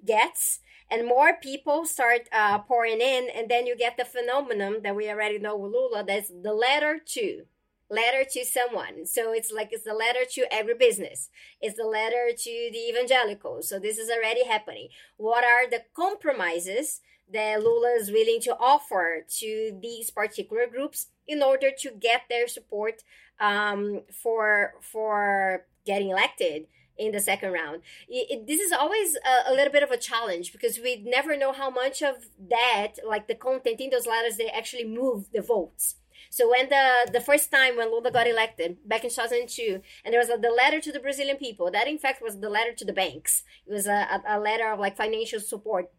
gets, 0.04 0.60
and 0.90 1.06
more 1.06 1.34
people 1.40 1.86
start 1.86 2.22
uh, 2.32 2.58
pouring 2.58 3.00
in, 3.00 3.28
and 3.34 3.48
then 3.48 3.66
you 3.66 3.76
get 3.76 3.96
the 3.96 4.04
phenomenon 4.04 4.82
that 4.82 4.96
we 4.96 5.08
already 5.08 5.38
know 5.38 5.56
with 5.56 5.72
Lula. 5.72 6.04
That's 6.04 6.32
the 6.42 6.52
letter 6.52 7.00
to 7.14 7.44
letter 7.90 8.24
to 8.24 8.44
someone. 8.44 9.04
So 9.04 9.32
it's 9.32 9.50
like 9.52 9.70
it's 9.72 9.84
the 9.84 9.94
letter 9.94 10.20
to 10.34 10.52
every 10.52 10.74
business. 10.74 11.28
It's 11.60 11.76
the 11.76 11.84
letter 11.84 12.30
to 12.36 12.70
the 12.72 12.88
evangelicals. 12.88 13.68
So 13.68 13.78
this 13.78 13.98
is 13.98 14.08
already 14.08 14.46
happening. 14.46 14.88
What 15.16 15.44
are 15.44 15.68
the 15.68 15.82
compromises 15.94 17.00
that 17.32 17.62
Lula 17.62 17.94
is 17.98 18.10
willing 18.10 18.40
to 18.42 18.56
offer 18.58 19.24
to 19.38 19.78
these 19.80 20.10
particular 20.10 20.66
groups 20.66 21.08
in 21.26 21.42
order 21.42 21.70
to 21.78 21.90
get 21.90 22.22
their 22.28 22.48
support 22.48 23.02
um, 23.38 24.02
for 24.12 24.74
for 24.80 25.66
getting 25.86 26.10
elected 26.10 26.66
in 26.98 27.12
the 27.12 27.20
second 27.20 27.52
round. 27.52 27.80
It, 28.08 28.26
it, 28.30 28.46
this 28.46 28.60
is 28.60 28.72
always 28.72 29.16
a, 29.16 29.50
a, 29.50 29.54
little 29.54 29.72
bit 29.72 29.82
of 29.82 29.90
a 29.90 29.96
challenge 29.96 30.52
because 30.52 30.78
we 30.78 31.02
never 31.02 31.34
know 31.36 31.52
how 31.52 31.70
much 31.70 32.02
of 32.02 32.26
that, 32.50 32.96
like 33.06 33.26
the 33.26 33.34
content 33.34 33.80
in 33.80 33.88
those 33.88 34.06
letters, 34.06 34.36
they 34.36 34.48
actually 34.48 34.84
move 34.84 35.30
the 35.32 35.40
votes. 35.40 35.96
So 36.28 36.50
when 36.50 36.68
the 36.68 37.10
the 37.12 37.20
first 37.20 37.50
time 37.50 37.76
when 37.76 37.90
Lula 37.90 38.10
got 38.10 38.28
elected 38.28 38.76
back 38.86 39.02
in 39.04 39.10
2002, 39.10 39.80
and 40.04 40.12
there 40.12 40.20
was 40.20 40.28
a, 40.28 40.36
the 40.36 40.50
letter 40.50 40.80
to 40.80 40.92
the 40.92 41.00
Brazilian 41.00 41.38
people, 41.38 41.70
that 41.70 41.88
in 41.88 41.98
fact 41.98 42.22
was 42.22 42.38
the 42.38 42.50
letter 42.50 42.72
to 42.74 42.84
the 42.84 42.92
banks. 42.92 43.42
It 43.66 43.72
was 43.72 43.86
a, 43.86 44.06
a, 44.14 44.36
a 44.36 44.38
letter 44.38 44.70
of 44.70 44.78
like 44.78 44.96
financial 44.96 45.40
support. 45.40 45.90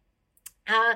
Uh, 0.68 0.96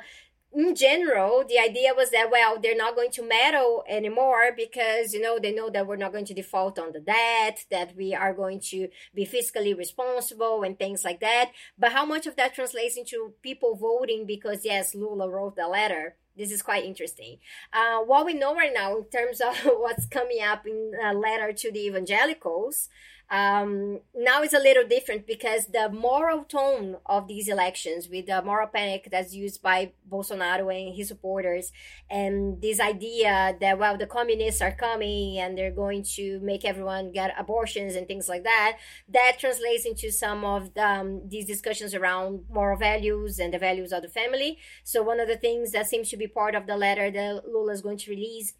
in 0.55 0.74
general, 0.74 1.43
the 1.47 1.59
idea 1.59 1.93
was 1.95 2.11
that, 2.11 2.32
well, 2.32 2.57
they're 2.61 2.78
not 2.78 2.95
going 2.95 3.11
to 3.11 3.28
meddle 3.28 3.84
anymore 3.89 4.51
because, 4.55 5.13
you 5.13 5.20
know, 5.22 5.38
they 5.38 5.53
know 5.53 5.70
that 5.70 5.86
we're 5.86 5.97
not 5.97 6.13
going 6.13 6.26
to 6.26 6.34
default 6.34 6.80
on 6.80 6.93
the 6.93 7.01
debt, 7.01 7.66
that 7.70 7.95
we 7.97 8.16
are 8.16 8.34
going 8.34 8.61
to 8.70 8.88
be 9.13 9.26
fiscally 9.26 9.78
responsible 9.78 10.63
and 10.63 10.80
things 10.80 11.03
like 11.03 11.20
that. 11.20 11.51
But 11.78 11.91
how 11.91 12.05
much 12.05 12.26
of 12.26 12.38
that 12.38 12.55
translates 12.55 12.95
into 12.95 13.34
people 13.41 13.76
voting 13.76 14.26
because, 14.26 14.63
yes, 14.63 14.95
Lula 14.95 15.30
wrote 15.30 15.57
the 15.57 15.68
letter? 15.68 16.16
This 16.38 16.51
is 16.51 16.61
quite 16.61 16.86
interesting. 16.86 17.39
Uh, 17.74 17.99
what 17.99 18.26
we 18.26 18.34
know 18.34 18.55
right 18.55 18.74
now 18.74 18.97
in 18.97 19.05
terms 19.05 19.41
of 19.41 19.57
what's 19.66 20.05
coming 20.05 20.41
up 20.41 20.66
in 20.66 20.93
a 21.03 21.13
letter 21.13 21.51
to 21.51 21.72
the 21.72 21.86
evangelicals, 21.86 22.89
um, 23.30 23.99
now 24.15 24.43
it's 24.43 24.53
a 24.53 24.59
little 24.59 24.88
different 24.88 25.26
because 25.26 25.67
the 25.67 25.89
moral 25.89 26.43
tone 26.43 26.97
of 27.05 27.28
these 27.28 27.47
elections, 27.47 28.07
with 28.07 28.28
the 28.28 28.41
moral 28.41 28.67
panic 28.67 29.07
that's 29.11 29.34
used 29.34 29.61
by 29.61 29.93
Bolsonaro 30.09 30.69
and 30.73 30.95
his 30.95 31.07
supporters, 31.07 31.71
and 32.09 32.61
this 32.61 32.80
idea 32.80 33.55
that 33.59 33.80
well 33.80 33.97
the 33.97 34.05
communists 34.05 34.61
are 34.61 34.71
coming 34.71 35.39
and 35.39 35.57
they're 35.57 35.71
going 35.71 36.03
to 36.03 36.39
make 36.41 36.63
everyone 36.63 37.11
get 37.11 37.34
abortions 37.38 37.95
and 37.95 38.07
things 38.07 38.30
like 38.30 38.43
that, 38.43 38.78
that 39.09 39.38
translates 39.39 39.86
into 39.86 40.11
some 40.11 40.45
of 40.45 40.73
the, 40.73 40.86
um, 40.86 41.28
these 41.28 41.45
discussions 41.45 41.93
around 41.93 42.43
moral 42.49 42.78
values 42.78 43.39
and 43.39 43.53
the 43.53 43.59
values 43.59 43.91
of 43.91 44.01
the 44.01 44.09
family. 44.09 44.57
So 44.84 45.01
one 45.01 45.19
of 45.19 45.28
the 45.28 45.38
things 45.38 45.71
that 45.71 45.88
seems 45.88 46.09
to 46.09 46.17
be 46.17 46.28
part 46.28 46.55
of 46.55 46.67
the 46.67 46.78
letter 46.78 47.09
that 47.11 47.47
Lula 47.47 47.73
is 47.73 47.82
going 47.82 47.97
to 47.97 48.11
release 48.11 48.53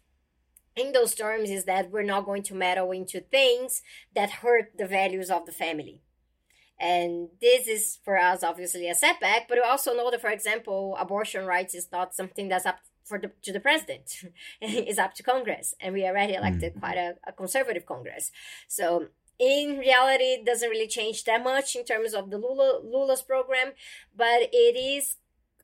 in 0.76 0.92
those 0.92 1.14
terms 1.14 1.50
is 1.50 1.64
that 1.64 1.90
we're 1.90 2.02
not 2.02 2.26
going 2.26 2.42
to 2.44 2.54
meddle 2.54 2.92
into 2.92 3.20
things 3.20 3.82
that 4.14 4.30
hurt 4.30 4.72
the 4.76 4.86
values 4.86 5.30
of 5.30 5.46
the 5.46 5.52
family. 5.52 6.02
And 6.78 7.30
this 7.40 7.66
is 7.66 7.98
for 8.04 8.18
us 8.18 8.44
obviously 8.44 8.88
a 8.88 8.94
setback, 8.94 9.48
but 9.48 9.56
we 9.56 9.62
also 9.62 9.94
know 9.94 10.10
that, 10.10 10.20
for 10.20 10.30
example, 10.30 10.96
abortion 11.00 11.46
rights 11.46 11.74
is 11.74 11.88
not 11.90 12.14
something 12.14 12.48
that's 12.48 12.66
up 12.66 12.80
for 13.02 13.18
the, 13.18 13.30
to 13.42 13.52
the 13.52 13.60
president. 13.60 14.24
it's 14.60 14.98
up 14.98 15.14
to 15.14 15.22
Congress, 15.22 15.74
and 15.80 15.94
we 15.94 16.04
already 16.04 16.34
elected 16.34 16.74
mm. 16.74 16.80
quite 16.80 16.98
a, 16.98 17.14
a 17.26 17.32
conservative 17.32 17.86
Congress. 17.86 18.30
So 18.68 19.06
in 19.38 19.78
reality, 19.78 20.24
it 20.24 20.46
doesn't 20.46 20.68
really 20.68 20.88
change 20.88 21.24
that 21.24 21.42
much 21.42 21.76
in 21.76 21.84
terms 21.84 22.14
of 22.14 22.30
the 22.30 22.38
Lula, 22.38 22.80
Lula's 22.84 23.22
program, 23.22 23.72
but 24.14 24.48
it 24.52 24.76
is 24.76 25.16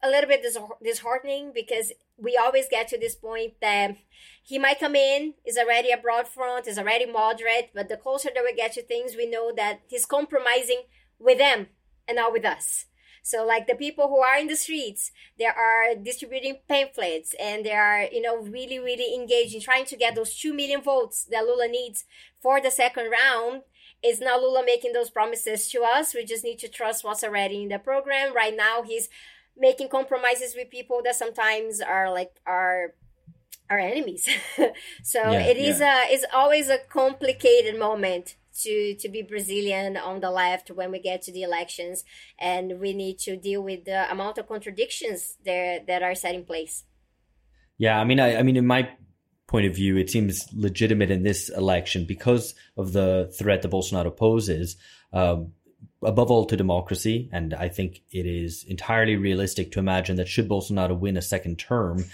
a 0.02 0.08
little 0.08 0.28
bit 0.28 0.44
disheartening 0.82 1.52
because 1.54 1.92
we 2.16 2.36
always 2.36 2.66
get 2.68 2.88
to 2.88 2.98
this 2.98 3.14
point 3.14 3.54
that 3.60 3.96
he 4.42 4.58
might 4.58 4.80
come 4.80 4.96
in, 4.96 5.34
is 5.44 5.56
already 5.56 5.90
a 5.90 5.96
broad 5.96 6.26
front, 6.26 6.66
is 6.66 6.78
already 6.78 7.06
moderate, 7.06 7.70
but 7.74 7.88
the 7.88 7.96
closer 7.96 8.30
that 8.34 8.44
we 8.44 8.54
get 8.54 8.72
to 8.72 8.82
things, 8.82 9.14
we 9.16 9.30
know 9.30 9.52
that 9.56 9.80
he's 9.88 10.04
compromising 10.04 10.82
with 11.18 11.38
them 11.38 11.68
and 12.08 12.16
not 12.16 12.32
with 12.32 12.44
us. 12.44 12.86
So 13.22 13.46
like 13.46 13.68
the 13.68 13.76
people 13.76 14.08
who 14.08 14.18
are 14.18 14.36
in 14.36 14.48
the 14.48 14.56
streets, 14.56 15.12
they 15.38 15.46
are 15.46 15.94
distributing 15.94 16.58
pamphlets 16.68 17.36
and 17.40 17.64
they 17.64 17.72
are, 17.72 18.02
you 18.10 18.20
know, 18.20 18.38
really, 18.38 18.80
really 18.80 19.14
engaged 19.14 19.54
in 19.54 19.60
trying 19.60 19.84
to 19.86 19.96
get 19.96 20.16
those 20.16 20.36
2 20.36 20.52
million 20.52 20.82
votes 20.82 21.28
that 21.30 21.44
Lula 21.44 21.68
needs 21.68 22.04
for 22.40 22.60
the 22.60 22.72
second 22.72 23.10
round. 23.10 23.62
It's 24.02 24.20
not 24.20 24.40
Lula 24.40 24.64
making 24.66 24.92
those 24.92 25.10
promises 25.10 25.68
to 25.68 25.82
us. 25.82 26.12
We 26.12 26.24
just 26.24 26.42
need 26.42 26.58
to 26.58 26.68
trust 26.68 27.04
what's 27.04 27.22
already 27.22 27.62
in 27.62 27.68
the 27.68 27.78
program. 27.78 28.34
Right 28.34 28.56
now, 28.56 28.82
he's 28.82 29.08
making 29.56 29.88
compromises 29.88 30.54
with 30.56 30.70
people 30.70 31.00
that 31.04 31.16
sometimes 31.16 31.80
are 31.80 32.10
like 32.10 32.32
are 32.46 32.94
our 33.70 33.78
enemies. 33.78 34.28
so 35.02 35.20
yeah, 35.20 35.40
it 35.40 35.56
is 35.56 35.80
yeah. 35.80 36.04
a 36.08 36.12
it's 36.12 36.24
always 36.32 36.68
a 36.68 36.78
complicated 36.88 37.78
moment 37.78 38.36
to 38.62 38.94
to 38.96 39.08
be 39.08 39.22
Brazilian 39.22 39.96
on 39.96 40.20
the 40.20 40.30
left 40.30 40.70
when 40.70 40.90
we 40.90 40.98
get 40.98 41.22
to 41.22 41.32
the 41.32 41.42
elections, 41.42 42.04
and 42.38 42.80
we 42.80 42.92
need 42.92 43.18
to 43.20 43.36
deal 43.36 43.62
with 43.62 43.84
the 43.84 44.10
amount 44.10 44.38
of 44.38 44.48
contradictions 44.48 45.36
there 45.44 45.80
that 45.86 46.02
are 46.02 46.14
set 46.14 46.34
in 46.34 46.44
place. 46.44 46.84
Yeah, 47.78 47.98
I 47.98 48.04
mean, 48.04 48.20
I, 48.20 48.36
I 48.36 48.42
mean, 48.42 48.56
in 48.56 48.66
my 48.66 48.88
point 49.46 49.66
of 49.66 49.74
view, 49.74 49.96
it 49.96 50.10
seems 50.10 50.46
legitimate 50.54 51.10
in 51.10 51.22
this 51.22 51.48
election 51.48 52.04
because 52.06 52.54
of 52.76 52.92
the 52.92 53.32
threat 53.38 53.62
that 53.62 53.70
Bolsonaro 53.70 54.16
poses. 54.16 54.76
Um, 55.12 55.52
above 56.02 56.30
all 56.30 56.44
to 56.46 56.56
democracy. 56.56 57.28
And 57.32 57.54
I 57.54 57.68
think 57.68 58.02
it 58.10 58.26
is 58.26 58.64
entirely 58.64 59.16
realistic 59.16 59.72
to 59.72 59.78
imagine 59.78 60.16
that 60.16 60.28
should 60.28 60.48
Bolsonaro 60.48 60.98
win 60.98 61.16
a 61.16 61.22
second 61.22 61.58
term, 61.58 62.04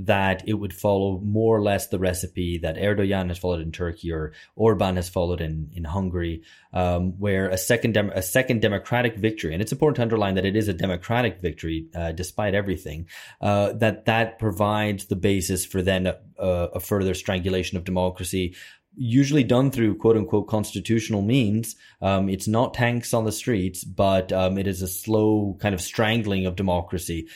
that 0.00 0.44
it 0.46 0.54
would 0.54 0.72
follow 0.72 1.18
more 1.18 1.56
or 1.56 1.62
less 1.62 1.88
the 1.88 1.98
recipe 1.98 2.58
that 2.58 2.76
Erdogan 2.76 3.28
has 3.28 3.38
followed 3.38 3.60
in 3.60 3.72
Turkey 3.72 4.12
or 4.12 4.32
Orban 4.54 4.94
has 4.94 5.08
followed 5.08 5.40
in 5.40 5.70
in 5.74 5.82
Hungary, 5.82 6.42
um, 6.72 7.18
where 7.18 7.48
a 7.48 7.58
second 7.58 7.94
dem- 7.94 8.10
a 8.14 8.22
second 8.22 8.62
democratic 8.62 9.16
victory, 9.16 9.52
and 9.52 9.60
it's 9.60 9.72
important 9.72 9.96
to 9.96 10.02
underline 10.02 10.36
that 10.36 10.46
it 10.46 10.54
is 10.54 10.68
a 10.68 10.72
democratic 10.72 11.40
victory 11.40 11.88
uh, 11.96 12.12
despite 12.12 12.54
everything, 12.54 13.08
uh, 13.40 13.72
that 13.72 14.04
that 14.04 14.38
provides 14.38 15.06
the 15.06 15.16
basis 15.16 15.66
for 15.66 15.82
then 15.82 16.06
a, 16.06 16.14
a, 16.38 16.80
further 16.80 17.14
strangulation 17.14 17.76
of 17.76 17.84
democracy 17.84 18.54
usually 18.96 19.44
done 19.44 19.70
through 19.70 19.96
quote 19.96 20.16
unquote 20.16 20.48
constitutional 20.48 21.22
means. 21.22 21.76
Um, 22.02 22.28
it's 22.28 22.48
not 22.48 22.74
tanks 22.74 23.14
on 23.14 23.24
the 23.24 23.32
streets, 23.32 23.84
but 23.84 24.32
um, 24.32 24.58
it 24.58 24.66
is 24.66 24.82
a 24.82 24.88
slow 24.88 25.56
kind 25.60 25.74
of 25.74 25.80
strangling 25.80 26.46
of 26.46 26.56
democracy. 26.56 27.28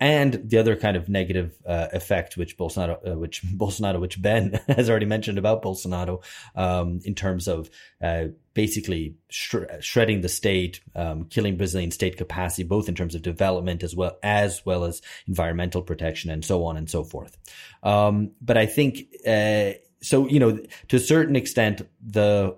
And 0.00 0.48
the 0.48 0.58
other 0.58 0.76
kind 0.76 0.96
of 0.96 1.08
negative 1.08 1.58
uh, 1.66 1.88
effect, 1.92 2.36
which 2.36 2.56
Bolsonaro, 2.56 2.98
uh, 3.04 3.18
which 3.18 3.42
Bolsonaro, 3.56 4.00
which 4.00 4.20
Ben 4.22 4.60
has 4.68 4.88
already 4.88 5.06
mentioned 5.06 5.38
about 5.38 5.62
Bolsonaro, 5.62 6.22
um, 6.54 7.00
in 7.04 7.16
terms 7.16 7.48
of 7.48 7.68
uh, 8.00 8.26
basically 8.54 9.16
sh- 9.28 9.56
shredding 9.80 10.20
the 10.20 10.28
state, 10.28 10.80
um, 10.94 11.24
killing 11.24 11.56
Brazilian 11.56 11.90
state 11.90 12.16
capacity, 12.16 12.62
both 12.62 12.88
in 12.88 12.94
terms 12.94 13.16
of 13.16 13.22
development 13.22 13.82
as 13.82 13.96
well 13.96 14.16
as 14.22 14.64
well 14.64 14.84
as 14.84 15.02
environmental 15.26 15.82
protection 15.82 16.30
and 16.30 16.44
so 16.44 16.64
on 16.64 16.76
and 16.76 16.88
so 16.88 17.02
forth. 17.02 17.36
Um, 17.82 18.32
but 18.40 18.56
I 18.56 18.66
think 18.66 19.06
uh, 19.26 19.72
so. 20.00 20.28
You 20.28 20.40
know, 20.40 20.58
to 20.88 20.96
a 20.96 21.00
certain 21.00 21.36
extent, 21.36 21.82
the 22.04 22.56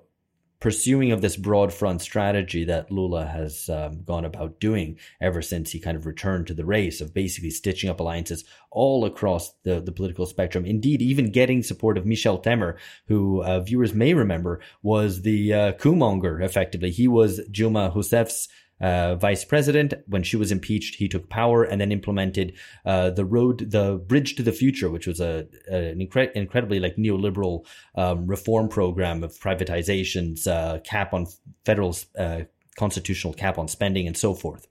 pursuing 0.60 1.10
of 1.10 1.22
this 1.22 1.36
broad 1.36 1.72
front 1.72 2.02
strategy 2.02 2.64
that 2.64 2.92
Lula 2.92 3.24
has 3.26 3.68
um, 3.70 4.02
gone 4.02 4.26
about 4.26 4.60
doing 4.60 4.98
ever 5.20 5.40
since 5.40 5.70
he 5.70 5.80
kind 5.80 5.96
of 5.96 6.04
returned 6.04 6.46
to 6.46 6.54
the 6.54 6.66
race 6.66 7.00
of 7.00 7.14
basically 7.14 7.50
stitching 7.50 7.88
up 7.88 7.98
alliances 7.98 8.44
all 8.70 9.06
across 9.06 9.52
the, 9.64 9.80
the 9.80 9.90
political 9.90 10.26
spectrum. 10.26 10.66
Indeed, 10.66 11.00
even 11.00 11.32
getting 11.32 11.62
support 11.62 11.96
of 11.96 12.04
Michel 12.04 12.38
Temer, 12.38 12.76
who 13.06 13.42
uh, 13.42 13.60
viewers 13.60 13.94
may 13.94 14.12
remember 14.12 14.60
was 14.82 15.22
the 15.22 15.52
uh, 15.52 15.72
coup 15.72 15.96
effectively. 16.40 16.90
He 16.90 17.08
was 17.08 17.40
Dilma 17.50 17.94
Rousseff's 17.94 18.48
uh, 18.80 19.14
vice 19.16 19.44
president. 19.44 19.94
When 20.06 20.22
she 20.22 20.36
was 20.36 20.50
impeached, 20.50 20.96
he 20.96 21.08
took 21.08 21.28
power 21.28 21.64
and 21.64 21.80
then 21.80 21.92
implemented 21.92 22.54
uh, 22.84 23.10
the 23.10 23.24
road, 23.24 23.70
the 23.70 24.02
bridge 24.06 24.36
to 24.36 24.42
the 24.42 24.52
future, 24.52 24.90
which 24.90 25.06
was 25.06 25.20
a, 25.20 25.46
a 25.70 25.90
an 25.90 25.98
incre- 25.98 26.32
incredibly 26.32 26.80
like 26.80 26.96
neoliberal 26.96 27.66
um, 27.94 28.26
reform 28.26 28.68
program 28.68 29.22
of 29.22 29.32
privatizations, 29.38 30.46
uh, 30.46 30.80
cap 30.80 31.12
on 31.12 31.26
federal 31.64 31.96
uh, 32.18 32.42
constitutional 32.76 33.34
cap 33.34 33.58
on 33.58 33.68
spending, 33.68 34.06
and 34.06 34.16
so 34.16 34.34
forth. 34.34 34.66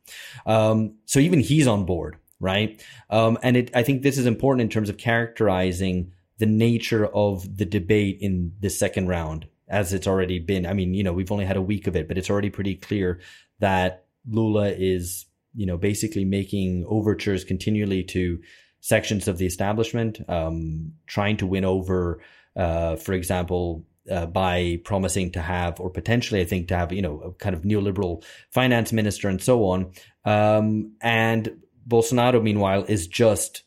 Um, 0.45 0.95
so 1.05 1.19
even 1.19 1.39
he's 1.39 1.67
on 1.67 1.85
board, 1.85 2.17
right? 2.39 2.83
Um, 3.09 3.37
and 3.43 3.57
it, 3.57 3.71
I 3.75 3.83
think 3.83 4.01
this 4.01 4.17
is 4.17 4.25
important 4.25 4.61
in 4.61 4.69
terms 4.69 4.89
of 4.89 4.97
characterizing 4.97 6.13
the 6.37 6.45
nature 6.45 7.05
of 7.05 7.57
the 7.57 7.65
debate 7.65 8.17
in 8.21 8.53
the 8.61 8.69
second 8.69 9.07
round 9.07 9.47
as 9.67 9.93
it's 9.93 10.07
already 10.07 10.39
been. 10.39 10.65
I 10.65 10.73
mean, 10.73 10.93
you 10.93 11.03
know, 11.03 11.13
we've 11.13 11.31
only 11.31 11.45
had 11.45 11.57
a 11.57 11.61
week 11.61 11.85
of 11.85 11.95
it, 11.95 12.07
but 12.07 12.17
it's 12.17 12.29
already 12.29 12.49
pretty 12.49 12.75
clear 12.75 13.19
that 13.59 14.05
Lula 14.29 14.69
is, 14.69 15.25
you 15.53 15.65
know, 15.65 15.77
basically 15.77 16.25
making 16.25 16.85
overtures 16.87 17.43
continually 17.43 18.03
to 18.03 18.39
sections 18.81 19.27
of 19.27 19.37
the 19.37 19.45
establishment, 19.45 20.21
um, 20.29 20.93
trying 21.07 21.37
to 21.37 21.47
win 21.47 21.65
over, 21.65 22.21
uh, 22.55 22.95
for 22.95 23.13
example, 23.13 23.85
uh, 24.09 24.25
by 24.25 24.79
promising 24.83 25.31
to 25.31 25.41
have, 25.41 25.79
or 25.79 25.89
potentially, 25.89 26.41
I 26.41 26.45
think, 26.45 26.69
to 26.69 26.77
have, 26.77 26.91
you 26.91 27.01
know, 27.01 27.19
a 27.19 27.31
kind 27.33 27.55
of 27.55 27.63
neoliberal 27.63 28.23
finance 28.49 28.91
minister 28.91 29.27
and 29.27 29.41
so 29.41 29.65
on. 29.65 29.91
Um, 30.25 30.93
and 31.01 31.61
Bolsonaro, 31.87 32.41
meanwhile, 32.41 32.85
is 32.85 33.07
just 33.07 33.63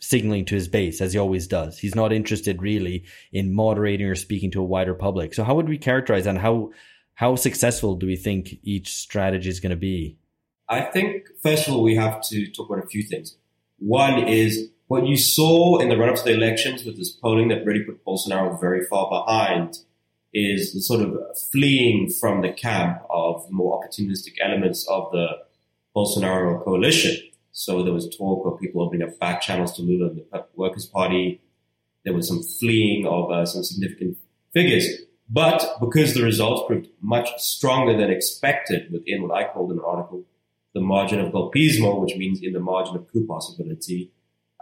signaling 0.00 0.44
to 0.46 0.54
his 0.54 0.68
base 0.68 1.00
as 1.00 1.12
he 1.12 1.18
always 1.18 1.46
does. 1.46 1.78
He's 1.78 1.94
not 1.94 2.12
interested 2.12 2.62
really 2.62 3.04
in 3.32 3.54
moderating 3.54 4.06
or 4.06 4.14
speaking 4.14 4.50
to 4.52 4.60
a 4.60 4.64
wider 4.64 4.94
public. 4.94 5.34
So 5.34 5.44
how 5.44 5.56
would 5.56 5.68
we 5.68 5.78
characterize 5.78 6.24
that 6.24 6.30
and 6.30 6.38
how 6.38 6.70
how 7.18 7.34
successful 7.34 7.96
do 7.96 8.06
we 8.06 8.14
think 8.14 8.60
each 8.62 8.94
strategy 8.94 9.48
is 9.48 9.58
going 9.58 9.70
to 9.70 9.76
be? 9.76 10.16
I 10.68 10.82
think, 10.82 11.26
first 11.42 11.66
of 11.66 11.74
all, 11.74 11.82
we 11.82 11.96
have 11.96 12.20
to 12.28 12.46
talk 12.52 12.70
about 12.70 12.84
a 12.84 12.86
few 12.86 13.02
things. 13.02 13.36
One 13.80 14.28
is 14.28 14.70
what 14.86 15.04
you 15.04 15.16
saw 15.16 15.78
in 15.78 15.88
the 15.88 15.96
run 15.96 16.10
up 16.10 16.14
to 16.14 16.22
the 16.22 16.34
elections 16.34 16.84
with 16.84 16.96
this 16.96 17.10
polling 17.10 17.48
that 17.48 17.64
really 17.64 17.82
put 17.82 18.04
Bolsonaro 18.04 18.60
very 18.60 18.86
far 18.86 19.10
behind 19.10 19.78
is 20.32 20.72
the 20.72 20.80
sort 20.80 21.00
of 21.00 21.18
fleeing 21.50 22.08
from 22.08 22.42
the 22.42 22.52
camp 22.52 23.02
of 23.10 23.50
more 23.50 23.82
opportunistic 23.82 24.34
elements 24.40 24.86
of 24.88 25.10
the 25.10 25.26
Bolsonaro 25.96 26.62
coalition. 26.62 27.16
So 27.50 27.82
there 27.82 27.92
was 27.92 28.08
talk 28.16 28.46
of 28.46 28.60
people 28.60 28.80
opening 28.80 29.08
up 29.08 29.18
back 29.18 29.40
channels 29.40 29.72
to 29.72 29.82
Lula 29.82 30.10
and 30.10 30.18
the 30.18 30.44
Workers' 30.54 30.86
Party. 30.86 31.40
There 32.04 32.14
was 32.14 32.28
some 32.28 32.44
fleeing 32.44 33.08
of 33.08 33.28
uh, 33.32 33.44
some 33.44 33.64
significant 33.64 34.18
figures. 34.52 34.86
But 35.28 35.76
because 35.80 36.14
the 36.14 36.22
results 36.22 36.62
proved 36.66 36.88
much 37.02 37.28
stronger 37.38 37.96
than 37.96 38.10
expected 38.10 38.90
within 38.90 39.22
what 39.22 39.36
I 39.36 39.48
called 39.48 39.72
an 39.72 39.80
article 39.80 40.24
the 40.74 40.80
margin 40.80 41.18
of 41.18 41.32
golpismo, 41.32 42.00
which 42.00 42.16
means 42.16 42.40
in 42.42 42.52
the 42.52 42.60
margin 42.60 42.96
of 42.96 43.10
coup 43.12 43.26
possibility, 43.26 44.12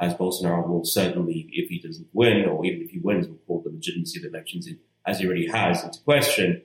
as 0.00 0.14
Bolsonaro 0.14 0.66
will 0.66 0.84
certainly, 0.84 1.48
if 1.52 1.68
he 1.68 1.78
doesn't 1.78 2.08
win, 2.12 2.44
or 2.44 2.64
even 2.64 2.82
if 2.82 2.90
he 2.90 2.98
wins, 2.98 3.26
will 3.26 3.36
call 3.46 3.62
the 3.62 3.70
legitimacy 3.70 4.18
of 4.18 4.22
the 4.22 4.28
elections, 4.28 4.66
in, 4.66 4.78
as 5.06 5.18
he 5.18 5.26
already 5.26 5.46
has, 5.46 5.82
into 5.84 6.00
question, 6.00 6.62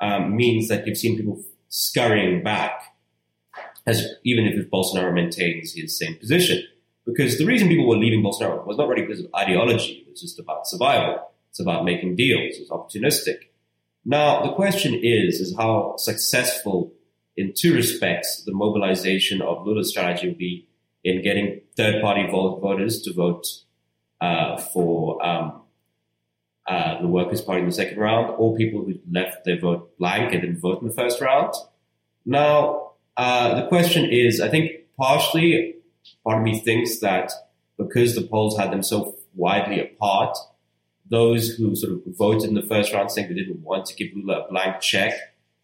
um, 0.00 0.36
means 0.36 0.68
that 0.68 0.86
you've 0.86 0.96
seen 0.96 1.16
people 1.16 1.42
scurrying 1.68 2.42
back, 2.42 2.94
as 3.86 4.06
even 4.24 4.44
if 4.46 4.70
Bolsonaro 4.70 5.12
maintains 5.12 5.74
his 5.74 5.98
same 5.98 6.16
position. 6.16 6.62
Because 7.06 7.38
the 7.38 7.46
reason 7.46 7.68
people 7.68 7.88
were 7.88 7.96
leaving 7.96 8.22
Bolsonaro 8.22 8.66
was 8.66 8.78
not 8.78 8.88
really 8.88 9.02
because 9.02 9.20
of 9.20 9.26
ideology, 9.34 10.04
it 10.06 10.10
was 10.10 10.20
just 10.20 10.38
about 10.38 10.66
survival. 10.66 11.30
It's 11.54 11.60
about 11.60 11.84
making 11.84 12.16
deals. 12.16 12.56
It's 12.56 12.68
opportunistic. 12.68 13.36
Now, 14.04 14.42
the 14.42 14.52
question 14.54 14.92
is, 14.92 15.38
is 15.38 15.54
how 15.56 15.94
successful 15.98 16.92
in 17.36 17.52
two 17.56 17.72
respects 17.72 18.42
the 18.42 18.52
mobilization 18.52 19.40
of 19.40 19.64
Lula's 19.64 19.90
strategy 19.90 20.26
will 20.26 20.34
be 20.34 20.66
in 21.04 21.22
getting 21.22 21.60
third 21.76 22.02
party 22.02 22.26
voters 22.28 23.02
to 23.02 23.12
vote 23.12 23.46
uh, 24.20 24.56
for 24.56 25.24
um, 25.24 25.62
uh, 26.66 27.00
the 27.00 27.06
Workers' 27.06 27.40
Party 27.40 27.60
in 27.60 27.66
the 27.66 27.72
second 27.72 27.98
round, 27.98 28.34
or 28.36 28.56
people 28.56 28.84
who 28.84 28.94
left 29.08 29.44
their 29.44 29.60
vote 29.60 29.96
blank 29.96 30.32
and 30.32 30.42
didn't 30.42 30.58
vote 30.58 30.82
in 30.82 30.88
the 30.88 30.94
first 30.94 31.20
round. 31.20 31.54
Now, 32.26 32.94
uh, 33.16 33.60
the 33.60 33.68
question 33.68 34.10
is, 34.10 34.40
I 34.40 34.48
think 34.48 34.72
partially 34.98 35.76
part 36.24 36.38
of 36.38 36.42
me 36.42 36.58
thinks 36.58 36.98
that 36.98 37.30
because 37.78 38.16
the 38.16 38.22
polls 38.22 38.58
had 38.58 38.72
them 38.72 38.82
so 38.82 39.14
widely 39.36 39.78
apart, 39.78 40.36
those 41.14 41.50
who 41.50 41.74
sort 41.76 41.92
of 41.92 42.02
voted 42.06 42.48
in 42.48 42.54
the 42.54 42.62
first 42.62 42.92
round 42.92 43.10
saying 43.10 43.28
they 43.28 43.34
didn't 43.34 43.62
want 43.62 43.86
to 43.86 43.94
give 43.94 44.08
Lula 44.14 44.44
a 44.44 44.48
blank 44.48 44.80
check 44.80 45.14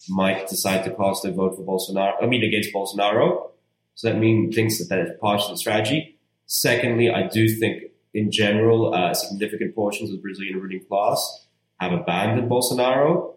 might 0.09 0.49
decide 0.49 0.85
to 0.85 0.95
cast 0.95 1.23
their 1.23 1.33
vote 1.33 1.57
for 1.57 1.63
Bolsonaro, 1.63 2.15
I 2.23 2.27
mean, 2.27 2.43
against 2.43 2.73
Bolsonaro. 2.73 3.51
So 3.97 4.09
that 4.09 4.19
means 4.19 4.55
thinks 4.55 4.79
that 4.79 4.89
that 4.89 5.01
is 5.01 5.11
part 5.21 5.43
of 5.43 5.51
the 5.51 5.57
strategy. 5.59 6.19
Secondly, 6.47 7.11
I 7.11 7.29
do 7.29 7.49
think 7.49 7.83
in 8.15 8.31
general, 8.31 8.95
uh, 8.95 9.13
significant 9.13 9.75
portions 9.75 10.11
of 10.11 10.17
the 10.17 10.23
Brazilian 10.23 10.59
ruling 10.59 10.85
class 10.89 11.47
have 11.79 11.93
abandoned 11.93 12.51
Bolsonaro 12.51 13.35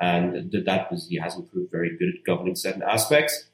and 0.00 0.52
that 0.52 0.90
was, 0.90 1.08
he 1.08 1.16
hasn't 1.16 1.50
proved 1.50 1.70
very 1.70 1.96
good 1.96 2.08
at 2.08 2.24
governing 2.24 2.54
certain 2.54 2.82
aspects. 2.82 3.44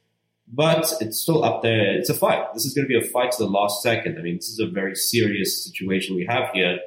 But 0.52 0.92
it's 1.00 1.18
still 1.18 1.42
up 1.42 1.62
there. 1.62 1.96
It's 1.98 2.10
a 2.10 2.14
fight. 2.14 2.52
This 2.52 2.66
is 2.66 2.74
going 2.74 2.86
to 2.86 2.88
be 2.88 2.98
a 2.98 3.10
fight 3.10 3.32
to 3.32 3.38
the 3.44 3.48
last 3.48 3.82
second. 3.82 4.18
I 4.18 4.22
mean, 4.22 4.36
this 4.36 4.50
is 4.50 4.58
a 4.58 4.66
very 4.66 4.94
serious 4.94 5.64
situation 5.64 6.14
we 6.14 6.26
have 6.26 6.50
here 6.52 6.80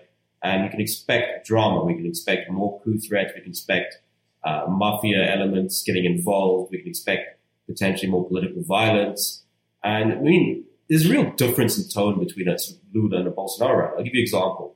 and 0.43 0.63
we 0.63 0.69
can 0.69 0.81
expect 0.81 1.47
drama. 1.47 1.83
We 1.83 1.95
can 1.95 2.05
expect 2.05 2.49
more 2.49 2.81
coup 2.81 2.99
threats. 2.99 3.33
We 3.35 3.41
can 3.41 3.51
expect 3.51 3.99
uh, 4.43 4.65
mafia 4.69 5.31
elements 5.31 5.83
getting 5.83 6.05
involved. 6.05 6.71
We 6.71 6.79
can 6.79 6.87
expect 6.87 7.39
potentially 7.67 8.11
more 8.11 8.27
political 8.27 8.63
violence. 8.63 9.43
And 9.83 10.13
I 10.13 10.21
mean, 10.21 10.63
there's 10.89 11.05
a 11.05 11.09
real 11.09 11.31
difference 11.33 11.77
in 11.77 11.89
tone 11.89 12.19
between 12.19 12.47
a 12.47 12.57
Lula 12.93 13.19
and 13.19 13.27
a 13.27 13.31
Bolsonaro. 13.31 13.91
I'll 13.91 14.03
give 14.03 14.13
you 14.13 14.21
an 14.21 14.23
example. 14.23 14.75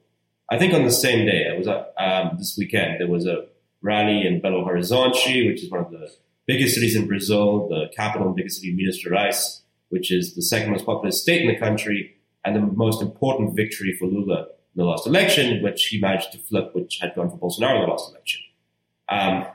I 0.50 0.58
think 0.58 0.74
on 0.74 0.84
the 0.84 0.92
same 0.92 1.26
day, 1.26 1.46
it 1.48 1.58
was 1.58 1.68
um, 1.68 2.38
this 2.38 2.56
weekend, 2.58 3.00
there 3.00 3.08
was 3.08 3.26
a 3.26 3.46
rally 3.82 4.28
in 4.28 4.42
Belo 4.42 4.66
Horizonte, 4.68 5.48
which 5.48 5.64
is 5.64 5.72
one 5.72 5.82
of 5.82 5.92
the 5.92 6.10
biggest 6.46 6.76
cities 6.76 6.96
in 6.96 7.08
Brazil, 7.08 7.70
the 7.70 7.90
capital 7.96 8.28
and 8.28 8.36
biggest 8.36 8.58
city, 8.58 8.74
Minas 8.76 9.02
Gerais, 9.04 9.62
which 9.90 10.12
is 10.12 10.36
the 10.36 10.42
second 10.42 10.72
most 10.72 10.86
populous 10.86 11.22
state 11.22 11.42
in 11.42 11.48
the 11.48 11.58
country 11.58 12.18
and 12.44 12.56
the 12.56 12.60
most 12.60 13.02
important 13.02 13.56
victory 13.56 13.96
for 13.98 14.06
Lula 14.08 14.48
the 14.76 14.84
last 14.84 15.08
election, 15.08 15.62
which 15.62 15.88
he 15.88 16.00
managed 16.00 16.32
to 16.32 16.38
flip, 16.38 16.74
which 16.74 17.00
had 17.02 17.14
gone 17.16 17.30
for 17.30 17.38
Bolsonaro 17.38 17.76
in 17.76 17.82
the 17.82 17.88
last 17.88 18.12
election. 18.12 18.42
Um, 19.10 19.46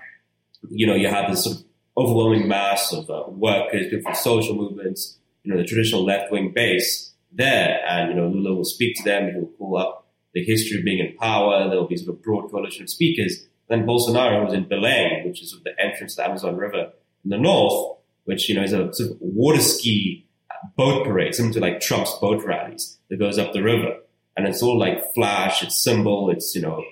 you 0.70 0.86
know, 0.86 0.94
you 0.94 1.08
have 1.08 1.30
this 1.30 1.44
sort 1.44 1.56
of 1.56 1.64
overwhelming 1.96 2.48
mass 2.48 2.92
of 2.92 3.08
uh, 3.08 3.24
workers, 3.28 3.90
different 3.90 4.16
social 4.16 4.54
movements, 4.54 5.18
you 5.42 5.52
know, 5.52 5.58
the 5.58 5.64
traditional 5.64 6.04
left-wing 6.04 6.52
base 6.54 7.12
there, 7.32 7.80
and, 7.88 8.10
you 8.10 8.16
know, 8.16 8.28
Lula 8.28 8.54
will 8.54 8.64
speak 8.64 8.96
to 8.96 9.04
them, 9.04 9.30
he 9.30 9.38
will 9.38 9.46
pull 9.46 9.76
up 9.76 10.06
the 10.34 10.44
history 10.44 10.78
of 10.78 10.84
being 10.84 10.98
in 10.98 11.16
power, 11.16 11.68
there 11.68 11.78
will 11.78 11.86
be 11.86 11.96
sort 11.96 12.14
of 12.14 12.22
broad 12.22 12.50
coalition 12.50 12.82
of 12.82 12.90
speakers. 12.90 13.46
Then 13.68 13.86
Bolsonaro 13.86 14.44
was 14.44 14.52
in 14.52 14.66
Belém, 14.66 15.24
which 15.24 15.42
is 15.42 15.50
sort 15.50 15.60
of 15.60 15.64
the 15.64 15.82
entrance 15.82 16.14
to 16.14 16.22
the 16.22 16.28
Amazon 16.28 16.56
River 16.56 16.92
in 17.24 17.30
the 17.30 17.38
north, 17.38 17.98
which, 18.24 18.48
you 18.48 18.54
know, 18.54 18.62
is 18.62 18.72
a 18.72 18.92
sort 18.92 19.12
of 19.12 19.16
water 19.20 19.60
ski 19.60 20.26
boat 20.76 21.06
parade, 21.06 21.34
similar 21.34 21.54
to 21.54 21.60
like 21.60 21.80
Trump's 21.80 22.12
boat 22.18 22.44
rallies 22.44 22.98
that 23.08 23.18
goes 23.18 23.38
up 23.38 23.52
the 23.52 23.62
river 23.62 23.96
and 24.36 24.46
it's 24.46 24.62
all 24.62 24.78
like 24.78 25.14
flash, 25.14 25.62
it's 25.62 25.76
symbol, 25.82 26.30
it's, 26.30 26.54
you 26.54 26.62
know, 26.62 26.84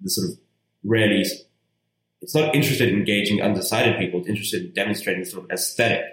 the 0.00 0.10
sort 0.10 0.30
of 0.30 0.38
really, 0.84 1.24
it's 2.22 2.34
not 2.34 2.54
interested 2.54 2.88
in 2.88 2.96
engaging 2.96 3.42
undecided 3.42 3.98
people, 3.98 4.20
it's 4.20 4.28
interested 4.28 4.64
in 4.66 4.72
demonstrating 4.72 5.24
sort 5.24 5.44
of 5.44 5.50
aesthetic. 5.50 6.04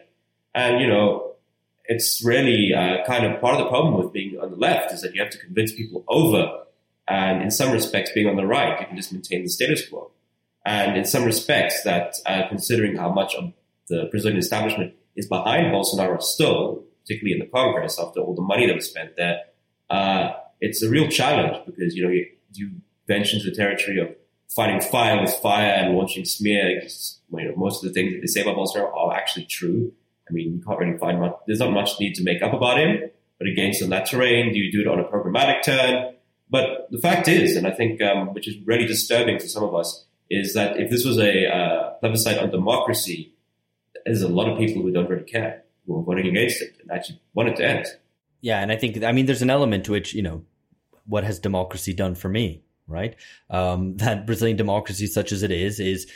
And, 0.56 0.82
you 0.82 0.88
know, 0.88 1.34
it's 1.86 2.24
really 2.24 2.74
uh, 2.74 3.04
kind 3.06 3.26
of 3.26 3.42
part 3.42 3.56
of 3.56 3.64
the 3.64 3.70
problem 3.70 4.02
with 4.02 4.14
being 4.14 4.40
on 4.40 4.52
the 4.52 4.58
left 4.58 4.94
is 4.94 5.02
that 5.02 5.14
you 5.14 5.22
have 5.22 5.32
to 5.32 5.38
convince 5.38 5.74
people 5.74 6.04
over 6.08 6.64
And 7.08 7.42
in 7.44 7.52
some 7.52 7.72
respects, 7.72 8.12
being 8.14 8.28
on 8.28 8.36
the 8.36 8.46
right, 8.46 8.80
you 8.80 8.86
can 8.86 8.96
just 8.96 9.12
maintain 9.12 9.44
the 9.44 9.50
status 9.50 9.88
quo. 9.88 10.12
And 10.66 10.98
in 10.98 11.06
some 11.06 11.26
respects, 11.26 11.84
that 11.84 12.16
uh, 12.26 12.48
considering 12.48 12.96
how 12.96 13.12
much 13.12 13.36
of 13.36 13.52
the 13.90 14.08
Brazilian 14.10 14.40
establishment 14.40 14.94
is 15.16 15.28
behind 15.28 15.68
Bolsonaro 15.68 16.22
still, 16.22 16.84
particularly 17.02 17.34
in 17.34 17.40
the 17.40 17.52
Congress, 17.52 18.00
after 18.00 18.22
all 18.22 18.34
the 18.34 18.42
money 18.42 18.66
that 18.68 18.76
was 18.76 18.90
spent 18.90 19.18
there, 19.18 19.42
uh, 19.90 20.32
it's 20.64 20.82
a 20.82 20.90
real 20.90 21.10
challenge 21.10 21.58
because 21.66 21.94
you 21.96 22.04
know 22.04 22.10
you, 22.10 22.26
you 22.54 22.72
venture 23.08 23.36
into 23.36 23.50
the 23.50 23.56
territory 23.56 24.00
of 24.00 24.16
fighting 24.48 24.80
fire 24.80 25.20
with 25.22 25.34
fire 25.34 25.72
and 25.72 25.96
launching 25.96 26.24
smear. 26.24 26.70
You 26.70 27.50
know, 27.50 27.56
most 27.56 27.84
of 27.84 27.90
the 27.90 27.94
things 27.94 28.14
that 28.14 28.22
they 28.22 28.28
say 28.28 28.42
about 28.42 28.56
Bolsonaro 28.56 28.96
are 28.96 29.14
actually 29.14 29.46
true. 29.46 29.92
I 30.30 30.32
mean, 30.32 30.54
you 30.54 30.64
can't 30.66 30.80
really 30.80 30.98
find 30.98 31.20
much. 31.20 31.36
There's 31.48 31.60
not 31.60 31.72
much 31.72 32.00
need 32.00 32.16
to 32.16 32.24
make 32.24 32.42
up 32.42 32.54
about 32.54 32.80
him. 32.80 33.10
But 33.40 33.48
against 33.48 33.84
on 33.84 33.90
that 33.90 34.06
terrain, 34.06 34.54
do 34.54 34.60
you 34.60 34.72
do 34.72 34.82
it 34.82 34.88
on 34.88 35.00
a 35.00 35.04
programmatic 35.04 35.64
turn? 35.64 36.14
But 36.50 36.88
the 36.92 37.00
fact 37.00 37.28
is, 37.28 37.58
and 37.58 37.68
I 37.68 37.72
think 37.72 38.02
um, 38.02 38.34
which 38.34 38.48
is 38.48 38.56
really 38.66 38.86
disturbing 38.86 39.40
to 39.40 39.50
some 39.50 39.64
of 39.64 39.76
us, 39.76 40.06
is 40.30 40.54
that 40.54 40.80
if 40.80 40.90
this 40.90 41.04
was 41.04 41.18
a 41.18 41.48
uh, 41.48 41.90
plebiscite 42.00 42.38
on 42.38 42.52
democracy, 42.52 43.34
there's 44.06 44.22
a 44.22 44.30
lot 44.30 44.50
of 44.50 44.58
people 44.58 44.82
who 44.82 44.92
don't 44.92 45.10
really 45.10 45.24
care 45.24 45.64
who 45.86 46.00
are 46.00 46.04
voting 46.04 46.28
against 46.28 46.62
it 46.62 46.78
and 46.80 46.92
actually 46.92 47.20
want 47.34 47.50
it 47.50 47.58
to 47.58 47.66
end. 47.66 47.88
Yeah, 48.40 48.62
and 48.62 48.72
I 48.72 48.78
think 48.78 49.04
I 49.04 49.12
mean 49.12 49.26
there's 49.26 49.42
an 49.42 49.50
element 49.50 49.86
to 49.86 49.92
which 49.92 50.14
you 50.14 50.22
know 50.22 50.44
what 51.06 51.24
has 51.24 51.40
democracy 51.40 51.94
done 51.94 52.16
for 52.16 52.30
me, 52.30 52.64
right? 52.88 53.16
Um, 53.50 53.98
that 53.98 54.26
Brazilian 54.26 54.58
democracy, 54.58 55.08
such 55.08 55.32
as 55.32 55.44
it 55.44 55.52
is, 55.52 55.80
is 55.80 56.08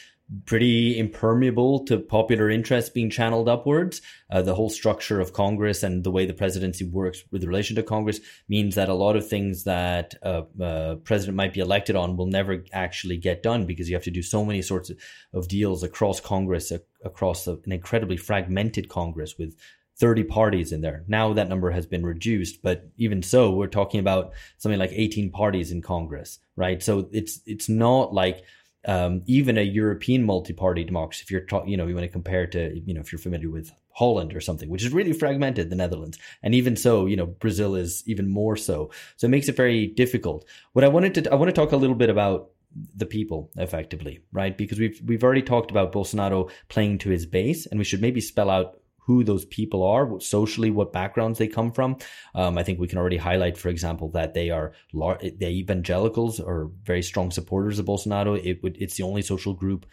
pretty 0.46 1.00
impermeable 1.00 1.86
to 1.86 1.98
popular 1.98 2.50
interest 2.50 2.94
being 2.94 3.10
channeled 3.10 3.48
upwards. 3.48 4.02
Uh, 4.30 4.42
the 4.42 4.56
whole 4.56 4.70
structure 4.70 5.22
of 5.22 5.32
Congress 5.32 5.84
and 5.84 6.04
the 6.04 6.12
way 6.12 6.26
the 6.26 6.34
presidency 6.34 6.84
works 6.84 7.24
with 7.32 7.46
relation 7.46 7.78
to 7.78 7.84
Congress 7.84 8.20
means 8.50 8.76
that 8.76 8.90
a 8.90 8.94
lot 8.94 9.16
of 9.16 9.28
things 9.28 9.64
that 9.64 10.16
a 10.24 10.46
uh, 10.60 10.64
uh, 10.64 10.96
president 10.96 11.38
might 11.38 11.54
be 11.54 11.62
elected 11.62 11.96
on 11.96 12.18
will 12.18 12.26
never 12.26 12.64
actually 12.74 13.18
get 13.18 13.42
done 13.42 13.66
because 13.66 13.90
you 13.90 13.96
have 13.96 14.04
to 14.04 14.12
do 14.12 14.22
so 14.22 14.44
many 14.44 14.62
sorts 14.62 14.90
of, 14.90 14.98
of 15.34 15.48
deals 15.48 15.82
across 15.82 16.20
Congress, 16.20 16.74
across 17.06 17.48
an 17.48 17.72
incredibly 17.72 18.18
fragmented 18.18 18.90
Congress 18.90 19.38
with 19.38 19.56
30 20.00 20.24
parties 20.26 20.72
in 20.72 20.82
there. 20.82 21.04
Now 21.08 21.34
that 21.34 21.50
number 21.50 21.72
has 21.72 21.86
been 21.86 22.06
reduced, 22.06 22.62
but 22.62 22.88
even 22.98 23.24
so, 23.24 23.52
we're 23.52 23.68
talking 23.68 24.00
about 24.00 24.34
something 24.58 24.80
like 24.80 24.92
18 24.94 25.32
parties 25.32 25.72
in 25.72 25.82
Congress, 25.82 26.40
right? 26.56 26.82
So 26.84 27.10
it's 27.12 27.42
it's 27.46 27.68
not 27.68 28.14
like 28.14 28.44
um, 28.86 29.24
even 29.26 29.58
a 29.58 29.64
European 29.64 30.24
multi-party 30.24 30.84
democracy. 30.84 31.24
If 31.24 31.32
you're 31.32 31.42
talking, 31.42 31.70
you 31.70 31.78
know, 31.78 31.88
you 31.88 31.96
want 31.96 32.06
to 32.06 32.12
compare 32.12 32.48
to, 32.48 32.80
you 32.80 32.94
know, 32.94 33.02
if 33.02 33.12
you're 33.12 33.20
familiar 33.20 33.50
with 33.50 33.72
Holland 33.92 34.36
or 34.36 34.40
something, 34.40 34.70
which 34.70 34.86
is 34.86 34.94
really 34.94 35.14
fragmented, 35.14 35.70
the 35.70 35.76
Netherlands, 35.76 36.20
and 36.44 36.54
even 36.54 36.76
so, 36.76 37.08
you 37.08 37.16
know, 37.16 37.26
Brazil 37.26 37.76
is 37.76 38.04
even 38.06 38.30
more 38.30 38.56
so. 38.56 38.92
So 39.18 39.26
it 39.26 39.32
makes 39.32 39.50
it 39.50 39.56
very 39.56 39.88
difficult. 39.88 40.46
What 40.74 40.86
I 40.86 40.90
wanted 40.90 41.16
to, 41.16 41.32
I 41.32 41.36
want 41.36 41.50
to 41.50 41.54
talk 41.54 41.72
a 41.72 41.78
little 41.78 41.96
bit 41.96 42.10
about 42.10 42.52
the 42.96 43.06
people 43.08 43.50
effectively, 43.58 44.20
right? 44.32 44.56
Because 44.56 44.80
we've 44.80 45.02
we've 45.04 45.24
already 45.24 45.42
talked 45.42 45.72
about 45.72 45.92
Bolsonaro 45.92 46.52
playing 46.70 47.00
to 47.00 47.10
his 47.10 47.26
base, 47.26 47.66
and 47.66 47.80
we 47.80 47.84
should 47.84 48.02
maybe 48.02 48.22
spell 48.22 48.50
out 48.50 48.80
who 49.08 49.24
those 49.24 49.46
people 49.46 49.84
are, 49.84 50.20
socially, 50.20 50.70
what 50.70 50.92
backgrounds 50.92 51.40
they 51.40 51.48
come 51.48 51.72
from. 51.72 51.98
Um, 52.36 52.58
I 52.58 52.64
think 52.64 52.78
we 52.78 52.90
can 52.90 52.98
already 52.98 53.18
highlight, 53.18 53.58
for 53.58 53.70
example, 53.70 54.10
that 54.10 54.34
they 54.34 54.50
are 54.50 54.74
lar- 54.92 55.20
the 55.20 55.48
evangelicals 55.48 56.42
are 56.42 56.70
very 56.84 57.02
strong 57.02 57.32
supporters 57.32 57.80
of 57.80 57.86
Bolsonaro. 57.86 58.40
It 58.44 58.62
would 58.62 58.78
it's 58.78 58.98
the 58.98 59.04
only 59.04 59.22
social 59.22 59.54
group 59.54 59.86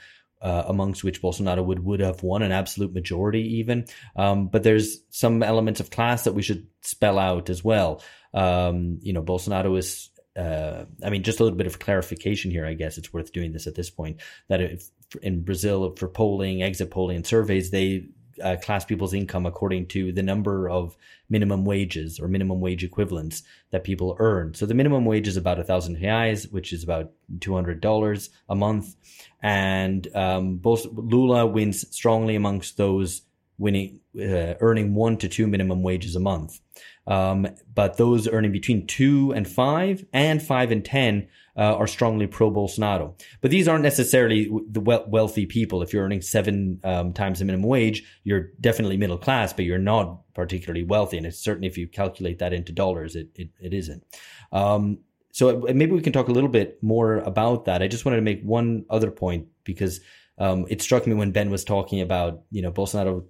uh, 0.43 0.65
amongst 0.67 1.05
which 1.05 1.23
Bolsonaro 1.23 1.65
would, 1.65 1.79
would 1.79 2.01
have 2.01 2.25
won 2.25 2.43
an 2.43 2.51
absolute 2.51 2.93
majority, 2.93 3.59
even. 3.59 3.87
Um, 4.17 4.49
but 4.49 4.65
there's 4.65 4.99
some 5.11 5.45
elements 5.45 5.79
of 5.79 5.91
class 5.91 6.25
that 6.25 6.35
we 6.35 6.43
should 6.43 6.67
spell 6.83 7.19
out 7.19 7.49
as 7.49 7.63
well. 7.63 8.03
Um, 8.35 8.99
you 9.01 9.13
know, 9.13 9.23
Bolsonaro 9.23 9.79
is. 9.79 10.11
Uh, 10.37 10.87
I 11.05 11.11
mean, 11.11 11.23
just 11.23 11.39
a 11.39 11.45
little 11.45 11.57
bit 11.57 11.69
of 11.69 11.79
clarification 11.79 12.51
here. 12.51 12.67
I 12.67 12.75
guess 12.75 12.99
it's 12.99 13.13
worth 13.13 13.33
doing 13.33 13.53
this 13.53 13.69
at 13.69 13.77
this 13.77 13.91
point. 13.91 14.21
That 14.49 14.61
if 14.61 14.91
in 15.23 15.45
Brazil, 15.45 15.95
for 15.95 16.09
polling, 16.09 16.65
exit 16.65 16.91
polling, 16.91 17.15
and 17.15 17.25
surveys, 17.25 17.71
they 17.71 18.09
uh, 18.43 18.57
class 18.63 18.85
people's 18.85 19.15
income 19.15 19.47
according 19.47 19.87
to 19.89 20.13
the 20.13 20.23
number 20.23 20.69
of 20.69 20.97
minimum 21.29 21.65
wages 21.65 22.21
or 22.21 22.29
minimum 22.29 22.61
wage 22.61 22.85
equivalents 22.85 23.43
that 23.71 23.85
people 23.85 24.17
earn. 24.19 24.55
So 24.55 24.67
the 24.67 24.75
minimum 24.75 25.05
wage 25.05 25.29
is 25.29 25.37
about 25.37 25.59
a 25.59 25.65
thousand 25.65 25.97
reais, 25.97 26.51
which 26.53 26.73
is 26.73 26.83
about 26.83 27.13
two 27.41 27.55
hundred 27.55 27.81
dollars 27.81 28.31
a 28.49 28.55
month, 28.55 28.95
and 29.43 30.09
um, 30.15 30.57
both 30.57 30.87
Lula 30.93 31.47
wins 31.47 31.85
strongly 31.95 32.37
amongst 32.37 32.77
those 32.77 33.23
winning 33.59 34.01
uh, 34.19 34.55
earning 34.61 34.95
one 34.95 35.17
to 35.19 35.29
two 35.29 35.47
minimum 35.47 35.83
wages 35.83 36.17
a 36.17 36.21
month. 36.21 36.61
Um, 37.07 37.49
but 37.75 37.97
those 37.97 38.27
earning 38.27 38.53
between 38.53 38.87
two 38.87 39.33
and 39.33 39.47
five 39.47 40.05
and 40.13 40.43
five 40.43 40.71
and 40.73 40.85
ten 40.85 41.29
uh, 41.57 41.77
are 41.77 41.87
strongly 41.87 42.27
pro 42.27 42.51
Bolsonaro. 42.51 43.21
But 43.41 43.51
these 43.51 43.69
aren't 43.69 43.85
necessarily 43.85 44.51
the 44.69 44.81
wealthy 44.81 45.47
people. 45.47 45.83
If 45.83 45.93
you're 45.93 46.05
earning 46.05 46.23
seven 46.23 46.81
um, 46.85 47.13
times 47.13 47.39
the 47.39 47.45
minimum 47.45 47.69
wage, 47.69 48.03
you're 48.25 48.51
definitely 48.61 48.97
middle 48.97 49.19
class, 49.19 49.53
but 49.53 49.65
you're 49.65 49.79
not 49.79 50.21
particularly 50.35 50.85
wealthy. 50.85 51.17
And 51.17 51.27
it's 51.27 51.39
certainly 51.39 51.69
if 51.69 51.79
you 51.79 51.87
calculate 51.87 52.41
that 52.41 52.53
into 52.53 52.73
dollars, 52.73 53.15
it 53.17 53.29
it, 53.35 53.51
it 53.61 53.73
isn't. 53.73 54.05
Um, 54.53 54.99
so 55.33 55.61
maybe 55.73 55.93
we 55.93 56.01
can 56.01 56.13
talk 56.13 56.29
a 56.29 56.33
little 56.33 56.49
bit 56.49 56.81
more 56.81 57.17
about 57.17 57.65
that. 57.65 57.83
I 57.83 57.89
just 57.89 58.05
wanted 58.05 58.19
to 58.19 58.23
make 58.23 58.43
one 58.43 58.85
other 58.89 59.11
point 59.11 59.49
because 59.65 60.01
um, 60.39 60.67
it 60.69 60.81
struck 60.81 61.07
me 61.07 61.15
when 61.15 61.33
Ben 61.33 61.51
was 61.51 61.65
talking 61.65 62.01
about 62.01 62.43
you 62.51 62.63
know 62.63 62.73
Bolsonaro 62.73 63.25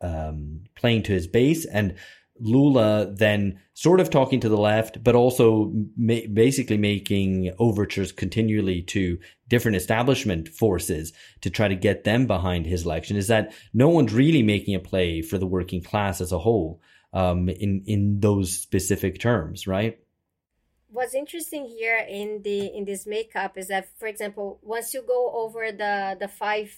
um, 0.00 0.62
playing 0.74 1.02
to 1.04 1.12
his 1.12 1.26
base 1.26 1.66
and 1.66 1.96
Lula 2.40 3.12
then 3.12 3.60
sort 3.74 4.00
of 4.00 4.10
talking 4.10 4.40
to 4.40 4.48
the 4.48 4.56
left, 4.56 5.02
but 5.02 5.14
also 5.14 5.72
ma- 5.96 6.26
basically 6.32 6.78
making 6.78 7.52
overtures 7.58 8.12
continually 8.12 8.82
to 8.82 9.18
different 9.48 9.76
establishment 9.76 10.48
forces 10.48 11.12
to 11.42 11.50
try 11.50 11.68
to 11.68 11.74
get 11.74 12.04
them 12.04 12.26
behind 12.26 12.66
his 12.66 12.84
election 12.84 13.16
is 13.16 13.28
that 13.28 13.52
no 13.74 13.88
one's 13.88 14.12
really 14.12 14.42
making 14.42 14.74
a 14.74 14.80
play 14.80 15.22
for 15.22 15.38
the 15.38 15.46
working 15.46 15.82
class 15.82 16.20
as 16.20 16.32
a 16.32 16.38
whole 16.38 16.80
um, 17.12 17.48
in 17.48 17.82
in 17.86 18.20
those 18.20 18.56
specific 18.56 19.18
terms, 19.18 19.66
right? 19.66 19.98
What's 20.88 21.14
interesting 21.14 21.66
here 21.66 22.04
in 22.08 22.42
the 22.42 22.66
in 22.66 22.84
this 22.84 23.06
makeup 23.06 23.56
is 23.56 23.68
that, 23.68 23.88
for 23.98 24.06
example, 24.08 24.58
once 24.62 24.94
you 24.94 25.02
go 25.02 25.30
over 25.34 25.72
the 25.72 26.16
the 26.18 26.28
five 26.28 26.72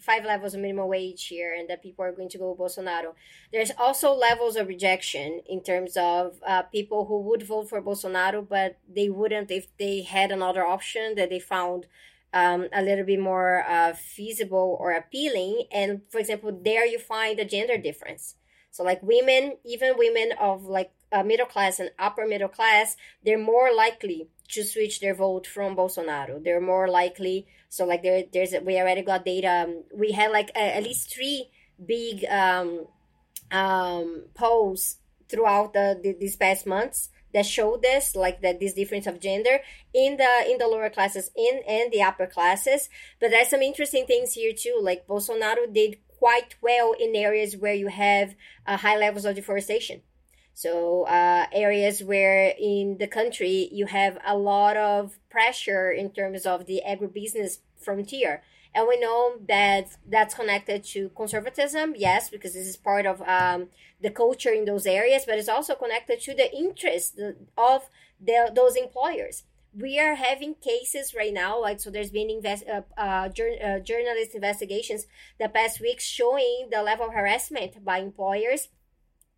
five 0.00 0.24
levels 0.24 0.54
of 0.54 0.60
minimum 0.60 0.88
wage 0.88 1.26
here 1.26 1.54
and 1.56 1.68
that 1.68 1.82
people 1.82 2.04
are 2.04 2.12
going 2.12 2.28
to 2.28 2.38
go 2.38 2.56
Bolsonaro. 2.58 3.14
There's 3.52 3.72
also 3.78 4.12
levels 4.12 4.56
of 4.56 4.68
rejection 4.68 5.42
in 5.48 5.62
terms 5.62 5.96
of 5.96 6.40
uh, 6.46 6.62
people 6.62 7.06
who 7.06 7.20
would 7.22 7.42
vote 7.42 7.68
for 7.68 7.82
Bolsonaro, 7.82 8.46
but 8.48 8.78
they 8.88 9.08
wouldn't 9.08 9.50
if 9.50 9.68
they 9.78 10.02
had 10.02 10.30
another 10.30 10.64
option 10.64 11.14
that 11.16 11.30
they 11.30 11.40
found 11.40 11.86
um, 12.32 12.68
a 12.72 12.82
little 12.82 13.04
bit 13.04 13.20
more 13.20 13.64
uh, 13.68 13.94
feasible 13.94 14.76
or 14.80 14.92
appealing. 14.92 15.64
And 15.72 16.02
for 16.10 16.18
example, 16.18 16.58
there 16.64 16.86
you 16.86 16.98
find 16.98 17.38
a 17.38 17.44
gender 17.44 17.78
difference. 17.78 18.34
So 18.70 18.84
like 18.84 19.02
women, 19.02 19.56
even 19.64 19.94
women 19.96 20.32
of 20.38 20.64
like 20.64 20.92
uh, 21.10 21.22
middle 21.22 21.46
class 21.46 21.78
and 21.80 21.90
upper 21.98 22.26
middle 22.26 22.48
class, 22.48 22.96
they're 23.24 23.38
more 23.38 23.72
likely 23.74 24.28
to 24.48 24.62
switch 24.62 25.00
their 25.00 25.14
vote 25.14 25.46
from 25.46 25.76
Bolsonaro. 25.76 26.42
They're 26.42 26.60
more 26.60 26.88
likely. 26.88 27.46
So 27.76 27.84
like 27.84 28.02
there, 28.02 28.24
there's 28.32 28.54
we 28.64 28.78
already 28.78 29.02
got 29.02 29.24
data. 29.24 29.64
Um, 29.64 29.84
we 29.94 30.12
had 30.12 30.32
like 30.32 30.50
at 30.56 30.82
least 30.82 31.14
three 31.14 31.50
big 31.84 32.24
um, 32.24 32.86
um, 33.50 34.24
polls 34.34 34.96
throughout 35.28 35.72
the, 35.72 35.98
the 36.02 36.16
these 36.18 36.36
past 36.36 36.66
months 36.66 37.10
that 37.34 37.44
show 37.44 37.76
this 37.76 38.16
like 38.16 38.40
that 38.42 38.60
this 38.60 38.72
difference 38.72 39.06
of 39.06 39.20
gender 39.20 39.58
in 39.92 40.16
the 40.16 40.50
in 40.50 40.58
the 40.58 40.66
lower 40.66 40.88
classes 40.88 41.30
in 41.36 41.60
and 41.68 41.92
the 41.92 42.02
upper 42.02 42.26
classes 42.26 42.88
but 43.20 43.30
there's 43.30 43.48
some 43.48 43.60
interesting 43.60 44.06
things 44.06 44.32
here 44.32 44.52
too 44.56 44.78
like 44.80 45.06
bolsonaro 45.06 45.72
did 45.72 45.96
quite 46.18 46.54
well 46.62 46.94
in 46.98 47.14
areas 47.14 47.56
where 47.56 47.74
you 47.74 47.88
have 47.88 48.34
uh, 48.66 48.76
high 48.76 48.96
levels 48.96 49.24
of 49.24 49.34
deforestation 49.34 50.00
so 50.54 51.02
uh, 51.04 51.46
areas 51.52 52.02
where 52.02 52.54
in 52.58 52.96
the 52.98 53.06
country 53.06 53.68
you 53.70 53.84
have 53.86 54.16
a 54.26 54.36
lot 54.36 54.76
of 54.76 55.18
pressure 55.28 55.90
in 55.90 56.10
terms 56.10 56.46
of 56.46 56.64
the 56.64 56.80
agribusiness 56.88 57.58
frontier. 57.78 58.42
And 58.74 58.86
we 58.86 59.00
know 59.00 59.36
that 59.48 59.96
that's 60.06 60.34
connected 60.34 60.84
to 60.84 61.10
conservatism, 61.16 61.94
yes, 61.96 62.28
because 62.28 62.52
this 62.52 62.66
is 62.66 62.76
part 62.76 63.06
of 63.06 63.22
um, 63.22 63.68
the 64.02 64.10
culture 64.10 64.50
in 64.50 64.66
those 64.66 64.86
areas, 64.86 65.24
but 65.26 65.38
it's 65.38 65.48
also 65.48 65.74
connected 65.74 66.20
to 66.20 66.34
the 66.34 66.54
interest 66.54 67.18
of 67.56 67.88
the, 68.20 68.52
those 68.54 68.76
employers. 68.76 69.44
We 69.78 69.98
are 69.98 70.14
having 70.14 70.54
cases 70.54 71.14
right 71.14 71.32
now, 71.32 71.60
like 71.60 71.80
so. 71.80 71.90
There's 71.90 72.10
been 72.10 72.30
invest, 72.30 72.64
uh, 72.66 72.82
uh, 72.98 73.28
jur- 73.28 73.58
uh, 73.62 73.78
journalist 73.80 74.34
investigations 74.34 75.06
the 75.38 75.48
past 75.48 75.80
weeks 75.80 76.04
showing 76.04 76.68
the 76.70 76.82
level 76.82 77.06
of 77.06 77.14
harassment 77.14 77.84
by 77.84 77.98
employers 77.98 78.68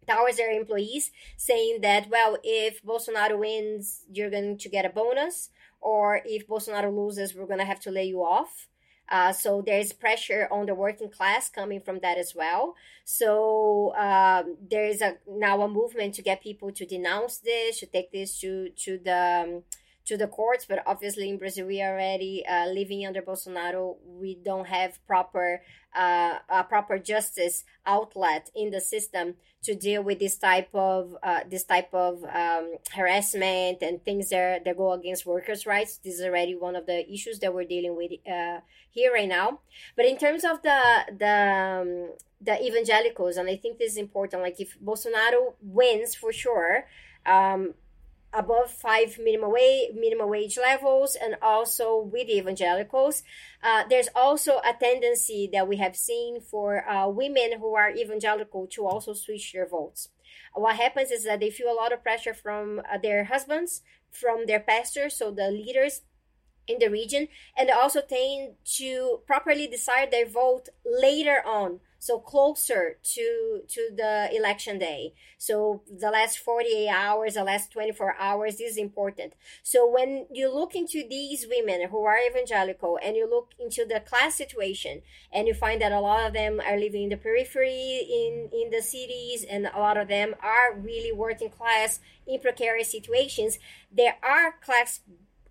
towards 0.08 0.36
their 0.36 0.50
employees, 0.50 1.10
saying 1.36 1.80
that, 1.82 2.08
well, 2.08 2.38
if 2.42 2.82
Bolsonaro 2.82 3.38
wins, 3.38 4.04
you're 4.12 4.30
going 4.30 4.58
to 4.58 4.68
get 4.68 4.84
a 4.84 4.88
bonus, 4.88 5.50
or 5.80 6.20
if 6.24 6.46
Bolsonaro 6.46 6.94
loses, 6.94 7.34
we're 7.34 7.46
going 7.46 7.58
to 7.58 7.64
have 7.64 7.80
to 7.80 7.90
lay 7.90 8.04
you 8.04 8.22
off. 8.22 8.68
Uh, 9.10 9.32
so 9.32 9.62
there's 9.64 9.92
pressure 9.92 10.46
on 10.50 10.66
the 10.66 10.74
working 10.74 11.10
class 11.10 11.48
coming 11.48 11.80
from 11.80 11.98
that 12.00 12.18
as 12.18 12.34
well. 12.34 12.74
So 13.04 13.94
um, 13.96 14.56
there 14.70 14.84
is 14.84 15.00
a 15.00 15.16
now 15.26 15.62
a 15.62 15.68
movement 15.68 16.14
to 16.16 16.22
get 16.22 16.42
people 16.42 16.70
to 16.72 16.84
denounce 16.84 17.38
this, 17.38 17.80
to 17.80 17.86
take 17.86 18.12
this 18.12 18.38
to 18.40 18.68
to 18.84 18.98
the 19.02 19.44
um, 19.46 19.62
to 20.08 20.16
the 20.16 20.26
courts. 20.26 20.64
But 20.68 20.82
obviously, 20.86 21.28
in 21.28 21.38
Brazil, 21.38 21.66
we 21.66 21.80
are 21.82 21.92
already 21.92 22.44
uh, 22.46 22.66
living 22.66 23.06
under 23.06 23.22
Bolsonaro. 23.22 23.96
We 24.04 24.34
don't 24.34 24.66
have 24.66 24.98
proper 25.06 25.62
uh, 25.94 26.38
a 26.48 26.64
proper 26.64 26.98
justice 26.98 27.64
outlet 27.86 28.50
in 28.54 28.70
the 28.70 28.80
system 28.80 29.34
to 29.62 29.74
deal 29.74 30.02
with 30.02 30.18
this 30.18 30.36
type 30.38 30.68
of 30.74 31.16
uh, 31.22 31.40
this 31.50 31.64
type 31.64 31.92
of 31.92 32.24
um, 32.24 32.76
harassment 32.92 33.82
and 33.82 34.04
things 34.04 34.30
that 34.30 34.64
that 34.64 34.76
go 34.76 34.92
against 34.92 35.26
workers' 35.26 35.66
rights. 35.66 35.98
This 35.98 36.14
is 36.14 36.24
already 36.24 36.54
one 36.54 36.76
of 36.76 36.86
the 36.86 37.10
issues 37.10 37.38
that 37.40 37.54
we're 37.54 37.64
dealing 37.64 37.96
with 37.96 38.12
uh, 38.26 38.60
here 38.90 39.12
right 39.12 39.28
now. 39.28 39.60
But 39.96 40.06
in 40.06 40.16
terms 40.16 40.44
of 40.44 40.62
the 40.62 40.80
the 41.18 41.36
um, 41.82 41.88
the 42.40 42.56
evangelicals, 42.64 43.36
and 43.36 43.48
I 43.48 43.56
think 43.56 43.78
this 43.78 43.92
is 43.92 43.98
important. 43.98 44.42
Like 44.42 44.60
if 44.60 44.78
Bolsonaro 44.80 45.54
wins 45.60 46.14
for 46.14 46.32
sure. 46.32 46.86
Um, 47.26 47.74
above 48.32 48.70
five 48.70 49.18
minimum 49.18 49.52
wage 49.52 49.90
minimum 49.94 50.28
wage 50.28 50.58
levels 50.58 51.16
and 51.20 51.36
also 51.40 51.98
with 51.98 52.26
the 52.26 52.36
evangelicals. 52.36 53.22
Uh, 53.62 53.84
there's 53.88 54.08
also 54.14 54.58
a 54.58 54.74
tendency 54.78 55.48
that 55.52 55.66
we 55.66 55.76
have 55.76 55.96
seen 55.96 56.40
for 56.40 56.88
uh, 56.88 57.08
women 57.08 57.58
who 57.58 57.74
are 57.74 57.90
evangelical 57.90 58.66
to 58.66 58.86
also 58.86 59.12
switch 59.14 59.52
their 59.52 59.66
votes. 59.66 60.08
What 60.54 60.76
happens 60.76 61.10
is 61.10 61.24
that 61.24 61.40
they 61.40 61.50
feel 61.50 61.72
a 61.72 61.74
lot 61.74 61.92
of 61.92 62.02
pressure 62.02 62.34
from 62.34 62.80
uh, 62.80 62.98
their 62.98 63.24
husbands 63.24 63.82
from 64.10 64.46
their 64.46 64.60
pastors 64.60 65.16
so 65.16 65.30
the 65.30 65.50
leaders 65.50 66.02
in 66.66 66.78
the 66.78 66.88
region 66.88 67.28
and 67.56 67.68
they 67.68 67.72
also 67.72 68.00
tend 68.00 68.54
to 68.64 69.20
properly 69.26 69.66
decide 69.66 70.10
their 70.10 70.26
vote 70.26 70.68
later 70.84 71.42
on 71.46 71.80
so 71.98 72.18
closer 72.18 72.98
to 73.02 73.62
to 73.68 73.90
the 73.96 74.28
election 74.34 74.78
day. 74.78 75.14
So 75.36 75.82
the 75.88 76.10
last 76.10 76.38
48 76.38 76.88
hours 76.88 77.34
the 77.34 77.44
last 77.44 77.72
24 77.72 78.16
hours 78.18 78.60
is 78.60 78.76
important. 78.76 79.34
So 79.62 79.88
when 79.88 80.26
you 80.32 80.52
look 80.52 80.74
into 80.74 81.06
these 81.08 81.46
women 81.48 81.88
who 81.88 82.04
are 82.04 82.18
evangelical 82.18 82.98
and 83.02 83.16
you 83.16 83.28
look 83.28 83.50
into 83.58 83.84
the 83.84 84.00
class 84.00 84.34
situation 84.34 85.02
and 85.32 85.46
you 85.46 85.54
find 85.54 85.80
that 85.82 85.92
a 85.92 86.00
lot 86.00 86.26
of 86.26 86.32
them 86.32 86.60
are 86.64 86.78
living 86.78 87.04
in 87.04 87.08
the 87.10 87.16
periphery 87.16 88.06
in 88.10 88.48
in 88.52 88.70
the 88.70 88.82
cities 88.82 89.44
and 89.48 89.66
a 89.66 89.78
lot 89.78 89.96
of 89.96 90.08
them 90.08 90.34
are 90.42 90.74
really 90.74 91.12
working 91.12 91.50
class 91.50 92.00
in 92.26 92.40
precarious 92.40 92.90
situations 92.90 93.58
there 93.90 94.16
are 94.22 94.54
class 94.62 95.00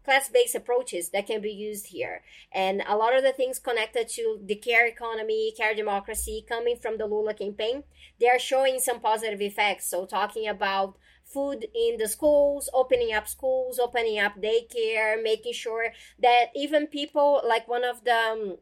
class-based 0.07 0.55
approaches 0.55 1.09
that 1.09 1.27
can 1.27 1.41
be 1.41 1.51
used 1.51 1.87
here. 1.87 2.21
And 2.53 2.81
a 2.87 2.95
lot 2.95 3.15
of 3.17 3.23
the 3.23 3.33
things 3.33 3.59
connected 3.59 4.07
to 4.17 4.39
the 4.49 4.55
care 4.55 4.87
economy 4.87 5.53
care 5.59 5.75
democracy 5.75 6.45
coming 6.47 6.77
from 6.81 6.97
the 6.97 7.05
lula 7.05 7.33
campaign 7.33 7.83
they 8.19 8.29
are 8.29 8.39
showing 8.39 8.79
some 8.79 8.99
positive 8.99 9.41
effects. 9.41 9.89
So 9.89 10.05
talking 10.05 10.47
about 10.47 10.97
food 11.23 11.67
in 11.75 11.97
the 11.97 12.07
schools 12.07 12.69
opening 12.73 13.13
up 13.13 13.27
schools 13.27 13.79
opening 13.79 14.17
up 14.17 14.33
daycare 14.41 15.21
making 15.21 15.51
sure 15.51 15.91
that 16.19 16.45
even 16.55 16.87
people 16.87 17.41
like 17.45 17.67
one 17.67 17.83
of 17.83 18.05
the 18.05 18.15
um, 18.31 18.57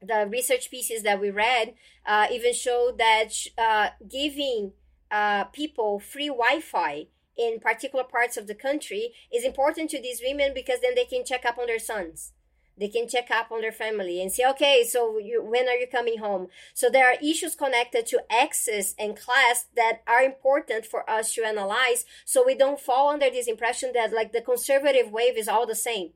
the 0.00 0.26
research 0.30 0.70
pieces 0.70 1.02
that 1.02 1.20
we 1.20 1.30
read 1.30 1.74
uh, 2.06 2.26
even 2.30 2.54
showed 2.54 2.98
that 2.98 3.32
uh, 3.58 3.88
giving 4.08 4.72
uh, 5.10 5.44
people 5.44 5.98
free 5.98 6.28
wi-fi 6.28 7.08
in 7.36 7.60
particular 7.60 8.04
parts 8.04 8.36
of 8.36 8.46
the 8.46 8.54
country 8.54 9.12
is 9.32 9.44
important 9.44 9.90
to 9.90 10.00
these 10.00 10.20
women 10.24 10.52
because 10.54 10.80
then 10.80 10.94
they 10.94 11.04
can 11.04 11.24
check 11.24 11.44
up 11.44 11.58
on 11.58 11.66
their 11.66 11.78
sons 11.78 12.32
they 12.78 12.88
can 12.88 13.08
check 13.08 13.30
up 13.30 13.50
on 13.50 13.62
their 13.62 13.72
family 13.72 14.20
and 14.20 14.30
say 14.30 14.44
okay 14.44 14.84
so 14.88 15.18
you, 15.18 15.42
when 15.42 15.68
are 15.68 15.76
you 15.76 15.86
coming 15.86 16.18
home 16.18 16.48
so 16.74 16.88
there 16.90 17.06
are 17.06 17.16
issues 17.22 17.54
connected 17.54 18.06
to 18.06 18.20
access 18.30 18.94
and 18.98 19.16
class 19.16 19.66
that 19.74 20.02
are 20.06 20.22
important 20.22 20.84
for 20.84 21.08
us 21.08 21.32
to 21.34 21.44
analyze 21.44 22.04
so 22.24 22.44
we 22.44 22.54
don't 22.54 22.80
fall 22.80 23.08
under 23.08 23.30
this 23.30 23.48
impression 23.48 23.92
that 23.94 24.12
like 24.12 24.32
the 24.32 24.40
conservative 24.40 25.10
wave 25.10 25.36
is 25.36 25.48
all 25.48 25.66
the 25.66 25.74
same 25.74 26.10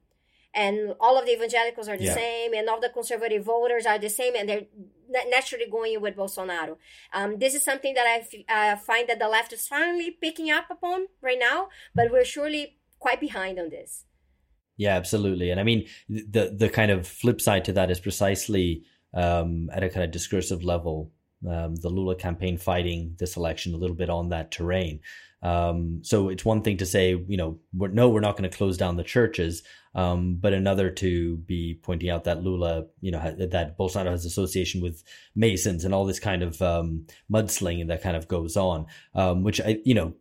and 0.52 0.94
all 0.98 1.18
of 1.18 1.26
the 1.26 1.32
evangelicals 1.32 1.88
are 1.88 1.96
the 1.96 2.04
yeah. 2.04 2.14
same 2.14 2.52
and 2.52 2.68
all 2.68 2.80
the 2.80 2.88
conservative 2.88 3.44
voters 3.44 3.86
are 3.86 3.98
the 3.98 4.10
same 4.10 4.34
and 4.36 4.48
they're 4.48 4.66
naturally 5.10 5.66
going 5.70 6.00
with 6.00 6.16
Bolsonaro. 6.16 6.76
Um, 7.12 7.38
this 7.38 7.54
is 7.54 7.62
something 7.62 7.94
that 7.94 8.06
I 8.06 8.72
uh, 8.72 8.76
find 8.76 9.08
that 9.08 9.18
the 9.18 9.28
left 9.28 9.52
is 9.52 9.66
finally 9.66 10.10
picking 10.10 10.50
up 10.50 10.66
upon 10.70 11.06
right 11.20 11.38
now, 11.38 11.68
but 11.94 12.10
we're 12.10 12.24
surely 12.24 12.78
quite 12.98 13.20
behind 13.20 13.58
on 13.58 13.70
this. 13.70 14.04
Yeah, 14.76 14.96
absolutely. 14.96 15.50
And 15.50 15.60
I 15.60 15.62
mean, 15.62 15.86
the 16.08 16.54
the 16.56 16.70
kind 16.70 16.90
of 16.90 17.06
flip 17.06 17.40
side 17.40 17.64
to 17.66 17.72
that 17.74 17.90
is 17.90 18.00
precisely 18.00 18.84
um, 19.12 19.68
at 19.72 19.82
a 19.82 19.90
kind 19.90 20.04
of 20.04 20.10
discursive 20.10 20.64
level, 20.64 21.12
um, 21.48 21.76
the 21.76 21.90
Lula 21.90 22.14
campaign 22.14 22.56
fighting 22.56 23.16
this 23.18 23.36
election 23.36 23.74
a 23.74 23.76
little 23.76 23.96
bit 23.96 24.08
on 24.08 24.30
that 24.30 24.50
terrain. 24.50 25.00
Um, 25.42 26.00
so 26.02 26.28
it's 26.28 26.44
one 26.44 26.62
thing 26.62 26.76
to 26.78 26.86
say, 26.86 27.10
you 27.26 27.36
know, 27.36 27.58
we're, 27.72 27.88
no, 27.88 28.08
we're 28.08 28.20
not 28.20 28.36
going 28.36 28.48
to 28.48 28.56
close 28.56 28.76
down 28.76 28.96
the 28.96 29.04
churches, 29.04 29.62
um, 29.94 30.36
but 30.36 30.52
another 30.52 30.90
to 30.90 31.36
be 31.38 31.78
pointing 31.82 32.10
out 32.10 32.24
that 32.24 32.42
Lula, 32.42 32.86
you 33.00 33.10
know, 33.10 33.18
that 33.38 33.78
Bolsonaro 33.78 34.10
has 34.10 34.24
association 34.24 34.80
with 34.80 35.02
Masons 35.34 35.84
and 35.84 35.94
all 35.94 36.04
this 36.04 36.20
kind 36.20 36.42
of 36.42 36.60
um, 36.60 37.06
mudslinging 37.32 37.88
that 37.88 38.02
kind 38.02 38.16
of 38.16 38.28
goes 38.28 38.56
on, 38.56 38.86
um, 39.14 39.42
which 39.42 39.60
I, 39.60 39.78
you 39.84 39.94
know, 39.94 40.14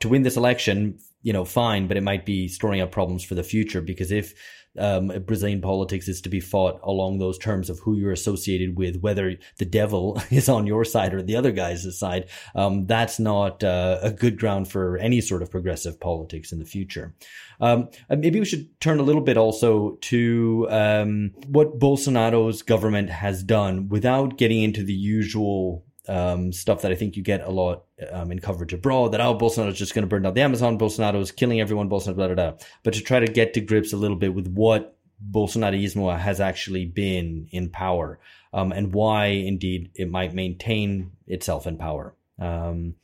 to 0.00 0.08
win 0.08 0.22
this 0.22 0.36
election, 0.36 0.98
you 1.22 1.32
know, 1.32 1.44
fine, 1.44 1.86
but 1.86 1.96
it 1.96 2.02
might 2.02 2.26
be 2.26 2.48
storing 2.48 2.80
up 2.80 2.90
problems 2.90 3.22
for 3.24 3.34
the 3.34 3.42
future 3.42 3.80
because 3.80 4.10
if 4.10 4.34
um, 4.78 5.08
Brazilian 5.26 5.60
politics 5.60 6.08
is 6.08 6.20
to 6.22 6.28
be 6.28 6.40
fought 6.40 6.80
along 6.82 7.18
those 7.18 7.38
terms 7.38 7.70
of 7.70 7.78
who 7.80 7.96
you're 7.96 8.12
associated 8.12 8.76
with, 8.76 9.00
whether 9.00 9.36
the 9.58 9.64
devil 9.64 10.20
is 10.30 10.48
on 10.48 10.66
your 10.66 10.84
side 10.84 11.14
or 11.14 11.22
the 11.22 11.36
other 11.36 11.52
guy's 11.52 11.98
side. 11.98 12.28
Um, 12.54 12.86
that's 12.86 13.18
not 13.18 13.62
uh, 13.64 13.98
a 14.02 14.10
good 14.10 14.38
ground 14.38 14.68
for 14.68 14.96
any 14.98 15.20
sort 15.20 15.42
of 15.42 15.50
progressive 15.50 16.00
politics 16.00 16.52
in 16.52 16.58
the 16.58 16.64
future. 16.64 17.14
Um, 17.60 17.88
uh, 18.08 18.16
maybe 18.16 18.38
we 18.38 18.46
should 18.46 18.80
turn 18.80 19.00
a 19.00 19.02
little 19.02 19.20
bit 19.20 19.36
also 19.36 19.96
to 20.02 20.66
um, 20.70 21.32
what 21.48 21.78
Bolsonaro's 21.78 22.62
government 22.62 23.10
has 23.10 23.42
done 23.42 23.88
without 23.88 24.38
getting 24.38 24.62
into 24.62 24.84
the 24.84 24.92
usual 24.92 25.84
um, 26.08 26.52
stuff 26.52 26.82
that 26.82 26.92
I 26.92 26.94
think 26.94 27.16
you 27.16 27.22
get 27.22 27.42
a 27.42 27.50
lot 27.50 27.84
um, 28.10 28.32
in 28.32 28.38
coverage 28.38 28.72
abroad 28.72 29.12
that, 29.12 29.20
oh, 29.20 29.36
Bolsonaro 29.36 29.68
is 29.68 29.78
just 29.78 29.94
going 29.94 30.02
to 30.02 30.08
burn 30.08 30.22
down 30.22 30.34
the 30.34 30.40
Amazon, 30.40 30.78
Bolsonaro 30.78 31.20
is 31.20 31.32
killing 31.32 31.60
everyone, 31.60 31.88
Bolsonaro, 31.88 32.16
blah, 32.16 32.26
blah, 32.28 32.34
blah. 32.34 32.52
But 32.82 32.94
to 32.94 33.00
try 33.00 33.20
to 33.20 33.26
get 33.26 33.54
to 33.54 33.60
grips 33.60 33.92
a 33.92 33.96
little 33.96 34.16
bit 34.16 34.34
with 34.34 34.48
what 34.48 34.96
Bolsonarismo 35.30 36.18
has 36.18 36.40
actually 36.40 36.86
been 36.86 37.48
in 37.50 37.70
power 37.70 38.18
um, 38.52 38.72
and 38.72 38.94
why, 38.94 39.26
indeed, 39.26 39.90
it 39.94 40.10
might 40.10 40.34
maintain 40.34 41.12
itself 41.26 41.66
in 41.66 41.76
power. 41.76 42.14
Um, 42.38 42.94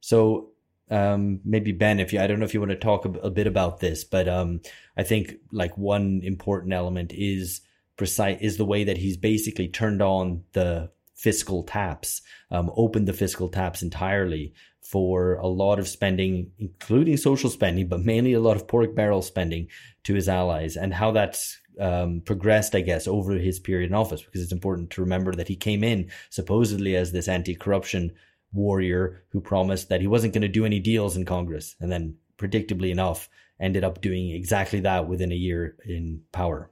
so 0.00 0.50
um, 0.90 1.40
maybe 1.44 1.72
Ben, 1.72 2.00
if 2.00 2.12
you, 2.12 2.20
I 2.20 2.26
don't 2.26 2.38
know 2.38 2.44
if 2.44 2.54
you 2.54 2.60
want 2.60 2.70
to 2.70 2.76
talk 2.76 3.04
a, 3.04 3.10
a 3.20 3.30
bit 3.30 3.46
about 3.46 3.80
this, 3.80 4.04
but 4.04 4.28
um, 4.28 4.60
I 4.96 5.02
think 5.02 5.36
like 5.50 5.76
one 5.78 6.20
important 6.22 6.72
element 6.74 7.12
is 7.14 7.62
precise 7.96 8.38
is 8.40 8.56
the 8.56 8.64
way 8.64 8.84
that 8.84 8.98
he's 8.98 9.16
basically 9.16 9.68
turned 9.68 10.02
on 10.02 10.44
the 10.52 10.90
fiscal 11.22 11.62
taps, 11.62 12.22
um, 12.50 12.70
opened 12.76 13.06
the 13.06 13.12
fiscal 13.12 13.48
taps 13.48 13.82
entirely 13.82 14.52
for 14.80 15.34
a 15.34 15.46
lot 15.46 15.78
of 15.78 15.86
spending, 15.86 16.50
including 16.58 17.16
social 17.16 17.48
spending, 17.48 17.88
but 17.88 18.00
mainly 18.00 18.32
a 18.32 18.40
lot 18.40 18.56
of 18.56 18.66
pork 18.66 18.94
barrel 18.94 19.22
spending 19.22 19.68
to 20.02 20.14
his 20.14 20.28
allies, 20.28 20.76
and 20.76 20.92
how 20.92 21.12
that's 21.12 21.60
um, 21.80 22.20
progressed, 22.24 22.74
I 22.74 22.80
guess, 22.80 23.06
over 23.06 23.32
his 23.34 23.60
period 23.60 23.90
in 23.90 23.94
office. 23.94 24.22
Because 24.22 24.42
it's 24.42 24.58
important 24.58 24.90
to 24.90 25.00
remember 25.00 25.32
that 25.34 25.48
he 25.48 25.56
came 25.56 25.84
in 25.84 26.10
supposedly 26.30 26.96
as 26.96 27.12
this 27.12 27.28
anti-corruption 27.28 28.12
warrior 28.52 29.22
who 29.30 29.40
promised 29.40 29.88
that 29.88 30.00
he 30.00 30.08
wasn't 30.08 30.34
going 30.34 30.42
to 30.42 30.48
do 30.48 30.66
any 30.66 30.80
deals 30.80 31.16
in 31.16 31.24
Congress, 31.24 31.76
and 31.80 31.90
then, 31.92 32.16
predictably 32.36 32.90
enough, 32.90 33.28
ended 33.60 33.84
up 33.84 34.00
doing 34.00 34.30
exactly 34.30 34.80
that 34.80 35.06
within 35.06 35.30
a 35.30 35.36
year 35.36 35.76
in 35.86 36.22
power. 36.32 36.71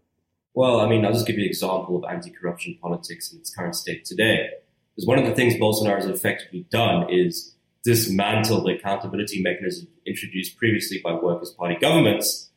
Well, 0.55 0.81
I 0.81 0.89
mean, 0.89 1.05
I'll 1.05 1.12
just 1.12 1.27
give 1.27 1.36
you 1.36 1.44
an 1.44 1.51
example 1.51 1.97
of 1.97 2.10
anti-corruption 2.10 2.78
politics 2.82 3.32
in 3.32 3.39
its 3.39 3.55
current 3.55 3.77
state 3.77 4.05
today. 4.05 4.51
Because 4.94 5.06
one 5.06 5.18
of 5.18 5.24
the 5.24 5.35
things 5.35 5.55
Bolsonaro 5.55 5.97
has 5.97 6.06
effectively 6.06 6.66
done 6.70 7.09
is 7.09 7.55
dismantle 7.85 8.64
the 8.64 8.74
accountability 8.74 9.43
mechanism 9.43 9.89
introduced 10.05 10.56
previously 10.56 11.01
by 11.02 11.12
Workers' 11.12 11.51
Party 11.51 11.77
governments, 11.81 12.51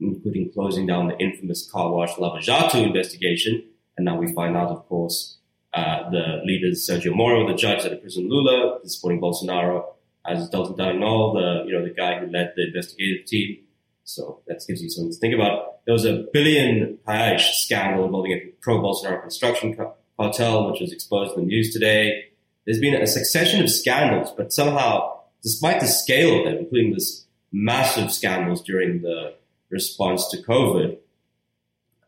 including 0.00 0.50
closing 0.52 0.86
down 0.86 1.08
the 1.08 1.18
infamous 1.18 1.70
car 1.70 1.92
wash 1.92 2.18
Lava 2.18 2.40
Jato 2.40 2.82
investigation. 2.82 3.62
And 3.96 4.04
now 4.04 4.18
we 4.18 4.32
find 4.32 4.56
out, 4.56 4.68
of 4.68 4.88
course, 4.88 5.38
uh, 5.72 6.08
the 6.10 6.40
leaders 6.44 6.88
Sergio 6.88 7.14
Moro, 7.14 7.46
the 7.46 7.54
judge 7.54 7.84
at 7.84 7.90
the 7.90 7.96
prison 7.96 8.28
Lula, 8.28 8.78
supporting 8.84 9.20
Bolsonaro, 9.20 9.84
as 10.26 10.50
Deltan 10.50 10.76
Dallagnol, 10.76 11.34
the 11.34 11.68
you 11.68 11.72
know 11.72 11.84
the 11.84 11.94
guy 11.94 12.18
who 12.18 12.26
led 12.26 12.52
the 12.56 12.66
investigative 12.66 13.26
team, 13.26 13.58
so 14.04 14.40
that 14.46 14.62
gives 14.66 14.82
you 14.82 14.90
something 14.90 15.12
to 15.12 15.18
think 15.18 15.34
about. 15.34 15.75
There 15.86 15.92
was 15.92 16.04
a 16.04 16.26
billion 16.32 16.98
reais 17.06 17.40
scandal 17.40 18.04
involving 18.06 18.32
a 18.32 18.40
pro-Bolsonaro 18.60 19.22
construction 19.22 19.76
cartel, 20.18 20.70
which 20.70 20.80
was 20.80 20.92
exposed 20.92 21.36
in 21.36 21.42
the 21.42 21.46
news 21.46 21.72
today. 21.72 22.24
There's 22.64 22.80
been 22.80 23.00
a 23.00 23.06
succession 23.06 23.62
of 23.62 23.70
scandals, 23.70 24.32
but 24.36 24.52
somehow, 24.52 25.20
despite 25.42 25.80
the 25.80 25.86
scale 25.86 26.40
of 26.40 26.44
them, 26.44 26.58
including 26.58 26.92
this 26.92 27.26
massive 27.52 28.12
scandals 28.12 28.62
during 28.62 29.02
the 29.02 29.34
response 29.70 30.28
to 30.30 30.38
COVID, 30.38 30.98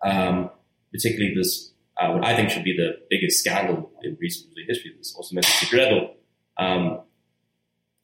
um, 0.03 0.51
particularly 0.93 1.35
this, 1.37 1.71
uh, 1.97 2.11
what 2.13 2.25
I 2.25 2.35
think 2.35 2.51
should 2.51 2.65
be 2.65 2.77
the 2.77 2.99
biggest 3.09 3.39
scandal 3.39 3.93
in 4.03 4.17
recent 4.21 4.53
history, 4.67 4.93
this 4.99 5.17
Orçamento 5.17 5.45
Segredo, 5.45 6.15
um, 6.57 7.01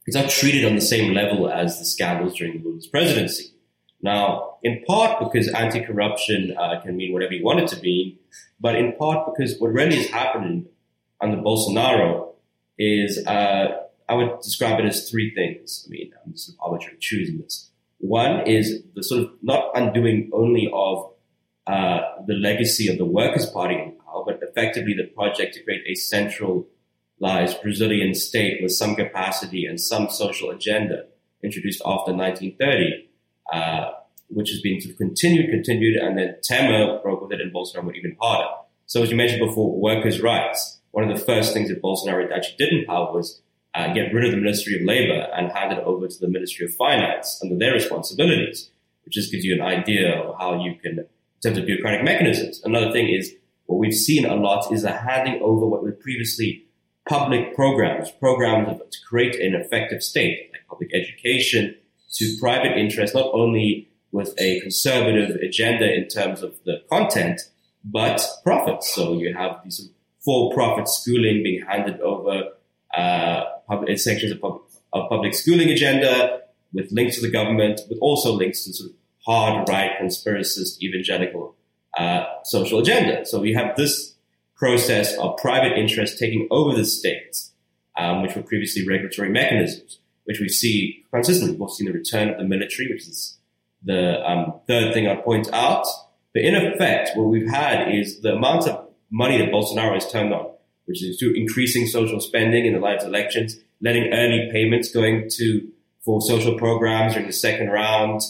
it's 0.06 0.16
not 0.16 0.30
treated 0.30 0.64
on 0.64 0.76
the 0.76 0.80
same 0.80 1.14
level 1.14 1.48
as 1.48 1.78
the 1.80 1.84
scandals 1.84 2.36
during 2.36 2.62
Lula's 2.62 2.86
presidency. 2.86 3.53
Now, 4.04 4.58
in 4.62 4.84
part 4.86 5.18
because 5.18 5.48
anti-corruption 5.48 6.54
uh, 6.58 6.78
can 6.82 6.94
mean 6.94 7.14
whatever 7.14 7.32
you 7.32 7.42
want 7.42 7.60
it 7.60 7.68
to 7.68 7.80
mean, 7.80 8.18
but 8.60 8.74
in 8.76 8.92
part 8.96 9.26
because 9.32 9.58
what 9.58 9.72
really 9.72 9.96
is 9.96 10.10
happening 10.10 10.66
under 11.22 11.38
Bolsonaro 11.38 12.34
is, 12.78 13.26
uh, 13.26 13.78
I 14.06 14.14
would 14.14 14.40
describe 14.42 14.78
it 14.78 14.84
as 14.84 15.08
three 15.08 15.34
things. 15.34 15.86
I 15.86 15.90
mean, 15.90 16.12
I'm 16.22 16.32
just 16.32 16.54
arbitrarily 16.60 16.98
choosing 17.00 17.38
this. 17.38 17.70
One 17.96 18.46
is 18.46 18.82
the 18.94 19.02
sort 19.02 19.22
of 19.22 19.30
not 19.40 19.70
undoing 19.74 20.28
only 20.34 20.70
of 20.70 21.10
uh, 21.66 22.00
the 22.26 22.34
legacy 22.34 22.88
of 22.88 22.98
the 22.98 23.06
Workers' 23.06 23.46
Party 23.46 23.76
in 23.76 23.92
power, 24.04 24.22
but 24.26 24.38
effectively 24.42 24.92
the 24.92 25.06
project 25.14 25.54
to 25.54 25.62
create 25.62 25.84
a 25.86 25.94
centralized 25.94 27.62
Brazilian 27.62 28.14
state 28.14 28.60
with 28.60 28.72
some 28.72 28.96
capacity 28.96 29.64
and 29.64 29.80
some 29.80 30.10
social 30.10 30.50
agenda 30.50 31.04
introduced 31.42 31.80
after 31.86 32.12
1930, 32.12 33.08
uh, 33.52 33.90
which 34.28 34.50
has 34.50 34.60
been 34.60 34.80
sort 34.80 34.92
of 34.92 34.98
continued, 34.98 35.50
continued, 35.50 35.96
and 35.96 36.18
then 36.18 36.36
Temer 36.48 37.02
broke 37.02 37.22
with 37.22 37.32
it 37.32 37.40
and 37.40 37.52
Bolsonaro 37.52 37.84
went 37.84 37.96
even 37.96 38.16
harder. 38.20 38.48
So 38.86 39.02
as 39.02 39.10
you 39.10 39.16
mentioned 39.16 39.46
before, 39.46 39.78
workers' 39.80 40.20
rights. 40.20 40.80
One 40.90 41.10
of 41.10 41.18
the 41.18 41.24
first 41.24 41.52
things 41.52 41.68
that 41.68 41.82
Bolsonaro 41.82 42.30
actually 42.30 42.56
did 42.56 42.72
in 42.72 42.84
power 42.84 43.12
was 43.12 43.40
uh, 43.74 43.92
get 43.92 44.14
rid 44.14 44.24
of 44.24 44.30
the 44.30 44.36
Ministry 44.36 44.76
of 44.76 44.82
Labor 44.82 45.28
and 45.34 45.50
hand 45.50 45.72
it 45.72 45.80
over 45.80 46.06
to 46.06 46.20
the 46.20 46.28
Ministry 46.28 46.66
of 46.66 46.74
Finance 46.74 47.40
under 47.42 47.56
their 47.56 47.72
responsibilities, 47.72 48.70
which 49.04 49.14
just 49.14 49.32
gives 49.32 49.44
you 49.44 49.54
an 49.54 49.60
idea 49.60 50.20
of 50.20 50.36
how 50.38 50.62
you 50.62 50.76
can, 50.76 51.00
in 51.00 51.06
terms 51.42 51.58
of 51.58 51.66
bureaucratic 51.66 52.04
mechanisms. 52.04 52.62
Another 52.64 52.92
thing 52.92 53.08
is 53.08 53.34
what 53.66 53.78
we've 53.78 53.94
seen 53.94 54.24
a 54.24 54.36
lot 54.36 54.72
is 54.72 54.84
a 54.84 54.92
handing 54.92 55.42
over 55.42 55.66
what 55.66 55.82
were 55.82 55.92
previously 55.92 56.64
public 57.08 57.54
programs, 57.54 58.10
programs 58.12 58.78
to 58.78 58.98
create 59.06 59.34
an 59.36 59.54
effective 59.54 60.02
state, 60.02 60.50
like 60.52 60.66
public 60.68 60.94
education, 60.94 61.74
to 62.14 62.36
private 62.40 62.76
interests, 62.76 63.14
not 63.14 63.30
only 63.32 63.88
with 64.12 64.34
a 64.38 64.60
conservative 64.60 65.36
agenda 65.36 65.92
in 65.92 66.06
terms 66.08 66.42
of 66.42 66.54
the 66.64 66.82
content, 66.88 67.40
but 67.84 68.24
profits. 68.42 68.94
So 68.94 69.18
you 69.18 69.34
have 69.34 69.60
these 69.64 69.90
for-profit 70.24 70.88
schooling 70.88 71.42
being 71.42 71.64
handed 71.66 72.00
over 72.00 72.50
uh, 72.96 73.44
public, 73.68 73.98
sections 73.98 74.32
of 74.32 74.40
public, 74.40 74.62
of 74.92 75.08
public 75.08 75.34
schooling 75.34 75.68
agenda 75.70 76.40
with 76.72 76.90
links 76.92 77.16
to 77.16 77.22
the 77.22 77.30
government, 77.30 77.80
with 77.88 77.98
also 78.00 78.32
links 78.32 78.64
to 78.64 78.72
sort 78.72 78.90
of 78.90 78.96
hard 79.26 79.68
right 79.68 79.92
conspiracist 80.00 80.80
evangelical 80.80 81.56
uh, 81.98 82.24
social 82.44 82.78
agenda. 82.78 83.24
So 83.26 83.40
we 83.40 83.52
have 83.54 83.76
this 83.76 84.14
process 84.56 85.16
of 85.18 85.36
private 85.36 85.76
interest 85.76 86.18
taking 86.18 86.46
over 86.50 86.74
the 86.74 86.84
states, 86.84 87.52
um, 87.98 88.22
which 88.22 88.34
were 88.34 88.42
previously 88.42 88.86
regulatory 88.86 89.28
mechanisms, 89.28 89.98
which 90.24 90.40
we 90.40 90.48
see 90.48 91.04
consistently. 91.12 91.52
We've 91.52 91.62
also 91.62 91.76
seen 91.76 91.86
the 91.86 91.98
return 91.98 92.30
of 92.30 92.38
the 92.38 92.44
military, 92.44 92.88
which 92.88 93.08
is 93.08 93.38
the 93.82 94.22
um, 94.28 94.60
third 94.66 94.94
thing 94.94 95.06
I'd 95.06 95.24
point 95.24 95.52
out. 95.52 95.86
But 96.32 96.42
in 96.42 96.54
effect, 96.54 97.10
what 97.16 97.28
we've 97.28 97.48
had 97.48 97.94
is 97.94 98.20
the 98.20 98.34
amount 98.34 98.66
of 98.66 98.88
money 99.10 99.38
that 99.38 99.50
Bolsonaro 99.50 99.94
has 99.94 100.10
turned 100.10 100.32
on 100.32 100.54
which 100.86 101.02
is 101.02 101.18
through 101.18 101.34
increasing 101.34 101.86
social 101.86 102.20
spending 102.20 102.66
in 102.66 102.74
the 102.74 102.78
light 102.78 103.00
of 103.00 103.08
elections, 103.08 103.56
letting 103.80 104.12
early 104.12 104.48
payments 104.52 104.90
going 104.90 105.28
to 105.30 105.68
for 106.04 106.20
social 106.20 106.58
programs 106.58 107.14
during 107.14 107.26
the 107.26 107.32
second 107.32 107.68
round, 107.68 108.20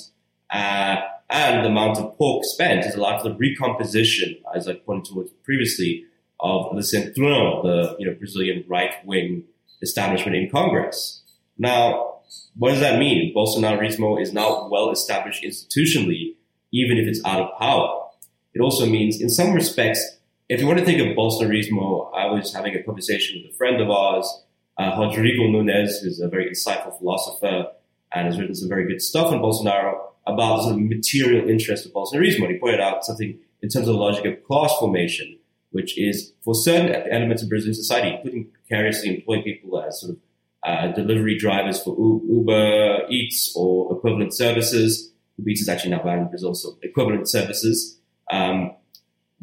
uh, 0.51 0.97
and 1.29 1.65
the 1.65 1.69
amount 1.69 1.99
of 1.99 2.17
pork 2.17 2.45
spent 2.45 2.87
is 2.87 2.95
a 2.95 3.01
lot 3.01 3.17
of 3.17 3.25
the 3.25 3.35
recomposition, 3.35 4.37
as 4.55 4.69
I 4.69 4.75
pointed 4.75 5.13
towards 5.13 5.31
previously, 5.43 6.05
of 6.39 6.75
the 6.77 6.83
Centrão, 6.83 7.63
the 7.63 7.97
you 7.99 8.07
know 8.07 8.15
Brazilian 8.15 8.65
right 8.69 8.95
wing 9.05 9.45
establishment 9.83 10.37
in 10.37 10.49
Congress. 10.51 11.23
Now, 11.59 12.21
what 12.57 12.71
does 12.71 12.81
that 12.81 12.99
mean? 12.99 13.35
Bolsonarismo 13.35 14.21
is 14.21 14.33
now 14.33 14.69
well 14.69 14.91
established 14.91 15.45
institutionally, 15.45 16.35
even 16.73 16.99
if 16.99 17.07
it's 17.07 17.25
out 17.25 17.41
of 17.41 17.59
power. 17.59 18.09
It 18.55 18.61
also 18.61 18.87
means, 18.87 19.21
in 19.21 19.29
some 19.29 19.53
respects, 19.53 20.19
if 20.49 20.61
you 20.61 20.67
want 20.67 20.79
to 20.79 20.85
think 20.85 21.01
of 21.01 21.17
Bolsonarismo, 21.17 22.15
I 22.15 22.27
was 22.27 22.53
having 22.53 22.75
a 22.75 22.83
conversation 22.83 23.43
with 23.43 23.53
a 23.53 23.57
friend 23.57 23.81
of 23.81 23.91
ours, 23.91 24.43
uh, 24.79 24.97
Rodrigo 24.99 25.47
Nunes, 25.49 26.01
who's 26.01 26.21
a 26.21 26.29
very 26.29 26.51
insightful 26.51 26.97
philosopher 26.99 27.69
and 28.13 28.27
has 28.27 28.39
written 28.39 28.55
some 28.55 28.69
very 28.69 28.87
good 28.87 29.03
stuff 29.03 29.33
on 29.33 29.41
Bolsonaro 29.41 29.99
about 30.27 30.57
the 30.57 30.63
sort 30.65 30.75
of 30.75 30.81
material 30.81 31.49
interest 31.49 31.87
of 31.87 31.93
Bolsonarismo. 31.93 32.51
He 32.51 32.59
pointed 32.59 32.81
out 32.81 33.05
something 33.05 33.39
in 33.63 33.69
terms 33.69 33.89
of 33.89 33.95
the 33.95 34.01
logic 34.01 34.25
of 34.25 34.45
class 34.45 34.73
formation, 34.79 35.39
which 35.71 35.99
is 35.99 36.33
for 36.43 36.55
certain 36.55 36.95
elements 37.11 37.43
of 37.43 37.49
Brazilian 37.49 37.75
society, 37.75 38.15
including 38.15 38.47
precariously 38.47 39.17
employed 39.17 39.45
people 39.45 39.81
as 39.81 40.01
sort 40.01 40.13
of 40.13 40.19
uh, 40.65 40.89
delivery 40.89 41.39
drivers 41.39 41.83
for 41.83 41.97
Uber 41.99 43.07
Eats 43.11 43.53
or 43.57 43.97
equivalent 43.97 44.35
services. 44.35 45.13
Uber 45.39 45.51
Eats 45.51 45.61
is 45.63 45.69
actually 45.69 45.91
now 45.91 46.03
banned 46.03 46.23
in 46.23 46.29
Brazil, 46.29 46.55
so 46.55 46.79
equivalent 46.83 47.29
services. 47.29 47.99
Um, 48.31 48.73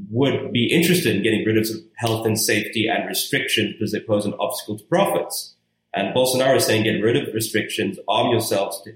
would 0.10 0.52
be 0.52 0.72
interested 0.72 1.16
in 1.16 1.22
getting 1.22 1.46
rid 1.46 1.58
of, 1.58 1.68
health 1.98 2.26
and 2.26 2.40
safety 2.40 2.88
and 2.88 3.08
restrictions 3.08 3.74
because 3.74 3.92
they 3.92 4.00
pose 4.00 4.26
an 4.26 4.34
obstacle 4.40 4.76
to 4.76 4.84
profits. 4.86 5.56
And 5.94 6.16
Bolsonaro 6.16 6.56
is 6.56 6.66
saying 6.66 6.84
get 6.84 7.04
rid 7.04 7.16
of 7.16 7.32
restrictions, 7.34 8.00
arm 8.08 8.32
yourselves, 8.32 8.82
to, 8.84 8.96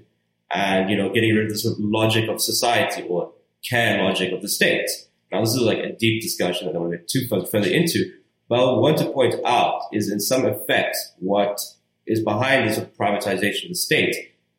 and 0.50 0.90
you 0.90 0.96
know, 0.96 1.12
getting 1.12 1.34
rid 1.34 1.46
of 1.46 1.52
the 1.52 1.58
sort 1.58 1.74
of 1.74 1.84
logic 1.84 2.28
of 2.28 2.40
society 2.40 3.02
or 3.08 3.32
care 3.68 4.02
logic 4.02 4.32
of 4.32 4.42
the 4.42 4.48
state. 4.48 4.88
Now, 5.30 5.40
this 5.40 5.54
is 5.54 5.62
like 5.62 5.78
a 5.78 5.94
deep 5.94 6.22
discussion 6.22 6.66
that 6.66 6.70
I 6.70 6.72
don't 6.72 6.88
want 6.88 6.94
to 6.94 6.98
get 6.98 7.08
too 7.08 7.26
further 7.28 7.68
into. 7.68 8.12
But 8.48 8.60
I 8.60 8.78
want 8.78 8.98
to 8.98 9.10
point 9.10 9.34
out 9.44 9.82
is, 9.92 10.10
in 10.10 10.20
some 10.20 10.46
effect, 10.46 10.96
what 11.18 11.60
is 12.06 12.22
behind 12.22 12.68
this 12.68 12.78
privatization 12.98 13.64
of 13.64 13.70
the 13.70 13.74
state 13.74 14.14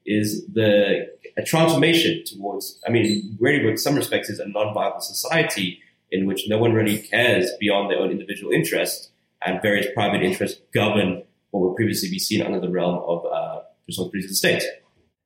is 0.06 0.46
the 0.48 1.08
a 1.38 1.44
transformation 1.44 2.24
towards. 2.26 2.80
I 2.88 2.92
mean, 2.92 3.38
really, 3.40 3.68
in 3.68 3.78
some 3.78 3.96
respects, 3.96 4.30
is 4.30 4.40
a 4.40 4.48
non-violent 4.48 5.04
society 5.04 5.80
in 6.12 6.26
which 6.26 6.48
no 6.48 6.58
one 6.58 6.74
really 6.74 7.00
cares 7.00 7.52
beyond 7.60 7.92
their 7.92 8.00
own 8.00 8.12
individual 8.12 8.52
interests, 8.52 9.12
and 9.46 9.62
various 9.62 9.88
private 9.94 10.24
interests 10.24 10.60
govern 10.74 11.24
what 11.52 11.62
would 11.62 11.76
previously 11.76 12.10
be 12.10 12.20
seen 12.20 12.42
under 12.42 12.60
the 12.60 12.70
realm 12.70 12.98
of 13.06 13.26
uh, 13.26 13.62
responsibilities 13.88 14.26
of 14.26 14.32
the 14.32 14.36
state. 14.36 14.64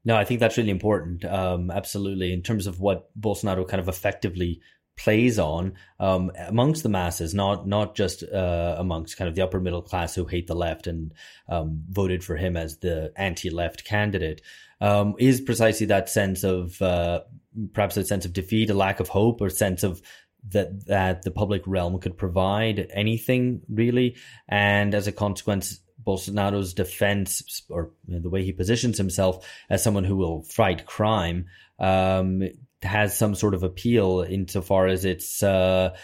No, 0.03 0.15
I 0.15 0.25
think 0.25 0.39
that's 0.39 0.57
really 0.57 0.71
important. 0.71 1.23
Um, 1.25 1.69
absolutely, 1.69 2.33
in 2.33 2.41
terms 2.41 2.67
of 2.67 2.79
what 2.79 3.09
Bolsonaro 3.19 3.67
kind 3.67 3.79
of 3.79 3.87
effectively 3.87 4.59
plays 4.97 5.39
on 5.39 5.73
um, 5.99 6.31
amongst 6.47 6.83
the 6.83 6.89
masses, 6.89 7.33
not 7.33 7.67
not 7.67 7.95
just 7.95 8.23
uh, 8.23 8.75
amongst 8.77 9.17
kind 9.17 9.27
of 9.27 9.35
the 9.35 9.41
upper 9.41 9.59
middle 9.59 9.81
class 9.81 10.15
who 10.15 10.25
hate 10.25 10.47
the 10.47 10.55
left 10.55 10.87
and 10.87 11.13
um, 11.49 11.83
voted 11.89 12.23
for 12.23 12.35
him 12.35 12.55
as 12.55 12.77
the 12.77 13.11
anti-left 13.15 13.85
candidate, 13.85 14.41
um, 14.79 15.15
is 15.17 15.41
precisely 15.41 15.87
that 15.87 16.09
sense 16.09 16.43
of 16.43 16.81
uh, 16.81 17.21
perhaps 17.73 17.97
a 17.97 18.03
sense 18.03 18.25
of 18.25 18.33
defeat, 18.33 18.69
a 18.69 18.73
lack 18.73 18.99
of 18.99 19.09
hope, 19.09 19.41
or 19.41 19.49
sense 19.49 19.83
of 19.83 20.01
that 20.49 20.85
that 20.87 21.21
the 21.23 21.31
public 21.31 21.63
realm 21.65 21.99
could 21.99 22.17
provide 22.17 22.87
anything 22.93 23.61
really, 23.69 24.15
and 24.47 24.93
as 24.93 25.07
a 25.07 25.11
consequence, 25.11 25.79
Bolsonaro's 26.05 26.73
defense 26.73 27.63
or 27.69 27.91
the 28.07 28.29
way 28.29 28.43
he 28.43 28.51
positions 28.51 28.97
himself 28.97 29.47
as 29.69 29.83
someone 29.83 30.03
who 30.03 30.15
will 30.15 30.43
fight 30.43 30.85
crime 30.85 31.45
um, 31.79 32.41
has 32.83 33.17
some 33.17 33.35
sort 33.35 33.53
of 33.53 33.63
appeal 33.63 34.25
insofar 34.27 34.87
as 34.87 35.05
it's. 35.05 35.43
Uh, 35.43 35.95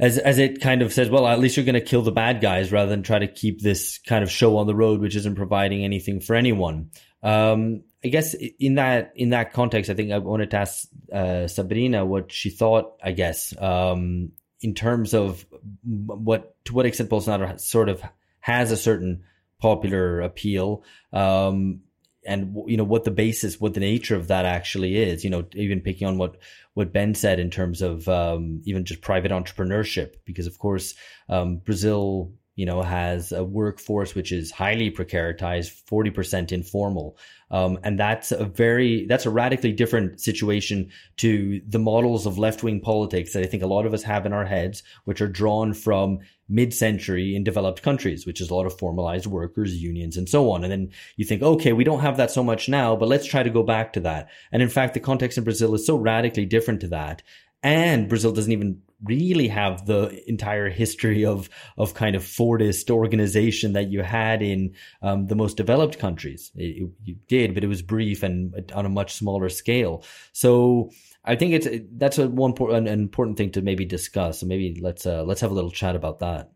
as 0.00 0.16
as 0.16 0.38
it 0.38 0.60
kind 0.60 0.82
of 0.82 0.92
says, 0.92 1.10
well, 1.10 1.26
at 1.26 1.40
least 1.40 1.56
you're 1.56 1.66
going 1.66 1.74
to 1.74 1.80
kill 1.80 2.02
the 2.02 2.12
bad 2.12 2.40
guys 2.40 2.70
rather 2.70 2.88
than 2.88 3.02
try 3.02 3.18
to 3.18 3.26
keep 3.26 3.60
this 3.60 3.98
kind 3.98 4.22
of 4.22 4.30
show 4.30 4.56
on 4.58 4.66
the 4.66 4.74
road, 4.74 5.00
which 5.00 5.16
isn't 5.16 5.34
providing 5.34 5.84
anything 5.84 6.20
for 6.20 6.36
anyone. 6.36 6.90
Um, 7.22 7.82
I 8.04 8.08
guess 8.08 8.34
in 8.34 8.76
that 8.76 9.12
in 9.16 9.30
that 9.30 9.52
context, 9.52 9.90
I 9.90 9.94
think 9.94 10.12
I 10.12 10.18
wanted 10.18 10.52
to 10.52 10.58
ask 10.58 10.86
uh, 11.12 11.48
Sabrina 11.48 12.06
what 12.06 12.30
she 12.30 12.50
thought. 12.50 12.96
I 13.02 13.10
guess 13.10 13.52
um, 13.60 14.32
in 14.60 14.74
terms 14.74 15.14
of 15.14 15.44
what 15.84 16.54
to 16.66 16.74
what 16.74 16.86
extent 16.86 17.10
Bolsonaro 17.10 17.58
sort 17.60 17.88
of 17.88 18.00
has 18.38 18.70
a 18.70 18.76
certain 18.76 19.24
popular 19.60 20.20
appeal, 20.20 20.84
um, 21.12 21.80
and 22.28 22.54
you 22.66 22.76
know 22.76 22.84
what 22.84 23.04
the 23.04 23.10
basis, 23.10 23.60
what 23.60 23.74
the 23.74 23.80
nature 23.80 24.14
of 24.14 24.28
that 24.28 24.44
actually 24.44 24.96
is. 24.96 25.24
You 25.24 25.30
know, 25.30 25.46
even 25.54 25.80
picking 25.80 26.06
on 26.06 26.18
what 26.18 26.36
what 26.74 26.92
Ben 26.92 27.14
said 27.14 27.40
in 27.40 27.50
terms 27.50 27.82
of 27.82 28.06
um, 28.08 28.60
even 28.64 28.84
just 28.84 29.00
private 29.00 29.32
entrepreneurship, 29.32 30.16
because 30.24 30.46
of 30.46 30.58
course 30.58 30.94
um, 31.28 31.56
Brazil 31.56 32.32
you 32.58 32.66
know, 32.66 32.82
has 32.82 33.30
a 33.30 33.44
workforce 33.44 34.16
which 34.16 34.32
is 34.32 34.50
highly 34.50 34.90
precaritized, 34.90 35.80
40% 35.88 36.50
informal. 36.50 37.16
Um, 37.52 37.78
and 37.84 38.00
that's 38.00 38.32
a 38.32 38.46
very, 38.46 39.06
that's 39.06 39.26
a 39.26 39.30
radically 39.30 39.70
different 39.70 40.20
situation 40.20 40.90
to 41.18 41.60
the 41.68 41.78
models 41.78 42.26
of 42.26 42.36
left 42.36 42.64
wing 42.64 42.80
politics 42.80 43.32
that 43.32 43.44
I 43.44 43.46
think 43.46 43.62
a 43.62 43.68
lot 43.68 43.86
of 43.86 43.94
us 43.94 44.02
have 44.02 44.26
in 44.26 44.32
our 44.32 44.44
heads, 44.44 44.82
which 45.04 45.20
are 45.20 45.28
drawn 45.28 45.72
from 45.72 46.18
mid 46.48 46.74
century 46.74 47.36
in 47.36 47.44
developed 47.44 47.82
countries, 47.82 48.26
which 48.26 48.40
is 48.40 48.50
a 48.50 48.54
lot 48.56 48.66
of 48.66 48.76
formalized 48.76 49.26
workers, 49.26 49.80
unions, 49.80 50.16
and 50.16 50.28
so 50.28 50.50
on. 50.50 50.64
And 50.64 50.72
then 50.72 50.90
you 51.14 51.24
think, 51.24 51.42
okay, 51.42 51.72
we 51.72 51.84
don't 51.84 52.00
have 52.00 52.16
that 52.16 52.32
so 52.32 52.42
much 52.42 52.68
now, 52.68 52.96
but 52.96 53.08
let's 53.08 53.26
try 53.26 53.44
to 53.44 53.50
go 53.50 53.62
back 53.62 53.92
to 53.92 54.00
that. 54.00 54.30
And 54.50 54.62
in 54.62 54.68
fact, 54.68 54.94
the 54.94 55.00
context 55.00 55.38
in 55.38 55.44
Brazil 55.44 55.76
is 55.76 55.86
so 55.86 55.94
radically 55.94 56.44
different 56.44 56.80
to 56.80 56.88
that. 56.88 57.22
And 57.62 58.08
Brazil 58.08 58.32
doesn't 58.32 58.50
even 58.50 58.82
really 59.04 59.48
have 59.48 59.86
the 59.86 60.22
entire 60.28 60.68
history 60.68 61.24
of 61.24 61.48
of 61.76 61.94
kind 61.94 62.16
of 62.16 62.22
Fordist 62.22 62.90
organization 62.90 63.72
that 63.74 63.90
you 63.90 64.02
had 64.02 64.42
in 64.42 64.74
um, 65.02 65.26
the 65.26 65.36
most 65.36 65.56
developed 65.56 65.98
countries. 65.98 66.50
It, 66.56 66.90
you 67.04 67.16
did, 67.28 67.54
but 67.54 67.64
it 67.64 67.68
was 67.68 67.82
brief 67.82 68.22
and 68.22 68.70
on 68.74 68.86
a 68.86 68.90
much 68.90 69.14
smaller 69.14 69.48
scale. 69.48 70.04
So 70.32 70.90
I 71.24 71.36
think 71.36 71.52
it's 71.54 71.68
that's 71.92 72.18
a 72.18 72.28
one 72.28 72.54
an 72.72 72.86
important 72.86 73.36
thing 73.36 73.52
to 73.52 73.62
maybe 73.62 73.84
discuss. 73.84 74.40
So 74.40 74.46
maybe 74.46 74.80
let's 74.80 75.06
uh, 75.06 75.22
let's 75.24 75.40
have 75.40 75.50
a 75.50 75.54
little 75.54 75.70
chat 75.70 75.94
about 75.94 76.20
that. 76.20 76.50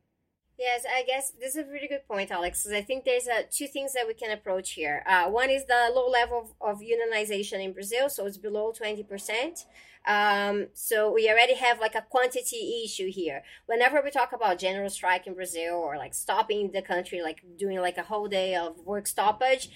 Yes, 0.58 0.84
I 0.88 1.02
guess 1.02 1.32
this 1.40 1.56
is 1.56 1.66
a 1.66 1.70
really 1.70 1.88
good 1.88 2.06
point, 2.06 2.30
Alex. 2.30 2.62
Because 2.62 2.78
I 2.78 2.82
think 2.82 3.04
there's 3.04 3.26
uh, 3.26 3.42
two 3.50 3.66
things 3.66 3.94
that 3.94 4.06
we 4.06 4.14
can 4.14 4.30
approach 4.30 4.72
here. 4.72 5.02
Uh, 5.08 5.26
one 5.28 5.50
is 5.50 5.64
the 5.66 5.90
low 5.92 6.08
level 6.08 6.54
of, 6.60 6.76
of, 6.76 6.80
unionization 6.80 7.64
in 7.64 7.72
Brazil, 7.72 8.08
so 8.08 8.26
it's 8.26 8.38
below 8.38 8.70
twenty 8.70 9.02
percent. 9.02 9.66
Um, 10.06 10.68
so 10.74 11.12
we 11.12 11.30
already 11.30 11.54
have 11.54 11.80
like 11.80 11.94
a 11.94 12.02
quantity 12.02 12.82
issue 12.84 13.10
here. 13.10 13.42
Whenever 13.66 14.02
we 14.02 14.10
talk 14.10 14.32
about 14.32 14.58
general 14.58 14.90
strike 14.90 15.26
in 15.26 15.34
Brazil 15.34 15.74
or 15.74 15.96
like 15.96 16.14
stopping 16.14 16.72
the 16.72 16.82
country, 16.82 17.22
like 17.22 17.42
doing 17.56 17.78
like 17.78 17.98
a 17.98 18.02
whole 18.02 18.28
day 18.28 18.54
of 18.54 18.78
work 18.78 19.06
stoppage, 19.06 19.68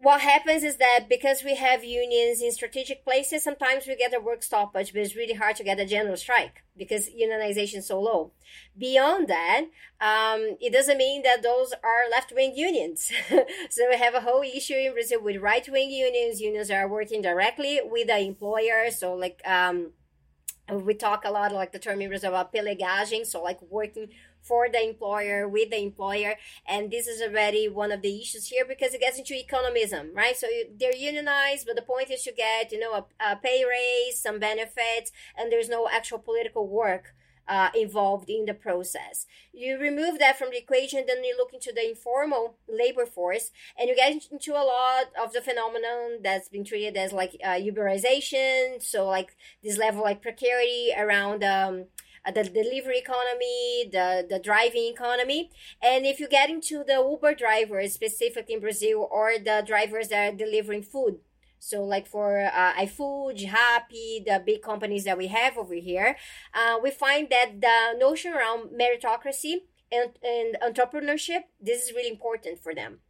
what 0.00 0.20
happens 0.20 0.62
is 0.62 0.76
that 0.76 1.06
because 1.08 1.42
we 1.42 1.56
have 1.56 1.82
unions 1.82 2.40
in 2.40 2.52
strategic 2.52 3.04
places, 3.04 3.42
sometimes 3.42 3.86
we 3.86 3.96
get 3.96 4.14
a 4.14 4.20
work 4.20 4.42
stoppage, 4.42 4.92
but 4.92 5.02
it's 5.02 5.16
really 5.16 5.34
hard 5.34 5.56
to 5.56 5.64
get 5.64 5.80
a 5.80 5.86
general 5.86 6.16
strike 6.16 6.62
because 6.76 7.08
unionization 7.08 7.78
is 7.78 7.88
so 7.88 8.00
low. 8.00 8.32
Beyond 8.76 9.26
that, 9.28 9.62
um, 10.00 10.56
it 10.60 10.72
doesn't 10.72 10.98
mean 10.98 11.22
that 11.22 11.42
those 11.42 11.72
are 11.82 12.08
left 12.10 12.32
wing 12.32 12.54
unions. 12.54 13.10
so 13.70 13.88
we 13.90 13.96
have 13.96 14.14
a 14.14 14.20
whole 14.20 14.42
issue 14.42 14.74
in 14.74 14.92
Brazil 14.92 15.20
with 15.20 15.42
right 15.42 15.68
wing 15.68 15.90
unions. 15.90 16.40
Unions 16.40 16.70
are 16.70 16.88
working 16.88 17.20
directly 17.20 17.80
with 17.84 18.06
the 18.06 18.18
employer. 18.18 18.90
So 18.90 19.14
like, 19.14 19.40
um, 19.44 19.92
we 20.72 20.94
talk 20.94 21.24
a 21.24 21.30
lot 21.30 21.52
like 21.52 21.72
the 21.72 21.78
term 21.78 22.00
in 22.00 22.08
Brazil 22.08 22.30
about 22.30 22.52
pelegagem, 22.52 23.24
so 23.26 23.42
like 23.42 23.60
working 23.62 24.08
for 24.48 24.68
the 24.68 24.82
employer 24.82 25.46
with 25.46 25.70
the 25.70 25.78
employer 25.78 26.34
and 26.66 26.90
this 26.90 27.06
is 27.06 27.20
already 27.20 27.68
one 27.68 27.92
of 27.92 28.02
the 28.02 28.20
issues 28.20 28.48
here 28.48 28.64
because 28.66 28.94
it 28.94 29.00
gets 29.00 29.18
into 29.18 29.34
economism 29.34 30.14
right 30.14 30.36
so 30.36 30.46
they're 30.80 30.96
unionized 30.96 31.66
but 31.66 31.76
the 31.76 31.82
point 31.82 32.10
is 32.10 32.22
to 32.22 32.32
get 32.32 32.72
you 32.72 32.80
know 32.80 32.94
a, 32.94 33.04
a 33.20 33.36
pay 33.36 33.64
raise 33.64 34.18
some 34.18 34.38
benefits 34.38 35.12
and 35.36 35.52
there's 35.52 35.68
no 35.68 35.88
actual 35.92 36.18
political 36.18 36.66
work 36.66 37.14
uh, 37.48 37.70
involved 37.74 38.28
in 38.28 38.44
the 38.44 38.54
process. 38.54 39.26
You 39.52 39.78
remove 39.78 40.18
that 40.18 40.38
from 40.38 40.50
the 40.50 40.58
equation, 40.58 41.04
then 41.06 41.24
you 41.24 41.34
look 41.36 41.54
into 41.54 41.72
the 41.74 41.88
informal 41.88 42.56
labor 42.68 43.06
force, 43.06 43.50
and 43.78 43.88
you 43.88 43.96
get 43.96 44.12
into 44.30 44.52
a 44.52 44.62
lot 44.62 45.06
of 45.20 45.32
the 45.32 45.40
phenomenon 45.40 46.18
that's 46.22 46.48
been 46.48 46.64
treated 46.64 46.96
as 46.96 47.12
like 47.12 47.36
uh, 47.42 47.54
Uberization, 47.54 48.82
so 48.82 49.06
like 49.06 49.34
this 49.62 49.78
level 49.78 50.02
like 50.02 50.22
precarity 50.22 50.92
around 50.96 51.42
um, 51.42 51.86
the 52.26 52.44
delivery 52.44 52.98
economy, 52.98 53.88
the, 53.90 54.26
the 54.28 54.38
driving 54.38 54.84
economy. 54.84 55.50
And 55.82 56.06
if 56.06 56.20
you 56.20 56.28
get 56.28 56.50
into 56.50 56.84
the 56.84 56.94
Uber 56.94 57.34
drivers, 57.34 57.92
specifically 57.92 58.54
in 58.54 58.60
Brazil, 58.60 59.08
or 59.10 59.32
the 59.38 59.62
drivers 59.66 60.08
that 60.08 60.34
are 60.34 60.36
delivering 60.36 60.82
food, 60.82 61.20
so 61.58 61.82
like 61.82 62.06
for 62.06 62.40
uh, 62.40 62.74
iFood, 62.74 63.44
Rappi, 63.50 64.24
the 64.24 64.42
big 64.44 64.62
companies 64.62 65.04
that 65.04 65.18
we 65.18 65.26
have 65.28 65.58
over 65.58 65.74
here, 65.74 66.16
uh, 66.54 66.78
we 66.82 66.90
find 66.90 67.28
that 67.30 67.60
the 67.60 67.98
notion 67.98 68.32
around 68.32 68.70
meritocracy 68.70 69.62
and, 69.90 70.10
and 70.22 70.56
entrepreneurship, 70.62 71.44
this 71.60 71.84
is 71.84 71.92
really 71.92 72.10
important 72.10 72.62
for 72.62 72.74
them. 72.74 73.00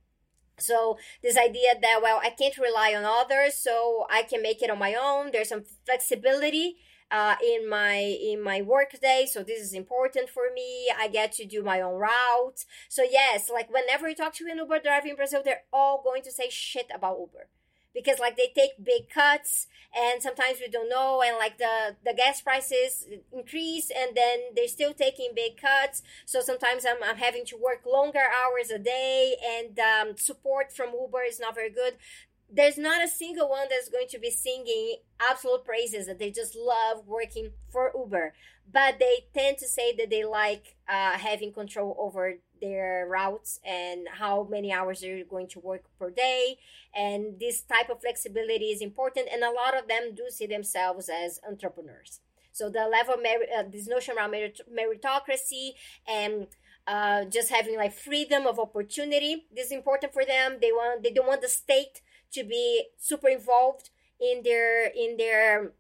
So 0.58 0.98
this 1.22 1.36
idea 1.36 1.74
that 1.80 2.00
well, 2.02 2.20
I 2.22 2.30
can't 2.30 2.56
rely 2.58 2.94
on 2.96 3.04
others, 3.04 3.54
so 3.54 4.06
I 4.10 4.22
can 4.22 4.42
make 4.42 4.62
it 4.62 4.70
on 4.70 4.78
my 4.78 4.94
own. 4.94 5.30
There's 5.30 5.50
some 5.50 5.64
flexibility 5.86 6.78
uh, 7.10 7.36
in 7.42 7.68
my 7.68 7.96
in 7.96 8.42
my 8.42 8.62
work 8.62 8.98
day 9.00 9.26
so 9.30 9.42
this 9.42 9.60
is 9.60 9.72
important 9.72 10.28
for 10.28 10.44
me. 10.54 10.90
I 10.96 11.08
get 11.08 11.32
to 11.32 11.44
do 11.46 11.62
my 11.62 11.80
own 11.80 11.94
route. 11.94 12.64
So 12.88 13.02
yes 13.02 13.50
like 13.52 13.72
whenever 13.72 14.08
you 14.08 14.14
talk 14.14 14.34
to 14.34 14.46
an 14.50 14.58
uber 14.58 14.78
driver 14.80 15.08
in 15.08 15.16
brazil 15.16 15.42
they're 15.44 15.62
all 15.72 16.02
going 16.02 16.22
to 16.22 16.32
say 16.32 16.48
shit 16.50 16.90
about 16.94 17.18
uber. 17.18 17.48
Because 17.94 18.18
like 18.18 18.36
they 18.36 18.52
take 18.54 18.84
big 18.84 19.08
cuts 19.08 19.66
and 19.96 20.22
sometimes 20.22 20.58
we 20.60 20.68
don't 20.68 20.90
know 20.90 21.22
and 21.26 21.36
like 21.36 21.58
the 21.58 21.96
the 22.04 22.12
gas 22.14 22.42
prices 22.42 23.06
increase 23.32 23.90
and 23.90 24.14
then 24.14 24.38
they're 24.54 24.68
still 24.68 24.92
taking 24.92 25.30
big 25.34 25.56
cuts. 25.56 26.02
So 26.26 26.40
sometimes 26.40 26.84
i'm, 26.84 27.02
I'm 27.02 27.16
having 27.16 27.44
to 27.46 27.56
work 27.56 27.86
longer 27.86 28.20
hours 28.20 28.70
a 28.70 28.78
day 28.78 29.36
and 29.42 29.78
um, 29.78 30.16
support 30.16 30.72
from 30.72 30.90
uber 30.90 31.22
is 31.26 31.40
not 31.40 31.54
very 31.54 31.70
good 31.70 31.94
there's 32.50 32.78
not 32.78 33.04
a 33.04 33.08
single 33.08 33.48
one 33.48 33.66
that's 33.70 33.88
going 33.88 34.08
to 34.08 34.18
be 34.18 34.30
singing 34.30 34.96
absolute 35.20 35.64
praises 35.64 36.06
that 36.06 36.18
they 36.18 36.30
just 36.30 36.56
love 36.56 37.06
working 37.06 37.50
for 37.70 37.92
Uber, 37.94 38.32
but 38.72 38.98
they 38.98 39.26
tend 39.34 39.58
to 39.58 39.66
say 39.66 39.94
that 39.96 40.10
they 40.10 40.24
like 40.24 40.76
uh, 40.88 41.12
having 41.12 41.52
control 41.52 41.94
over 41.98 42.36
their 42.60 43.06
routes 43.08 43.60
and 43.64 44.08
how 44.14 44.46
many 44.50 44.72
hours 44.72 45.00
they're 45.00 45.24
going 45.24 45.46
to 45.48 45.60
work 45.60 45.84
per 45.98 46.10
day. 46.10 46.58
And 46.94 47.38
this 47.38 47.60
type 47.62 47.90
of 47.90 48.00
flexibility 48.00 48.66
is 48.66 48.80
important, 48.80 49.28
and 49.32 49.42
a 49.42 49.50
lot 49.50 49.76
of 49.76 49.86
them 49.86 50.14
do 50.14 50.24
see 50.30 50.46
themselves 50.46 51.08
as 51.08 51.40
entrepreneurs. 51.46 52.20
So 52.52 52.70
the 52.70 52.88
level 52.90 53.14
of 53.14 53.22
merit, 53.22 53.48
uh, 53.56 53.62
this 53.70 53.86
notion 53.86 54.16
around 54.16 54.32
merit- 54.32 54.60
meritocracy 54.72 55.72
and 56.08 56.48
uh, 56.88 57.26
just 57.26 57.50
having 57.50 57.76
like 57.76 57.92
freedom 57.92 58.46
of 58.46 58.58
opportunity 58.58 59.44
this 59.54 59.66
is 59.66 59.72
important 59.72 60.12
for 60.12 60.24
them. 60.24 60.56
They 60.60 60.72
want 60.72 61.02
they 61.02 61.10
don't 61.10 61.26
want 61.26 61.42
the 61.42 61.48
state 61.48 62.00
to 62.32 62.44
be 62.44 62.88
super 62.98 63.28
involved 63.28 63.90
in 64.20 64.42
their 64.42 64.86
in 64.86 65.16
their 65.16 65.72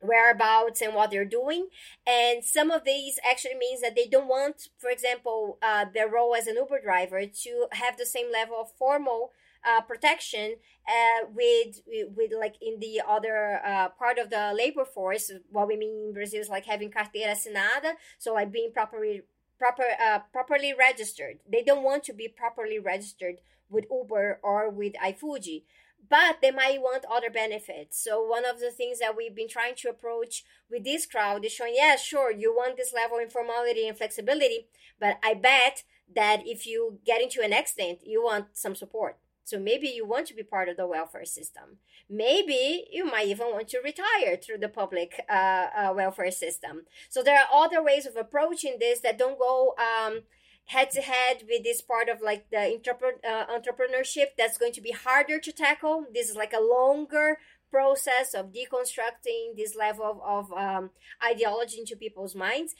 whereabouts 0.00 0.80
and 0.80 0.94
what 0.94 1.10
they're 1.10 1.24
doing. 1.24 1.68
And 2.06 2.44
some 2.44 2.70
of 2.70 2.84
these 2.84 3.18
actually 3.28 3.54
means 3.58 3.80
that 3.80 3.96
they 3.96 4.06
don't 4.06 4.28
want 4.28 4.68
for 4.78 4.90
example 4.90 5.58
uh, 5.62 5.86
their 5.92 6.08
role 6.08 6.34
as 6.34 6.46
an 6.46 6.56
uber 6.56 6.80
driver 6.80 7.24
to 7.26 7.66
have 7.72 7.96
the 7.96 8.06
same 8.06 8.30
level 8.30 8.56
of 8.60 8.70
formal 8.78 9.32
uh, 9.66 9.80
protection 9.80 10.56
uh, 10.86 11.26
with 11.34 11.80
with 11.86 12.32
like 12.38 12.56
in 12.60 12.80
the 12.80 13.00
other 13.06 13.60
uh, 13.64 13.88
part 13.88 14.18
of 14.18 14.30
the 14.30 14.52
labor 14.56 14.84
force. 14.84 15.30
What 15.50 15.68
we 15.68 15.76
mean 15.76 16.08
in 16.08 16.12
brazil 16.12 16.40
is 16.40 16.48
like 16.48 16.66
having 16.66 16.90
carteira 16.90 17.32
assinada 17.32 17.94
so 18.18 18.34
like 18.34 18.52
being 18.52 18.72
properly 18.72 19.22
proper 19.58 19.84
uh, 20.04 20.20
properly 20.32 20.74
registered. 20.78 21.38
They 21.50 21.62
don't 21.62 21.82
want 21.82 22.04
to 22.04 22.12
be 22.12 22.28
properly 22.28 22.78
registered 22.78 23.36
with 23.70 23.86
uber 23.90 24.38
or 24.42 24.68
with 24.70 24.92
iFood 25.02 25.62
but 26.08 26.38
they 26.42 26.50
might 26.50 26.80
want 26.80 27.04
other 27.10 27.30
benefits. 27.30 28.02
So 28.02 28.22
one 28.22 28.44
of 28.44 28.60
the 28.60 28.70
things 28.70 28.98
that 28.98 29.16
we've 29.16 29.34
been 29.34 29.48
trying 29.48 29.74
to 29.76 29.88
approach 29.88 30.44
with 30.70 30.84
this 30.84 31.06
crowd 31.06 31.44
is 31.44 31.52
showing, 31.52 31.74
yeah, 31.76 31.96
sure, 31.96 32.32
you 32.32 32.52
want 32.54 32.76
this 32.76 32.92
level 32.92 33.18
of 33.18 33.24
informality 33.24 33.86
and 33.86 33.96
flexibility, 33.96 34.66
but 35.00 35.18
I 35.22 35.34
bet 35.34 35.84
that 36.14 36.42
if 36.44 36.66
you 36.66 36.98
get 37.04 37.22
into 37.22 37.42
an 37.42 37.52
accident, 37.52 38.00
you 38.04 38.22
want 38.22 38.46
some 38.52 38.74
support. 38.74 39.18
So 39.44 39.58
maybe 39.58 39.88
you 39.88 40.06
want 40.06 40.26
to 40.28 40.34
be 40.34 40.42
part 40.42 40.70
of 40.70 40.78
the 40.78 40.86
welfare 40.86 41.26
system. 41.26 41.78
Maybe 42.08 42.86
you 42.90 43.04
might 43.04 43.28
even 43.28 43.48
want 43.48 43.68
to 43.68 43.80
retire 43.84 44.36
through 44.36 44.58
the 44.58 44.70
public 44.70 45.20
uh, 45.28 45.66
uh, 45.76 45.92
welfare 45.94 46.30
system. 46.30 46.86
So 47.10 47.22
there 47.22 47.38
are 47.38 47.64
other 47.64 47.82
ways 47.82 48.06
of 48.06 48.16
approaching 48.16 48.76
this 48.80 49.00
that 49.00 49.18
don't 49.18 49.38
go 49.38 49.74
um, 49.78 50.22
head 50.66 50.90
to 50.92 51.02
head 51.02 51.44
with 51.48 51.62
this 51.62 51.82
part 51.82 52.08
of 52.08 52.20
like 52.22 52.50
the 52.50 52.58
uh, 52.58 53.46
entrepreneurship 53.46 54.28
that's 54.38 54.58
going 54.58 54.72
to 54.72 54.80
be 54.80 54.92
harder 54.92 55.38
to 55.38 55.52
tackle. 55.52 56.06
This 56.12 56.30
is 56.30 56.36
like 56.36 56.52
a 56.52 56.60
longer 56.60 57.38
process 57.70 58.34
of 58.34 58.52
deconstructing 58.52 59.56
this 59.56 59.74
level 59.74 60.04
of, 60.04 60.22
of 60.22 60.52
um, 60.56 60.90
ideology 61.22 61.80
into 61.80 61.96
people's 61.96 62.34
minds, 62.34 62.74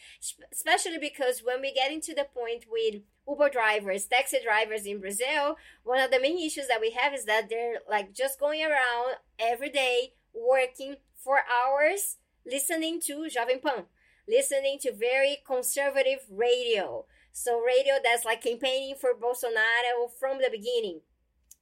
especially 0.52 0.98
because 0.98 1.40
when 1.42 1.60
we 1.60 1.74
get 1.74 1.92
into 1.92 2.14
the 2.14 2.26
point 2.32 2.64
with 2.70 3.02
Uber 3.28 3.50
drivers, 3.50 4.06
taxi 4.06 4.38
drivers 4.42 4.86
in 4.86 5.00
Brazil, 5.00 5.56
one 5.82 6.00
of 6.00 6.10
the 6.10 6.20
main 6.20 6.38
issues 6.38 6.68
that 6.68 6.80
we 6.80 6.92
have 6.92 7.12
is 7.12 7.24
that 7.24 7.48
they're 7.48 7.80
like 7.90 8.14
just 8.14 8.38
going 8.38 8.62
around 8.62 9.16
every 9.38 9.70
day 9.70 10.12
working 10.32 10.96
for 11.16 11.38
hours 11.38 12.18
listening 12.46 13.00
to 13.00 13.26
Jovem 13.34 13.62
Pan, 13.62 13.84
listening 14.28 14.78
to 14.82 14.92
very 14.92 15.38
conservative 15.44 16.20
radio 16.30 17.04
so 17.34 17.58
radio 17.58 17.94
that's 18.02 18.24
like 18.24 18.42
campaigning 18.42 18.94
for 18.94 19.10
Bolsonaro 19.12 20.08
from 20.18 20.38
the 20.38 20.48
beginning. 20.50 21.00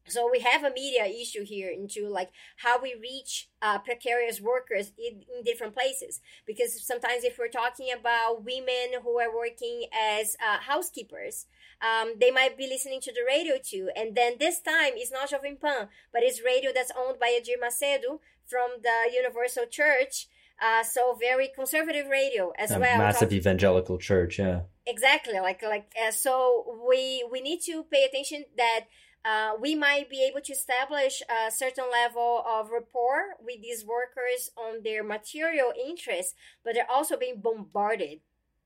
So 0.06 0.28
we 0.30 0.40
have 0.40 0.64
a 0.64 0.70
media 0.70 1.06
issue 1.06 1.44
here 1.44 1.70
into 1.70 2.08
like 2.08 2.30
how 2.56 2.82
we 2.82 2.94
reach 3.00 3.48
uh, 3.62 3.78
precarious 3.78 4.40
workers 4.40 4.92
in, 4.98 5.22
in, 5.34 5.44
different 5.44 5.74
places. 5.74 6.20
Because 6.46 6.84
sometimes 6.84 7.24
if 7.24 7.38
we're 7.38 7.48
talking 7.48 7.86
about 7.96 8.44
women 8.44 9.00
who 9.02 9.18
are 9.18 9.34
working 9.34 9.86
as 9.96 10.36
uh, 10.44 10.58
housekeepers, 10.58 11.46
um, 11.80 12.14
they 12.20 12.30
might 12.30 12.58
be 12.58 12.66
listening 12.66 13.00
to 13.00 13.12
the 13.12 13.24
radio 13.26 13.54
too. 13.62 13.90
And 13.96 14.14
then 14.14 14.34
this 14.38 14.60
time 14.60 14.92
it's 14.96 15.12
not 15.12 15.30
Jovem 15.30 15.58
Pan, 15.58 15.88
but 16.12 16.22
it's 16.22 16.44
radio 16.44 16.70
that's 16.74 16.92
owned 16.98 17.18
by 17.18 17.28
Edir 17.28 17.62
Macedo 17.62 18.18
from 18.44 18.82
the 18.82 19.10
Universal 19.14 19.66
Church. 19.70 20.26
Uh, 20.64 20.84
so 20.84 21.16
very 21.18 21.48
conservative 21.48 22.06
radio 22.06 22.52
as 22.56 22.70
a 22.70 22.78
well. 22.78 22.98
Massive 22.98 23.32
evangelical 23.32 23.98
church, 23.98 24.38
yeah 24.38 24.60
exactly 24.86 25.38
like 25.38 25.62
like 25.62 25.92
uh, 26.04 26.10
so 26.10 26.80
we 26.88 27.24
we 27.30 27.40
need 27.40 27.60
to 27.60 27.84
pay 27.84 28.04
attention 28.04 28.44
that 28.56 28.86
uh, 29.24 29.52
we 29.60 29.74
might 29.74 30.10
be 30.10 30.26
able 30.28 30.40
to 30.40 30.52
establish 30.52 31.22
a 31.30 31.50
certain 31.50 31.84
level 31.90 32.42
of 32.46 32.70
rapport 32.70 33.34
with 33.40 33.62
these 33.62 33.84
workers 33.84 34.50
on 34.56 34.82
their 34.82 35.04
material 35.04 35.72
interests, 35.78 36.34
but 36.64 36.74
they're 36.74 36.90
also 36.90 37.16
being 37.16 37.40
bombarded 37.40 38.18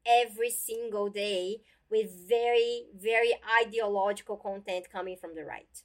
every 0.06 0.48
single 0.50 1.10
day 1.10 1.58
with 1.90 2.10
very, 2.26 2.86
very 2.94 3.34
ideological 3.62 4.36
content 4.36 4.86
coming 4.90 5.16
from 5.16 5.34
the 5.34 5.44
right. 5.44 5.82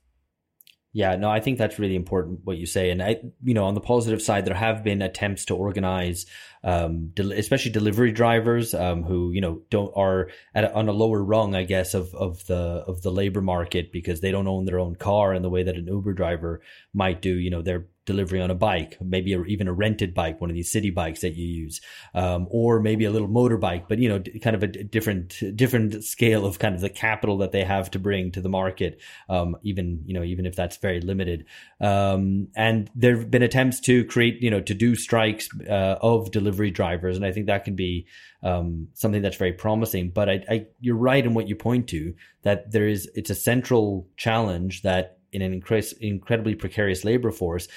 Yeah, 0.93 1.15
no, 1.15 1.29
I 1.29 1.39
think 1.39 1.57
that's 1.57 1.79
really 1.79 1.95
important 1.95 2.41
what 2.43 2.57
you 2.57 2.65
say. 2.65 2.89
And 2.89 3.01
I, 3.01 3.21
you 3.41 3.53
know, 3.53 3.63
on 3.63 3.75
the 3.75 3.79
positive 3.81 4.21
side, 4.21 4.43
there 4.43 4.53
have 4.53 4.83
been 4.83 5.01
attempts 5.01 5.45
to 5.45 5.55
organize, 5.55 6.25
um, 6.65 7.11
del- 7.13 7.31
especially 7.31 7.71
delivery 7.71 8.11
drivers, 8.11 8.73
um, 8.73 9.03
who, 9.03 9.31
you 9.31 9.39
know, 9.39 9.61
don't, 9.69 9.93
are 9.95 10.29
at 10.53 10.65
a, 10.65 10.73
on 10.73 10.89
a 10.89 10.91
lower 10.91 11.23
rung, 11.23 11.55
I 11.55 11.63
guess, 11.63 11.93
of, 11.93 12.13
of 12.13 12.45
the, 12.47 12.55
of 12.55 13.03
the 13.03 13.11
labor 13.11 13.41
market 13.41 13.93
because 13.93 14.19
they 14.19 14.31
don't 14.31 14.49
own 14.49 14.65
their 14.65 14.79
own 14.79 14.97
car 14.97 15.33
in 15.33 15.43
the 15.43 15.49
way 15.49 15.63
that 15.63 15.77
an 15.77 15.87
Uber 15.87 16.11
driver 16.11 16.61
might 16.93 17.21
do. 17.21 17.33
You 17.37 17.51
know, 17.51 17.61
they're 17.61 17.85
delivery 18.05 18.41
on 18.41 18.49
a 18.49 18.55
bike, 18.55 18.97
maybe 18.99 19.33
a, 19.33 19.41
even 19.43 19.67
a 19.67 19.73
rented 19.73 20.13
bike, 20.13 20.41
one 20.41 20.49
of 20.49 20.55
these 20.55 20.71
city 20.71 20.89
bikes 20.89 21.21
that 21.21 21.35
you 21.35 21.45
use, 21.45 21.81
um, 22.15 22.47
or 22.49 22.79
maybe 22.79 23.05
a 23.05 23.11
little 23.11 23.27
motorbike, 23.27 23.87
but 23.87 23.99
you 23.99 24.09
know, 24.09 24.19
kind 24.41 24.55
of 24.55 24.63
a 24.63 24.67
different, 24.67 25.35
different 25.55 26.03
scale 26.03 26.45
of 26.45 26.57
kind 26.57 26.73
of 26.73 26.81
the 26.81 26.89
capital 26.89 27.37
that 27.37 27.51
they 27.51 27.63
have 27.63 27.91
to 27.91 27.99
bring 27.99 28.31
to 28.31 28.41
the 28.41 28.49
market. 28.49 28.99
Um, 29.29 29.55
even, 29.63 30.03
you 30.05 30.13
know, 30.13 30.23
even 30.23 30.45
if 30.45 30.55
that's 30.55 30.77
very 30.77 30.99
limited. 30.99 31.45
Um, 31.79 32.47
and 32.55 32.89
there 32.95 33.17
have 33.17 33.29
been 33.29 33.43
attempts 33.43 33.79
to 33.81 34.03
create, 34.05 34.41
you 34.41 34.49
know, 34.49 34.61
to 34.61 34.73
do 34.73 34.95
strikes, 34.95 35.49
uh, 35.69 35.97
of 36.01 36.31
delivery 36.31 36.71
drivers. 36.71 37.17
And 37.17 37.25
I 37.25 37.31
think 37.31 37.47
that 37.47 37.65
can 37.65 37.75
be, 37.75 38.07
um, 38.43 38.87
something 38.93 39.21
that's 39.21 39.37
very 39.37 39.53
promising. 39.53 40.09
But 40.09 40.27
I, 40.29 40.43
I, 40.49 40.65
you're 40.79 40.95
right 40.95 41.23
in 41.23 41.35
what 41.35 41.47
you 41.47 41.55
point 41.55 41.87
to 41.89 42.15
that 42.41 42.71
there 42.71 42.87
is, 42.87 43.09
it's 43.13 43.29
a 43.29 43.35
central 43.35 44.07
challenge 44.17 44.81
that 44.81 45.19
in 45.31 45.41
an 45.41 45.59
incre- 45.59 45.97
incredibly 45.99 46.55
precarious 46.55 47.03
labor 47.03 47.31
force, 47.31 47.67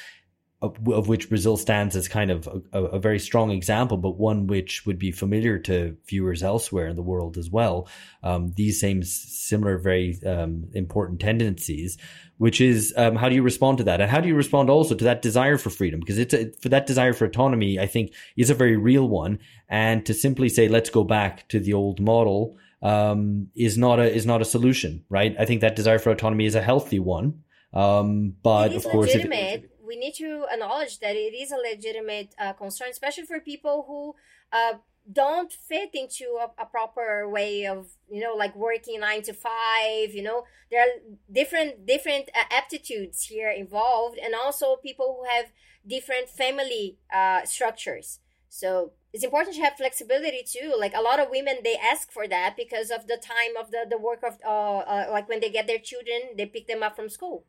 of, 0.64 0.88
of, 0.88 1.08
which 1.08 1.28
Brazil 1.28 1.58
stands 1.58 1.94
as 1.94 2.08
kind 2.08 2.30
of 2.30 2.48
a, 2.72 2.84
a, 2.84 2.98
very 2.98 3.18
strong 3.18 3.50
example, 3.50 3.98
but 3.98 4.16
one 4.16 4.46
which 4.46 4.86
would 4.86 4.98
be 4.98 5.12
familiar 5.12 5.58
to 5.58 5.94
viewers 6.06 6.42
elsewhere 6.42 6.88
in 6.88 6.96
the 6.96 7.02
world 7.02 7.36
as 7.36 7.50
well. 7.50 7.86
Um, 8.22 8.52
these 8.56 8.80
same 8.80 9.02
similar, 9.02 9.76
very 9.76 10.18
um, 10.24 10.68
important 10.72 11.20
tendencies, 11.20 11.98
which 12.38 12.62
is 12.62 12.94
um, 12.96 13.16
how 13.16 13.28
do 13.28 13.34
you 13.34 13.42
respond 13.42 13.78
to 13.78 13.84
that, 13.84 14.00
and 14.00 14.10
how 14.10 14.20
do 14.20 14.28
you 14.28 14.34
respond 14.34 14.70
also 14.70 14.94
to 14.94 15.04
that 15.04 15.20
desire 15.20 15.58
for 15.58 15.68
freedom? 15.68 16.00
Because 16.00 16.18
it's 16.18 16.32
a, 16.32 16.50
for 16.62 16.70
that 16.70 16.86
desire 16.86 17.12
for 17.12 17.26
autonomy, 17.26 17.78
I 17.78 17.86
think, 17.86 18.14
is 18.36 18.48
a 18.48 18.54
very 18.54 18.76
real 18.76 19.06
one, 19.06 19.40
and 19.68 20.06
to 20.06 20.14
simply 20.14 20.48
say 20.48 20.68
let's 20.68 20.88
go 20.88 21.04
back 21.04 21.46
to 21.50 21.60
the 21.60 21.74
old 21.74 22.00
model 22.00 22.56
um, 22.84 23.48
is 23.56 23.76
not 23.78 23.98
a 23.98 24.14
is 24.14 24.26
not 24.26 24.42
a 24.42 24.44
solution, 24.44 25.04
right? 25.08 25.34
I 25.38 25.46
think 25.46 25.62
that 25.62 25.74
desire 25.74 25.98
for 25.98 26.10
autonomy 26.10 26.44
is 26.44 26.54
a 26.54 26.62
healthy 26.62 27.00
one. 27.00 27.42
Um, 27.72 28.36
but 28.42 28.72
of 28.74 28.84
course, 28.84 29.12
legitimate. 29.12 29.70
We 29.84 29.96
need 29.96 30.14
to 30.14 30.46
acknowledge 30.50 31.00
that 31.00 31.16
it 31.16 31.34
is 31.34 31.50
a 31.50 31.56
legitimate 31.56 32.34
uh, 32.38 32.52
concern, 32.52 32.88
especially 32.90 33.24
for 33.24 33.40
people 33.40 33.84
who 33.86 34.14
uh, 34.52 34.78
don't 35.10 35.52
fit 35.52 35.90
into 35.94 36.38
a, 36.40 36.62
a, 36.62 36.66
proper 36.66 37.28
way 37.28 37.66
of 37.66 37.88
you 38.10 38.20
know 38.20 38.34
like 38.34 38.56
working 38.56 39.00
nine 39.00 39.20
to 39.20 39.34
five 39.34 40.14
you 40.14 40.22
know 40.22 40.44
there 40.70 40.80
are 40.80 40.92
different 41.30 41.84
different 41.84 42.30
uh, 42.34 42.44
aptitudes 42.50 43.26
here 43.26 43.50
involved 43.50 44.18
and 44.18 44.34
also 44.34 44.76
people 44.76 45.18
who 45.18 45.36
have 45.36 45.52
different 45.86 46.30
family 46.30 46.96
uh, 47.14 47.44
structures 47.44 48.20
so 48.54 48.92
it's 49.12 49.24
important 49.24 49.56
to 49.56 49.62
have 49.62 49.74
flexibility 49.76 50.44
too. 50.46 50.76
Like 50.78 50.94
a 50.94 51.02
lot 51.02 51.18
of 51.18 51.28
women 51.28 51.56
they 51.64 51.74
ask 51.76 52.12
for 52.12 52.28
that 52.28 52.54
because 52.56 52.92
of 52.92 53.08
the 53.08 53.16
time 53.16 53.56
of 53.60 53.72
the 53.72 53.84
the 53.90 53.98
work 53.98 54.22
of 54.22 54.38
uh, 54.46 54.78
uh 54.78 55.06
like 55.10 55.28
when 55.28 55.40
they 55.40 55.50
get 55.50 55.66
their 55.66 55.80
children 55.80 56.36
they 56.36 56.46
pick 56.46 56.68
them 56.68 56.80
up 56.80 56.94
from 56.94 57.08
school. 57.08 57.46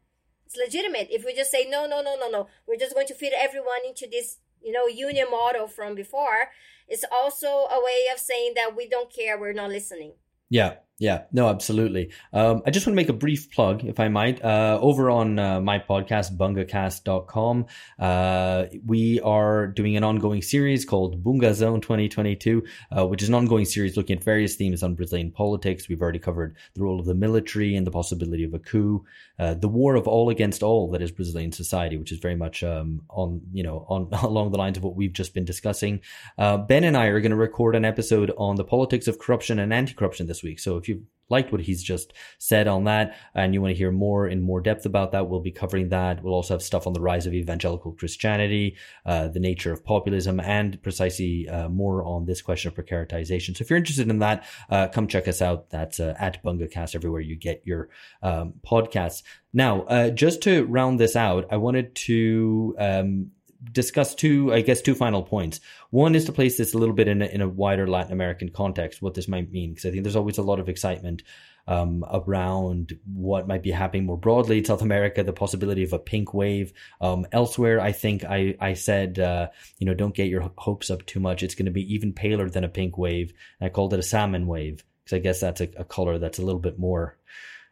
It's 0.47 0.57
legitimate. 0.57 1.09
If 1.11 1.23
we 1.23 1.35
just 1.35 1.51
say 1.51 1.69
no 1.69 1.85
no 1.85 2.01
no 2.01 2.15
no 2.19 2.27
no. 2.29 2.47
We're 2.67 2.83
just 2.83 2.95
going 2.95 3.05
to 3.07 3.13
fit 3.13 3.33
everyone 3.37 3.85
into 3.87 4.07
this 4.09 4.39
you 4.63 4.71
know 4.71 4.87
union 4.87 5.27
model 5.29 5.67
from 5.67 5.93
before 5.93 6.49
it's 6.87 7.05
also 7.11 7.47
a 7.47 7.79
way 7.83 8.01
of 8.11 8.19
saying 8.19 8.53
that 8.55 8.75
we 8.75 8.87
don't 8.87 9.13
care. 9.13 9.39
We're 9.39 9.53
not 9.53 9.69
listening. 9.69 10.13
Yeah 10.49 10.75
yeah, 10.97 11.23
no, 11.33 11.49
absolutely. 11.49 12.11
Um, 12.31 12.61
I 12.65 12.71
just 12.71 12.87
want 12.87 12.93
to 12.93 12.95
make 12.95 13.09
a 13.09 13.13
brief 13.13 13.51
plug, 13.51 13.83
if 13.83 13.99
I 13.99 14.07
might. 14.07 14.43
Uh, 14.43 14.79
over 14.81 15.09
on 15.09 15.37
uh, 15.37 15.59
my 15.59 15.77
podcast, 15.77 16.37
bungacast.com, 16.37 17.65
uh, 17.99 18.65
we 18.85 19.19
are 19.19 19.67
doing 19.67 19.97
an 19.97 20.05
ongoing 20.05 20.41
series 20.41 20.85
called 20.85 21.21
Bunga 21.21 21.53
Zone 21.53 21.81
2022, 21.81 22.63
uh, 22.97 23.05
which 23.07 23.21
is 23.21 23.27
an 23.27 23.35
ongoing 23.35 23.65
series 23.65 23.97
looking 23.97 24.17
at 24.17 24.23
various 24.23 24.55
themes 24.55 24.83
on 24.83 24.95
Brazilian 24.95 25.31
politics. 25.31 25.89
We've 25.89 26.01
already 26.01 26.19
covered 26.19 26.55
the 26.75 26.83
role 26.83 27.01
of 27.01 27.05
the 27.05 27.13
military 27.13 27.75
and 27.75 27.85
the 27.85 27.91
possibility 27.91 28.45
of 28.45 28.53
a 28.53 28.59
coup, 28.59 29.05
uh, 29.37 29.53
the 29.53 29.67
war 29.67 29.95
of 29.95 30.07
all 30.07 30.29
against 30.29 30.63
all 30.63 30.89
that 30.91 31.01
is 31.01 31.11
Brazilian 31.11 31.51
society, 31.51 31.97
which 31.97 32.13
is 32.13 32.19
very 32.19 32.35
much 32.35 32.63
um, 32.63 33.01
on, 33.09 33.41
you 33.51 33.63
know, 33.63 33.85
on 33.89 34.07
along 34.23 34.51
the 34.51 34.57
lines 34.57 34.77
of 34.77 34.83
what 34.83 34.95
we've 34.95 35.11
just 35.11 35.33
been 35.33 35.45
discussing. 35.45 35.99
Uh, 36.37 36.57
ben 36.57 36.85
and 36.85 36.95
I 36.95 37.07
are 37.07 37.19
going 37.19 37.31
to 37.31 37.35
record 37.35 37.75
an 37.75 37.83
episode 37.83 38.31
on 38.37 38.55
the 38.55 38.63
politics 38.63 39.09
of 39.09 39.19
corruption 39.19 39.59
and 39.59 39.73
anti-corruption 39.73 40.27
this 40.27 40.41
week. 40.41 40.59
So 40.59 40.84
if 40.85 40.89
you've 40.89 41.03
liked 41.27 41.51
what 41.51 41.61
he's 41.61 41.81
just 41.81 42.13
said 42.37 42.67
on 42.67 42.83
that 42.83 43.17
and 43.33 43.53
you 43.53 43.61
want 43.61 43.73
to 43.73 43.77
hear 43.77 43.91
more 43.91 44.27
in 44.27 44.41
more 44.41 44.61
depth 44.61 44.85
about 44.85 45.11
that, 45.11 45.27
we'll 45.27 45.39
be 45.39 45.51
covering 45.51 45.89
that. 45.89 46.23
We'll 46.23 46.35
also 46.35 46.53
have 46.53 46.61
stuff 46.61 46.85
on 46.85 46.93
the 46.93 47.01
rise 47.01 47.25
of 47.25 47.33
evangelical 47.33 47.93
Christianity, 47.93 48.75
uh, 49.05 49.29
the 49.29 49.39
nature 49.39 49.73
of 49.73 49.83
populism, 49.83 50.39
and 50.39 50.81
precisely 50.83 51.49
uh, 51.49 51.67
more 51.69 52.03
on 52.03 52.25
this 52.25 52.41
question 52.43 52.69
of 52.69 52.75
precaritization. 52.75 53.57
So 53.57 53.63
if 53.63 53.69
you're 53.69 53.77
interested 53.77 54.09
in 54.09 54.19
that, 54.19 54.45
uh, 54.69 54.87
come 54.89 55.07
check 55.07 55.27
us 55.27 55.41
out. 55.41 55.69
That's 55.71 55.99
uh, 55.99 56.13
at 56.19 56.43
BungaCast 56.43 56.93
everywhere 56.93 57.21
you 57.21 57.35
get 57.35 57.63
your 57.65 57.89
um, 58.21 58.53
podcasts. 58.65 59.23
Now, 59.51 59.81
uh, 59.83 60.09
just 60.11 60.41
to 60.43 60.65
round 60.65 60.99
this 60.99 61.15
out, 61.15 61.47
I 61.49 61.57
wanted 61.57 61.95
to 61.95 62.75
um, 62.77 63.31
discuss 63.71 64.15
two, 64.15 64.53
I 64.53 64.61
guess, 64.61 64.81
two 64.81 64.95
final 64.95 65.23
points. 65.23 65.59
One 65.89 66.15
is 66.15 66.25
to 66.25 66.31
place 66.31 66.57
this 66.57 66.73
a 66.73 66.77
little 66.77 66.95
bit 66.95 67.07
in 67.07 67.21
a, 67.21 67.25
in 67.25 67.41
a 67.41 67.47
wider 67.47 67.87
Latin 67.87 68.13
American 68.13 68.49
context, 68.49 69.01
what 69.01 69.13
this 69.13 69.27
might 69.27 69.51
mean, 69.51 69.71
because 69.71 69.85
I 69.85 69.91
think 69.91 70.03
there's 70.03 70.15
always 70.15 70.37
a 70.37 70.43
lot 70.43 70.59
of 70.59 70.69
excitement 70.69 71.23
um, 71.67 72.05
around 72.11 72.97
what 73.11 73.47
might 73.47 73.63
be 73.63 73.71
happening 73.71 74.05
more 74.05 74.17
broadly 74.17 74.59
in 74.59 74.65
South 74.65 74.81
America, 74.81 75.23
the 75.23 75.33
possibility 75.33 75.83
of 75.83 75.93
a 75.93 75.99
pink 75.99 76.33
wave. 76.33 76.73
Um, 77.01 77.25
elsewhere, 77.31 77.79
I 77.81 77.91
think 77.91 78.23
I, 78.23 78.55
I 78.59 78.73
said, 78.73 79.19
uh, 79.19 79.47
you 79.79 79.85
know, 79.85 79.93
don't 79.93 80.13
get 80.13 80.29
your 80.29 80.51
hopes 80.57 80.91
up 80.91 81.05
too 81.05 81.19
much. 81.19 81.43
It's 81.43 81.55
going 81.55 81.65
to 81.65 81.71
be 81.71 81.93
even 81.93 82.13
paler 82.13 82.49
than 82.49 82.63
a 82.63 82.69
pink 82.69 82.97
wave. 82.97 83.33
And 83.59 83.67
I 83.67 83.69
called 83.69 83.93
it 83.93 83.99
a 83.99 84.03
salmon 84.03 84.47
wave 84.47 84.83
because 85.03 85.15
I 85.15 85.19
guess 85.19 85.39
that's 85.39 85.61
a, 85.61 85.69
a 85.77 85.83
color 85.83 86.19
that's 86.19 86.39
a 86.39 86.43
little 86.43 86.61
bit 86.61 86.77
more 86.77 87.17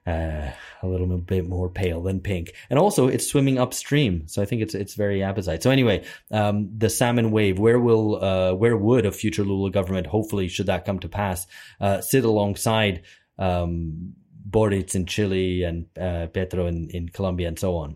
uh, 0.06 0.52
a 0.82 0.88
little 0.88 1.08
bit 1.18 1.48
more 1.48 1.70
pale 1.70 2.02
than 2.02 2.20
pink. 2.20 2.54
And 2.70 2.78
also 2.78 3.08
it's 3.08 3.28
swimming 3.28 3.58
upstream. 3.58 4.28
So 4.28 4.42
I 4.42 4.46
think 4.46 4.62
it's, 4.62 4.76
it's 4.76 4.96
very 4.96 5.22
apposite. 5.22 5.64
So 5.64 5.72
anyway, 5.72 6.04
um, 6.32 6.70
the 6.78 6.90
salmon 6.90 7.32
wave, 7.32 7.60
where 7.60 7.80
will, 7.80 8.24
uh, 8.24 8.54
where 8.54 8.76
would 8.76 9.06
a 9.06 9.12
future 9.12 9.44
Lula 9.44 9.72
government, 9.72 10.08
hopefully, 10.08 10.48
should 10.48 10.66
that 10.68 10.86
come 10.86 11.00
to 11.00 11.10
pass, 11.10 11.48
uh, 11.80 12.02
sit 12.02 12.26
alongside, 12.26 13.04
um, 13.40 14.14
Boric 14.46 14.94
in 14.94 15.06
Chile 15.06 15.64
and, 15.64 15.86
uh, 15.98 16.28
Petro 16.28 16.68
in, 16.68 16.90
in 16.90 17.10
Colombia 17.10 17.48
and 17.48 17.58
so 17.58 17.76
on? 17.78 17.96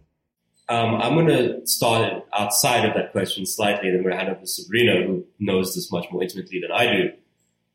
Um, 0.70 0.96
I'm 0.96 1.14
going 1.14 1.28
to 1.28 1.66
start 1.66 2.26
outside 2.34 2.86
of 2.86 2.94
that 2.96 3.12
question 3.12 3.46
slightly, 3.46 3.90
then 3.90 4.04
we're 4.04 4.10
going 4.10 4.20
to 4.20 4.26
hand 4.26 4.30
over 4.30 4.42
to 4.42 4.48
Sabrina, 4.48 5.06
who 5.06 5.26
knows 5.40 5.76
this 5.76 5.92
much 5.92 6.06
more 6.12 6.24
intimately 6.24 6.60
than 6.60 6.72
I 6.72 6.92
do. 6.92 7.12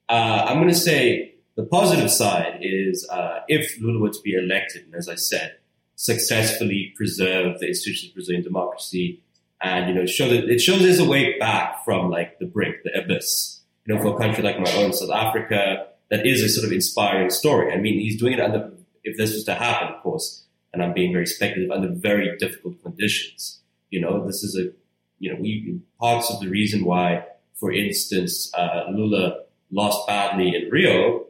Uh, 0.09 0.46
I'm 0.48 0.56
going 0.56 0.68
to 0.68 0.74
say 0.74 1.31
the 1.54 1.64
positive 1.64 2.10
side 2.10 2.58
is 2.60 3.06
uh, 3.10 3.40
if 3.48 3.80
Lula 3.80 4.00
were 4.00 4.10
to 4.10 4.20
be 4.22 4.34
elected, 4.34 4.84
and 4.84 4.94
as 4.94 5.08
I 5.08 5.16
said, 5.16 5.56
successfully 5.96 6.92
preserve 6.96 7.60
the 7.60 7.68
institutions 7.68 8.10
of 8.10 8.14
Brazilian 8.14 8.42
democracy, 8.42 9.20
and 9.60 9.88
you 9.88 9.94
know, 9.94 10.06
show 10.06 10.28
that 10.28 10.48
it 10.48 10.60
shows 10.60 10.80
there's 10.80 10.98
a 10.98 11.04
way 11.04 11.38
back 11.38 11.84
from 11.84 12.10
like 12.10 12.38
the 12.38 12.46
brink, 12.46 12.76
the 12.84 12.98
abyss. 12.98 13.60
You 13.86 13.94
know, 13.94 14.02
for 14.02 14.14
a 14.14 14.18
country 14.18 14.42
like 14.42 14.58
my 14.58 14.72
own, 14.74 14.92
South 14.92 15.10
Africa, 15.10 15.88
that 16.10 16.26
is 16.26 16.42
a 16.42 16.48
sort 16.48 16.66
of 16.66 16.72
inspiring 16.72 17.30
story. 17.30 17.72
I 17.72 17.78
mean, 17.78 17.98
he's 17.98 18.18
doing 18.18 18.34
it 18.34 18.40
under, 18.40 18.72
if 19.02 19.16
this 19.16 19.34
was 19.34 19.44
to 19.44 19.54
happen, 19.54 19.88
of 19.88 20.02
course, 20.02 20.44
and 20.72 20.82
I'm 20.82 20.92
being 20.92 21.12
very 21.12 21.26
speculative, 21.26 21.70
under 21.70 21.88
very 21.88 22.36
difficult 22.38 22.82
conditions. 22.82 23.60
You 23.90 24.00
know, 24.00 24.24
this 24.24 24.42
is 24.42 24.56
a, 24.56 24.72
you 25.18 25.32
know, 25.32 25.40
we 25.40 25.80
parts 26.00 26.30
of 26.30 26.40
the 26.40 26.48
reason 26.48 26.84
why, 26.84 27.24
for 27.54 27.72
instance, 27.72 28.52
uh, 28.54 28.84
Lula 28.90 29.42
lost 29.70 30.06
badly 30.06 30.54
in 30.54 30.70
Rio 30.70 31.26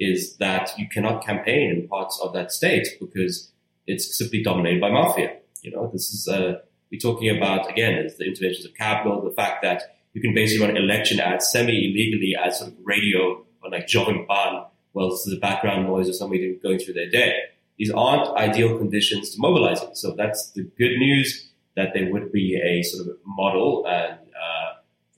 is 0.00 0.36
that 0.38 0.72
you 0.78 0.88
cannot 0.88 1.24
campaign 1.24 1.70
in 1.70 1.86
parts 1.86 2.18
of 2.22 2.32
that 2.32 2.50
state 2.50 2.88
because 2.98 3.52
it's 3.86 4.16
simply 4.16 4.42
dominated 4.42 4.80
by 4.80 4.90
mafia. 4.90 5.36
You 5.62 5.72
know, 5.72 5.90
this 5.92 6.10
is, 6.10 6.26
uh, 6.26 6.60
we're 6.90 6.98
talking 6.98 7.36
about, 7.36 7.70
again, 7.70 7.94
is 7.94 8.16
the 8.16 8.24
interventions 8.24 8.64
of 8.64 8.74
capital, 8.74 9.22
the 9.22 9.30
fact 9.30 9.62
that 9.62 9.96
you 10.14 10.20
can 10.20 10.34
basically 10.34 10.66
run 10.66 10.76
election 10.76 11.20
ads 11.20 11.48
semi-illegally 11.50 12.34
as 12.42 12.58
sort 12.58 12.72
of 12.72 12.78
radio 12.82 13.44
or 13.62 13.70
like 13.70 13.86
Jovem 13.86 14.26
Pan 14.26 14.64
is 14.96 15.24
the 15.24 15.38
background 15.38 15.86
noise 15.86 16.08
of 16.08 16.16
somebody 16.16 16.58
going 16.62 16.78
through 16.78 16.94
their 16.94 17.10
day. 17.10 17.34
These 17.78 17.90
aren't 17.92 18.36
ideal 18.36 18.76
conditions 18.76 19.30
to 19.30 19.40
mobilizing. 19.40 19.90
So 19.94 20.14
that's 20.16 20.50
the 20.50 20.62
good 20.62 20.98
news 20.98 21.48
that 21.76 21.90
there 21.94 22.10
would 22.10 22.32
be 22.32 22.60
a 22.62 22.82
sort 22.82 23.06
of 23.06 23.16
model 23.24 23.86
and 23.86 24.14
uh, 24.14 24.19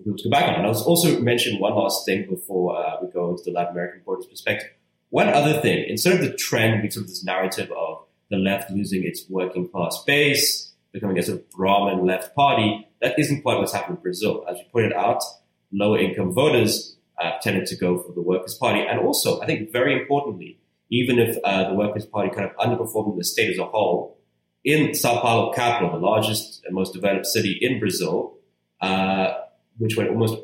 people 0.03 0.19
to 0.19 0.25
go 0.25 0.31
back 0.31 0.49
on. 0.49 0.55
And 0.55 0.67
I'll 0.67 0.83
also 0.85 1.21
mention 1.21 1.59
one 1.59 1.75
last 1.75 2.05
thing 2.07 2.29
before 2.29 2.77
uh, 2.77 2.97
we 3.03 3.11
go 3.11 3.31
into 3.31 3.43
the 3.45 3.53
Latin 3.53 3.73
American 3.73 4.03
borders 4.05 4.27
perspective. 4.27 4.71
One 5.11 5.29
other 5.29 5.61
thing, 5.61 5.85
instead 5.89 6.15
of 6.15 6.21
the 6.21 6.35
trend, 6.37 6.83
we 6.83 6.91
sort 6.91 7.05
of 7.05 7.11
this 7.11 7.25
narrative 7.25 7.71
of 7.73 8.05
the 8.31 8.37
left 8.37 8.71
losing 8.71 9.05
its 9.05 9.25
working 9.29 9.69
class 9.69 10.03
base, 10.07 10.73
becoming 10.93 11.19
a 11.19 11.23
sort 11.23 11.39
of 11.39 11.51
Brahmin 11.51 12.07
left 12.07 12.35
party. 12.35 12.89
That 13.01 13.19
isn't 13.19 13.43
quite 13.43 13.59
what's 13.59 13.73
happened 13.73 13.99
in 13.99 14.03
Brazil. 14.03 14.45
As 14.49 14.59
you 14.59 14.65
pointed 14.73 14.95
out, 14.95 15.23
lower 15.71 15.99
income 15.99 16.33
voters 16.33 16.97
uh, 17.23 17.33
tended 17.43 17.67
to 17.67 17.77
go 17.77 17.99
for 17.99 18.13
the 18.13 18.23
Workers' 18.23 18.55
Party. 18.55 18.81
And 18.81 19.01
also, 19.01 19.41
I 19.41 19.47
think 19.47 19.71
very 19.71 20.01
importantly, 20.01 20.59
even 20.91 21.19
if 21.19 21.37
uh, 21.45 21.69
the 21.69 21.75
Workers' 21.75 22.07
Party 22.07 22.31
kind 22.35 22.51
of 22.51 22.57
underperformed 22.57 23.13
in 23.13 23.19
the 23.19 23.25
state 23.25 23.51
as 23.51 23.59
a 23.59 23.65
whole, 23.65 24.19
in 24.65 24.95
Sao 24.95 25.21
Paulo 25.21 25.53
capital, 25.53 25.91
the 25.91 25.99
largest 26.05 26.63
and 26.65 26.75
most 26.75 26.95
developed 26.95 27.27
city 27.27 27.59
in 27.61 27.81
Brazil, 27.81 28.39
uh, 28.81 29.35
which 29.79 29.97
went 29.97 30.11
almost 30.11 30.37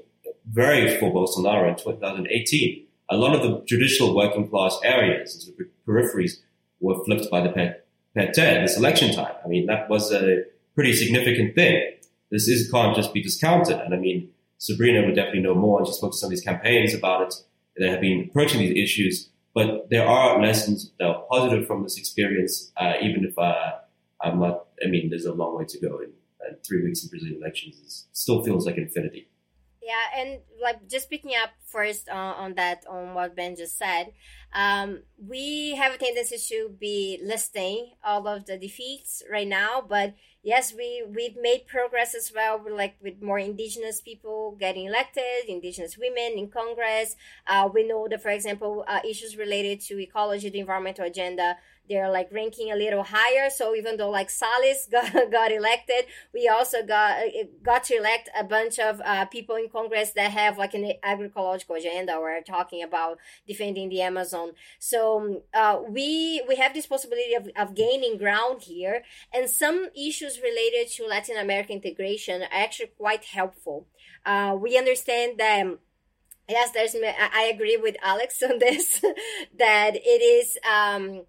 very 0.50 0.98
for 0.98 1.12
Bolsonaro 1.12 1.68
in 1.68 1.76
2018, 1.76 2.86
a 3.10 3.16
lot 3.16 3.34
of 3.34 3.42
the 3.42 3.64
traditional 3.66 4.14
working 4.14 4.48
class 4.48 4.78
areas 4.84 5.50
and 5.59 5.68
peripheries 5.86 6.40
were 6.80 7.02
flipped 7.05 7.30
by 7.30 7.40
the 7.40 7.48
PT 7.48 8.36
this 8.36 8.76
election 8.76 9.14
time. 9.14 9.34
I 9.44 9.48
mean, 9.48 9.66
that 9.66 9.88
was 9.88 10.12
a 10.12 10.44
pretty 10.74 10.94
significant 10.94 11.55
thing. 11.55 11.94
This 12.30 12.48
is, 12.48 12.70
can't 12.70 12.94
just 12.94 13.12
be 13.12 13.22
discounted. 13.22 13.78
And 13.78 13.94
I 13.94 13.98
mean, 13.98 14.30
Sabrina 14.59 15.05
would 15.06 15.14
definitely 15.14 15.40
know 15.40 15.55
more, 15.55 15.78
and 15.78 15.86
she 15.86 15.92
spoke 15.92 16.12
to 16.12 16.18
some 16.18 16.28
of 16.28 16.30
these 16.30 16.42
campaigns 16.42 16.94
about 16.94 17.22
it 17.22 17.34
that 17.76 17.88
have 17.88 18.00
been 18.00 18.28
approaching 18.28 18.60
these 18.60 18.76
issues. 18.76 19.30
But 19.55 19.88
there 19.90 20.06
are 20.06 20.40
lessons 20.40 20.90
that 20.98 21.06
are 21.06 21.22
positive 21.30 21.66
from 21.66 21.82
this 21.82 21.96
experience, 21.96 22.70
uh, 22.76 22.94
even 23.00 23.24
if 23.24 23.38
uh, 23.38 23.72
I'm 24.22 24.38
not. 24.40 24.66
I 24.84 24.88
mean, 24.88 25.10
there's 25.10 25.24
a 25.24 25.32
long 25.32 25.56
way 25.56 25.64
to 25.64 25.80
go, 25.80 25.98
and, 25.98 26.12
and 26.40 26.56
three 26.66 26.82
weeks 26.82 27.02
in 27.02 27.10
Brazilian 27.10 27.40
elections 27.40 27.77
is, 27.77 28.06
still 28.12 28.44
feels 28.44 28.66
like 28.66 28.77
infinity. 28.77 29.28
Yeah, 29.82 30.20
and 30.20 30.40
like 30.60 30.86
just 30.86 31.09
picking 31.09 31.32
up 31.43 31.51
first 31.65 32.10
on, 32.10 32.35
on 32.35 32.55
that, 32.55 32.85
on 32.89 33.15
what 33.15 33.35
Ben 33.35 33.56
just 33.56 33.78
said, 33.78 34.12
um, 34.52 35.02
we 35.16 35.77
have 35.77 35.94
a 35.94 35.98
tendency 35.98 36.36
to 36.36 36.69
be 36.78 37.19
listing 37.23 37.93
all 38.05 38.27
of 38.28 38.44
the 38.44 38.59
defeats 38.59 39.23
right 39.31 39.48
now, 39.48 39.82
but 39.89 40.15
yes, 40.43 40.74
we 40.74 41.05
we've 41.09 41.36
made 41.40 41.66
progress 41.66 42.15
as 42.15 42.32
well. 42.35 42.60
Like 42.70 42.97
with 43.02 43.23
more 43.23 43.39
indigenous 43.39 44.01
people 44.01 44.56
getting 44.59 44.86
elected, 44.86 45.47
indigenous 45.47 45.97
women 45.97 46.39
in 46.39 46.48
Congress. 46.48 47.16
Uh, 47.47 47.69
we 47.73 47.86
know 47.86 48.09
that, 48.09 48.23
for 48.23 48.31
example, 48.31 48.85
uh, 48.86 49.01
issues 49.09 49.36
related 49.36 49.81
to 49.89 49.98
ecology, 49.98 50.51
the 50.51 50.60
environmental 50.60 51.06
agenda 51.06 51.56
they're 51.89 52.10
like 52.10 52.28
ranking 52.32 52.70
a 52.70 52.77
little 52.77 53.02
higher. 53.02 53.51
So 53.51 53.74
even 53.74 53.97
though 53.97 54.10
like 54.10 54.31
Salles 54.31 54.89
got, 54.93 55.12
got 55.31 55.52
elected, 55.52 56.06
we 56.32 56.48
also 56.48 56.85
got 56.85 57.23
got 57.62 57.85
to 57.85 57.97
elect 57.97 58.28
a 58.39 58.44
bunch 58.44 58.78
of 58.78 59.01
uh, 59.05 59.24
people 59.27 59.56
in 59.56 59.69
Congress 59.69 60.12
that 60.12 60.31
have 60.32 60.59
like 60.59 60.74
an 60.74 60.93
agricultural 61.02 61.78
agenda. 61.78 62.19
We're 62.20 62.43
talking 62.43 62.82
about 62.82 63.19
defending 63.47 63.89
the 63.89 64.02
Amazon. 64.02 64.52
So 64.78 65.43
uh, 65.55 65.81
we 65.89 66.43
we 66.48 66.56
have 66.56 66.74
this 66.74 66.86
possibility 66.86 67.35
of, 67.35 67.48
of 67.56 67.74
gaining 67.74 68.19
ground 68.19 68.62
here, 68.62 69.02
and 69.32 69.48
some 69.48 69.89
issues 69.97 70.40
related 70.43 70.90
to 70.97 71.06
Latin 71.06 71.36
American 71.36 71.77
integration 71.77 72.43
are 72.43 72.48
actually 72.52 72.93
quite 72.98 73.24
helpful. 73.24 73.86
Uh, 74.24 74.56
we 74.60 74.77
understand 74.77 75.39
that 75.39 75.66
yes 76.48 76.70
there's 76.73 76.97
i 77.32 77.51
agree 77.55 77.77
with 77.77 77.97
alex 78.02 78.43
on 78.48 78.59
this 78.59 79.01
that 79.59 79.94
it 79.94 80.23
is 80.23 80.59
um, 80.69 81.23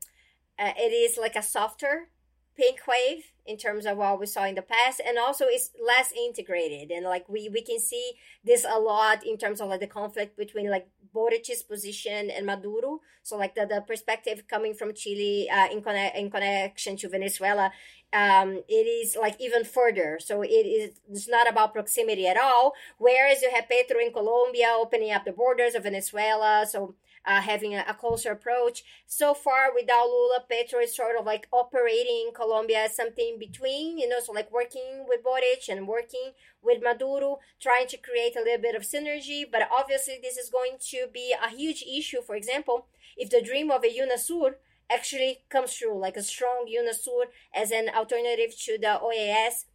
uh, 0.60 0.74
it 0.78 0.92
is 0.92 1.18
like 1.18 1.36
a 1.36 1.44
softer 1.44 2.10
pink 2.56 2.80
wave 2.88 3.24
in 3.46 3.56
terms 3.58 3.86
of 3.86 3.98
what 3.98 4.20
we 4.20 4.26
saw 4.26 4.44
in 4.44 4.54
the 4.54 4.62
past 4.62 5.02
and 5.06 5.18
also 5.18 5.46
it's 5.48 5.72
less 5.84 6.12
integrated. 6.12 6.92
And 6.92 7.06
like 7.06 7.28
we 7.30 7.50
we 7.50 7.62
can 7.62 7.80
see 7.80 8.12
this 8.44 8.66
a 8.70 8.80
lot 8.80 9.26
in 9.26 9.38
terms 9.38 9.62
of 9.62 9.70
like 9.70 9.80
the 9.80 9.88
conflict 9.88 10.38
between 10.38 10.70
like 10.70 10.88
Boric's 11.16 11.64
position 11.64 12.30
and 12.30 12.46
Maduro. 12.46 13.00
So 13.24 13.38
like 13.38 13.56
the, 13.56 13.66
the 13.66 13.82
perspective 13.82 14.44
coming 14.48 14.74
from 14.74 14.94
Chile 14.94 15.50
uh, 15.50 15.68
in, 15.72 15.82
conne- 15.82 16.16
in 16.16 16.30
connection 16.30 16.98
to 16.98 17.10
Venezuela 17.10 17.72
um, 18.12 18.64
it 18.68 18.88
is 18.88 19.16
like 19.20 19.40
even 19.40 19.64
further. 19.64 20.20
So 20.20 20.42
it 20.42 20.66
is 20.66 21.00
it's 21.10 21.30
not 21.30 21.50
about 21.50 21.74
proximity 21.74 22.28
at 22.28 22.38
all. 22.38 22.74
Whereas 22.98 23.42
you 23.42 23.52
have 23.54 23.70
Petro 23.70 24.00
in 24.00 24.12
Colombia 24.12 24.74
opening 24.76 25.12
up 25.12 25.26
the 25.26 25.32
borders 25.32 25.76
of 25.76 25.84
Venezuela? 25.84 26.66
So 26.70 26.96
uh, 27.26 27.42
having 27.42 27.76
a, 27.76 27.86
a, 27.88 27.94
closer 27.94 28.32
approach. 28.32 28.84
So 29.06 29.34
far, 29.34 29.74
without 29.76 30.08
Lula, 30.08 30.44
Petro 30.50 30.80
is 30.80 30.96
sort 30.96 31.18
of 31.20 31.26
like 31.26 31.48
operating 31.52 32.26
in 32.28 32.34
Colombia 32.34 32.86
as 32.86 32.96
something 32.96 33.38
between, 33.40 33.98
you 33.98 34.08
know, 34.08 34.20
so 34.20 34.32
like 34.32 34.52
working 34.52 35.06
with 35.08 35.24
Boric 35.24 35.70
and 35.70 35.88
working 35.88 36.32
with 36.62 36.82
Maduro, 36.84 37.40
trying 37.60 37.88
to 37.88 37.98
create 37.98 38.36
a 38.36 38.42
little 38.42 38.62
bit 38.62 38.76
of 38.76 38.84
synergy. 38.84 39.44
But 39.50 39.70
obviously, 39.72 40.20
this 40.22 40.38
is 40.38 40.50
going 40.50 40.78
to 40.90 41.08
be 41.14 41.34
a 41.34 41.50
huge 41.50 41.84
issue. 41.84 42.22
For 42.22 42.36
example, 42.36 42.88
if 43.18 43.30
the 43.30 43.42
dream 43.42 43.70
of 43.72 43.84
a 43.84 43.88
UNASUR 43.88 44.56
actually 44.90 45.40
comes 45.50 45.74
true, 45.76 45.98
like 45.98 46.18
a 46.18 46.24
strong 46.24 46.66
UNASUR 46.68 47.26
as 47.54 47.72
an 47.72 47.90
alternative 47.90 48.58
to 48.66 48.78
the 48.78 49.00
OAS, 49.02 49.66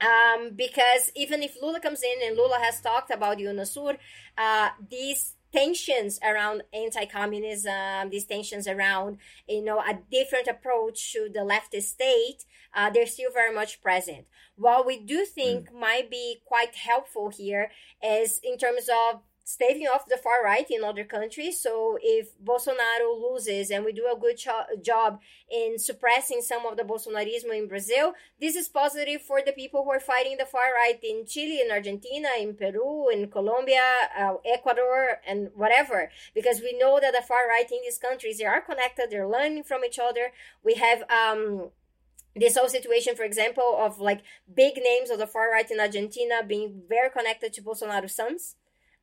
um, 0.00 0.52
because 0.56 1.12
even 1.14 1.42
if 1.42 1.60
Lula 1.60 1.80
comes 1.80 2.02
in 2.02 2.26
and 2.26 2.36
Lula 2.36 2.58
has 2.60 2.80
talked 2.80 3.10
about 3.10 3.38
UNASUR, 3.38 3.98
uh, 4.38 4.68
these 4.88 5.34
tensions 5.52 6.18
around 6.22 6.62
anti-communism, 6.72 8.10
these 8.10 8.26
tensions 8.26 8.66
around 8.66 9.18
you 9.48 9.62
know 9.62 9.80
a 9.80 9.98
different 10.10 10.48
approach 10.48 11.12
to 11.12 11.28
the 11.32 11.40
leftist 11.40 11.84
state, 11.84 12.44
uh, 12.74 12.90
they're 12.90 13.06
still 13.06 13.32
very 13.32 13.54
much 13.54 13.82
present. 13.82 14.26
What 14.56 14.86
we 14.86 14.98
do 14.98 15.24
think 15.24 15.70
mm. 15.70 15.80
might 15.80 16.10
be 16.10 16.42
quite 16.44 16.74
helpful 16.74 17.30
here 17.30 17.70
is 18.02 18.40
in 18.42 18.58
terms 18.58 18.88
of 18.88 19.22
staving 19.44 19.86
off 19.86 20.06
the 20.06 20.16
far 20.16 20.44
right 20.44 20.66
in 20.70 20.84
other 20.84 21.04
countries. 21.04 21.60
So 21.60 21.98
if 22.02 22.38
Bolsonaro 22.42 23.20
loses 23.20 23.70
and 23.70 23.84
we 23.84 23.92
do 23.92 24.06
a 24.10 24.18
good 24.18 24.36
cho- 24.36 24.66
job 24.82 25.20
in 25.50 25.78
suppressing 25.78 26.42
some 26.42 26.66
of 26.66 26.76
the 26.76 26.84
Bolsonarismo 26.84 27.56
in 27.56 27.68
Brazil, 27.68 28.14
this 28.40 28.54
is 28.54 28.68
positive 28.68 29.22
for 29.22 29.40
the 29.44 29.52
people 29.52 29.84
who 29.84 29.90
are 29.90 30.00
fighting 30.00 30.36
the 30.38 30.46
far 30.46 30.72
right 30.74 30.98
in 31.02 31.26
Chile, 31.26 31.60
in 31.60 31.70
Argentina, 31.70 32.28
in 32.38 32.54
Peru, 32.54 33.08
in 33.08 33.28
Colombia, 33.30 33.82
uh, 34.18 34.34
Ecuador, 34.44 35.20
and 35.26 35.50
whatever. 35.54 36.10
Because 36.34 36.60
we 36.60 36.76
know 36.78 37.00
that 37.00 37.12
the 37.12 37.22
far 37.26 37.48
right 37.48 37.70
in 37.70 37.78
these 37.82 37.98
countries, 37.98 38.38
they 38.38 38.44
are 38.44 38.60
connected, 38.60 39.08
they're 39.10 39.28
learning 39.28 39.64
from 39.64 39.84
each 39.84 39.98
other. 39.98 40.32
We 40.62 40.74
have 40.74 41.02
um, 41.10 41.70
this 42.36 42.56
whole 42.56 42.68
situation, 42.68 43.16
for 43.16 43.24
example, 43.24 43.76
of 43.78 43.98
like 43.98 44.22
big 44.54 44.76
names 44.76 45.10
of 45.10 45.18
the 45.18 45.26
far 45.26 45.50
right 45.50 45.68
in 45.70 45.80
Argentina 45.80 46.42
being 46.46 46.82
very 46.88 47.10
connected 47.10 47.52
to 47.54 47.62
Bolsonaro's 47.62 48.14
sons 48.14 48.54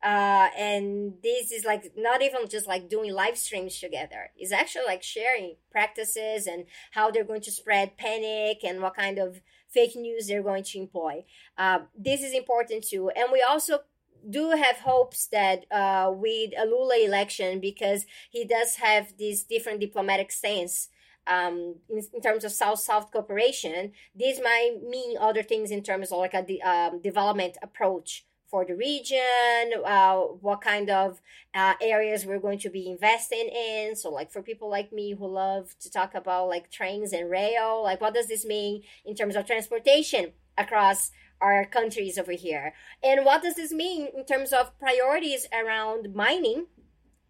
uh, 0.02 0.48
and 0.56 1.14
this 1.22 1.50
is 1.50 1.64
like 1.64 1.92
not 1.96 2.22
even 2.22 2.48
just 2.48 2.68
like 2.68 2.88
doing 2.88 3.12
live 3.12 3.36
streams 3.36 3.78
together. 3.80 4.30
It's 4.36 4.52
actually 4.52 4.86
like 4.86 5.02
sharing 5.02 5.56
practices 5.72 6.46
and 6.46 6.66
how 6.92 7.10
they're 7.10 7.24
going 7.24 7.40
to 7.42 7.50
spread 7.50 7.96
panic 7.96 8.62
and 8.62 8.80
what 8.80 8.94
kind 8.94 9.18
of 9.18 9.40
fake 9.68 9.96
news 9.96 10.28
they're 10.28 10.42
going 10.42 10.62
to 10.64 10.78
employ. 10.78 11.24
Uh, 11.56 11.80
this 11.96 12.22
is 12.22 12.32
important 12.32 12.86
too. 12.86 13.10
And 13.16 13.32
we 13.32 13.42
also 13.42 13.80
do 14.28 14.50
have 14.50 14.78
hopes 14.78 15.26
that 15.26 15.64
uh, 15.72 16.12
with 16.14 16.52
a 16.56 16.64
Lula 16.64 16.98
election 17.04 17.58
because 17.58 18.06
he 18.30 18.44
does 18.44 18.76
have 18.76 19.14
this 19.18 19.42
different 19.42 19.80
diplomatic 19.80 20.30
stance 20.30 20.90
um, 21.26 21.76
in, 21.90 22.02
in, 22.14 22.20
terms 22.22 22.44
of 22.44 22.52
South-South 22.52 23.10
cooperation. 23.10 23.92
This 24.14 24.40
might 24.40 24.78
mean 24.82 25.18
other 25.18 25.42
things 25.42 25.70
in 25.70 25.82
terms 25.82 26.10
of 26.10 26.18
like 26.18 26.34
a 26.34 26.42
de- 26.42 26.62
um, 26.62 27.00
development 27.02 27.58
approach 27.62 28.24
for 28.50 28.64
the 28.64 28.74
region, 28.74 29.72
uh, 29.84 30.16
what 30.16 30.60
kind 30.60 30.90
of 30.90 31.20
uh, 31.54 31.74
areas 31.80 32.24
we're 32.24 32.38
going 32.38 32.58
to 32.60 32.70
be 32.70 32.88
investing 32.88 33.48
in. 33.48 33.94
So, 33.94 34.10
like 34.10 34.30
for 34.30 34.42
people 34.42 34.70
like 34.70 34.92
me 34.92 35.12
who 35.12 35.26
love 35.26 35.74
to 35.80 35.90
talk 35.90 36.14
about 36.14 36.48
like 36.48 36.70
trains 36.70 37.12
and 37.12 37.30
rail, 37.30 37.82
like 37.82 38.00
what 38.00 38.14
does 38.14 38.28
this 38.28 38.44
mean 38.44 38.82
in 39.04 39.14
terms 39.14 39.36
of 39.36 39.46
transportation 39.46 40.32
across 40.56 41.10
our 41.40 41.64
countries 41.64 42.18
over 42.18 42.32
here? 42.32 42.74
And 43.02 43.24
what 43.24 43.42
does 43.42 43.54
this 43.54 43.72
mean 43.72 44.08
in 44.16 44.24
terms 44.24 44.52
of 44.52 44.78
priorities 44.78 45.46
around 45.52 46.14
mining 46.14 46.66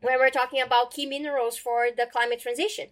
when 0.00 0.18
we're 0.18 0.30
talking 0.30 0.62
about 0.62 0.92
key 0.92 1.06
minerals 1.06 1.58
for 1.58 1.88
the 1.94 2.06
climate 2.06 2.40
transition? 2.40 2.88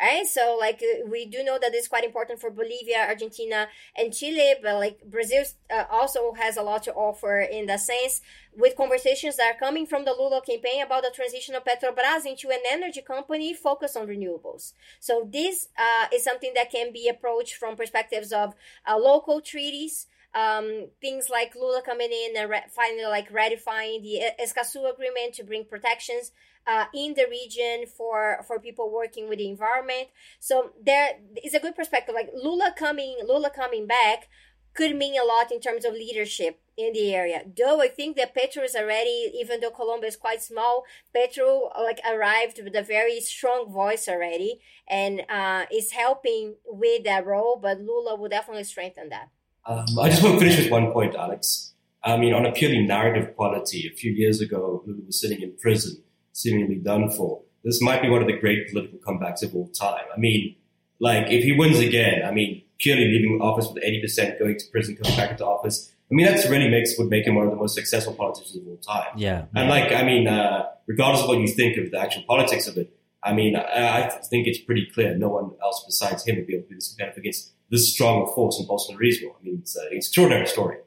Right? 0.00 0.26
So 0.26 0.56
like 0.58 0.82
uh, 0.82 1.06
we 1.08 1.26
do 1.26 1.42
know 1.42 1.58
that 1.60 1.74
it's 1.74 1.88
quite 1.88 2.04
important 2.04 2.40
for 2.40 2.50
Bolivia, 2.50 3.06
Argentina, 3.08 3.68
and 3.96 4.12
Chile, 4.12 4.54
but 4.62 4.74
like 4.74 5.00
Brazil 5.04 5.44
uh, 5.72 5.84
also 5.90 6.32
has 6.34 6.56
a 6.56 6.62
lot 6.62 6.82
to 6.84 6.92
offer 6.92 7.40
in 7.40 7.66
that 7.66 7.80
sense. 7.80 8.20
With 8.54 8.76
conversations 8.76 9.36
that 9.36 9.54
are 9.54 9.58
coming 9.58 9.86
from 9.86 10.04
the 10.04 10.12
Lula 10.12 10.42
campaign 10.42 10.82
about 10.82 11.04
the 11.04 11.12
transition 11.14 11.54
of 11.54 11.64
Petrobras 11.64 12.26
into 12.26 12.50
an 12.50 12.58
energy 12.70 13.00
company 13.00 13.54
focused 13.54 13.96
on 13.96 14.06
renewables. 14.06 14.74
So 15.00 15.26
this 15.30 15.68
uh, 15.78 16.08
is 16.12 16.22
something 16.22 16.52
that 16.54 16.70
can 16.70 16.92
be 16.92 17.08
approached 17.08 17.54
from 17.54 17.76
perspectives 17.76 18.30
of 18.30 18.54
uh, 18.86 18.98
local 18.98 19.40
treaties. 19.40 20.06
Um, 20.34 20.86
things 21.02 21.28
like 21.28 21.54
Lula 21.54 21.82
coming 21.84 22.10
in 22.10 22.34
and 22.38 22.48
re- 22.48 22.64
finally 22.70 23.04
like 23.04 23.30
ratifying 23.30 24.00
the 24.00 24.22
Escazú 24.42 24.90
agreement 24.90 25.34
to 25.34 25.44
bring 25.44 25.66
protections 25.66 26.32
uh, 26.66 26.86
in 26.94 27.14
the 27.14 27.26
region 27.28 27.86
for 27.86 28.44
for 28.46 28.58
people 28.58 28.90
working 28.92 29.28
with 29.28 29.38
the 29.38 29.48
environment. 29.48 30.08
So 30.40 30.72
there 30.80 31.20
is 31.44 31.54
a 31.54 31.60
good 31.60 31.74
perspective. 31.74 32.14
Like 32.14 32.30
Lula 32.34 32.74
coming, 32.76 33.18
Lula 33.26 33.50
coming 33.50 33.86
back 33.86 34.28
could 34.74 34.96
mean 34.96 35.14
a 35.20 35.24
lot 35.24 35.52
in 35.52 35.60
terms 35.60 35.84
of 35.84 35.92
leadership 35.92 36.60
in 36.76 36.92
the 36.94 37.14
area. 37.14 37.42
Though 37.56 37.82
I 37.82 37.88
think 37.88 38.16
that 38.16 38.34
Petro 38.34 38.62
is 38.62 38.74
already, 38.74 39.30
even 39.34 39.60
though 39.60 39.70
Colombia 39.70 40.08
is 40.08 40.16
quite 40.16 40.42
small, 40.42 40.84
Petro 41.14 41.70
like 41.78 42.00
arrived 42.10 42.58
with 42.62 42.74
a 42.74 42.82
very 42.82 43.20
strong 43.20 43.70
voice 43.70 44.08
already 44.08 44.60
and 44.88 45.22
uh, 45.28 45.66
is 45.70 45.92
helping 45.92 46.56
with 46.66 47.04
that 47.04 47.26
role. 47.26 47.58
But 47.60 47.80
Lula 47.80 48.16
will 48.16 48.30
definitely 48.30 48.64
strengthen 48.64 49.10
that. 49.10 49.28
Um, 49.66 49.86
I 50.00 50.08
just 50.08 50.22
want 50.22 50.34
to 50.34 50.40
finish 50.40 50.58
with 50.58 50.70
one 50.70 50.90
point, 50.92 51.14
Alex. 51.14 51.74
I 52.04 52.16
mean, 52.16 52.34
on 52.34 52.46
a 52.46 52.52
purely 52.52 52.84
narrative 52.84 53.36
quality, 53.36 53.88
a 53.92 53.94
few 53.94 54.10
years 54.10 54.40
ago, 54.40 54.82
Lula 54.86 55.02
was 55.06 55.20
sitting 55.20 55.40
in 55.40 55.56
prison, 55.56 56.02
seemingly 56.32 56.76
done 56.76 57.10
for. 57.10 57.42
This 57.64 57.80
might 57.80 58.02
be 58.02 58.08
one 58.08 58.20
of 58.20 58.26
the 58.26 58.36
great 58.36 58.70
political 58.70 58.98
comebacks 58.98 59.42
of 59.42 59.54
all 59.54 59.68
time. 59.68 60.04
I 60.14 60.18
mean, 60.18 60.56
like 61.00 61.30
if 61.30 61.44
he 61.44 61.52
wins 61.52 61.78
again, 61.78 62.22
I 62.24 62.30
mean, 62.30 62.62
purely 62.78 63.04
leaving 63.04 63.40
office 63.40 63.68
with 63.72 63.82
80% 63.82 64.38
going 64.38 64.58
to 64.58 64.64
prison, 64.70 64.96
coming 64.96 65.16
back 65.16 65.30
into 65.30 65.46
office. 65.46 65.92
I 66.10 66.14
mean, 66.14 66.26
that's 66.26 66.48
really 66.48 66.68
makes 66.68 66.98
would 66.98 67.08
make 67.08 67.26
him 67.26 67.36
one 67.36 67.46
of 67.46 67.50
the 67.50 67.56
most 67.56 67.74
successful 67.74 68.12
politicians 68.12 68.56
of 68.56 68.66
all 68.66 68.76
time. 68.76 69.16
Yeah. 69.16 69.46
And 69.54 69.68
like, 69.68 69.92
I 69.92 70.02
mean, 70.02 70.28
uh, 70.28 70.66
regardless 70.86 71.22
of 71.22 71.28
what 71.28 71.38
you 71.38 71.48
think 71.48 71.78
of 71.78 71.90
the 71.90 71.98
actual 71.98 72.22
politics 72.24 72.66
of 72.66 72.76
it, 72.76 72.94
I 73.24 73.32
mean, 73.32 73.54
I, 73.54 74.06
I, 74.06 74.08
think 74.08 74.48
it's 74.48 74.58
pretty 74.58 74.90
clear 74.92 75.16
no 75.16 75.28
one 75.28 75.52
else 75.62 75.84
besides 75.86 76.26
him 76.26 76.36
would 76.36 76.46
be 76.46 76.54
able 76.54 76.64
to 76.64 76.68
be 76.70 76.74
this 76.74 76.88
competitive 76.88 77.18
against 77.18 77.52
this 77.70 77.92
strong 77.92 78.30
force 78.34 78.58
in 78.58 78.66
Bolsonarismo. 78.66 79.30
I 79.40 79.44
mean, 79.44 79.58
it's 79.60 79.76
an 79.76 79.88
extraordinary 79.92 80.46
story. 80.46 80.78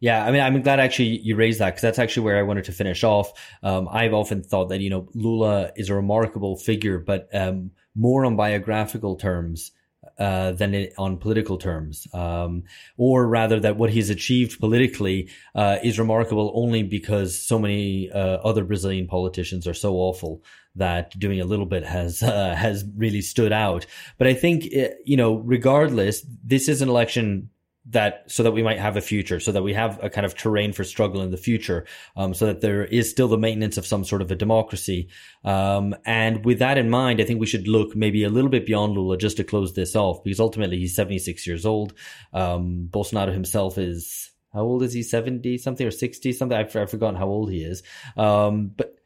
Yeah, 0.00 0.24
I 0.24 0.30
mean, 0.30 0.40
I'm 0.40 0.62
glad 0.62 0.78
actually 0.78 1.18
you 1.20 1.34
raised 1.34 1.58
that 1.58 1.70
because 1.70 1.82
that's 1.82 1.98
actually 1.98 2.24
where 2.24 2.38
I 2.38 2.42
wanted 2.42 2.64
to 2.64 2.72
finish 2.72 3.02
off. 3.02 3.32
Um, 3.62 3.88
I've 3.90 4.14
often 4.14 4.42
thought 4.42 4.68
that 4.68 4.80
you 4.80 4.90
know 4.90 5.08
Lula 5.14 5.72
is 5.74 5.90
a 5.90 5.94
remarkable 5.94 6.56
figure, 6.56 6.98
but 6.98 7.28
um, 7.34 7.72
more 7.96 8.24
on 8.24 8.36
biographical 8.36 9.16
terms 9.16 9.72
uh, 10.18 10.52
than 10.52 10.88
on 10.98 11.16
political 11.16 11.58
terms, 11.58 12.06
um, 12.14 12.62
or 12.96 13.26
rather 13.26 13.58
that 13.60 13.76
what 13.76 13.90
he's 13.90 14.10
achieved 14.10 14.60
politically 14.60 15.28
uh, 15.54 15.78
is 15.82 15.98
remarkable 15.98 16.52
only 16.54 16.82
because 16.82 17.36
so 17.40 17.58
many 17.58 18.10
uh, 18.10 18.38
other 18.44 18.64
Brazilian 18.64 19.06
politicians 19.06 19.66
are 19.66 19.74
so 19.74 19.94
awful 19.94 20.42
that 20.76 21.18
doing 21.18 21.40
a 21.40 21.44
little 21.44 21.66
bit 21.66 21.84
has 21.84 22.22
uh, 22.22 22.54
has 22.54 22.84
really 22.96 23.20
stood 23.20 23.52
out. 23.52 23.84
But 24.16 24.28
I 24.28 24.34
think 24.34 24.64
uh, 24.76 24.94
you 25.04 25.16
know, 25.16 25.34
regardless, 25.34 26.24
this 26.44 26.68
is 26.68 26.82
an 26.82 26.88
election 26.88 27.50
that 27.90 28.24
so 28.30 28.42
that 28.42 28.52
we 28.52 28.62
might 28.62 28.78
have 28.78 28.96
a 28.96 29.00
future, 29.00 29.40
so 29.40 29.50
that 29.52 29.62
we 29.62 29.72
have 29.72 30.02
a 30.02 30.10
kind 30.10 30.26
of 30.26 30.34
terrain 30.34 30.72
for 30.72 30.84
struggle 30.84 31.22
in 31.22 31.30
the 31.30 31.36
future, 31.36 31.86
um, 32.16 32.34
so 32.34 32.46
that 32.46 32.60
there 32.60 32.84
is 32.84 33.10
still 33.10 33.28
the 33.28 33.38
maintenance 33.38 33.78
of 33.78 33.86
some 33.86 34.04
sort 34.04 34.20
of 34.20 34.30
a 34.30 34.34
democracy. 34.34 35.08
Um, 35.44 35.94
and 36.04 36.44
with 36.44 36.58
that 36.58 36.76
in 36.76 36.90
mind, 36.90 37.20
I 37.20 37.24
think 37.24 37.40
we 37.40 37.46
should 37.46 37.66
look 37.66 37.96
maybe 37.96 38.24
a 38.24 38.28
little 38.28 38.50
bit 38.50 38.66
beyond 38.66 38.92
Lula 38.92 39.16
just 39.16 39.38
to 39.38 39.44
close 39.44 39.74
this 39.74 39.96
off, 39.96 40.22
because 40.22 40.40
ultimately 40.40 40.78
he's 40.78 40.94
76 40.94 41.46
years 41.46 41.64
old. 41.64 41.94
Um, 42.32 42.88
Bolsonaro 42.90 43.32
himself 43.32 43.78
is, 43.78 44.30
how 44.52 44.60
old 44.60 44.82
is 44.82 44.92
he? 44.92 45.02
70 45.02 45.58
something 45.58 45.86
or 45.86 45.90
60 45.90 46.32
something? 46.32 46.58
I've, 46.58 46.74
I've 46.76 46.90
forgotten 46.90 47.16
how 47.16 47.26
old 47.26 47.50
he 47.50 47.62
is. 47.62 47.82
Um, 48.16 48.72
but 48.76 48.97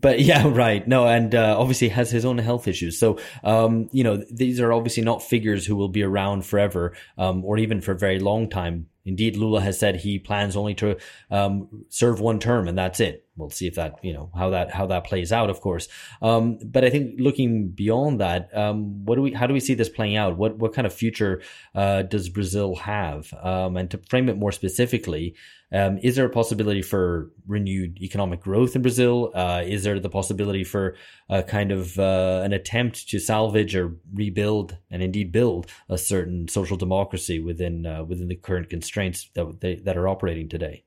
but 0.00 0.20
yeah, 0.20 0.46
right. 0.46 0.86
No, 0.86 1.06
and 1.06 1.34
uh, 1.34 1.56
obviously 1.58 1.88
has 1.88 2.10
his 2.10 2.24
own 2.24 2.38
health 2.38 2.68
issues. 2.68 2.98
So, 2.98 3.18
um, 3.42 3.88
you 3.92 4.04
know, 4.04 4.22
these 4.30 4.60
are 4.60 4.72
obviously 4.72 5.02
not 5.02 5.22
figures 5.22 5.66
who 5.66 5.76
will 5.76 5.88
be 5.88 6.02
around 6.02 6.44
forever, 6.44 6.94
um, 7.18 7.44
or 7.44 7.58
even 7.58 7.80
for 7.80 7.92
a 7.92 7.98
very 7.98 8.18
long 8.18 8.48
time. 8.48 8.86
Indeed, 9.06 9.36
Lula 9.36 9.60
has 9.60 9.78
said 9.78 9.96
he 9.96 10.18
plans 10.18 10.56
only 10.56 10.74
to 10.76 10.96
um, 11.30 11.84
serve 11.90 12.20
one 12.20 12.38
term, 12.38 12.68
and 12.68 12.78
that's 12.78 13.00
it. 13.00 13.26
We'll 13.36 13.50
see 13.50 13.66
if 13.66 13.74
that, 13.74 14.02
you 14.02 14.14
know, 14.14 14.30
how 14.34 14.50
that 14.50 14.70
how 14.70 14.86
that 14.86 15.04
plays 15.04 15.30
out, 15.30 15.50
of 15.50 15.60
course. 15.60 15.88
Um, 16.22 16.58
but 16.64 16.84
I 16.84 16.90
think 16.90 17.20
looking 17.20 17.68
beyond 17.68 18.20
that, 18.20 18.48
um, 18.56 19.04
what 19.04 19.16
do 19.16 19.22
we, 19.22 19.32
how 19.32 19.46
do 19.46 19.52
we 19.52 19.60
see 19.60 19.74
this 19.74 19.90
playing 19.90 20.16
out? 20.16 20.38
What 20.38 20.56
what 20.56 20.72
kind 20.72 20.86
of 20.86 20.94
future 20.94 21.42
uh, 21.74 22.02
does 22.02 22.30
Brazil 22.30 22.76
have? 22.76 23.34
Um, 23.42 23.76
and 23.76 23.90
to 23.90 23.98
frame 24.08 24.30
it 24.30 24.38
more 24.38 24.52
specifically, 24.52 25.34
um, 25.74 25.98
is 25.98 26.14
there 26.14 26.24
a 26.24 26.30
possibility 26.30 26.82
for 26.82 27.32
renewed 27.48 27.98
economic 28.00 28.40
growth 28.40 28.76
in 28.76 28.82
Brazil? 28.82 29.32
Uh, 29.34 29.62
is 29.66 29.82
there 29.82 29.98
the 29.98 30.08
possibility 30.08 30.62
for 30.62 30.94
a 31.28 31.42
kind 31.42 31.72
of 31.72 31.98
uh, 31.98 32.42
an 32.44 32.52
attempt 32.52 33.08
to 33.08 33.18
salvage 33.18 33.74
or 33.74 33.96
rebuild 34.12 34.78
and 34.88 35.02
indeed 35.02 35.32
build 35.32 35.66
a 35.88 35.98
certain 35.98 36.46
social 36.46 36.76
democracy 36.76 37.40
within 37.40 37.86
uh, 37.86 38.04
within 38.04 38.28
the 38.28 38.36
current 38.36 38.70
constraints 38.70 39.28
that 39.34 39.60
they, 39.60 39.74
that 39.74 39.96
are 39.96 40.06
operating 40.06 40.48
today? 40.48 40.84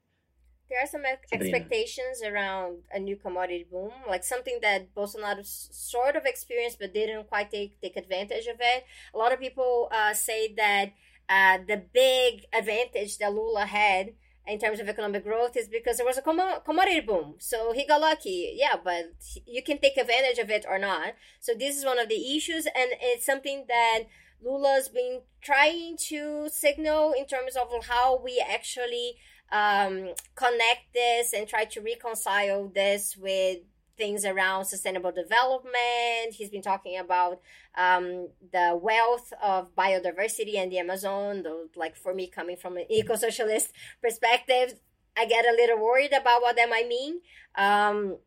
There 0.70 0.80
are 0.82 0.88
some 0.88 1.04
expectations 1.34 2.22
around 2.26 2.84
a 2.94 3.00
new 3.00 3.18
commodity 3.18 3.66
boom, 3.70 3.92
like 4.08 4.24
something 4.24 4.60
that 4.62 4.94
Bolsonaro 4.96 5.46
sort 5.46 6.16
of 6.16 6.24
experienced 6.26 6.80
but 6.80 6.94
didn't 6.94 7.28
quite 7.28 7.52
take, 7.52 7.82
take 7.82 7.98
advantage 7.98 8.48
of 8.48 8.58
it. 8.60 8.84
A 9.14 9.18
lot 9.18 9.34
of 9.34 9.40
people 9.40 9.90
uh, 9.92 10.14
say 10.14 10.54
that 10.56 10.92
uh, 11.30 11.60
the 11.68 11.84
big 11.94 12.46
advantage 12.54 13.18
that 13.18 13.34
Lula 13.34 13.66
had 13.66 14.14
in 14.48 14.60
terms 14.60 14.80
of 14.80 14.88
economic 14.88 15.24
growth 15.24 15.58
is 15.58 15.68
because 15.68 15.98
there 15.98 16.06
was 16.06 16.18
a 16.18 16.22
com- 16.22 16.62
commodity 16.66 17.02
boom. 17.02 17.36
So 17.40 17.74
he 17.74 17.86
got 17.86 18.02
lucky. 18.02 18.54
Yeah, 18.56 18.76
but 18.84 19.14
you 19.46 19.62
can 19.62 19.80
take 19.80 19.98
advantage 19.98 20.40
of 20.40 20.50
it 20.50 20.66
or 20.68 20.80
not. 20.80 21.16
So 21.40 21.54
this 21.54 21.78
is 21.78 21.86
one 21.86 22.00
of 22.00 22.10
the 22.10 22.36
issues, 22.36 22.66
and 22.66 22.92
it's 23.02 23.26
something 23.26 23.66
that 23.68 24.04
Lula's 24.42 24.90
been 24.90 25.22
trying 25.42 25.98
to 26.10 26.50
signal 26.50 27.14
in 27.18 27.26
terms 27.26 27.56
of 27.56 27.86
how 27.86 28.22
we 28.24 28.44
actually 28.48 29.16
um, 29.52 30.14
connect 30.36 30.94
this 30.94 31.34
and 31.34 31.48
try 31.48 31.66
to 31.66 31.82
reconcile 31.82 32.68
this 32.68 33.18
with 33.18 33.60
things 33.98 34.26
around 34.26 34.66
sustainable 34.66 35.12
development. 35.12 36.34
He's 36.34 36.50
been 36.50 36.62
talking 36.62 36.98
about 36.98 37.42
um, 37.76 38.30
the 38.52 38.80
wealth 38.82 39.34
of 39.42 39.76
biodiversity 39.76 40.54
in 40.54 40.70
the 40.70 40.80
Amazon. 40.80 41.44
Though, 41.44 41.66
like 41.76 41.96
for 41.96 42.14
me, 42.14 42.28
coming 42.28 42.58
from 42.58 42.78
an 42.78 42.86
eco-socialist 42.90 43.72
perspective, 44.02 44.80
I 45.18 45.26
get 45.26 45.46
a 45.46 45.52
little 45.52 45.84
worried 45.84 46.14
about 46.14 46.42
what 46.42 46.56
that 46.56 46.70
might 46.70 46.88
mean. 46.88 47.22
Um, 47.56 48.18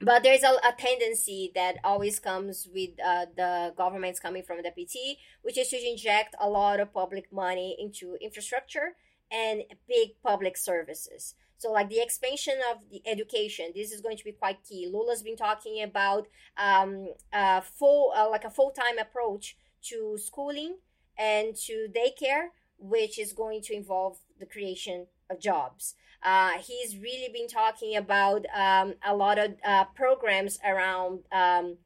but 0.00 0.24
there's 0.24 0.42
a, 0.42 0.54
a, 0.66 0.74
tendency 0.76 1.52
that 1.54 1.76
always 1.84 2.18
comes 2.18 2.68
with 2.74 2.90
uh, 3.04 3.26
the 3.36 3.72
governments 3.76 4.18
coming 4.18 4.42
from 4.42 4.58
the 4.62 4.70
PT, 4.70 5.18
which 5.42 5.56
is 5.56 5.68
to 5.68 5.76
inject 5.76 6.34
a 6.40 6.48
lot 6.48 6.80
of 6.80 6.92
public 6.92 7.32
money 7.32 7.76
into 7.78 8.16
infrastructure 8.20 8.96
and 9.30 9.62
big 9.86 10.10
public 10.24 10.56
services. 10.56 11.34
So, 11.62 11.70
like 11.70 11.88
the 11.88 12.00
expansion 12.00 12.54
of 12.72 12.78
the 12.90 13.00
education, 13.06 13.66
this 13.72 13.92
is 13.92 14.00
going 14.00 14.16
to 14.16 14.24
be 14.24 14.32
quite 14.32 14.64
key. 14.68 14.88
Lula's 14.92 15.22
been 15.22 15.36
talking 15.36 15.80
about 15.80 16.26
um, 16.56 17.14
a 17.32 17.62
full, 17.62 18.12
uh, 18.16 18.28
like 18.28 18.42
a 18.42 18.50
full 18.50 18.72
time 18.72 18.98
approach 18.98 19.56
to 19.82 20.18
schooling 20.18 20.78
and 21.16 21.54
to 21.66 21.86
daycare, 21.88 22.48
which 22.80 23.16
is 23.16 23.32
going 23.32 23.60
to 23.62 23.74
involve 23.74 24.18
the 24.40 24.44
creation 24.44 25.06
of 25.30 25.38
jobs. 25.38 25.94
Uh, 26.20 26.58
he's 26.58 26.98
really 26.98 27.32
been 27.32 27.46
talking 27.46 27.94
about 27.96 28.44
um, 28.52 28.94
a 29.06 29.14
lot 29.14 29.38
of 29.38 29.54
uh, 29.64 29.84
programs 29.94 30.58
around 30.66 31.20
um, 31.30 31.76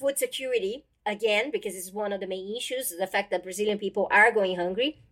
food 0.00 0.18
security 0.18 0.84
again 1.06 1.52
because 1.52 1.76
it's 1.76 1.92
one 1.92 2.12
of 2.12 2.20
the 2.20 2.26
main 2.26 2.56
issues 2.56 2.94
the 2.96 3.08
fact 3.08 3.32
that 3.32 3.42
brazilian 3.42 3.76
people 3.76 4.06
are 4.12 4.30
going 4.30 4.54
hungry 4.54 5.02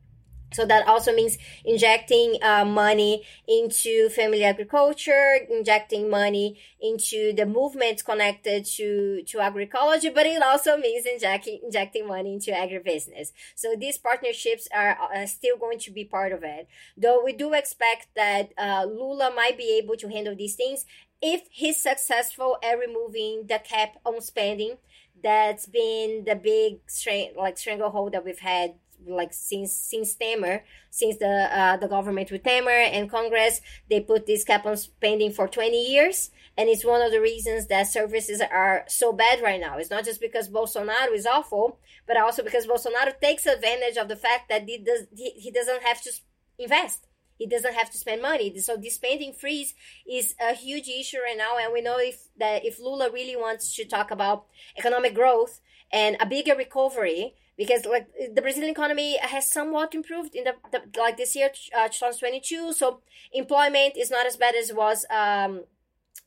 so 0.53 0.67
that 0.67 0.87
also 0.89 1.15
means 1.15 1.39
injecting 1.65 2.39
uh, 2.43 2.65
money 2.65 3.23
into 3.47 4.09
family 4.11 4.45
agriculture, 4.45 5.39
injecting 5.49 6.11
money 6.11 6.59
into 6.81 7.33
the 7.33 7.47
movements 7.47 8.03
connected 8.03 8.65
to, 8.65 9.23
to 9.23 9.39
agroecology, 9.39 10.13
but 10.13 10.27
it 10.27 10.43
also 10.43 10.77
means 10.77 11.07
injecting, 11.07 11.61
injecting 11.63 12.07
money 12.07 12.35
into 12.35 12.51
agribusiness. 12.51 13.33
So 13.55 13.75
these 13.79 13.99
partnerships 13.99 14.67
are 14.75 14.97
uh, 15.15 15.27
still 15.27 15.57
going 15.57 15.79
to 15.81 15.91
be 15.91 16.05
part 16.05 16.33
of 16.33 16.43
it. 16.43 16.69
Though 16.97 17.23
we 17.25 17.33
do 17.33 17.53
expect 17.55 18.09
that 18.17 18.51
uh, 18.59 18.87
Lula 18.89 19.33
might 19.35 19.57
be 19.57 19.79
able 19.83 19.97
to 19.97 20.09
handle 20.09 20.35
these 20.35 20.57
things 20.57 20.85
if 21.23 21.43
he's 21.51 21.81
successful 21.81 22.57
at 22.65 22.79
removing 22.79 23.47
the 23.47 23.59
cap 23.59 23.97
on 24.05 24.21
spending 24.21 24.79
that's 25.23 25.67
been 25.67 26.25
the 26.25 26.35
big 26.35 26.79
strain, 26.87 27.33
like 27.37 27.59
stranglehold 27.59 28.13
that 28.13 28.25
we've 28.25 28.39
had 28.39 28.75
like 29.07 29.33
since 29.33 29.73
since 29.73 30.15
Temer, 30.15 30.63
since 30.91 31.17
the 31.19 31.49
uh, 31.51 31.77
the 31.77 31.89
government 31.89 32.31
with 32.31 32.43
Temer 32.43 32.89
and 32.93 33.11
Congress, 33.11 33.61
they 33.89 34.01
put 34.01 34.27
this 34.27 34.45
cap 34.45 34.67
on 34.67 34.77
spending 34.77 35.33
for 35.33 35.49
20 35.49 35.91
years, 35.91 36.31
and 36.57 36.69
it's 36.69 36.85
one 36.85 37.03
of 37.03 37.13
the 37.13 37.21
reasons 37.21 37.67
that 37.69 37.87
services 37.87 38.41
are 38.41 38.85
so 38.89 39.13
bad 39.13 39.43
right 39.43 39.61
now. 39.61 39.79
It's 39.79 39.91
not 39.91 40.05
just 40.05 40.21
because 40.21 40.49
Bolsonaro 40.49 41.13
is 41.13 41.27
awful, 41.27 41.79
but 42.07 42.17
also 42.17 42.43
because 42.43 42.67
Bolsonaro 42.67 43.19
takes 43.21 43.47
advantage 43.47 43.97
of 43.97 44.09
the 44.09 44.17
fact 44.17 44.49
that 44.49 44.65
he 44.65 44.79
does 44.79 45.07
he, 45.15 45.31
he 45.31 45.51
doesn't 45.51 45.83
have 45.83 46.03
to 46.03 46.13
invest. 46.59 47.07
He 47.39 47.47
doesn't 47.47 47.75
have 47.75 47.91
to 47.91 47.97
spend 47.97 48.21
money. 48.21 48.59
So 48.59 48.77
this 48.77 48.97
spending 48.97 49.33
freeze 49.33 49.73
is 50.07 50.35
a 50.39 50.53
huge 50.55 50.89
issue 50.89 51.17
right 51.25 51.39
now, 51.39 51.57
and 51.59 51.73
we 51.73 51.81
know 51.81 51.99
if 51.99 52.29
that 52.39 52.67
if 52.67 52.79
Lula 52.79 53.11
really 53.11 53.35
wants 53.35 53.75
to 53.77 53.85
talk 53.87 54.11
about 54.11 54.45
economic 54.77 55.15
growth 55.15 55.61
and 55.91 56.19
a 56.21 56.27
bigger 56.27 56.55
recovery, 56.55 57.35
because 57.61 57.85
like 57.85 58.09
the 58.35 58.41
Brazilian 58.41 58.71
economy 58.71 59.19
has 59.19 59.47
somewhat 59.47 59.95
improved 59.95 60.35
in 60.35 60.45
the, 60.45 60.55
the 60.73 60.81
like 60.99 61.19
this 61.19 61.37
year, 61.37 61.51
uh, 61.77 61.89
2022. 61.89 62.73
So 62.73 63.03
employment 63.35 63.99
is 63.99 64.11
not 64.11 64.25
as 64.25 64.37
bad 64.39 64.55
as 64.55 64.71
it 64.71 64.77
was 64.77 65.05
um, 65.11 65.65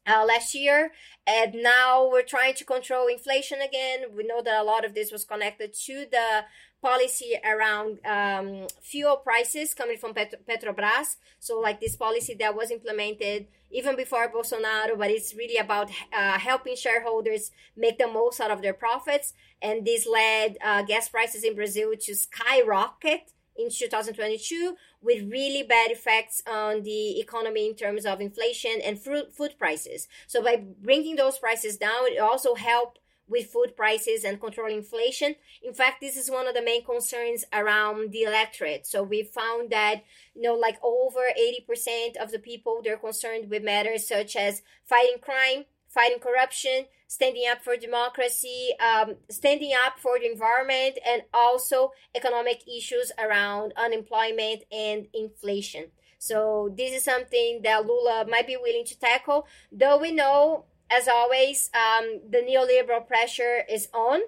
uh, 0.05 0.23
last 0.27 0.53
year. 0.53 0.91
And 1.25 1.55
now 1.55 2.07
we're 2.07 2.21
trying 2.21 2.53
to 2.53 2.63
control 2.63 3.07
inflation 3.07 3.61
again. 3.61 4.15
We 4.15 4.27
know 4.27 4.43
that 4.43 4.61
a 4.61 4.63
lot 4.63 4.85
of 4.85 4.93
this 4.93 5.11
was 5.11 5.25
connected 5.25 5.73
to 5.87 6.05
the 6.11 6.45
policy 6.83 7.33
around 7.45 8.05
um, 8.05 8.67
fuel 8.81 9.15
prices 9.15 9.73
coming 9.73 9.97
from 9.97 10.13
Pet- 10.13 10.45
Petrobras. 10.45 11.15
So, 11.39 11.59
like 11.59 11.79
this 11.79 11.95
policy 11.95 12.35
that 12.39 12.55
was 12.55 12.69
implemented 12.69 13.47
even 13.71 13.95
before 13.95 14.29
Bolsonaro, 14.29 14.97
but 14.97 15.09
it's 15.09 15.33
really 15.33 15.57
about 15.57 15.89
uh, 16.11 16.37
helping 16.37 16.75
shareholders 16.75 17.51
make 17.75 17.97
the 17.97 18.07
most 18.07 18.39
out 18.39 18.51
of 18.51 18.61
their 18.61 18.73
profits. 18.73 19.33
And 19.61 19.85
this 19.85 20.05
led 20.05 20.57
uh, 20.63 20.83
gas 20.83 21.07
prices 21.09 21.43
in 21.43 21.55
Brazil 21.55 21.93
to 22.01 22.15
skyrocket 22.15 23.31
in 23.55 23.69
2022 23.69 24.75
with 25.01 25.29
really 25.31 25.63
bad 25.63 25.91
effects 25.91 26.41
on 26.47 26.83
the 26.83 27.19
economy 27.19 27.67
in 27.67 27.75
terms 27.75 28.05
of 28.05 28.19
inflation 28.19 28.79
and 28.83 28.99
food 28.99 29.55
prices. 29.57 30.07
So 30.27 30.43
by 30.43 30.63
bringing 30.81 31.15
those 31.15 31.37
prices 31.37 31.77
down, 31.77 32.07
it 32.07 32.19
also 32.19 32.55
helped 32.55 32.99
with 33.27 33.47
food 33.47 33.75
prices 33.75 34.23
and 34.23 34.39
controlling 34.39 34.77
inflation. 34.77 35.35
In 35.61 35.73
fact, 35.73 36.01
this 36.01 36.17
is 36.17 36.29
one 36.29 36.47
of 36.47 36.53
the 36.53 36.61
main 36.61 36.83
concerns 36.85 37.45
around 37.53 38.11
the 38.11 38.23
electorate. 38.23 38.85
So 38.85 39.03
we 39.03 39.23
found 39.23 39.69
that, 39.71 40.03
you 40.35 40.41
know, 40.41 40.55
like 40.55 40.77
over 40.83 41.21
80% 41.37 42.17
of 42.17 42.31
the 42.31 42.39
people, 42.39 42.81
they're 42.83 42.97
concerned 42.97 43.49
with 43.49 43.63
matters 43.63 44.07
such 44.07 44.35
as 44.35 44.61
fighting 44.83 45.19
crime, 45.21 45.65
fighting 45.87 46.19
corruption, 46.19 46.85
standing 47.07 47.43
up 47.49 47.63
for 47.63 47.77
democracy, 47.77 48.69
um, 48.79 49.15
standing 49.29 49.71
up 49.85 49.99
for 49.99 50.19
the 50.19 50.29
environment, 50.31 50.97
and 51.07 51.21
also 51.33 51.91
economic 52.15 52.63
issues 52.67 53.11
around 53.23 53.73
unemployment 53.77 54.63
and 54.71 55.07
inflation. 55.13 55.85
So 56.17 56.73
this 56.75 56.93
is 56.93 57.03
something 57.03 57.61
that 57.63 57.85
Lula 57.85 58.25
might 58.29 58.47
be 58.47 58.57
willing 58.57 58.85
to 58.85 58.97
tackle, 58.97 59.45
though 59.71 59.97
we 59.97 60.11
know, 60.11 60.65
as 60.93 61.07
always, 61.07 61.69
um, 61.73 62.21
the 62.29 62.39
neoliberal 62.39 63.05
pressure 63.05 63.63
is 63.69 63.87
on. 63.93 64.21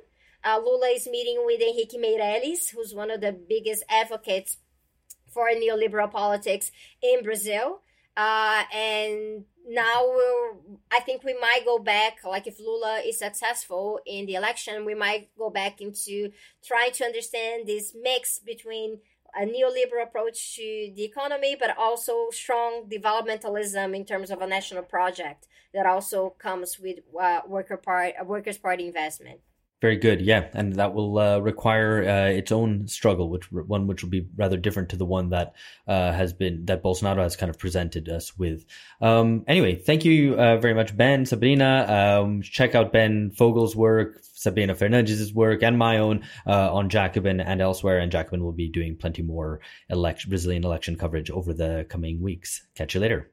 Uh, 0.44 0.60
Lula 0.64 0.88
is 0.88 1.08
meeting 1.08 1.44
with 1.46 1.62
Henrique 1.62 1.98
Meirelles, 1.98 2.70
who's 2.72 2.94
one 2.94 3.12
of 3.12 3.22
the 3.22 3.32
biggest 3.32 3.84
advocates 3.90 4.58
for 5.32 5.50
neoliberal 5.50 6.12
politics 6.12 6.72
in 7.02 7.24
Brazil. 7.24 7.82
Uh, 8.18 8.64
and 8.74 9.46
now 9.68 10.06
I 10.92 11.00
think 11.02 11.24
we 11.24 11.38
might 11.40 11.64
go 11.66 11.80
back, 11.80 12.20
like 12.24 12.48
if 12.48 12.60
Lula 12.60 13.02
is 13.06 13.20
successful 13.20 14.00
in 14.06 14.26
the 14.26 14.36
election, 14.36 14.86
we 14.86 14.96
might 14.96 15.30
go 15.38 15.50
back 15.50 15.82
into 15.82 16.32
trying 16.64 16.92
to 16.94 17.06
understand 17.06 17.68
this 17.68 17.94
mix 18.00 18.40
between 18.40 19.00
a 19.36 19.45
neoliberal 19.45 20.03
approach 20.03 20.56
to 20.56 20.91
the 20.95 21.03
economy, 21.03 21.56
but 21.60 21.78
also 21.78 22.30
strong 22.32 22.86
developmentalism 22.90 23.95
in 23.95 24.06
terms 24.06 24.32
of 24.32 24.41
a 24.41 24.48
national 24.48 24.84
project 24.84 25.48
that 25.74 25.86
also 25.86 26.30
comes 26.40 26.80
with 26.80 26.99
uh, 27.20 27.41
worker 27.48 27.78
part, 27.78 28.14
workers' 28.26 28.57
party 28.57 28.88
investment. 28.88 29.40
Very 29.82 29.98
good, 29.98 30.22
yeah, 30.22 30.48
and 30.53 30.74
that 30.78 30.94
will 30.94 31.20
uh, 31.20 31.38
require 31.40 32.02
uh, 32.07 32.30
its 32.30 32.52
own 32.52 32.88
struggle, 32.88 33.30
which 33.30 33.52
one 33.52 33.88
which 33.88 34.02
will 34.02 34.10
be 34.10 34.26
rather 34.38 34.56
different 34.56 34.90
to 34.90 34.95
the 34.95 35.06
one 35.06 35.30
that 35.30 35.53
uh, 35.86 36.14
has 36.14 36.32
been 36.32 36.66
that 36.66 36.82
Bolsonaro 36.82 37.22
has 37.22 37.36
kind 37.36 37.49
of 37.49 37.60
presented 37.60 38.07
us 38.07 38.38
with. 38.38 38.66
Um, 39.02 39.44
anyway, 39.48 39.76
thank 39.76 40.06
you 40.06 40.36
uh, 40.36 40.57
very 40.57 40.74
much, 40.74 40.95
Ben, 40.95 41.26
Sabrina. 41.26 42.22
Um, 42.24 42.41
check 42.41 42.74
out 42.74 42.94
Ben 42.94 43.32
Fogel's 43.32 43.76
work, 43.76 44.24
Sabrina 44.46 44.76
Fernandes's 44.76 45.34
work, 45.34 45.64
and 45.64 45.78
my 45.78 45.98
own 45.98 46.24
uh, 46.46 46.74
on 46.74 46.88
Jacobin 46.90 47.40
and 47.42 47.62
elsewhere. 47.62 47.98
And 48.00 48.12
Jacobin 48.12 48.44
will 48.44 48.54
be 48.54 48.70
doing 48.70 48.96
plenty 48.96 49.24
more 49.24 49.60
Brazilian 50.30 50.64
election 50.64 50.96
coverage 50.96 51.32
over 51.32 51.52
the 51.52 51.86
coming 51.90 52.22
weeks. 52.22 52.66
Catch 52.76 52.94
you 52.94 53.02
later. 53.02 53.32